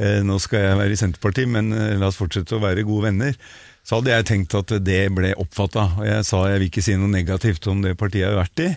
Uh, 0.00 0.22
Nå 0.24 0.38
skal 0.40 0.62
jeg 0.64 0.78
være 0.80 0.94
i 0.94 0.96
Senterpartiet, 0.96 1.50
men 1.52 1.66
eh, 1.76 1.90
la 2.00 2.08
oss 2.08 2.16
fortsette 2.16 2.56
å 2.56 2.62
være 2.62 2.84
gode 2.88 3.10
venner. 3.10 3.34
Så 3.82 3.98
hadde 3.98 4.12
jeg 4.12 4.26
tenkt 4.28 4.54
at 4.54 4.72
det 4.86 5.00
ble 5.14 5.32
oppfatta. 5.42 5.88
Jeg 6.06 6.26
sa 6.26 6.44
jeg 6.50 6.60
vil 6.60 6.68
ikke 6.70 6.84
si 6.86 6.94
noe 6.98 7.10
negativt 7.10 7.66
om 7.70 7.82
det 7.82 7.96
partiet 7.98 8.24
jeg 8.24 8.30
har 8.30 8.44
vært 8.44 8.62
i. 8.62 8.68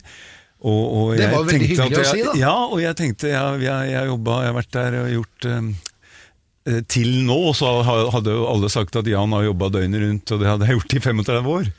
Og, 0.66 0.84
og 0.98 1.10
Det 1.20 1.28
var 1.30 1.44
veldig 1.46 1.68
hyggelig 1.70 1.98
jeg, 2.00 2.06
å 2.06 2.10
si, 2.10 2.24
da. 2.26 2.38
Ja, 2.40 2.56
og 2.66 2.80
jeg 2.82 2.98
tenkte 2.98 3.30
ja, 3.30 3.44
jeg, 3.62 3.92
jeg, 3.92 4.08
jobba, 4.10 4.40
jeg 4.42 4.50
har 4.50 4.58
vært 4.58 4.72
der 4.74 4.98
og 5.04 5.12
gjort 5.12 5.48
eh, 5.52 6.80
Til 6.90 7.12
nå 7.28 7.38
så 7.54 7.74
hadde 7.86 8.34
jo 8.34 8.48
alle 8.50 8.72
sagt 8.74 8.98
at 8.98 9.10
Jan 9.12 9.36
har 9.36 9.46
jobba 9.46 9.70
døgnet 9.76 10.02
rundt, 10.02 10.34
og 10.34 10.42
det 10.42 10.50
hadde 10.50 10.70
jeg 10.70 10.80
gjort 10.80 10.96
i 10.98 11.04
35 11.06 11.52
år. 11.60 11.70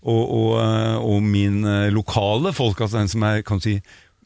Og, 0.00 0.22
og, 0.22 0.52
eh, 0.62 0.96
og 1.04 1.26
min 1.26 1.60
lokale 1.92 2.54
folk, 2.56 2.80
altså 2.80 3.02
den 3.02 3.12
som 3.12 3.28
er 3.28 3.44
kan 3.44 3.60
si, 3.60 3.76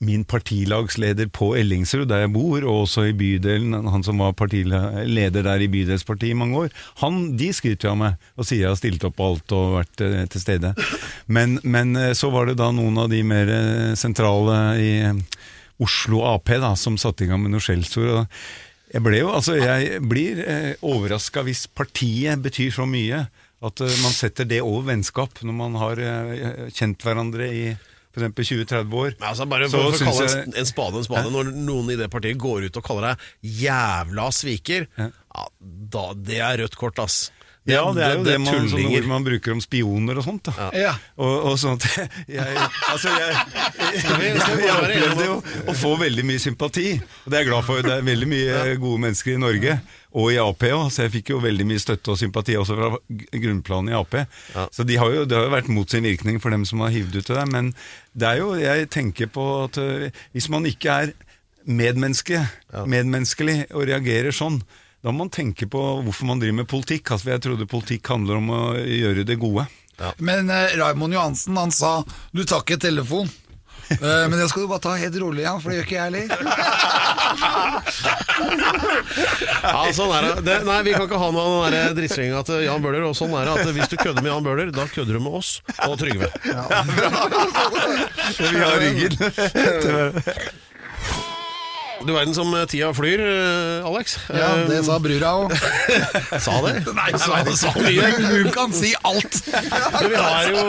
min 0.04 0.24
partilagsleder 0.28 1.28
på 1.34 1.52
Ellingsrud, 1.58 2.06
der 2.10 2.24
jeg 2.24 2.32
bor, 2.34 2.64
og 2.64 2.84
også 2.84 3.06
i 3.08 3.14
bydelen, 3.16 3.74
han 3.90 4.04
som 4.06 4.20
var 4.22 4.34
partileder 4.36 5.44
der 5.44 5.64
i 5.64 5.70
bydelspartiet 5.70 6.34
i 6.34 6.38
mange 6.38 6.64
år, 6.64 6.74
han, 7.02 7.34
de 7.38 7.50
skryter 7.54 7.92
av 7.92 7.98
meg 8.00 8.28
og 8.38 8.48
sier 8.48 8.64
jeg 8.64 8.72
har 8.72 8.80
stilt 8.80 9.06
opp 9.06 9.16
på 9.18 9.30
alt 9.32 9.54
og 9.56 9.78
vært 9.78 10.04
eh, 10.04 10.20
til 10.32 10.44
stede. 10.44 10.74
Men, 11.26 11.58
men 11.62 11.96
eh, 12.00 12.12
så 12.16 12.30
var 12.34 12.48
det 12.48 12.58
da 12.60 12.70
noen 12.74 13.00
av 13.04 13.10
de 13.12 13.22
mer 13.26 13.50
eh, 13.52 13.94
sentrale 13.98 14.58
i 14.80 14.92
Oslo 15.82 16.22
Ap 16.28 16.52
da, 16.52 16.74
som 16.78 16.98
satte 17.00 17.24
i 17.24 17.30
gang 17.30 17.42
med 17.42 17.54
noe 17.54 17.64
skjellsord. 17.64 18.28
Jeg 18.94 19.02
ble 19.02 19.18
jo, 19.18 19.32
altså 19.34 19.56
jeg 19.58 20.02
blir 20.06 20.44
eh, 20.44 20.70
overraska 20.86 21.42
hvis 21.46 21.66
partiet 21.66 22.42
betyr 22.44 22.70
så 22.76 22.86
mye 22.86 23.24
at 23.64 23.80
man 23.80 24.12
setter 24.12 24.44
det 24.44 24.60
over 24.60 24.90
vennskap 24.90 25.40
når 25.40 25.54
man 25.56 25.76
har 25.80 26.00
kjent 26.76 27.00
hverandre 27.00 27.46
i 27.48 27.62
f.eks. 28.14 28.50
20-30 28.50 28.94
år. 29.00 29.14
Men 29.20 29.28
altså 29.30 29.46
bare 29.50 29.68
for, 29.68 29.90
for 29.90 29.98
å 29.98 30.08
kalle 30.08 30.26
jeg- 30.30 30.54
en, 30.62 30.66
spade 30.68 30.96
en 31.00 31.04
spade 31.06 31.30
Når 31.34 31.50
noen 31.54 31.90
i 31.90 31.96
det 32.00 32.10
partiet 32.12 32.38
går 32.38 32.68
ut 32.68 32.76
og 32.80 32.84
kaller 32.86 33.10
deg 33.10 33.56
jævla 33.64 34.28
sviker, 34.32 34.86
Ja. 34.98 35.10
ja, 35.34 35.46
da, 35.94 36.04
det 36.14 36.38
er 36.40 36.58
rødt 36.62 36.76
kort, 36.80 36.98
ass. 37.02 37.30
Ja, 37.64 37.80
det 37.96 38.02
er 38.04 38.18
jo 38.18 38.24
det, 38.26 38.34
man, 38.42 38.50
sånne 38.50 38.70
tullinger. 38.74 38.98
ord 38.98 39.06
man 39.08 39.24
bruker 39.24 39.54
om 39.54 39.60
spioner 39.64 40.18
og 40.20 40.26
sånt. 40.26 40.50
da. 40.50 40.68
Ja. 40.76 40.92
Og, 41.16 41.32
og 41.48 41.54
sånn 41.60 41.78
at 41.78 41.86
jeg, 42.28 42.58
altså 42.90 43.12
jeg, 43.14 43.38
jeg, 43.80 44.02
jeg, 44.04 44.74
opplevde 44.74 45.28
jo 45.30 45.38
å 45.72 45.76
få 45.78 45.94
veldig 46.02 46.26
mye 46.28 46.42
sympati, 46.42 46.90
og 47.00 47.32
det 47.32 47.38
er 47.38 47.46
jeg 47.46 47.48
glad 47.48 47.64
for. 47.64 47.80
Det 47.86 47.94
er 47.96 48.04
veldig 48.04 48.28
mye 48.28 48.58
gode 48.82 49.04
mennesker 49.06 49.32
i 49.32 49.40
Norge, 49.40 49.78
og 50.14 50.28
i 50.30 50.38
Ap 50.42 50.68
òg, 50.68 50.84
så 50.92 51.06
jeg 51.06 51.14
fikk 51.16 51.32
jo 51.32 51.40
veldig 51.42 51.66
mye 51.72 51.80
støtte 51.80 52.12
og 52.12 52.20
sympati 52.20 52.58
også 52.60 52.76
fra 52.78 52.92
grunnplanet 53.32 53.94
i 53.94 53.98
Ap. 53.98 54.20
Ja. 54.52 54.68
Så 54.68 54.84
de 54.84 55.00
har 55.00 55.16
jo, 55.16 55.24
det 55.24 55.40
har 55.40 55.48
jo 55.48 55.56
vært 55.56 55.72
mot 55.72 55.90
sin 55.90 56.04
virkning 56.04 56.44
for 56.44 56.52
dem 56.52 56.68
som 56.68 56.84
har 56.84 56.92
hivd 56.92 57.16
ut 57.16 57.24
til 57.24 57.40
det, 57.40 57.48
men 57.54 57.72
det 58.12 58.28
er 58.28 58.42
jo, 58.44 58.52
jeg 58.60 58.92
tenker 58.92 59.32
på 59.32 59.48
at 59.64 59.80
øh, 59.80 60.10
hvis 60.36 60.52
man 60.52 60.68
ikke 60.68 61.00
er 61.00 61.16
medmenneske, 61.64 62.44
medmenneskelig 62.84 63.62
og 63.72 63.88
reagerer 63.88 64.36
sånn, 64.36 64.60
da 65.04 65.12
må 65.12 65.26
man 65.26 65.30
tenke 65.30 65.66
på 65.68 65.80
hvorfor 66.00 66.24
man 66.30 66.40
driver 66.40 66.62
med 66.62 66.68
politikk. 66.70 67.10
Altså, 67.12 67.34
jeg 67.34 67.42
trodde 67.44 67.66
politikk 67.68 68.08
handler 68.08 68.38
om 68.40 68.46
å 68.56 68.60
gjøre 68.80 69.26
det 69.28 69.36
gode. 69.36 69.66
Men 70.16 70.48
eh, 70.48 70.72
Raymond 70.80 71.12
Johansen, 71.12 71.58
han 71.60 71.72
sa 71.76 71.98
du 72.32 72.40
tar 72.48 72.64
ikke 72.64 72.80
telefon. 72.80 73.28
Eh, 73.92 73.98
men 74.00 74.38
det 74.40 74.48
skal 74.48 74.64
du 74.64 74.70
bare 74.72 74.80
ta 74.80 74.94
helt 74.96 75.20
rolig, 75.20 75.44
ja, 75.44 75.52
for 75.60 75.68
det 75.70 75.82
gjør 75.82 75.84
ikke 75.84 75.98
jeg 75.98 76.08
heller. 76.08 76.24
Ja, 79.64 79.80
sånn 79.94 80.10
er 80.12 80.24
det. 80.24 80.32
det. 80.46 80.56
Nei, 80.66 80.80
vi 80.86 80.92
kan 80.94 81.04
ikke 81.06 81.18
ha 81.20 81.28
noe 81.34 81.44
av 81.66 81.72
den 81.72 81.96
der 81.98 82.44
til 82.48 82.64
Jan 82.64 82.82
Bøhler. 82.84 83.04
Og 83.08 83.16
sånn 83.18 83.32
er 83.36 83.48
det 83.48 83.54
at 83.60 83.72
hvis 83.76 83.90
du 83.92 83.96
kødder 84.00 84.24
med 84.24 84.30
Jan 84.32 84.44
Bøhler, 84.46 84.72
da 84.74 84.86
kødder 84.88 85.18
du 85.18 85.22
med 85.24 85.36
oss 85.40 85.58
og 85.86 85.98
Trygve. 86.00 86.28
Så 88.34 88.48
vi 88.54 88.60
har 88.64 88.78
ryggen. 88.80 89.12
Du 92.04 92.12
verden 92.12 92.34
som 92.36 92.52
tida 92.68 92.90
flyr, 92.94 93.20
eh, 93.20 93.86
Alex. 93.86 94.18
Ja, 94.28 94.50
det 94.68 94.82
sa 94.84 94.98
brura 95.00 95.30
òg. 95.40 95.52
Eh, 95.54 96.38
sa 96.46 96.58
det? 96.66 96.74
Nei, 96.98 97.10
sa, 97.16 97.40
sa 97.56 97.72
mye. 97.80 98.10
Hun 98.20 98.50
kan 98.52 98.74
si 98.76 98.92
alt! 99.08 99.40
Men 100.00 100.10
vi 100.12 100.18
har 100.20 100.50
jo 100.52 100.64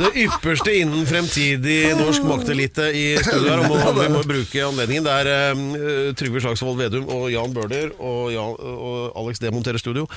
det 0.00 0.10
ypperste 0.24 0.72
innen 0.80 1.04
fremtidig 1.06 1.92
norsk 1.98 2.24
maktelite 2.26 2.88
i 2.96 3.04
studio 3.20 3.52
her. 3.52 3.64
Og 3.68 4.00
vi 4.00 4.08
må 4.14 4.22
bruke 4.26 4.64
anledningen. 4.64 5.04
Det 5.06 5.18
er 5.20 5.30
eh, 5.34 6.08
Trygve 6.16 6.42
Slagsvold 6.44 6.80
Vedum 6.80 7.06
og 7.12 7.28
Jan 7.32 7.52
Bøhler 7.54 7.92
og, 7.98 8.32
Jan, 8.32 8.56
og 8.56 9.20
Alex 9.20 9.42
demonterer 9.44 9.80
studio. 9.82 10.08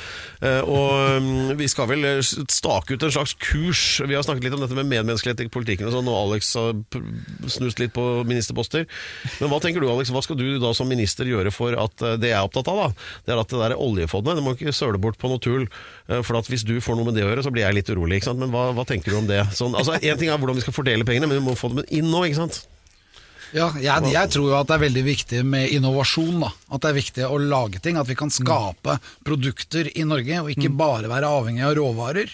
Uh, 0.41 0.61
og 0.63 1.17
um, 1.17 1.29
vi 1.59 1.67
skal 1.69 1.87
vel 1.89 2.05
stake 2.23 2.95
ut 2.95 3.03
en 3.03 3.13
slags 3.13 3.35
kurs. 3.41 3.83
Vi 4.07 4.15
har 4.15 4.23
snakket 4.25 4.47
litt 4.47 4.55
om 4.55 4.63
dette 4.63 4.77
med 4.77 4.87
medmenneskelighet 4.87 5.43
i 5.45 5.51
politikken 5.51 5.89
og 5.89 5.95
sånn, 5.97 6.09
og 6.11 6.17
Alex 6.23 6.53
har 6.57 6.73
snust 7.51 7.81
litt 7.81 7.93
på 7.95 8.05
ministerposter. 8.27 8.87
Men 9.41 9.49
hva 9.51 9.59
tenker 9.63 9.81
du, 9.83 9.87
Alex? 9.91 10.11
Hva 10.13 10.21
skal 10.25 10.37
du 10.39 10.45
da 10.61 10.71
som 10.77 10.87
minister 10.89 11.25
gjøre 11.29 11.51
for 11.55 11.73
at 11.77 12.03
eh, 12.05 12.15
det 12.21 12.31
jeg 12.31 12.37
er 12.39 12.45
opptatt 12.47 12.69
av, 12.71 12.77
da, 12.83 13.09
det 13.27 13.35
er 13.35 13.41
at 13.43 13.51
det 13.53 13.61
der 13.63 13.75
oljefondet, 13.81 14.37
det 14.39 14.43
må 14.45 14.55
ikke 14.57 14.73
søle 14.75 15.01
bort 15.01 15.17
på 15.21 15.31
noe 15.31 15.41
tull. 15.43 15.67
eh, 16.07 16.21
For 16.23 16.39
at 16.39 16.47
hvis 16.51 16.65
du 16.67 16.75
får 16.83 16.97
noe 16.99 17.09
med 17.09 17.17
det 17.19 17.25
å 17.25 17.31
gjøre, 17.33 17.43
så 17.47 17.53
blir 17.53 17.65
jeg 17.67 17.77
litt 17.79 17.91
urolig. 17.93 18.19
ikke 18.21 18.31
sant? 18.31 18.39
Men 18.43 18.53
hva, 18.55 18.69
hva 18.77 18.85
tenker 18.87 19.11
du 19.13 19.19
om 19.21 19.27
det? 19.29 19.43
Sånn, 19.57 19.75
altså, 19.77 19.97
en 19.99 20.17
ting 20.21 20.29
er 20.31 20.37
hvordan 20.41 20.57
vi 20.59 20.65
skal 20.65 20.75
fordele 20.77 21.05
pengene, 21.07 21.29
men 21.29 21.39
vi 21.41 21.45
må 21.49 21.55
få 21.59 21.73
dem 21.73 21.85
inn 21.89 22.09
nå, 22.11 22.25
ikke 22.29 22.41
sant? 22.45 22.63
Ja, 23.55 23.69
jeg, 23.79 24.09
jeg 24.11 24.27
tror 24.33 24.49
jo 24.49 24.55
at 24.57 24.67
det 24.67 24.75
er 24.75 24.81
veldig 24.83 25.03
viktig 25.05 25.37
med 25.47 25.69
innovasjon. 25.71 26.41
da 26.43 26.49
At 26.75 26.81
det 26.83 26.89
er 26.89 26.97
viktig 26.97 27.27
å 27.31 27.37
lage 27.39 27.79
ting. 27.79 27.95
At 27.95 28.09
vi 28.09 28.17
kan 28.19 28.27
skape 28.33 28.97
produkter 29.23 29.87
i 29.95 30.03
Norge, 30.03 30.41
og 30.43 30.49
ikke 30.51 30.67
bare 30.75 31.07
være 31.07 31.29
avhengig 31.31 31.63
av 31.63 31.77
råvarer. 31.79 32.33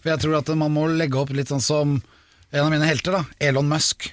For 0.00 0.08
jeg 0.14 0.22
tror 0.22 0.38
at 0.38 0.48
man 0.56 0.72
må 0.72 0.86
legge 0.96 1.20
opp 1.20 1.34
litt 1.36 1.50
sånn 1.52 1.60
som 1.60 1.98
en 2.00 2.62
av 2.64 2.70
mine 2.72 2.88
helter, 2.88 3.18
da, 3.18 3.24
Elon 3.50 3.68
Musk. 3.68 4.08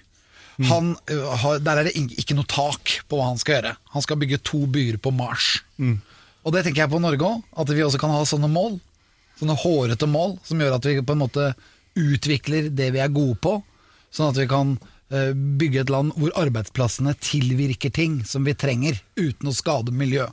Han, 0.65 0.95
har, 1.43 1.59
der 1.61 1.77
er 1.77 1.85
det 1.85 1.93
ikke 2.17 2.33
noe 2.33 2.47
tak 2.49 2.95
på 3.05 3.19
hva 3.19 3.27
han 3.29 3.37
skal 3.37 3.59
gjøre. 3.59 3.75
Han 3.93 4.01
skal 4.05 4.17
bygge 4.17 4.39
to 4.41 4.63
byer 4.65 4.97
på 4.97 5.11
Mars. 5.13 5.59
Og 5.77 6.53
det 6.55 6.63
tenker 6.65 6.85
jeg 6.85 6.93
på 6.93 7.01
Norge 7.03 7.27
òg, 7.27 7.43
at 7.61 7.69
vi 7.75 7.83
også 7.85 7.99
kan 8.01 8.13
ha 8.15 8.23
sånne 8.25 8.49
mål. 8.49 8.79
Sånne 9.37 9.57
hårete 9.61 10.07
mål 10.09 10.39
som 10.47 10.61
gjør 10.63 10.79
at 10.79 10.87
vi 10.89 10.95
på 11.05 11.13
en 11.13 11.21
måte 11.21 11.51
utvikler 11.97 12.71
det 12.73 12.91
vi 12.95 13.01
er 13.03 13.13
gode 13.13 13.37
på. 13.43 13.57
Sånn 14.09 14.31
at 14.31 14.39
vi 14.41 14.47
kan 14.49 14.77
bygge 15.07 15.83
et 15.85 15.91
land 15.93 16.15
hvor 16.17 16.33
arbeidsplassene 16.35 17.13
tilvirker 17.23 17.93
ting 17.93 18.23
som 18.27 18.43
vi 18.47 18.55
trenger, 18.57 18.97
uten 19.15 19.47
å 19.47 19.55
skade 19.55 19.93
miljø. 19.95 20.25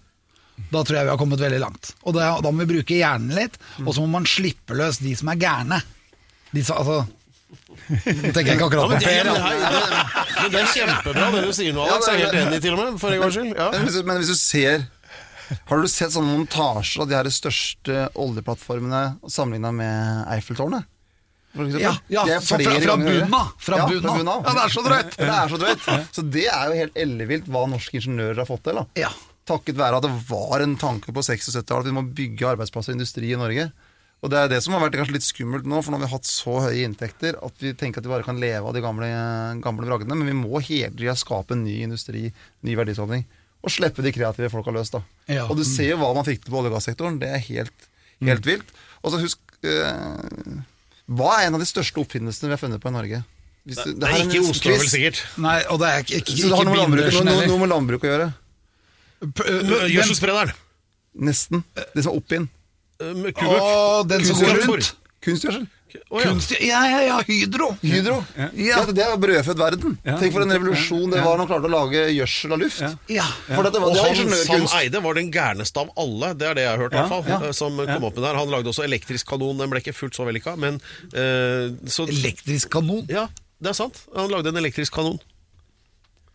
Da 0.71 0.81
tror 0.83 0.99
jeg 0.99 1.07
vi 1.07 1.13
har 1.13 1.19
kommet 1.21 1.43
veldig 1.43 1.61
langt. 1.63 1.93
Og 2.07 2.15
da, 2.17 2.33
da 2.43 2.51
må 2.51 2.65
vi 2.65 2.77
bruke 2.77 2.97
hjernen 2.97 3.35
litt, 3.37 3.59
og 3.85 3.93
så 3.93 4.03
må 4.03 4.09
man 4.17 4.27
slippe 4.27 4.75
løs 4.79 5.01
de 5.03 5.13
som 5.19 5.31
er 5.31 5.39
gærne. 5.43 5.81
De 6.55 6.63
som, 6.63 6.79
altså 6.79 7.05
Nå 7.55 8.33
tenker 8.35 8.55
ikke 8.55 8.67
akkurat 8.69 8.85
på 8.85 8.89
men, 8.91 8.99
det, 8.99 9.07
Per. 9.07 9.31
men, 9.31 9.35
det, 9.75 10.51
det 10.55 10.61
er 10.61 10.73
kjempebra 10.75 11.29
det 11.35 11.43
du 11.47 11.53
sier 11.57 11.77
nå, 11.77 11.85
Alex. 11.87 12.09
Jeg 12.11 12.15
er 12.15 12.25
helt 12.27 12.41
enig, 12.43 12.61
til 12.65 12.75
og 12.77 12.81
med. 12.83 12.99
For 13.03 13.15
en 13.17 13.23
gangs 13.25 13.37
skyld. 13.39 13.53
Ja. 13.59 13.69
Men 13.75 13.87
hvis, 13.89 13.99
du- 14.01 14.09
men 14.11 14.21
hvis 14.23 14.33
du 14.33 14.39
ser 14.39 14.87
Har 15.69 15.83
du 15.85 15.89
sett 15.93 16.15
sånne 16.15 16.33
montasjer 16.39 17.03
av 17.05 17.09
de 17.11 17.15
her 17.19 17.29
største 17.31 18.07
oljeplattformene 18.17 19.03
sammenligna 19.29 19.71
med 19.77 20.25
Eiffeltårnet? 20.39 20.87
Ja, 21.79 21.93
ja, 22.09 22.25
fra- 22.43 22.59
fra- 22.59 22.95
av. 22.97 23.53
Fra 23.63 23.77
ja, 23.79 23.85
bunnen 23.87 24.09
av. 24.11 24.17
bunnen. 24.19 24.43
Ja, 24.43 24.55
det 24.57 24.63
er 24.65 24.73
så 24.75 24.83
drøyt. 24.83 25.13
Det 25.21 25.29
er 25.29 25.53
så 25.53 25.59
drøyt. 25.61 25.85
Så 26.17 26.25
det 26.35 26.47
er 26.51 26.65
jo 26.73 26.79
helt 26.81 26.97
ellevilt 26.99 27.47
hva 27.47 27.67
norske 27.71 28.01
ingeniører 28.01 28.41
har 28.43 28.49
fått 28.49 28.65
til. 28.67 28.81
Ja. 28.99 29.13
Takket 29.47 29.77
være 29.79 30.01
at 30.01 30.07
det 30.09 30.11
var 30.31 30.65
en 30.65 30.75
tanke 30.81 31.13
på 31.15 31.23
60- 31.23 31.53
og 31.53 31.61
70-tallet 31.61 31.85
at 31.85 31.91
vi 31.93 31.95
må 31.95 32.03
bygge 32.17 32.49
arbeidsplasser 32.57 32.95
og 32.95 32.97
industri 32.99 33.31
i 33.31 33.39
Norge. 33.39 33.69
Og 34.25 34.31
det 34.33 34.39
er 34.41 34.49
det 34.55 34.63
som 34.65 34.73
har 34.73 34.81
vært 34.81 34.95
kanskje 34.97 35.19
litt 35.19 35.27
skummelt 35.27 35.67
nå, 35.69 35.83
for 35.85 35.93
nå 35.93 35.99
har 36.01 36.07
vi 36.07 36.15
hatt 36.15 36.25
så 36.29 36.55
høye 36.65 36.87
inntekter 36.89 37.37
at 37.45 37.59
vi 37.61 37.75
tenker 37.77 38.01
at 38.01 38.07
vi 38.09 38.13
bare 38.15 38.25
kan 38.25 38.39
leve 38.41 38.65
av 38.65 38.73
de 38.73 38.81
gamle, 38.81 39.09
gamle 39.61 39.85
bragdene. 39.85 40.17
Men 40.17 40.31
vi 40.31 40.37
må 40.39 40.63
hele 40.65 40.89
tida 40.97 41.13
skape 41.21 41.53
en 41.53 41.65
ny 41.67 41.75
industri, 41.85 42.31
ny 42.65 42.77
verdiskaping. 42.79 43.27
Og 43.65 43.73
slippe 43.73 44.01
de 44.05 44.13
kreative 44.17 44.49
folka 44.53 44.73
løs, 44.73 44.91
da. 44.95 45.03
Ja. 45.29 45.45
Og 45.49 45.59
du 45.61 45.65
ser 45.69 45.91
jo 45.93 45.99
hva 46.01 46.15
man 46.17 46.25
fikk 46.25 46.41
til 46.45 46.55
på 46.55 46.63
olje- 46.63 46.73
og 46.73 46.79
gassektoren. 46.79 47.21
Det 47.21 47.29
er 47.37 47.45
helt, 47.51 47.87
helt 48.25 48.49
vilt. 48.49 48.73
Og 49.05 49.13
så 49.13 49.21
husk 49.21 49.41
eh, 49.65 50.57
Hva 51.13 51.31
er 51.37 51.47
en 51.51 51.57
av 51.59 51.61
de 51.61 51.69
største 51.69 52.01
oppfinnelsene 52.01 52.49
vi 52.49 52.57
har 52.57 52.61
funnet 52.65 52.81
på 52.81 52.89
i 52.89 52.97
Norge? 52.97 53.21
Hvis 53.69 53.77
du- 53.85 53.93
Det 53.93 54.01
det, 54.01 54.09
er 54.09 54.25
ikke 54.25 54.41
Oslo, 54.49 54.73
vel 54.73 54.89
sikkert. 54.89 55.21
Nei, 55.41 55.59
og 55.69 55.81
det 55.81 55.89
er 55.93 56.01
ikke, 56.05 56.21
ikke, 56.25 56.37
Så 56.41 56.49
det 56.49 56.57
har 56.57 56.65
noe 56.65 56.73
med, 56.73 56.81
landbruk, 56.81 57.25
noe, 57.29 57.47
noe 57.53 57.61
med 57.61 57.73
landbruk 57.77 58.05
å 58.09 58.13
gjøre? 58.13 58.33
Gjødselsprederen. 59.93 60.53
Nesten. 61.15 61.65
Det 61.77 62.03
som 62.05 62.13
er 62.13 62.17
opp 62.19 62.33
inn. 62.37 62.49
Uh, 63.03 63.31
Kubøk. 63.31 63.57
Å, 63.61 64.05
den 64.09 64.27
som 64.29 64.39
går 64.43 64.63
rundt. 64.65 64.93
Kunstgjødsel. 65.25 65.67
Oh, 66.11 66.19
ja. 66.19 66.27
Kunst, 66.27 66.51
ja, 66.59 66.81
ja, 66.91 67.01
ja, 67.07 67.19
Hydro. 67.27 67.69
Hydro. 67.83 68.17
Ja. 68.59 68.81
det 68.91 69.05
er 69.05 69.15
brødfødt 69.21 69.61
verden. 69.61 69.95
Ja. 70.03 70.17
Tenk 70.19 70.35
for 70.35 70.43
en 70.43 70.51
revolusjon 70.51 71.13
det 71.13 71.21
var 71.23 71.39
når 71.39 71.45
han 71.45 71.51
klarte 71.53 71.71
å 71.71 71.73
lage 71.73 72.03
gjødsel 72.11 72.57
av 72.57 72.63
luft. 72.65 72.83
Ja. 73.13 73.27
For 73.47 73.67
dette 73.67 73.83
var, 73.83 73.93
Og 73.93 73.95
det 73.95 74.03
var 74.03 74.19
han 74.19 74.33
Sam. 74.41 74.67
Eide 74.81 75.03
var 75.05 75.19
den 75.21 75.31
gærneste 75.35 75.85
av 75.85 75.93
alle, 76.03 76.33
det 76.39 76.49
er 76.51 76.59
det 76.59 76.67
jeg 76.67 76.73
har 76.73 76.83
hørt. 76.83 76.97
i 76.97 76.99
hvert 76.99 77.15
fall, 77.15 77.55
Som 77.55 77.79
kom 77.79 78.09
opp 78.11 78.19
med 78.19 78.27
der 78.27 78.41
Han 78.41 78.51
lagde 78.53 78.73
også 78.73 78.87
elektrisk 78.87 79.31
kanon, 79.31 79.63
den 79.63 79.71
ble 79.71 79.83
ikke 79.85 79.95
fullt 79.95 80.19
så 80.19 80.27
vellykka. 80.27 80.57
Men 80.59 80.81
eh, 81.15 81.71
så, 81.87 82.09
Elektrisk 82.11 82.75
kanon. 82.75 83.07
Ja, 83.11 83.29
det 83.63 83.71
er 83.73 83.79
sant. 83.79 84.03
Han 84.17 84.35
lagde 84.35 84.51
en 84.51 84.59
elektrisk 84.65 84.99
kanon. 84.99 85.23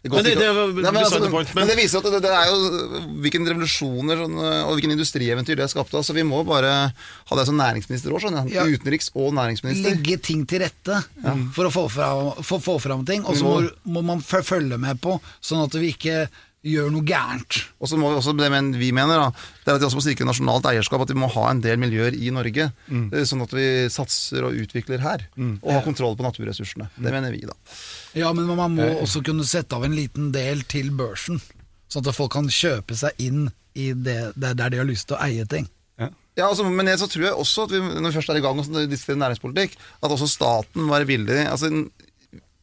Det 0.01 0.11
Men 0.13 0.23
det- 0.23 0.37
det 0.39 0.47
var 0.55 0.67
Nei, 0.71 0.91
men, 0.91 1.03
altså, 1.03 1.29
point, 1.29 1.53
men 1.53 1.67
men- 1.67 1.67
det 1.67 1.83
viser 1.83 1.97
at 1.97 2.05
det, 2.05 2.21
det 2.23 2.31
er 2.31 2.45
jo 2.47 3.09
hvilken 3.19 3.45
revolusjoner 3.45 4.15
sånn, 4.15 4.37
og 4.63 4.77
hvilken 4.77 4.93
industrieventyr 4.95 5.57
det 5.59 5.67
skapte. 5.69 5.97
Altså, 5.99 6.13
vi 6.15 6.23
må 6.23 6.39
bare 6.47 6.93
ha 7.27 7.35
deg 7.35 7.45
som 7.45 7.57
næringsminister 7.59 8.07
òg, 8.15 8.21
sånn. 8.23 8.49
Ja. 8.49 8.63
Utenriks- 8.63 9.11
og 9.13 9.33
næringsminister. 9.35 9.91
Legge 9.97 10.21
ting 10.23 10.45
til 10.47 10.61
rette 10.63 11.03
for 11.51 11.65
å 11.67 11.71
få 11.73 11.89
fram, 11.91 12.31
få, 12.41 12.61
få 12.63 12.79
fram 12.79 13.03
ting. 13.05 13.25
Og 13.25 13.35
så 13.35 13.43
må, 13.43 13.69
må 13.85 14.01
man 14.05 14.21
følge 14.21 14.79
med 14.79 15.01
på, 15.01 15.19
sånn 15.43 15.65
at 15.65 15.73
vi 15.75 15.91
ikke 15.91 16.29
gjør 16.65 16.89
noe 16.91 17.05
gærent. 17.07 17.59
Og 17.79 17.87
så 17.87 17.95
må 17.99 18.09
vi 18.11 18.17
også, 18.19 18.33
det 18.35 18.49
men 18.51 18.73
vi 18.75 18.89
mener 18.95 19.15
da, 19.21 19.27
det 19.63 19.71
er 19.71 19.77
at 19.77 19.83
vi 19.83 19.87
også 19.87 19.99
må 20.01 20.03
sikre 20.03 20.27
nasjonalt 20.27 20.65
eierskap, 20.67 21.01
at 21.05 21.13
vi 21.13 21.19
må 21.21 21.29
ha 21.31 21.45
en 21.53 21.61
del 21.63 21.79
miljøer 21.79 22.17
i 22.19 22.31
Norge, 22.35 22.71
Mm. 22.89 23.05
eh, 23.13 23.23
sånn 23.23 23.41
at 23.45 23.53
vi 23.55 23.67
satser 23.89 24.43
og 24.43 24.57
utvikler 24.59 24.99
her, 24.99 25.23
og 25.39 25.71
har 25.71 25.85
kontroll 25.85 26.17
på 26.19 26.25
naturressursene. 26.27 26.89
Det 26.99 27.11
mener 27.15 27.31
vi 27.31 27.45
da. 27.47 27.55
Ja, 28.17 28.33
men 28.33 28.45
man 28.51 28.75
må 28.75 28.89
også 29.05 29.23
kunne 29.23 29.45
sette 29.47 29.75
av 29.75 29.85
en 29.87 29.95
liten 29.95 30.31
del 30.35 30.63
til 30.67 30.91
børsen, 30.91 31.39
sånn 31.89 32.07
at 32.07 32.15
folk 32.15 32.33
kan 32.35 32.47
kjøpe 32.51 32.95
seg 32.97 33.11
inn 33.17 33.49
i 33.75 33.93
det, 33.93 34.33
det 34.35 34.57
der 34.57 34.69
de 34.69 34.77
har 34.81 34.85
lyst 34.89 35.07
til 35.07 35.15
å 35.17 35.23
eie 35.23 35.45
ting. 35.45 35.69
Ja, 36.37 36.45
altså, 36.47 36.63
men 36.63 36.87
jeg, 36.87 36.95
så 37.01 37.07
tror 37.11 37.23
jeg 37.25 37.35
også 37.35 37.63
at 37.67 37.71
vi, 37.73 37.79
når 37.81 38.05
vi 38.13 38.15
først 38.15 38.29
er 38.31 38.37
i 38.39 38.43
gang 38.45 38.59
og 38.61 38.67
diskuterer 38.87 39.17
næringspolitikk, 39.19 39.73
at 39.99 40.11
også 40.13 40.27
staten 40.29 40.85
må 40.85 40.93
være 40.93 41.07
villig 41.09 41.41
altså, 41.51 41.67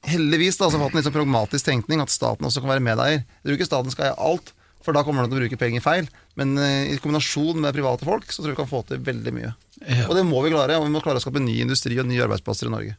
Heldigvis 0.07 0.59
da, 0.61 0.69
så 0.69 0.77
har 0.77 0.87
hatt 0.87 0.95
en 0.95 1.01
litt 1.01 1.07
sånn 1.09 1.17
pragmatisk 1.17 1.67
tenkning 1.67 2.03
at 2.03 2.13
staten 2.13 2.47
også 2.47 2.63
kan 2.63 2.75
være 2.75 2.85
medeier. 2.85 3.25
Jeg 3.25 3.49
tror 3.49 3.59
ikke 3.59 3.69
staten 3.69 3.95
skal 3.95 4.11
eie 4.11 4.19
alt, 4.29 4.53
for 4.85 4.95
da 4.95 5.03
kommer 5.03 5.25
den 5.25 5.33
til 5.33 5.41
å 5.41 5.43
bruke 5.45 5.59
penger 5.59 5.83
feil. 5.83 6.11
Men 6.39 6.55
uh, 6.61 6.85
i 6.93 6.99
kombinasjon 7.03 7.59
med 7.65 7.75
private 7.75 8.07
folk, 8.07 8.29
så 8.31 8.43
tror 8.43 8.53
jeg 8.53 8.59
vi 8.59 8.61
kan 8.61 8.71
få 8.71 8.83
til 8.87 9.03
veldig 9.03 9.35
mye. 9.35 9.55
Ja. 9.83 10.05
Og 10.07 10.15
det 10.19 10.27
må 10.29 10.45
vi 10.45 10.53
klare, 10.55 10.79
og 10.79 10.87
vi 10.87 10.95
må 10.95 11.03
klare 11.03 11.19
å 11.19 11.25
skape 11.25 11.43
ny 11.43 11.59
industri 11.65 11.99
og 11.99 12.07
nye 12.07 12.23
arbeidsplasser 12.29 12.71
i 12.71 12.75
Norge. 12.77 12.95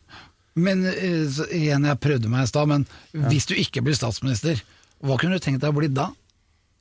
Men 0.58 0.82
så, 1.30 1.46
igjen, 1.54 1.86
jeg 1.86 2.02
prøvde 2.02 2.32
meg 2.34 2.48
i 2.48 2.50
stad, 2.50 2.70
men 2.70 2.88
hvis 3.30 3.46
du 3.48 3.54
ikke 3.62 3.84
blir 3.86 3.96
statsminister, 3.96 4.60
hva 5.06 5.20
kunne 5.22 5.38
du 5.38 5.44
tenkt 5.44 5.62
deg 5.62 5.70
å 5.70 5.78
bli 5.78 5.92
da? 5.94 6.10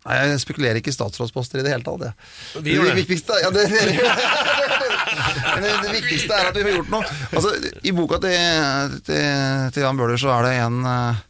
Nei, 0.07 0.17
Jeg 0.31 0.43
spekulerer 0.45 0.79
ikke 0.81 0.93
i 0.93 0.97
statsrådsposter 0.97 1.61
i 1.61 1.67
det 1.67 1.73
hele 1.75 1.87
tatt. 1.87 2.05
Jeg. 2.07 2.63
Vi 2.63 2.77
gjør 2.77 2.91
det. 2.91 2.97
viktigste, 3.01 3.41
ja, 3.43 3.51
det, 3.55 3.67
det, 3.73 4.91
Men 5.07 5.63
det, 5.65 5.73
det 5.85 5.93
viktigste 5.95 6.35
er 6.37 6.51
at 6.51 6.57
vi 6.57 6.65
får 6.67 6.75
gjort 6.81 6.91
noe. 6.93 7.13
Altså, 7.31 7.53
I 7.87 7.93
boka 7.97 8.19
til, 8.23 8.97
til, 9.07 9.71
til 9.75 9.87
Jan 9.87 10.01
Bøhler 10.01 10.21
så 10.21 10.33
er 10.35 10.49
det 10.49 10.55
en 10.65 10.81
eh, 10.91 11.23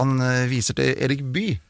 Han 0.00 0.18
eh, 0.24 0.42
viser 0.50 0.78
til 0.78 0.92
Erik 1.06 1.22
Bye. 1.34 1.60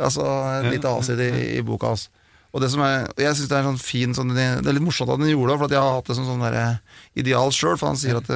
Altså 0.00 0.24
et 0.58 0.70
lite 0.72 0.90
avsnitt 0.90 1.20
i, 1.20 1.30
i 1.58 1.64
boka 1.66 1.92
hans. 1.92 2.08
Og 2.52 2.60
det 2.60 2.68
som 2.72 2.82
er, 2.84 3.06
jeg 3.20 3.36
synes 3.38 3.48
det 3.48 3.56
er 3.58 3.66
sånn 3.68 3.80
fin 3.80 4.12
sånn, 4.16 4.34
Det 4.36 4.44
er 4.60 4.76
litt 4.76 4.84
morsomt 4.84 5.08
at 5.12 5.20
han 5.20 5.30
gjorde 5.30 5.54
det, 5.54 5.58
for 5.62 5.72
jeg 5.72 5.84
har 5.84 5.98
hatt 5.98 6.10
det 6.10 6.16
som 6.18 6.28
sånn 6.28 6.44
der, 6.44 6.58
eh, 6.60 7.02
ideal 7.22 7.52
sjøl. 7.54 7.78
For 7.80 7.92
han 7.92 8.00
sier 8.00 8.20
at 8.20 8.30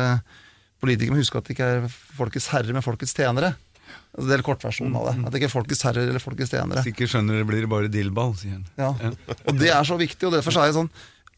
politikere 0.83 1.17
må 1.17 1.21
huske 1.21 1.41
at 1.41 1.49
det 1.49 1.57
ikke 1.57 1.71
er 1.75 1.87
folkets 2.17 2.51
herre, 2.53 2.75
men 2.77 2.85
folkets 2.85 3.17
tjenere. 3.17 3.55
Altså, 4.17 4.31
det 4.31 4.37
er 4.39 4.45
kortversjonen 4.47 4.97
av 4.97 5.11
det. 5.11 5.15
At 5.21 5.33
det 5.35 5.41
ikke 5.41 5.51
er 5.51 5.53
folkets 5.53 5.85
herrer 5.85 6.09
eller 6.09 6.23
folkets 6.23 6.53
tjenere. 6.55 6.81
Hvis 6.81 6.95
ikke 6.95 7.09
skjønner 7.11 7.41
det, 7.41 7.45
blir 7.49 7.65
det 7.65 7.71
bare 7.73 7.91
dillball, 7.93 8.33
sier 8.41 8.57
han. 8.57 8.65
Ja. 8.81 9.13
Og 9.45 9.59
det 9.61 9.69
er 9.73 9.89
så 9.89 9.99
viktig, 10.01 10.29
og 10.29 10.37
derfor 10.37 10.57
er 10.57 10.71
jeg 10.71 10.79
sånn 10.79 10.91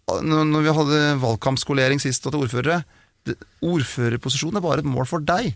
Når 0.09 0.65
vi 0.65 0.75
hadde 0.81 1.01
valgkampskolering 1.23 2.01
sist 2.03 2.27
og 2.27 2.35
til 2.35 2.47
ordførere 2.47 2.83
Ordførerposisjonen 3.61 4.57
er 4.57 4.65
bare 4.65 4.81
et 4.81 4.89
mål 4.89 5.05
for 5.09 5.21
deg 5.21 5.51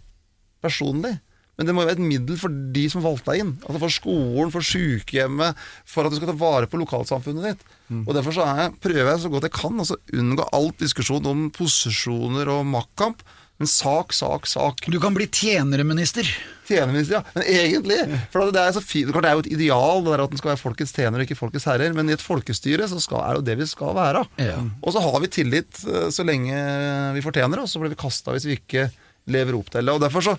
personlig. 0.62 1.14
Men 1.56 1.68
det 1.68 1.74
må 1.76 1.84
jo 1.84 1.88
være 1.90 1.98
et 2.00 2.08
middel 2.08 2.38
for 2.40 2.52
de 2.74 2.82
som 2.90 3.04
valgte 3.04 3.28
deg 3.28 3.42
inn. 3.42 3.52
Altså 3.66 3.80
For 3.82 3.94
skolen, 3.94 4.52
for 4.54 4.64
sykehjemmet, 4.66 5.58
for 5.88 6.06
at 6.06 6.12
du 6.12 6.18
skal 6.18 6.32
ta 6.32 6.36
vare 6.40 6.68
på 6.70 6.80
lokalsamfunnet 6.80 7.48
ditt. 7.50 7.64
Og 8.06 8.12
Derfor 8.16 8.36
så 8.36 8.46
jeg, 8.48 8.72
prøver 8.82 9.10
jeg 9.10 9.22
så 9.24 9.30
godt 9.32 9.48
jeg 9.48 9.56
kan 9.58 9.84
å 9.84 9.86
unngå 10.20 10.48
alt 10.56 10.80
diskusjon 10.80 11.28
om 11.28 11.46
posisjoner 11.54 12.48
og 12.54 12.64
maktkamp. 12.72 13.20
Men 13.60 13.68
sak, 13.70 14.14
sak, 14.16 14.46
sak. 14.50 14.80
Du 14.90 14.98
kan 15.02 15.14
bli 15.14 15.28
tjenerminister. 15.30 16.26
Tjenerminister, 16.66 17.20
ja. 17.20 17.22
Men 17.34 17.44
egentlig 17.46 17.98
For 18.32 18.50
det 18.54 18.62
er, 18.62 18.72
så 18.74 18.82
fint, 18.82 19.12
det 19.12 19.28
er 19.28 19.36
jo 19.36 19.44
et 19.44 19.52
ideal 19.54 20.02
det 20.02 20.14
der 20.14 20.24
at 20.24 20.32
den 20.32 20.40
skal 20.40 20.52
være 20.54 20.62
folkets 20.62 20.94
tjener 20.96 21.20
og 21.20 21.26
ikke 21.28 21.38
folkets 21.38 21.68
herrer. 21.70 21.94
Men 21.94 22.10
i 22.10 22.16
et 22.16 22.24
folkestyre 22.24 22.88
så 22.90 22.98
skal, 23.02 23.22
er 23.26 23.38
jo 23.38 23.44
det 23.46 23.58
vi 23.60 23.68
skal 23.70 23.94
være. 23.98 24.24
Ja. 24.42 24.56
Og 24.80 24.96
så 24.96 25.04
har 25.04 25.20
vi 25.22 25.30
tillit 25.36 25.84
eh, 25.86 26.08
så 26.14 26.26
lenge 26.26 26.56
vi 27.14 27.22
fortjener 27.24 27.60
det, 27.60 27.68
og 27.68 27.70
så 27.70 27.82
blir 27.82 27.94
vi 27.94 28.00
kasta 28.02 28.34
hvis 28.34 28.48
vi 28.48 28.58
ikke 28.58 28.88
lever 29.30 29.60
opp 29.60 29.70
til 29.70 29.86
det. 29.86 29.94
Og 29.94 30.02
derfor 30.02 30.26
så 30.26 30.36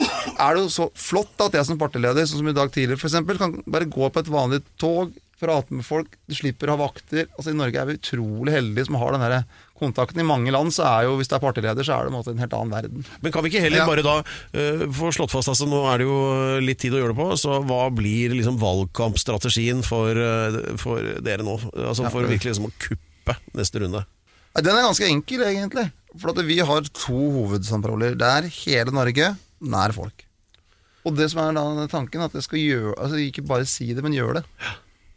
er 0.00 0.54
det 0.54 0.62
jo 0.62 0.70
så 0.72 0.86
flott 0.96 1.42
at 1.44 1.56
jeg 1.58 1.66
som 1.68 1.80
partileder, 1.80 2.28
sånn 2.28 2.44
som 2.44 2.52
i 2.52 2.56
dag 2.56 2.70
tidligere 2.72 3.00
f.eks., 3.00 3.18
kan 3.40 3.58
bare 3.66 3.88
gå 3.90 4.08
på 4.12 4.22
et 4.22 4.30
vanlig 4.32 4.62
tog, 4.80 5.12
prate 5.40 5.72
med 5.72 5.86
folk, 5.86 6.14
du 6.28 6.36
slipper 6.36 6.68
å 6.68 6.76
ha 6.76 6.84
vakter. 6.84 7.28
Altså 7.34 7.52
I 7.52 7.58
Norge 7.58 7.80
er 7.80 7.88
vi 7.88 7.96
utrolig 7.98 8.54
heldige 8.54 8.88
som 8.88 8.98
har 9.00 9.16
den 9.16 9.24
der 9.24 9.36
kontakten. 9.80 10.20
I 10.22 10.26
mange 10.28 10.52
land 10.54 10.72
så 10.76 10.84
er 10.86 11.08
jo, 11.08 11.16
hvis 11.18 11.30
du 11.30 11.34
er 11.36 11.42
partileder, 11.42 11.86
så 11.86 11.96
er 11.96 12.06
det 12.08 12.12
en 12.14 12.34
en 12.34 12.42
helt 12.44 12.56
annen 12.56 12.74
verden. 12.74 13.06
Men 13.22 13.32
kan 13.32 13.44
vi 13.44 13.50
ikke 13.50 13.64
heller 13.64 13.82
Ja. 13.82 13.86
bare 13.88 14.04
da 14.06 14.16
uh, 14.20 14.86
få 14.92 15.10
slått 15.16 15.32
fast 15.32 15.48
altså, 15.48 15.66
Nå 15.68 15.82
er 15.90 15.98
det 15.98 16.06
jo 16.06 16.60
litt 16.60 16.78
tid 16.78 16.94
å 16.94 17.00
gjøre 17.02 17.14
det 17.14 17.20
på, 17.20 17.28
så 17.40 17.60
hva 17.64 17.82
blir 17.94 18.36
liksom 18.36 18.58
valgkampstrategien 18.60 19.82
for, 19.86 20.14
uh, 20.14 20.76
for 20.80 21.00
dere 21.24 21.46
nå? 21.46 21.58
Altså 21.74 22.08
For 22.10 22.28
virkelig 22.28 22.54
liksom 22.54 22.68
å 22.70 22.74
kuppe 22.78 23.36
neste 23.56 23.82
runde? 23.82 24.04
Den 24.58 24.74
er 24.74 24.82
ganske 24.82 25.06
enkel, 25.06 25.44
egentlig. 25.46 25.90
For 26.18 26.32
at 26.32 26.42
vi 26.44 26.58
har 26.58 26.82
to 26.90 27.18
hovedsamproller. 27.36 28.16
Det 28.18 28.26
er 28.26 28.48
hele 28.64 28.94
Norge, 28.94 29.36
nær 29.62 29.94
folk. 29.94 30.26
Og 31.06 31.14
det 31.16 31.30
som 31.32 31.40
er 31.44 31.54
da 31.56 31.86
tanken, 31.88 32.20
at 32.26 32.34
jeg 32.36 32.44
skal 32.44 32.60
gjøre 32.60 32.96
Altså 33.00 33.20
ikke 33.22 33.44
bare 33.48 33.68
si 33.68 33.86
det, 33.94 34.02
men 34.04 34.12
gjøre 34.12 34.40
det. 34.40 34.44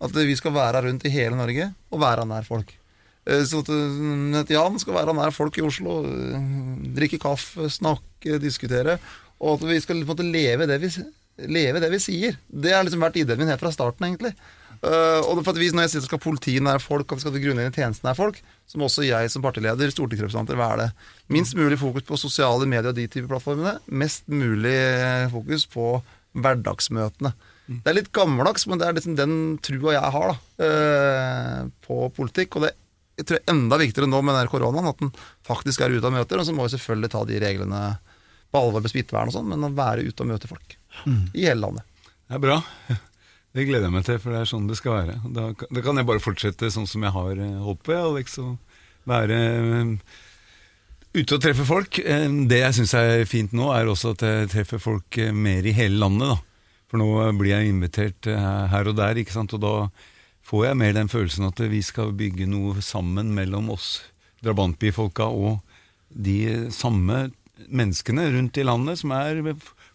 At 0.03 0.15
vi 0.15 0.35
skal 0.35 0.53
være 0.55 0.83
rundt 0.85 1.03
i 1.07 1.11
hele 1.11 1.35
Norge, 1.39 1.71
og 1.91 1.99
være 2.03 2.27
nær 2.29 2.45
folk. 2.47 2.71
Eh, 3.25 3.43
Så 3.47 3.63
at, 3.63 4.49
Jan 4.51 4.79
skal 4.79 4.97
være 4.97 5.15
nær 5.15 5.35
folk 5.35 5.57
i 5.57 5.65
Oslo, 5.65 6.01
eh, 6.05 6.39
drikke 6.97 7.19
kaffe, 7.21 7.69
snakke, 7.71 8.39
diskutere. 8.41 8.99
Og 9.39 9.59
at 9.59 9.69
vi 9.69 9.79
skal 9.83 10.03
på 10.03 10.11
en 10.11 10.15
måte 10.15 10.31
leve 10.31 10.67
det 10.67 10.79
vi, 10.81 10.91
leve 11.47 11.79
det 11.79 11.91
vi 11.91 11.99
sier. 11.99 12.37
Det 12.47 12.73
har 12.73 12.83
liksom 12.83 13.03
vært 13.03 13.19
ideen 13.19 13.39
min 13.39 13.51
helt 13.51 13.63
fra 13.63 13.71
starten, 13.71 14.07
egentlig. 14.07 14.35
Og 14.83 15.39
for 15.45 15.53
at 15.53 15.59
vi, 15.59 15.69
Når 15.71 15.85
jeg 15.85 15.89
sier 15.91 16.01
at 16.03 16.07
skal 16.09 16.19
politiet 16.19 16.63
nær 16.63 16.79
folk, 16.83 17.07
og 17.07 17.15
vi 17.15 17.23
skal 17.23 17.31
grunnleggende 17.39 17.71
tjenesten 17.71 18.03
nær 18.03 18.17
folk, 18.19 18.41
så 18.67 18.75
må 18.77 18.89
også 18.89 19.05
jeg 19.07 19.29
som 19.31 19.41
partileder, 19.41 19.91
stortingsrepresentanter, 19.91 20.59
være 20.59 20.77
det. 20.81 20.89
Minst 21.31 21.55
mulig 21.55 21.79
fokus 21.79 22.03
på 22.03 22.19
sosiale 22.19 22.67
medier 22.67 22.91
og 22.91 22.95
de 22.95 23.07
type 23.07 23.29
plattformene. 23.31 23.77
Mest 23.87 24.27
mulig 24.27 24.75
fokus 25.31 25.65
på 25.71 26.03
hverdagsmøtene. 26.35 27.31
Det 27.67 27.87
er 27.87 27.95
litt 27.95 28.11
gammeldags, 28.11 28.67
men 28.67 28.79
det 28.79 28.87
er 28.87 28.97
liksom 28.97 29.15
den 29.15 29.57
trua 29.63 29.95
jeg 29.95 30.11
har 30.17 30.33
da, 30.33 31.69
på 31.87 32.09
politikk. 32.17 32.57
Og 32.59 32.67
det 32.67 32.73
jeg 33.19 33.27
tror 33.29 33.39
enda 33.53 33.77
viktigere 33.77 34.09
nå 34.09 34.19
med 34.25 34.35
den 34.39 34.49
koronaen, 34.51 34.89
at 34.89 34.99
den 35.03 35.11
faktisk 35.45 35.83
er 35.85 35.93
ute 35.93 36.09
og 36.09 36.15
møter. 36.15 36.41
Og 36.41 36.47
så 36.47 36.55
må 36.55 36.65
vi 36.65 36.73
selvfølgelig 36.75 37.11
ta 37.13 37.23
de 37.29 37.39
reglene 37.43 37.81
på 38.53 38.61
alvor 38.61 38.81
med 38.85 38.93
smittevern 38.93 39.29
og 39.31 39.35
sånn, 39.35 39.49
men 39.49 39.65
å 39.67 39.71
være 39.77 40.05
ute 40.07 40.23
og 40.25 40.29
møte 40.33 40.49
folk. 40.49 40.75
I 41.33 41.45
hele 41.47 41.59
landet. 41.61 41.85
Det 42.29 42.37
er 42.39 42.45
bra. 42.45 42.59
Det 43.53 43.67
gleder 43.69 43.85
jeg 43.85 43.93
meg 43.93 44.05
til, 44.07 44.15
for 44.17 44.33
det 44.33 44.39
er 44.41 44.47
sånn 44.49 44.63
det 44.65 44.75
skal 44.79 44.95
være. 44.95 45.15
Da, 45.29 45.43
da 45.53 45.81
kan 45.85 45.99
jeg 45.99 46.07
bare 46.09 46.21
fortsette 46.23 46.71
sånn 46.73 46.87
som 46.89 47.03
jeg 47.05 47.13
har 47.13 47.35
håpet, 47.37 47.59
holdt 47.61 47.83
på, 47.85 47.93
Alex. 47.93 48.39
Og 48.41 48.55
være 49.05 49.35
eh, 49.37 49.91
ute 51.19 51.35
og 51.37 51.43
treffe 51.43 51.65
folk. 51.69 51.99
Eh, 52.01 52.25
Det 52.49 52.57
jeg 52.63 52.77
syns 52.79 52.95
er 52.97 53.27
fint 53.29 53.53
nå, 53.53 53.67
er 53.77 53.91
også 53.91 54.15
at 54.15 54.25
jeg 54.25 54.49
treffer 54.55 54.81
folk 54.81 55.19
eh, 55.21 55.29
mer 55.37 55.69
i 55.69 55.75
hele 55.77 56.01
landet. 56.01 56.33
da. 56.33 56.73
For 56.89 56.97
nå 57.03 57.07
eh, 57.27 57.29
blir 57.37 57.53
jeg 57.53 57.69
invitert 57.75 58.31
eh, 58.33 58.49
her 58.73 58.89
og 58.89 58.97
der, 58.97 59.21
ikke 59.21 59.35
sant. 59.37 59.53
Og 59.53 59.61
da 59.61 59.75
får 60.43 60.67
jeg 60.67 60.79
mer 60.79 60.97
den 60.97 61.11
følelsen 61.11 61.47
at 61.47 61.61
vi 61.71 61.81
skal 61.85 62.13
bygge 62.17 62.47
noe 62.49 62.83
sammen 62.83 63.31
mellom 63.35 63.71
oss 63.73 64.01
drabantbyfolka 64.43 65.29
og 65.31 65.61
de 66.13 66.69
samme 66.73 67.29
menneskene 67.69 68.25
rundt 68.33 68.57
i 68.59 68.65
landet, 68.65 68.99
som 68.99 69.13
er 69.15 69.39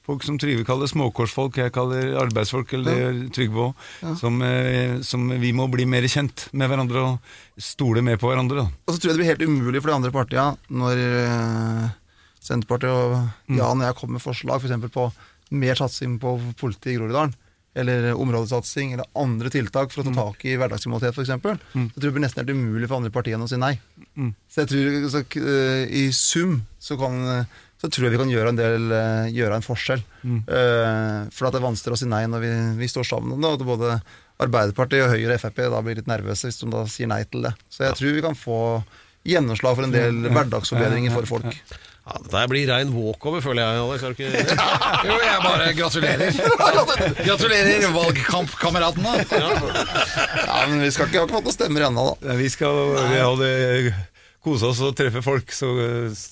folk 0.06 0.24
som 0.24 0.38
Trygve 0.40 0.64
kaller 0.66 0.88
småkorsfolk, 0.88 1.58
jeg 1.60 1.74
kaller 1.74 2.14
arbeidsfolk, 2.22 2.72
eller 2.78 3.26
Trygve 3.34 3.68
òg, 3.68 3.86
som, 4.20 4.40
eh, 4.42 5.00
som 5.04 5.28
vi 5.28 5.52
må 5.52 5.68
bli 5.70 5.84
mer 5.84 6.06
kjent 6.08 6.48
med 6.52 6.70
hverandre 6.70 7.04
og 7.04 7.18
stole 7.60 8.02
mer 8.02 8.16
på 8.16 8.30
hverandre. 8.30 8.64
da. 8.64 8.70
Og 8.86 8.94
så 8.94 9.00
tror 9.00 9.10
jeg 9.10 9.18
det 9.18 9.22
blir 9.22 9.32
helt 9.34 9.48
umulig 9.48 9.82
for 9.82 9.90
de 9.90 9.98
andre 9.98 10.14
partiene 10.14 10.56
når 10.70 11.02
eh, 11.04 11.90
Senterpartiet 12.40 12.90
og 12.90 13.28
Jan 13.52 13.82
og 13.82 13.84
jeg 13.84 13.98
kommer 13.98 14.16
med 14.16 14.24
forslag 14.24 14.62
f.eks. 14.62 14.92
på 14.94 15.10
mer 15.50 15.74
satsing 15.74 16.18
på 16.22 16.38
politi 16.56 16.94
i 16.94 16.96
Groruddalen. 16.96 17.34
Eller 17.78 18.10
områdesatsing, 18.14 18.92
eller 18.96 19.08
andre 19.18 19.52
tiltak 19.54 19.92
for 19.94 20.02
å 20.02 20.08
ta 20.08 20.14
tak 20.16 20.44
i 20.48 20.56
hverdagskriminalitet 20.58 21.14
f.eks. 21.14 21.28
eksempel 21.28 21.56
Så 21.92 22.00
tror 22.00 22.08
jeg 22.10 22.16
det 22.18 22.24
nesten 22.24 22.42
helt 22.42 22.54
umulig 22.56 22.90
for 22.90 22.98
andre 22.98 23.14
partiene 23.14 23.46
å 23.46 23.50
si 23.50 23.60
nei. 23.60 23.74
Så 24.50 24.64
jeg 24.64 24.70
tror 24.72 25.08
så, 25.14 25.24
uh, 25.24 25.82
i 25.86 26.04
sum 26.16 26.60
så, 26.82 26.98
kan, 27.00 27.18
så 27.78 27.90
tror 27.90 28.08
jeg 28.08 28.16
vi 28.16 28.22
kan 28.22 28.32
gjøre 28.32 28.54
en 28.54 28.60
del 28.60 28.88
uh, 28.92 29.26
Gjøre 29.34 29.58
en 29.60 29.66
forskjell. 29.66 30.02
Eh, 30.28 31.20
for 31.34 31.48
at 31.48 31.54
det 31.54 31.60
er 31.60 31.66
vanskeligere 31.66 31.98
å 31.98 32.00
si 32.00 32.08
nei 32.10 32.24
når 32.30 32.42
vi, 32.44 32.54
vi 32.80 32.88
står 32.90 33.06
sammen 33.06 33.36
om 33.36 33.44
det. 33.44 33.54
Og 33.54 33.68
både 33.68 33.98
Arbeiderpartiet 34.42 35.06
og 35.06 35.12
Høyre 35.14 35.36
og 35.36 35.42
Frp 35.42 35.60
da 35.74 35.82
blir 35.84 35.98
litt 35.98 36.10
nervøse 36.10 36.48
hvis 36.48 36.60
de 36.62 36.70
da 36.72 36.84
sier 36.90 37.10
nei 37.10 37.24
til 37.30 37.46
det. 37.48 37.54
Så 37.72 37.86
jeg 37.86 37.98
tror 37.98 38.16
vi 38.16 38.24
kan 38.24 38.38
få 38.38 38.58
gjennomslag 39.28 39.76
for 39.76 39.86
en 39.86 39.94
del 39.94 40.28
hverdagsforbedringer 40.30 41.14
for 41.14 41.28
folk. 41.28 41.78
Ja, 42.08 42.16
Dette 42.24 42.42
blir 42.48 42.68
rein 42.70 42.92
walkover, 42.94 43.42
føler 43.44 43.60
jeg. 43.60 43.80
Alex, 43.84 44.02
er 44.02 44.14
det 44.16 44.28
ikke? 44.28 44.68
Jo, 45.08 45.16
jeg 45.20 45.42
bare 45.44 45.66
gratulerer. 45.76 46.38
Gratulerer, 47.20 47.84
valgkampkameratene. 47.92 49.12
Ja, 49.28 50.62
men 50.70 50.80
vi 50.86 50.90
skal 50.94 51.10
ikke, 51.10 51.20
ha 51.20 51.28
ikke 51.28 51.36
fått 51.36 51.50
noen 51.50 51.56
stemmer 51.58 51.84
ennå, 51.90 52.06
da. 52.08 52.30
Ja, 52.32 52.38
Vi 52.40 52.48
skal 52.54 52.80
vi 53.12 53.20
hadde 53.20 53.50
kose 54.44 54.70
oss 54.70 54.80
og 54.86 54.96
treffe 54.96 55.20
folk, 55.26 55.52
så 55.52 55.68
eh, 55.84 56.22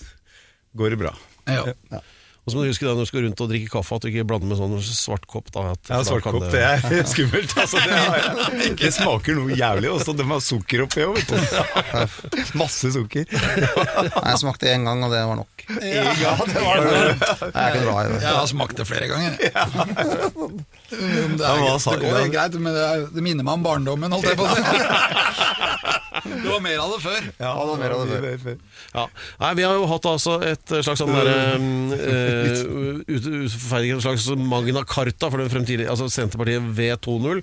går 0.81 0.95
det 0.97 1.01
bra. 1.05 1.13
Ja. 1.51 2.01
Og 2.47 2.53
så 2.53 2.59
må 2.61 2.63
du 2.63 2.69
huske 2.71 2.87
da 2.87 2.93
når 2.95 3.09
du 3.09 3.09
skal 3.11 3.25
rundt 3.25 3.41
og 3.43 3.49
drikke 3.51 3.71
kaffe, 3.73 3.97
at 3.97 4.05
du 4.05 4.07
ikke 4.07 4.23
blander 4.31 4.47
med 4.47 4.59
sånn 4.61 4.77
svart 4.87 5.25
kopp. 5.27 5.49
Da, 5.51 5.65
at, 5.75 5.89
Ja, 5.91 5.97
svart 6.07 6.23
kopp, 6.23 6.45
det 6.53 6.61
er 6.63 7.09
skummelt. 7.13 7.51
Altså, 7.59 7.81
det, 7.83 7.97
er, 7.99 8.77
det 8.79 8.91
smaker 8.95 9.35
noe 9.35 9.57
jævlig 9.59 9.91
også. 9.91 10.15
De 10.15 10.27
har 10.31 10.45
sukker 10.47 10.85
oppi 10.85 11.03
òg, 11.03 11.19
vet 11.19 11.35
du. 11.35 12.55
Masse 12.61 12.93
sukker. 12.95 13.27
Jeg 13.35 14.39
smakte 14.45 14.71
én 14.71 14.87
gang, 14.87 15.03
og 15.03 15.11
det 15.11 15.25
var 15.27 15.41
nok. 15.43 15.67
Ja, 15.83 16.37
det 16.47 16.63
var 16.63 16.87
det. 16.87 16.95
Jeg 16.95 17.51
er 17.51 17.75
ikke 17.75 17.83
bra 17.89 17.97
i 17.99 18.13
det. 18.13 18.23
Jeg 18.23 18.39
har 18.39 18.47
smakt 18.53 18.79
det 18.79 18.87
flere 18.87 19.11
ganger. 19.11 19.31
Det, 19.43 19.51
er, 21.43 21.59
det 21.67 21.99
går 21.99 22.21
helt 22.21 22.35
greit, 22.37 22.61
men 22.63 22.71
det, 22.79 22.87
er, 22.87 23.09
det 23.11 23.27
minner 23.27 23.43
meg 23.43 23.59
om 23.59 23.67
barndommen, 23.67 24.15
holdt 24.15 24.31
jeg 24.31 24.39
på 24.39 24.47
å 24.47 24.55
si. 24.55 24.63
Det 26.27 26.49
var 26.49 26.63
mer 26.63 26.79
av 26.81 26.93
det 26.95 27.01
før. 27.03 27.27
Ja, 27.39 27.51
det 27.59 27.67
var 27.71 27.79
mer 27.81 27.95
av 27.97 28.07
det 28.09 28.33
før. 28.43 28.57
Ja. 28.95 29.05
Nei, 29.43 29.51
vi 29.59 29.65
har 29.67 29.75
jo 29.77 29.87
hatt 29.91 30.07
altså 30.11 30.37
et 30.47 30.73
slags 30.73 31.03
sånn 31.03 31.13
derre 31.15 31.37
uh, 31.59 32.36
ut, 33.07 33.27
en 33.27 34.01
slags 34.05 34.27
magna 34.37 34.83
carta 34.89 35.31
for 35.33 35.43
den 35.43 35.51
fremtidige 35.53 35.89
altså 35.93 36.09
Senterpartiet 36.13 36.63
V20. 36.77 37.43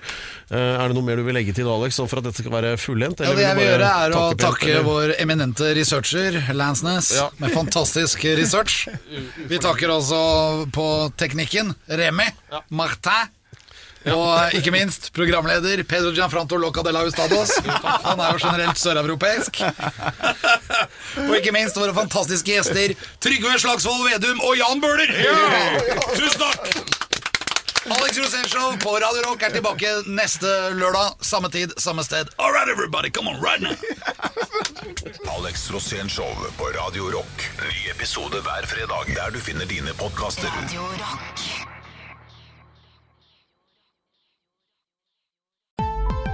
Eh, 0.52 0.58
er 0.58 0.88
det 0.92 0.98
noe 0.98 1.06
mer 1.08 1.20
du 1.22 1.26
vil 1.28 1.38
legge 1.38 1.54
til 1.58 1.70
Alex, 1.72 1.98
for 2.02 2.22
at 2.22 2.28
dette 2.30 2.44
skal 2.44 2.54
være 2.56 2.74
fullendt? 2.82 3.24
Ja, 3.26 3.34
det 3.38 3.46
jeg 3.46 3.60
vil 3.60 3.68
gjøre, 3.70 3.92
er 4.08 4.18
å 4.18 4.24
takke 4.40 4.70
eller? 4.72 4.88
vår 4.88 5.16
eminente 5.24 5.74
researcher, 5.78 6.40
Lansnes, 6.58 7.14
Ja. 7.18 7.30
med 7.42 7.54
fantastisk 7.56 8.24
research. 8.40 8.88
Vi 9.52 9.60
takker 9.64 9.94
også 9.94 10.24
på 10.74 10.88
teknikken, 11.20 11.74
Remi, 11.90 12.30
Martin. 12.70 13.32
Og 14.12 14.56
ikke 14.58 14.72
minst 14.76 15.12
programleder 15.16 15.84
Pedro 15.88 16.12
Gianfranto 16.12 16.58
Loca 16.60 16.84
de 16.84 16.92
la 16.92 17.04
Hustados. 17.06 17.54
Han 18.04 18.20
er 18.20 18.34
jo 18.36 18.42
generelt 18.44 18.80
søreuropeisk. 18.82 19.62
Og 21.24 21.38
ikke 21.38 21.54
minst 21.56 21.78
våre 21.80 21.96
fantastiske 21.96 22.52
gjester 22.52 22.96
Trygve 23.24 23.56
Slagsvold 23.64 24.10
Vedum 24.10 24.44
og 24.44 24.58
Jan 24.60 24.84
Bøhler. 24.84 25.16
Tusen 26.18 26.42
takk! 26.42 26.94
Alex 27.84 28.16
Rosenshov 28.18 28.78
på 28.80 28.94
Radio 29.04 29.24
Rock 29.26 29.42
er 29.44 29.52
tilbake 29.52 29.90
neste 30.08 30.48
lørdag. 30.72 31.18
Samme 31.20 31.50
tid, 31.52 31.74
samme 31.78 32.04
sted. 32.04 32.32
All 32.40 32.54
right, 32.54 32.70
everybody, 32.72 33.10
come 33.12 33.28
on 33.28 33.42
right 33.44 33.60
now. 33.60 33.76
Alex 35.36 35.70
Rosénshow 35.72 36.32
på 36.58 36.64
Radio 36.80 37.10
Rock. 37.12 37.50
Ny 37.60 37.92
episode 37.92 38.40
hver 38.42 38.68
fredag 38.68 39.16
der 39.16 39.36
du 39.36 39.40
finner 39.40 39.66
dine 39.66 39.94
podkaster. 40.00 40.48
Radio 40.48 40.82
Rock. 40.82 41.63